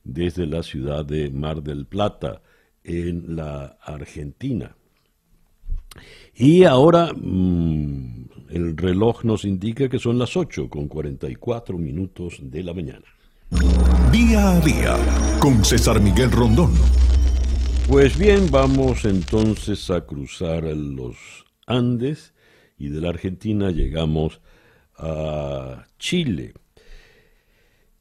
desde 0.05 0.47
la 0.47 0.63
ciudad 0.63 1.05
de 1.05 1.31
Mar 1.31 1.63
del 1.63 1.87
Plata, 1.87 2.43
en 2.85 3.37
la 3.37 3.79
Argentina. 3.83 4.77
Y 6.35 6.65
ahora 6.65 7.11
mm, 7.13 8.29
el 8.51 8.77
reloj 8.77 9.25
nos 9.25 9.45
indica 9.45 9.89
que 9.89 9.99
son 9.99 10.19
las 10.19 10.37
8 10.37 10.69
con 10.69 10.87
44 10.87 11.79
minutos 11.79 12.39
de 12.41 12.63
la 12.63 12.75
mañana. 12.75 13.05
Día 14.13 14.51
a 14.51 14.61
día 14.61 14.97
con 15.41 15.65
César 15.65 16.01
Miguel 16.01 16.31
Rondón. 16.31 16.73
Pues 17.89 18.19
bien, 18.19 18.51
vamos 18.51 19.05
entonces 19.05 19.91
a 19.91 20.05
cruzar 20.05 20.65
los 20.65 21.17
Andes 21.69 22.35
y 22.77 22.89
de 22.89 23.01
la 23.01 23.11
Argentina 23.11 23.71
llegamos 23.71 24.41
a 24.97 25.87
Chile. 25.97 26.55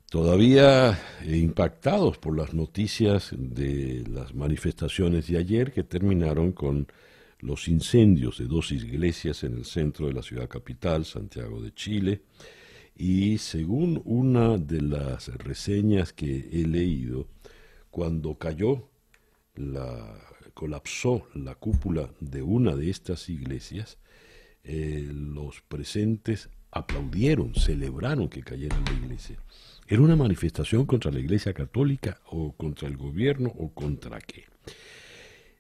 Todavía 0.09 0.99
impactados 1.27 2.17
por 2.17 2.35
las 2.35 2.55
noticias 2.55 3.29
de 3.37 4.03
las 4.09 4.33
manifestaciones 4.33 5.27
de 5.27 5.37
ayer 5.37 5.71
que 5.71 5.83
terminaron 5.83 6.51
con 6.53 6.87
los 7.39 7.67
incendios 7.67 8.39
de 8.39 8.45
dos 8.45 8.71
iglesias 8.71 9.43
en 9.43 9.53
el 9.53 9.65
centro 9.65 10.07
de 10.07 10.13
la 10.13 10.23
ciudad 10.23 10.49
capital, 10.49 11.05
Santiago 11.05 11.61
de 11.61 11.71
Chile, 11.75 12.23
y 12.95 13.37
según 13.37 14.01
una 14.03 14.57
de 14.57 14.81
las 14.81 15.27
reseñas 15.27 16.11
que 16.11 16.49
he 16.51 16.65
leído, 16.65 17.27
cuando 17.91 18.35
cayó 18.39 18.89
la 19.55 20.19
colapsó 20.53 21.27
la 21.35 21.55
cúpula 21.55 22.09
de 22.19 22.41
una 22.41 22.75
de 22.75 22.89
estas 22.89 23.29
iglesias, 23.29 23.99
eh, 24.63 25.07
los 25.13 25.61
presentes 25.61 26.49
aplaudieron, 26.71 27.53
celebraron 27.53 28.29
que 28.29 28.41
cayera 28.41 28.79
la 28.79 28.93
iglesia. 28.93 29.37
¿Era 29.87 30.01
una 30.01 30.15
manifestación 30.15 30.85
contra 30.85 31.11
la 31.11 31.19
iglesia 31.19 31.53
católica 31.53 32.19
o 32.31 32.53
contra 32.53 32.87
el 32.87 32.97
gobierno 32.97 33.53
o 33.57 33.69
contra 33.69 34.19
qué? 34.19 34.45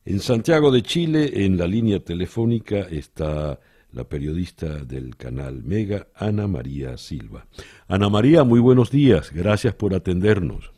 En 0.05 0.19
Santiago 0.19 0.71
de 0.71 0.81
Chile, 0.81 1.45
en 1.45 1.57
la 1.57 1.67
línea 1.67 1.99
telefónica, 1.99 2.81
está 2.81 3.59
la 3.91 4.03
periodista 4.03 4.83
del 4.83 5.15
canal 5.15 5.63
Mega, 5.63 6.07
Ana 6.15 6.47
María 6.47 6.97
Silva. 6.97 7.47
Ana 7.87 8.09
María, 8.09 8.43
muy 8.43 8.59
buenos 8.59 8.91
días, 8.91 9.31
gracias 9.31 9.73
por 9.73 9.93
atendernos. 9.93 10.74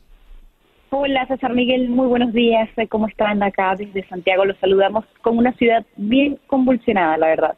Hola 0.90 1.26
César 1.26 1.52
Miguel, 1.54 1.90
muy 1.90 2.06
buenos 2.06 2.32
días, 2.32 2.70
¿cómo 2.88 3.08
están 3.08 3.42
acá 3.42 3.74
desde 3.76 4.08
Santiago? 4.08 4.46
Los 4.46 4.56
saludamos 4.56 5.04
con 5.20 5.36
una 5.36 5.52
ciudad 5.52 5.84
bien 5.96 6.38
convulsionada, 6.46 7.18
la 7.18 7.26
verdad. 7.26 7.54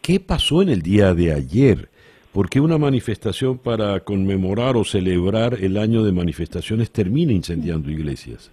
¿Qué 0.00 0.20
pasó 0.20 0.62
en 0.62 0.70
el 0.70 0.80
día 0.80 1.12
de 1.12 1.34
ayer? 1.34 1.90
¿Por 2.32 2.48
qué 2.48 2.60
una 2.60 2.78
manifestación 2.78 3.58
para 3.58 4.00
conmemorar 4.00 4.76
o 4.76 4.84
celebrar 4.84 5.54
el 5.60 5.76
año 5.76 6.02
de 6.02 6.12
manifestaciones 6.12 6.90
termina 6.90 7.32
incendiando 7.32 7.90
iglesias? 7.90 8.50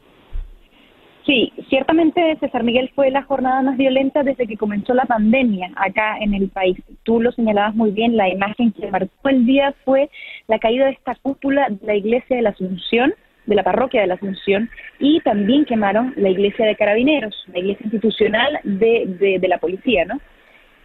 Sí, 1.25 1.53
ciertamente 1.69 2.37
César 2.41 2.63
Miguel 2.63 2.89
fue 2.93 3.09
la 3.09 3.23
jornada 3.23 3.61
más 3.61 3.77
violenta 3.77 4.23
desde 4.23 4.47
que 4.47 4.57
comenzó 4.57 4.93
la 4.93 5.05
pandemia 5.05 5.71
acá 5.77 6.17
en 6.19 6.33
el 6.33 6.49
país. 6.49 6.77
Tú 7.03 7.21
lo 7.21 7.31
señalabas 7.31 7.75
muy 7.75 7.91
bien, 7.91 8.17
la 8.17 8.27
imagen 8.27 8.73
que 8.73 8.91
marcó 8.91 9.29
el 9.29 9.45
día 9.45 9.73
fue 9.85 10.09
la 10.47 10.59
caída 10.59 10.85
de 10.85 10.91
esta 10.91 11.15
cúpula 11.15 11.67
de 11.69 11.85
la 11.85 11.95
iglesia 11.95 12.35
de 12.35 12.41
la 12.41 12.49
Asunción, 12.49 13.13
de 13.47 13.55
la 13.55 13.63
parroquia 13.63 14.01
de 14.01 14.07
la 14.07 14.13
Asunción, 14.13 14.69
y 14.99 15.19
también 15.21 15.65
quemaron 15.65 16.13
la 16.15 16.29
iglesia 16.29 16.67
de 16.67 16.75
Carabineros, 16.75 17.35
la 17.51 17.59
iglesia 17.59 17.83
institucional 17.85 18.59
de, 18.63 19.39
de 19.41 19.47
la 19.47 19.57
policía, 19.57 20.05
¿no? 20.05 20.19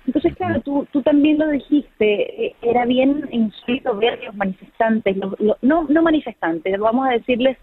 Entonces, 0.06 0.34
claro, 0.34 0.60
tú, 0.62 0.86
tú 0.90 1.02
también 1.02 1.38
lo 1.38 1.48
dijiste, 1.48 2.46
eh, 2.46 2.54
era 2.60 2.84
bien 2.86 3.28
insólito 3.30 3.96
ver 3.96 4.20
los 4.24 4.34
manifestantes, 4.34 5.16
los, 5.16 5.34
no, 5.62 5.86
no 5.88 6.02
manifestantes, 6.02 6.76
vamos 6.78 7.06
a 7.06 7.12
decirles 7.12 7.56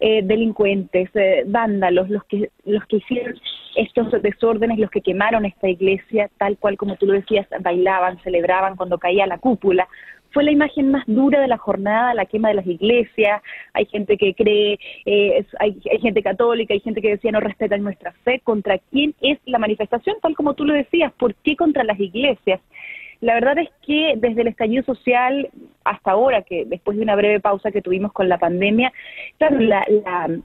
eh, 0.00 0.20
delincuentes, 0.22 1.08
eh, 1.14 1.44
vándalos, 1.46 2.10
los 2.10 2.22
que, 2.24 2.50
los 2.66 2.84
que 2.86 2.96
hicieron 2.96 3.34
estos 3.76 4.10
desórdenes, 4.22 4.78
los 4.78 4.90
que 4.90 5.00
quemaron 5.00 5.46
esta 5.46 5.68
iglesia, 5.68 6.28
tal 6.36 6.58
cual 6.58 6.76
como 6.76 6.96
tú 6.96 7.06
lo 7.06 7.14
decías, 7.14 7.46
bailaban, 7.60 8.18
celebraban 8.22 8.76
cuando 8.76 8.98
caía 8.98 9.26
la 9.26 9.38
cúpula, 9.38 9.88
fue 10.30 10.44
la 10.44 10.52
imagen 10.52 10.90
más 10.90 11.04
dura 11.06 11.40
de 11.40 11.48
la 11.48 11.58
jornada, 11.58 12.14
la 12.14 12.26
quema 12.26 12.48
de 12.48 12.54
las 12.54 12.66
iglesias. 12.66 13.42
Hay 13.72 13.86
gente 13.86 14.16
que 14.16 14.34
cree, 14.34 14.78
eh, 15.04 15.44
hay, 15.58 15.80
gente 16.00 16.22
católica, 16.22 16.74
hay 16.74 16.80
gente 16.80 17.00
que 17.00 17.10
decía 17.10 17.32
no 17.32 17.40
respetan 17.40 17.82
nuestra 17.82 18.12
fe. 18.24 18.40
¿Contra 18.44 18.78
quién 18.78 19.14
es 19.20 19.38
la 19.46 19.58
manifestación? 19.58 20.16
Tal 20.20 20.34
como 20.34 20.54
tú 20.54 20.64
lo 20.64 20.74
decías, 20.74 21.12
¿por 21.12 21.34
qué 21.36 21.56
contra 21.56 21.84
las 21.84 21.98
iglesias? 21.98 22.60
La 23.20 23.34
verdad 23.34 23.58
es 23.58 23.70
que 23.86 24.14
desde 24.18 24.42
el 24.42 24.48
estallido 24.48 24.82
social 24.84 25.48
hasta 25.84 26.10
ahora, 26.10 26.42
que 26.42 26.64
después 26.66 26.96
de 26.96 27.02
una 27.02 27.16
breve 27.16 27.40
pausa 27.40 27.70
que 27.70 27.80
tuvimos 27.80 28.12
con 28.12 28.28
la 28.28 28.38
pandemia, 28.38 28.92
claro, 29.38 29.58
la, 29.60 29.86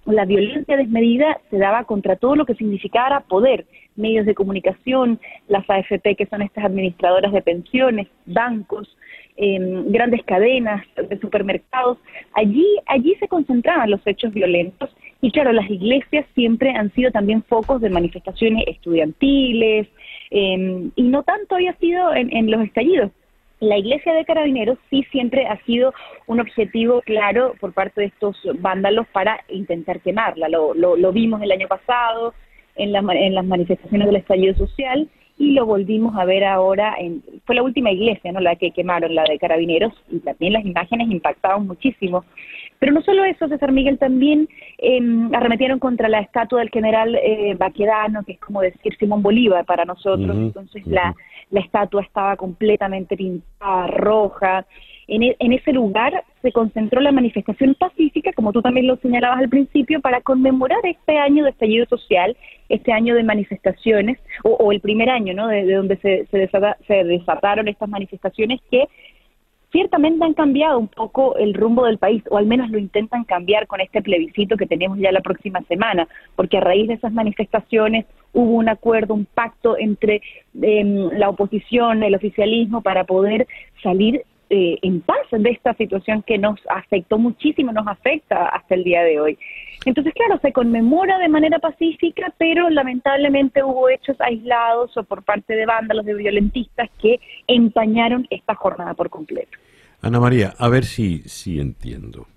la, 0.06 0.26
violencia 0.26 0.78
desmedida 0.78 1.40
se 1.49 1.58
daba 1.58 1.84
contra 1.84 2.16
todo 2.16 2.36
lo 2.36 2.45
que 2.45 2.56
significara 2.56 3.22
poder, 3.22 3.66
medios 3.95 4.26
de 4.26 4.36
comunicación, 4.36 5.20
las 5.48 5.70
AFP, 5.70 6.16
que 6.16 6.28
son 6.28 6.41
estas 6.44 6.64
administradoras 6.64 7.34
de 7.34 7.41
pensiones, 7.41 8.08
bancos, 8.26 8.95
grandes 9.38 10.24
cadenas 10.24 10.86
de 10.95 11.20
supermercados, 11.20 11.98
allí, 12.34 12.66
allí 12.86 13.16
se 13.16 13.28
concentraban 13.28 13.90
los 13.90 14.06
hechos 14.06 14.34
violentos 14.34 14.90
y 15.22 15.32
claro, 15.32 15.53
las 15.53 15.70
iglesias 15.70 16.26
siempre 16.34 16.72
han 16.72 16.91
sido 16.94 17.12
también 17.12 17.44
focos 17.44 17.80
de 17.80 17.91
manifestaciones 17.91 18.64
estudiantiles 18.68 19.88
em, 20.32 20.91
y 20.95 21.03
no 21.03 21.24
tanto 21.24 21.56
había 21.56 21.74
sido 21.74 22.14
en, 22.16 22.49
los 22.49 22.62
estallidos. 22.64 23.12
La 23.60 23.78
iglesia 23.78 24.14
de 24.14 24.26
carabineros 24.26 24.80
sí 24.90 25.06
siempre 25.12 25.45
ha 25.45 25.64
sido 25.66 25.94
un 26.26 26.40
objetivo 26.40 27.02
claro 27.02 27.53
por 27.60 27.74
parte 27.74 28.02
de 28.02 28.08
estos 28.08 28.36
vándalos 28.56 29.06
para 29.10 29.41
intentar 29.49 29.99
quemarla. 30.02 30.49
Lo, 30.49 30.74
lo, 30.74 31.12
vimos 31.12 31.44
el 31.44 31.52
año 31.52 31.68
pasado 31.68 32.34
en, 32.76 32.95
en 32.95 33.36
las 33.36 33.45
manifestaciones 33.45 34.08
del 34.08 34.16
estallido 34.16 34.56
social 34.56 35.08
y 35.41 35.53
lo 35.53 35.65
volvimos 35.65 36.15
a 36.15 36.23
ver 36.23 36.43
ahora, 36.43 36.93
en, 36.99 37.23
fue 37.45 37.55
la 37.55 37.63
última 37.63 37.89
iglesia, 37.89 38.31
¿no? 38.31 38.39
La 38.39 38.55
que 38.55 38.69
quemaron, 38.69 39.15
la 39.15 39.23
de 39.23 39.39
Carabineros, 39.39 39.91
y 40.11 40.19
también 40.19 40.53
las 40.53 40.63
imágenes 40.63 41.09
impactaban 41.09 41.65
muchísimo. 41.65 42.23
Pero 42.77 42.91
no 42.91 43.01
solo 43.01 43.26
eso, 43.26 43.47
César 43.47 43.72
Miguel, 43.72 43.97
también 43.97 44.47
em, 44.77 45.34
arremetieron 45.34 45.80
contra 45.80 46.09
la 46.09 46.19
estatua 46.19 46.59
del 46.59 46.69
general 46.69 47.15
eh, 47.15 47.55
Baquedano, 47.57 48.23
que 48.23 48.34
es 48.34 48.39
como 48.39 48.61
decir 48.61 48.95
Simón 48.99 49.23
Bolívar 49.23 49.65
para 49.65 49.84
nosotros, 49.84 50.35
entonces 50.38 50.85
la, 50.85 51.15
la 51.49 51.59
estatua 51.59 52.03
estaba 52.03 52.35
completamente 52.35 53.18
pintada 53.18 53.88
roja, 53.88 54.68
e, 55.07 55.36
en, 55.40 55.53
ese 55.53 55.73
lugar 55.73 56.23
se 56.41 56.52
concentró 56.52 57.02
la 57.02 57.11
manifestación 57.11 57.76
pacífica, 57.76 58.32
como 58.34 58.52
tú 58.52 58.61
también 58.61 58.88
lo 58.88 58.98
señalabas 58.98 59.40
al 59.40 59.49
principio, 59.49 60.02
para 60.02 60.22
conmemorar 60.22 60.80
este 60.84 61.18
año 61.18 61.44
de 61.44 61.52
estallido 61.52 61.86
social, 61.88 62.36
este 62.69 62.91
año 62.91 63.15
de 63.15 63.23
manifestaciones, 63.23 64.19
o, 64.44 64.72
el 64.72 64.80
primer 64.80 65.10
año, 65.10 65.34
¿no? 65.34 65.48
De, 65.48 65.72
donde 65.72 65.98
se, 65.98 66.26
se, 66.28 67.03
desataron 67.03 67.68
estas 67.68 67.90
manifestaciones 67.90 68.60
que 68.69 68.88
ciertamente 69.72 70.23
han 70.26 70.34
cambiado 70.34 70.78
un 70.80 70.88
poco 70.88 71.38
el 71.38 71.53
rumbo 71.53 71.86
del 71.86 71.98
país, 71.98 72.23
o 72.30 72.38
al 72.38 72.45
menos 72.45 72.69
lo 72.69 72.78
intentan 72.78 73.23
cambiar 73.23 73.68
con 73.68 73.80
este 73.80 74.02
plebiscito 74.02 74.57
que 74.57 74.65
tenemos 74.65 74.98
ya 74.99 75.11
la 75.11 75.22
próxima 75.22 75.61
semana, 75.64 76.07
porque 76.36 76.57
a 76.57 76.61
raíz 76.61 76.88
de 76.88 76.95
esas 76.95 77.14
manifestaciones 77.14 78.06
hubo 78.34 78.52
un 78.52 78.69
acuerdo, 78.69 79.14
un 79.14 79.26
pacto 79.26 79.78
entre 79.78 80.22
em, 80.61 81.10
la 81.18 81.30
oposición, 81.30 82.03
el 82.03 82.15
oficialismo, 82.15 82.82
para 82.82 83.06
poder 83.06 83.48
salir 83.82 84.23
eh, 84.53 84.80
en 84.82 84.99
paz 84.99 85.15
de 85.32 85.49
esta 85.49 85.73
situación 85.76 86.23
que 86.23 86.38
nos 86.38 86.60
afectó 86.68 87.18
muchísimo, 87.18 87.72
nos 87.72 87.88
afecta 87.88 88.48
hasta 88.48 88.76
el 88.76 88.84
día 88.84 89.02
de 89.02 89.18
hoy. 89.18 89.38
Entonces, 89.86 90.14
claro, 90.14 90.41
se 90.41 90.52
conmemora 90.52 91.18
de 91.19 91.30
manera 91.30 91.57
pacífica, 91.60 92.34
pero 92.38 92.69
lamentablemente 92.69 93.64
hubo 93.64 93.88
hechos 93.88 94.19
aislados 94.19 94.98
o 94.98 95.03
por 95.03 95.23
parte 95.23 95.53
de 95.56 95.65
vándalos, 95.65 96.06
de 96.06 96.15
violentistas 96.15 96.90
que 97.02 97.22
empañaron 97.48 98.28
esta 98.30 98.53
jornada 98.56 98.94
por 98.94 99.10
completo. 99.10 99.57
Ana 100.02 100.19
María, 100.19 100.53
a 100.57 100.68
ver 100.68 100.84
si, 100.84 101.19
si 101.19 101.61
entiendo. 101.61 102.28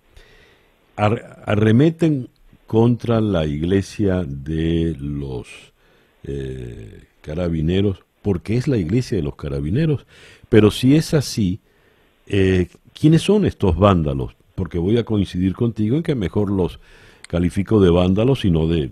arremeten 0.96 2.28
contra 2.68 3.20
la 3.20 3.44
iglesia 3.44 4.22
de 4.24 4.94
los 5.00 5.48
eh, 6.22 7.06
carabineros, 7.22 8.04
porque 8.22 8.56
es 8.56 8.68
la 8.68 8.76
iglesia 8.76 9.16
de 9.16 9.24
los 9.24 9.34
carabineros, 9.34 10.06
pero 10.48 10.70
si 10.70 10.94
es 10.94 11.12
así, 11.12 11.58
eh, 12.26 12.68
¿quiénes 12.92 13.22
son 13.22 13.44
estos 13.44 13.76
vándalos? 13.76 14.36
Porque 14.54 14.78
voy 14.78 14.98
a 14.98 15.04
coincidir 15.04 15.54
contigo 15.54 15.96
en 15.96 16.02
que 16.02 16.14
mejor 16.14 16.50
los 16.50 16.80
califico 17.28 17.80
de 17.80 17.90
vándalos, 17.90 18.40
sino 18.40 18.66
de 18.68 18.90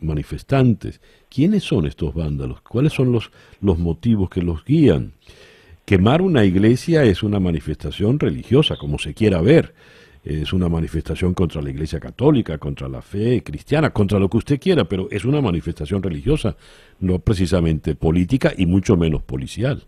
manifestantes. 0.00 1.00
¿Quiénes 1.28 1.64
son 1.64 1.86
estos 1.86 2.14
vándalos? 2.14 2.60
¿Cuáles 2.60 2.92
son 2.92 3.12
los 3.12 3.78
motivos 3.78 4.28
que 4.30 4.42
los 4.42 4.64
guían? 4.64 5.12
Quemar 5.84 6.22
una 6.22 6.44
iglesia 6.44 7.02
es 7.02 7.22
una 7.22 7.40
manifestación 7.40 8.20
religiosa, 8.20 8.76
como 8.76 8.98
se 8.98 9.12
quiera 9.12 9.40
ver. 9.40 9.74
Es 10.22 10.52
una 10.52 10.68
manifestación 10.68 11.34
contra 11.34 11.62
la 11.62 11.70
iglesia 11.70 11.98
católica, 11.98 12.58
contra 12.58 12.88
la 12.88 13.02
fe 13.02 13.42
cristiana, 13.42 13.90
contra 13.90 14.18
lo 14.18 14.28
que 14.28 14.36
usted 14.36 14.60
quiera, 14.60 14.84
pero 14.84 15.08
es 15.10 15.24
una 15.24 15.40
manifestación 15.40 16.02
religiosa, 16.02 16.56
no 17.00 17.18
precisamente 17.18 17.94
política 17.94 18.52
y 18.56 18.66
mucho 18.66 18.96
menos 18.96 19.22
policial. 19.22 19.82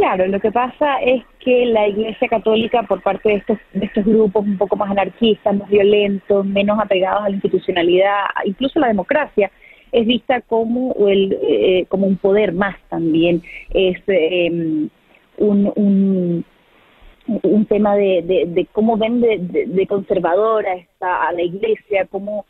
Claro, 0.00 0.26
lo 0.28 0.40
que 0.40 0.50
pasa 0.50 0.96
es 1.02 1.22
que 1.40 1.66
la 1.66 1.86
Iglesia 1.86 2.26
Católica, 2.26 2.82
por 2.84 3.02
parte 3.02 3.28
de 3.28 3.34
estos, 3.34 3.58
de 3.74 3.84
estos 3.84 4.02
grupos 4.06 4.46
un 4.46 4.56
poco 4.56 4.74
más 4.74 4.90
anarquistas, 4.90 5.54
más 5.54 5.68
violentos, 5.68 6.46
menos 6.46 6.80
apegados 6.80 7.20
a 7.20 7.28
la 7.28 7.34
institucionalidad, 7.34 8.24
incluso 8.46 8.78
a 8.78 8.80
la 8.80 8.88
democracia, 8.88 9.50
es 9.92 10.06
vista 10.06 10.40
como, 10.40 10.94
el, 11.06 11.38
eh, 11.42 11.84
como 11.90 12.06
un 12.06 12.16
poder 12.16 12.54
más 12.54 12.76
también. 12.88 13.42
Es 13.74 13.98
em, 14.06 14.88
un, 15.36 15.70
un, 17.26 17.66
tema 17.66 17.94
de, 17.94 18.22
de, 18.46 18.66
cómo 18.72 18.96
ven 18.96 19.20
de, 19.20 19.66
de, 19.66 19.86
conservadora 19.86 20.76
está 20.76 21.28
a 21.28 21.32
la 21.32 21.42
Iglesia, 21.42 22.06
cómo 22.10 22.46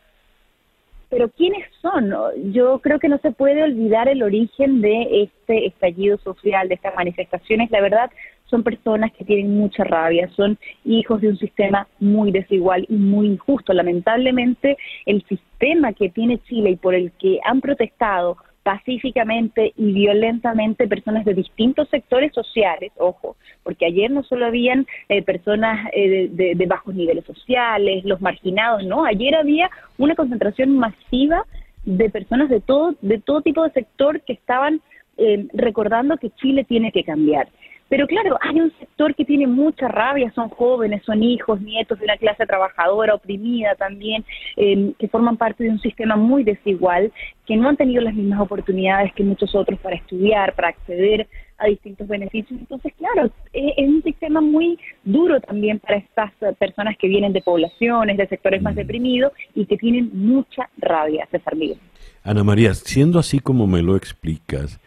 pero 1.11 1.29
¿quiénes 1.29 1.67
son? 1.83 2.15
Yo 2.53 2.79
creo 2.79 3.01
que 3.01 3.09
no 3.09 3.19
se 3.19 3.33
puede 3.33 3.65
olvidar 3.65 4.09
el 4.09 4.23
origen 4.23 4.81
de 4.81 5.25
este 5.25 5.67
estallido 5.67 6.17
social, 6.19 6.69
de 6.69 6.77
estas 6.77 6.95
manifestaciones. 6.95 7.71
La 7.73 7.81
verdad, 7.81 8.11
son 8.47 8.63
personas 8.63 9.13
que 9.13 9.25
tienen 9.25 9.57
mucha 9.59 9.85
rabia, 9.85 10.31
son 10.37 10.57
hijos 10.85 11.21
de 11.21 11.29
un 11.29 11.39
sistema 11.39 11.89
muy 11.99 12.31
desigual 12.31 12.87
y 12.89 12.95
muy 12.95 13.27
injusto. 13.27 13.73
Lamentablemente, 13.73 14.79
el 15.05 15.25
sistema 15.27 15.93
que 15.93 16.11
tiene 16.11 16.39
Chile 16.45 16.71
y 16.71 16.77
por 16.77 16.95
el 16.95 17.11
que 17.13 17.41
han 17.45 17.61
protestado 17.61 18.37
pacíficamente 18.63 19.73
y 19.77 19.93
violentamente 19.93 20.87
personas 20.87 21.25
de 21.25 21.35
distintos 21.35 21.89
sectores 21.89 22.33
sociales, 22.33 22.93
ojo, 22.99 23.37
porque 23.63 23.87
ayer 23.87 24.11
no 24.11 24.23
solo 24.23 24.47
habían 24.47 24.87
eh, 25.09 25.23
personas 25.23 25.89
eh, 25.93 26.29
de, 26.31 26.67
bajos 26.67 26.95
niveles 26.95 27.25
sociales, 27.25 28.05
los 28.05 28.21
marginados, 28.21 28.85
no, 28.85 29.05
ayer 29.05 29.35
había 29.35 29.71
una 29.99 30.15
concentración 30.15 30.77
masiva 30.77 31.45
de 31.85 32.11
personas 32.11 32.51
de 32.51 32.61
todo, 32.61 32.95
de 33.01 33.19
todo 33.19 33.41
tipo 33.41 33.65
de 33.65 33.71
sector 33.71 34.21
que 34.21 34.35
estaban 34.35 34.83
eh, 35.17 35.47
recordando 35.55 36.19
que 36.19 36.31
Chile 36.31 36.65
tiene 36.65 36.93
que 36.93 37.05
cambiar. 37.05 37.49
Pero 37.91 38.07
claro, 38.07 38.39
hay 38.41 38.61
un 38.61 38.73
sector 38.79 39.17
que 39.17 39.25
tiene 39.25 39.49
mucha 39.49 39.89
rabia, 39.89 40.31
son 40.33 40.49
jóvenes, 40.49 41.03
son 41.05 41.25
hijos, 41.25 41.61
nietos 41.61 41.99
de 41.99 42.05
una 42.05 42.17
clase 42.17 42.47
trabajadora 42.47 43.15
oprimida 43.15 43.75
también, 43.75 44.25
em, 44.57 44.95
que 44.95 45.09
forman 45.09 45.37
parte 45.37 45.65
de 45.65 45.71
un 45.71 45.81
sistema 45.81 46.15
muy 46.15 46.45
desigual, 46.45 47.13
que 47.47 47.57
no 47.57 47.69
han 47.69 47.77
tenido 47.77 48.01
las 48.01 48.15
mismas 48.15 48.41
oportunidades 48.41 49.13
que 49.13 49.25
muchos 49.25 49.57
otros 49.57 49.77
para 49.81 49.97
estudiar, 49.97 50.55
para 50.55 50.69
acceder 50.69 51.27
a 51.59 51.67
distintos 51.67 52.07
beneficios. 52.07 52.61
Entonces, 52.61 52.93
claro, 52.97 53.29
es, 53.53 53.89
un 53.89 54.05
sistema 54.05 54.41
muy 54.41 54.79
duro 55.03 55.41
también 55.41 55.81
para 55.81 55.97
estas 55.97 56.33
personas 56.61 56.97
que 56.97 57.09
vienen 57.09 57.33
de 57.33 57.43
poblaciones, 57.43 58.17
de 58.17 58.29
sectores 58.29 58.63
más 58.63 58.75
mm. 58.75 58.79
deprimidos 58.79 59.33
y 59.53 59.67
que 59.67 59.77
tienen 59.77 60.11
mucha 60.15 60.71
rabia, 60.79 61.27
César 61.33 61.57
Miguel. 61.57 61.79
Ana 62.23 62.45
María, 62.45 62.73
siendo 62.73 63.19
así 63.19 63.41
como 63.41 63.67
me 63.67 63.83
lo 63.83 63.97
explicas, 63.97 64.79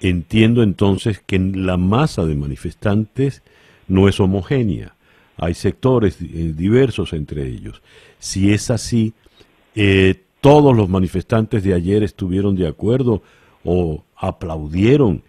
Entiendo 0.00 0.62
entonces 0.62 1.22
que 1.24 1.38
la 1.38 1.76
masa 1.76 2.24
de 2.24 2.34
manifestantes 2.34 3.42
no 3.86 4.08
es 4.08 4.18
homogénea. 4.18 4.94
Hay 5.36 5.54
sectores 5.54 6.20
eh, 6.20 6.54
diversos 6.56 7.12
entre 7.12 7.46
ellos. 7.46 7.82
Si 8.18 8.52
es 8.52 8.70
así, 8.70 9.12
eh, 9.74 10.22
todos 10.40 10.74
los 10.74 10.88
manifestantes 10.88 11.62
de 11.64 11.74
ayer 11.74 12.02
estuvieron 12.02 12.56
de 12.56 12.66
acuerdo 12.66 13.22
o 13.64 14.04
aplaudieron 14.16 15.22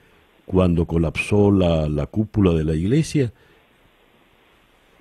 cuando 0.46 0.86
colapsó 0.86 1.52
la, 1.52 1.90
la 1.90 2.06
cúpula 2.06 2.54
de 2.54 2.64
la 2.64 2.76
iglesia. 2.76 3.34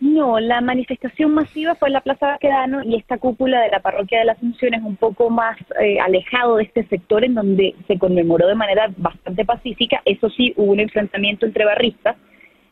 No, 0.01 0.41
la 0.41 0.63
manifestación 0.63 1.35
masiva 1.35 1.75
fue 1.75 1.89
en 1.89 1.93
la 1.93 2.01
Plaza 2.01 2.29
Baquedano 2.29 2.83
y 2.83 2.97
esta 2.97 3.19
cúpula 3.19 3.61
de 3.61 3.69
la 3.69 3.81
Parroquia 3.81 4.21
de 4.21 4.25
la 4.25 4.33
Asunción 4.33 4.73
es 4.73 4.83
un 4.83 4.97
poco 4.97 5.29
más 5.29 5.59
eh, 5.79 6.01
alejado 6.01 6.57
de 6.57 6.65
este 6.65 6.85
sector 6.85 7.23
en 7.23 7.35
donde 7.35 7.75
se 7.87 7.99
conmemoró 7.99 8.49
de 8.49 8.55
manera 8.55 8.91
bastante 8.97 9.45
pacífica. 9.45 10.01
Eso 10.07 10.31
sí, 10.31 10.55
hubo 10.57 10.73
un 10.73 10.81
enfrentamiento 10.81 11.45
entre 11.45 11.67
barristas 11.67 12.17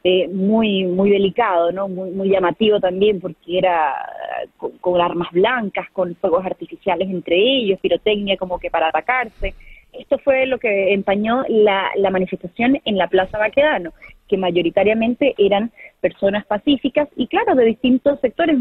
eh, 0.04 0.26
muy 0.28 0.84
muy 0.84 1.10
delicado, 1.10 1.70
no, 1.70 1.86
muy, 1.86 2.10
muy 2.12 2.30
llamativo 2.30 2.80
también 2.80 3.20
porque 3.20 3.58
era 3.58 3.94
con, 4.56 4.78
con 4.78 4.98
armas 4.98 5.30
blancas, 5.32 5.90
con 5.90 6.14
fuegos 6.14 6.46
artificiales 6.46 7.10
entre 7.10 7.36
ellos, 7.36 7.78
pirotecnia 7.80 8.38
como 8.38 8.58
que 8.58 8.70
para 8.70 8.88
atacarse. 8.88 9.54
Esto 9.92 10.18
fue 10.18 10.46
lo 10.46 10.58
que 10.58 10.94
empañó 10.94 11.44
la, 11.48 11.90
la 11.96 12.10
manifestación 12.10 12.80
en 12.84 12.96
la 12.96 13.08
Plaza 13.08 13.36
Baquedano, 13.36 13.92
que 14.28 14.36
mayoritariamente 14.36 15.34
eran 15.38 15.72
personas 16.00 16.46
pacíficas 16.46 17.08
y 17.16 17.26
claro, 17.26 17.54
de 17.54 17.64
distintos 17.64 18.20
sectores, 18.20 18.56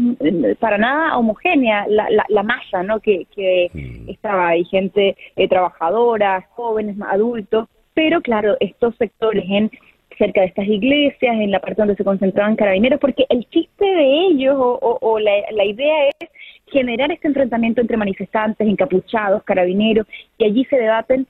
para 0.58 0.78
nada 0.78 1.16
homogénea 1.16 1.86
la, 1.88 2.08
la, 2.28 2.42
masa, 2.42 2.82
¿no? 2.82 3.00
Que, 3.00 3.26
que 3.34 3.70
mm. 3.72 4.10
estaba 4.10 4.48
ahí, 4.48 4.64
gente 4.64 5.16
eh, 5.36 5.48
trabajadora, 5.48 6.46
jóvenes, 6.50 6.96
adultos, 7.08 7.68
pero 7.94 8.20
claro, 8.20 8.56
estos 8.60 8.96
sectores 8.96 9.44
en 9.48 9.70
cerca 10.16 10.40
de 10.40 10.48
estas 10.48 10.66
iglesias, 10.66 11.34
en 11.34 11.50
la 11.50 11.60
parte 11.60 11.80
donde 11.80 11.94
se 11.94 12.04
concentraban 12.04 12.56
carabineros, 12.56 13.00
porque 13.00 13.24
el 13.28 13.48
chiste 13.48 13.84
de 13.84 14.26
ellos 14.26 14.56
o, 14.58 14.98
o, 15.00 15.18
la, 15.18 15.32
la 15.52 15.64
idea 15.64 16.08
es 16.20 16.28
generar 16.72 17.10
este 17.12 17.28
enfrentamiento 17.28 17.80
entre 17.80 17.96
manifestantes, 17.96 18.66
encapuchados, 18.66 19.42
carabineros, 19.44 20.06
y 20.36 20.44
allí 20.44 20.64
se 20.66 20.76
debaten 20.76 21.26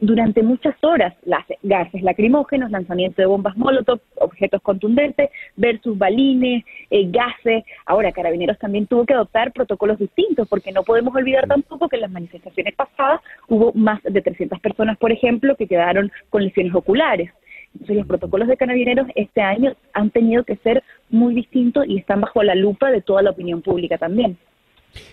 durante 0.00 0.42
muchas 0.42 0.74
horas 0.82 1.14
las 1.24 1.44
gases 1.62 2.02
lacrimógenos, 2.02 2.70
lanzamiento 2.70 3.22
de 3.22 3.26
bombas 3.26 3.56
molotov, 3.56 4.00
objetos 4.16 4.60
contundentes 4.62 5.30
versus 5.56 5.96
balines, 5.96 6.64
eh, 6.90 7.08
gases. 7.10 7.64
Ahora, 7.86 8.12
Carabineros 8.12 8.58
también 8.58 8.86
tuvo 8.86 9.06
que 9.06 9.14
adoptar 9.14 9.52
protocolos 9.52 9.98
distintos 9.98 10.48
porque 10.48 10.72
no 10.72 10.82
podemos 10.82 11.14
olvidar 11.14 11.46
tampoco 11.46 11.88
que 11.88 11.96
en 11.96 12.02
las 12.02 12.10
manifestaciones 12.10 12.74
pasadas 12.74 13.20
hubo 13.48 13.72
más 13.74 14.02
de 14.02 14.20
300 14.20 14.58
personas, 14.60 14.98
por 14.98 15.12
ejemplo, 15.12 15.54
que 15.56 15.68
quedaron 15.68 16.10
con 16.30 16.42
lesiones 16.42 16.74
oculares. 16.74 17.30
Entonces 17.74 17.96
los 17.96 18.06
protocolos 18.06 18.48
de 18.48 18.56
carabineros 18.56 19.06
este 19.14 19.40
año 19.42 19.74
han 19.92 20.10
tenido 20.10 20.42
que 20.42 20.56
ser 20.56 20.82
muy 21.10 21.34
distintos 21.34 21.86
y 21.86 21.98
están 21.98 22.20
bajo 22.20 22.42
la 22.42 22.54
lupa 22.54 22.90
de 22.90 23.02
toda 23.02 23.22
la 23.22 23.30
opinión 23.30 23.62
pública 23.62 23.98
también. 23.98 24.36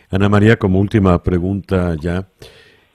Ana 0.09 0.29
María, 0.29 0.55
como 0.55 0.79
última 0.79 1.21
pregunta 1.21 1.95
ya, 1.99 2.27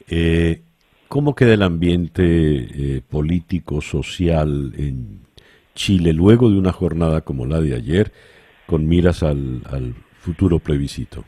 eh, 0.08 0.62
¿Cómo 1.10 1.34
queda 1.34 1.54
el 1.54 1.62
ambiente 1.64 2.22
eh, 2.22 3.00
político, 3.10 3.80
social 3.80 4.72
en 4.78 5.18
Chile 5.74 6.12
luego 6.12 6.48
de 6.48 6.56
una 6.56 6.70
jornada 6.70 7.22
como 7.22 7.46
la 7.46 7.60
de 7.60 7.74
ayer, 7.74 8.12
con 8.64 8.86
miras 8.86 9.24
al, 9.24 9.60
futuro 10.20 10.60
plebiscito? 10.60 11.24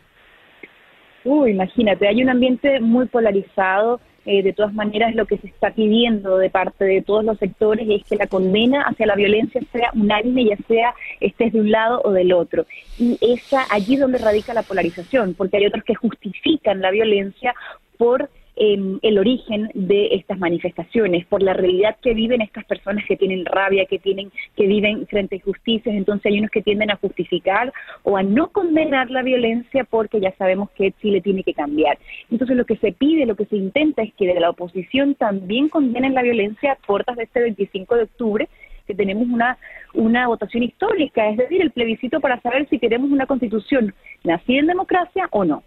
Uh, 1.25 1.49
imagínate, 1.49 2.07
hay 2.07 2.23
un 2.23 2.31
ambiente 2.31 2.79
muy 2.79 3.07
polarizado. 3.07 4.01
Eh, 4.25 4.45
de 4.45 4.53
todas 4.53 4.73
maneras, 4.73 5.17
lo 5.17 5.27
que 5.27 5.39
se 5.39 5.49
está 5.49 5.75
pidiendo 5.75 6.39
de 6.39 6.49
parte 6.49 6.85
de 6.85 7.03
todos 7.03 7.25
los 7.25 7.37
sectores 7.39 7.89
es 7.91 8.05
que 8.05 8.15
la 8.15 8.29
condena 8.29 8.83
hacia 8.83 9.07
la 9.07 9.17
violencia 9.17 9.61
sea 9.73 9.91
unánime, 9.95 10.45
ya 10.45 10.57
sea 10.69 10.95
estés 11.19 11.53
de 11.53 11.61
un 11.61 11.73
lado 11.73 12.01
o 12.05 12.13
del 12.13 12.33
otro. 12.33 12.67
Y 13.01 13.19
esa 13.21 13.65
allí 13.69 13.97
donde 13.97 14.19
radica 14.19 14.55
la 14.55 14.63
polarización, 14.63 15.35
porque 15.35 15.57
hay 15.57 15.67
otros 15.67 15.83
que 15.83 15.97
justifican 15.97 16.81
la 16.81 16.93
violencia 16.93 17.53
por 17.99 18.31
el 18.55 19.19
origen 19.19 19.71
de 19.75 20.09
estas 20.13 20.39
manifestaciones, 20.39 21.25
por 21.27 21.43
la 21.43 21.55
realidad 21.55 21.97
que 22.03 22.13
viven 22.13 22.43
estas 22.43 22.65
personas 22.65 23.05
que 23.07 23.17
tienen 23.17 23.47
rabia, 23.47 23.87
que 23.87 23.99
tienen, 23.99 24.31
que 24.57 24.67
viven 24.67 25.07
frente 25.07 25.37
a 25.37 25.39
injusticias, 25.39 25.95
entonces 25.95 26.27
hay 26.27 26.39
unos 26.39 26.51
que 26.51 26.63
tienden 26.63 26.91
a 26.91 26.97
justificar 26.97 27.73
o 28.03 28.17
a 28.17 28.23
no 28.23 28.49
condenar 28.49 29.11
la 29.11 29.23
violencia 29.23 29.85
porque 29.85 30.21
ya 30.21 30.33
sabemos 30.37 30.71
que 30.73 30.93
Chile 31.01 31.23
tiene 31.23 31.43
que 31.43 31.55
cambiar. 31.55 31.99
Entonces 32.31 32.57
lo 32.57 32.67
que 32.67 32.77
se 32.77 32.93
pide, 32.93 33.25
lo 33.25 33.37
que 33.37 33.47
se 33.47 33.57
intenta 33.57 34.03
es 34.03 34.13
que 34.15 34.27
de 34.27 34.39
la 34.39 34.51
oposición 34.51 35.15
también 35.15 35.69
condenen 35.69 36.15
la 36.15 36.23
violencia 36.23 36.73
a 36.73 36.87
puertas 36.87 37.17
de 37.17 37.25
este 37.25 37.41
25 37.41 37.97
de 37.97 38.03
octubre, 38.03 38.49
que 38.87 38.95
tenemos 38.95 39.29
una, 39.29 39.57
una 39.95 40.27
votación 40.27 40.63
histórica, 40.63 41.29
es 41.31 41.39
decir, 41.39 41.63
el 41.63 41.71
plebiscito 41.71 42.21
para 42.21 42.41
saber 42.41 42.69
si 42.69 42.79
queremos 42.79 43.11
una 43.11 43.27
constitución 43.27 43.95
nacida 44.25 44.61
en 44.61 44.67
democracia 44.67 45.29
o 45.31 45.45
no. 45.45 45.63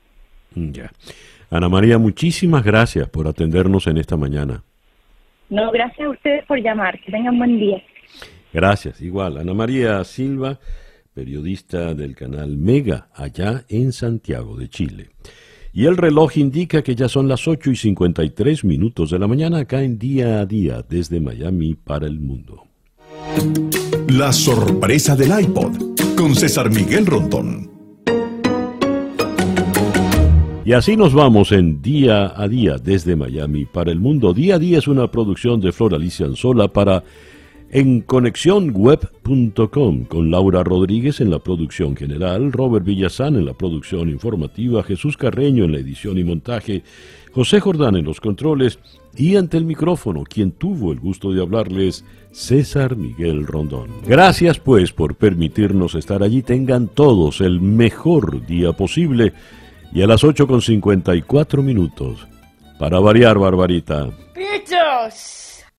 Ya. 0.56 0.91
Ana 1.56 1.69
María, 1.69 1.98
muchísimas 1.98 2.64
gracias 2.64 3.07
por 3.07 3.27
atendernos 3.27 3.88
en 3.88 3.98
esta 3.98 4.18
mañana. 4.18 4.64
No, 5.49 5.72
gracias 5.72 6.06
a 6.06 6.10
ustedes 6.10 6.45
por 6.45 6.60
llamar. 6.60 6.99
Que 6.99 7.11
tengan 7.11 7.38
buen 7.38 7.57
día. 7.57 7.82
Gracias, 8.52 9.02
igual. 9.02 9.38
Ana 9.38 9.53
María 9.53 10.03
Silva, 10.03 10.60
periodista 11.14 11.94
del 11.94 12.15
canal 12.15 12.57
Mega, 12.57 13.07
allá 13.14 13.64
en 13.69 13.94
Santiago 13.94 14.57
de 14.57 14.68
Chile. 14.68 15.10
Y 15.72 15.86
el 15.86 15.98
reloj 15.98 16.38
indica 16.38 16.82
que 16.82 16.95
ya 16.95 17.07
son 17.07 17.27
las 17.27 17.48
8 17.48 17.72
y 17.72 17.76
53 17.76 18.65
minutos 18.65 19.11
de 19.11 19.19
la 19.19 19.27
mañana 19.27 19.60
acá 19.60 19.82
en 19.82 19.98
día 19.98 20.40
a 20.40 20.45
día 20.45 20.84
desde 20.88 21.19
Miami 21.19 21.73
para 21.76 22.06
el 22.07 22.19
mundo. 22.19 22.64
La 24.10 24.32
sorpresa 24.32 25.15
del 25.15 25.38
iPod 25.41 25.95
con 26.18 26.36
César 26.36 26.69
Miguel 26.69 27.06
Rondón. 27.06 27.74
Y 30.66 30.74
así 30.74 30.98
nos 30.98 31.14
vamos 31.14 31.52
en 31.52 31.84
Día 31.84 32.34
a 32.36 32.48
Día 32.48 32.78
desde 32.84 33.16
Miami 33.16 33.66
para 33.66 33.92
el 33.92 34.00
mundo. 34.00 34.34
Día 34.34 34.56
a 34.56 34.60
Día 34.60 34.80
es 34.80 34.88
una 34.88 35.12
producción 35.12 35.62
de 35.62 35.72
Flor 35.72 35.94
Alicia 35.94 36.26
Anzola 36.26 36.70
para 36.70 37.04
en 37.70 38.02
conexionweb.com 38.02 40.06
con 40.06 40.32
Laura 40.32 40.64
Rodríguez 40.64 41.22
en 41.22 41.30
la 41.30 41.38
producción 41.38 41.96
general, 41.96 42.52
Robert 42.52 42.84
Villazán 42.84 43.36
en 43.36 43.46
la 43.46 43.54
producción 43.54 44.10
informativa, 44.10 44.82
Jesús 44.82 45.18
Carreño 45.18 45.66
en 45.66 45.74
la 45.74 45.78
edición 45.78 46.18
y 46.18 46.24
montaje, 46.24 46.82
José 47.32 47.60
Jordán 47.60 47.96
en 47.96 48.06
los 48.06 48.20
controles 48.20 48.80
y 49.16 49.36
ante 49.36 49.58
el 49.58 49.66
micrófono, 49.66 50.24
quien 50.24 50.52
tuvo 50.52 50.92
el 50.92 51.00
gusto 51.00 51.32
de 51.32 51.44
hablarles, 51.44 52.06
César 52.32 52.96
Miguel 52.96 53.46
Rondón. 53.46 53.90
Gracias 54.08 54.58
pues 54.58 54.92
por 54.92 55.14
permitirnos 55.14 55.94
estar 55.94 56.24
allí. 56.24 56.42
Tengan 56.42 56.88
todos 56.88 57.42
el 57.42 57.62
mejor 57.62 58.48
día 58.48 58.74
posible 58.74 59.34
y 59.95 60.01
a 60.01 60.07
las 60.07 60.26
8 60.26 60.45
con 60.45 60.61
54 60.61 61.63
minutos. 61.63 62.27
Para 62.77 62.99
variar, 62.99 63.39
Barbarita. 63.39 64.09
¡Pichos! 64.34 65.44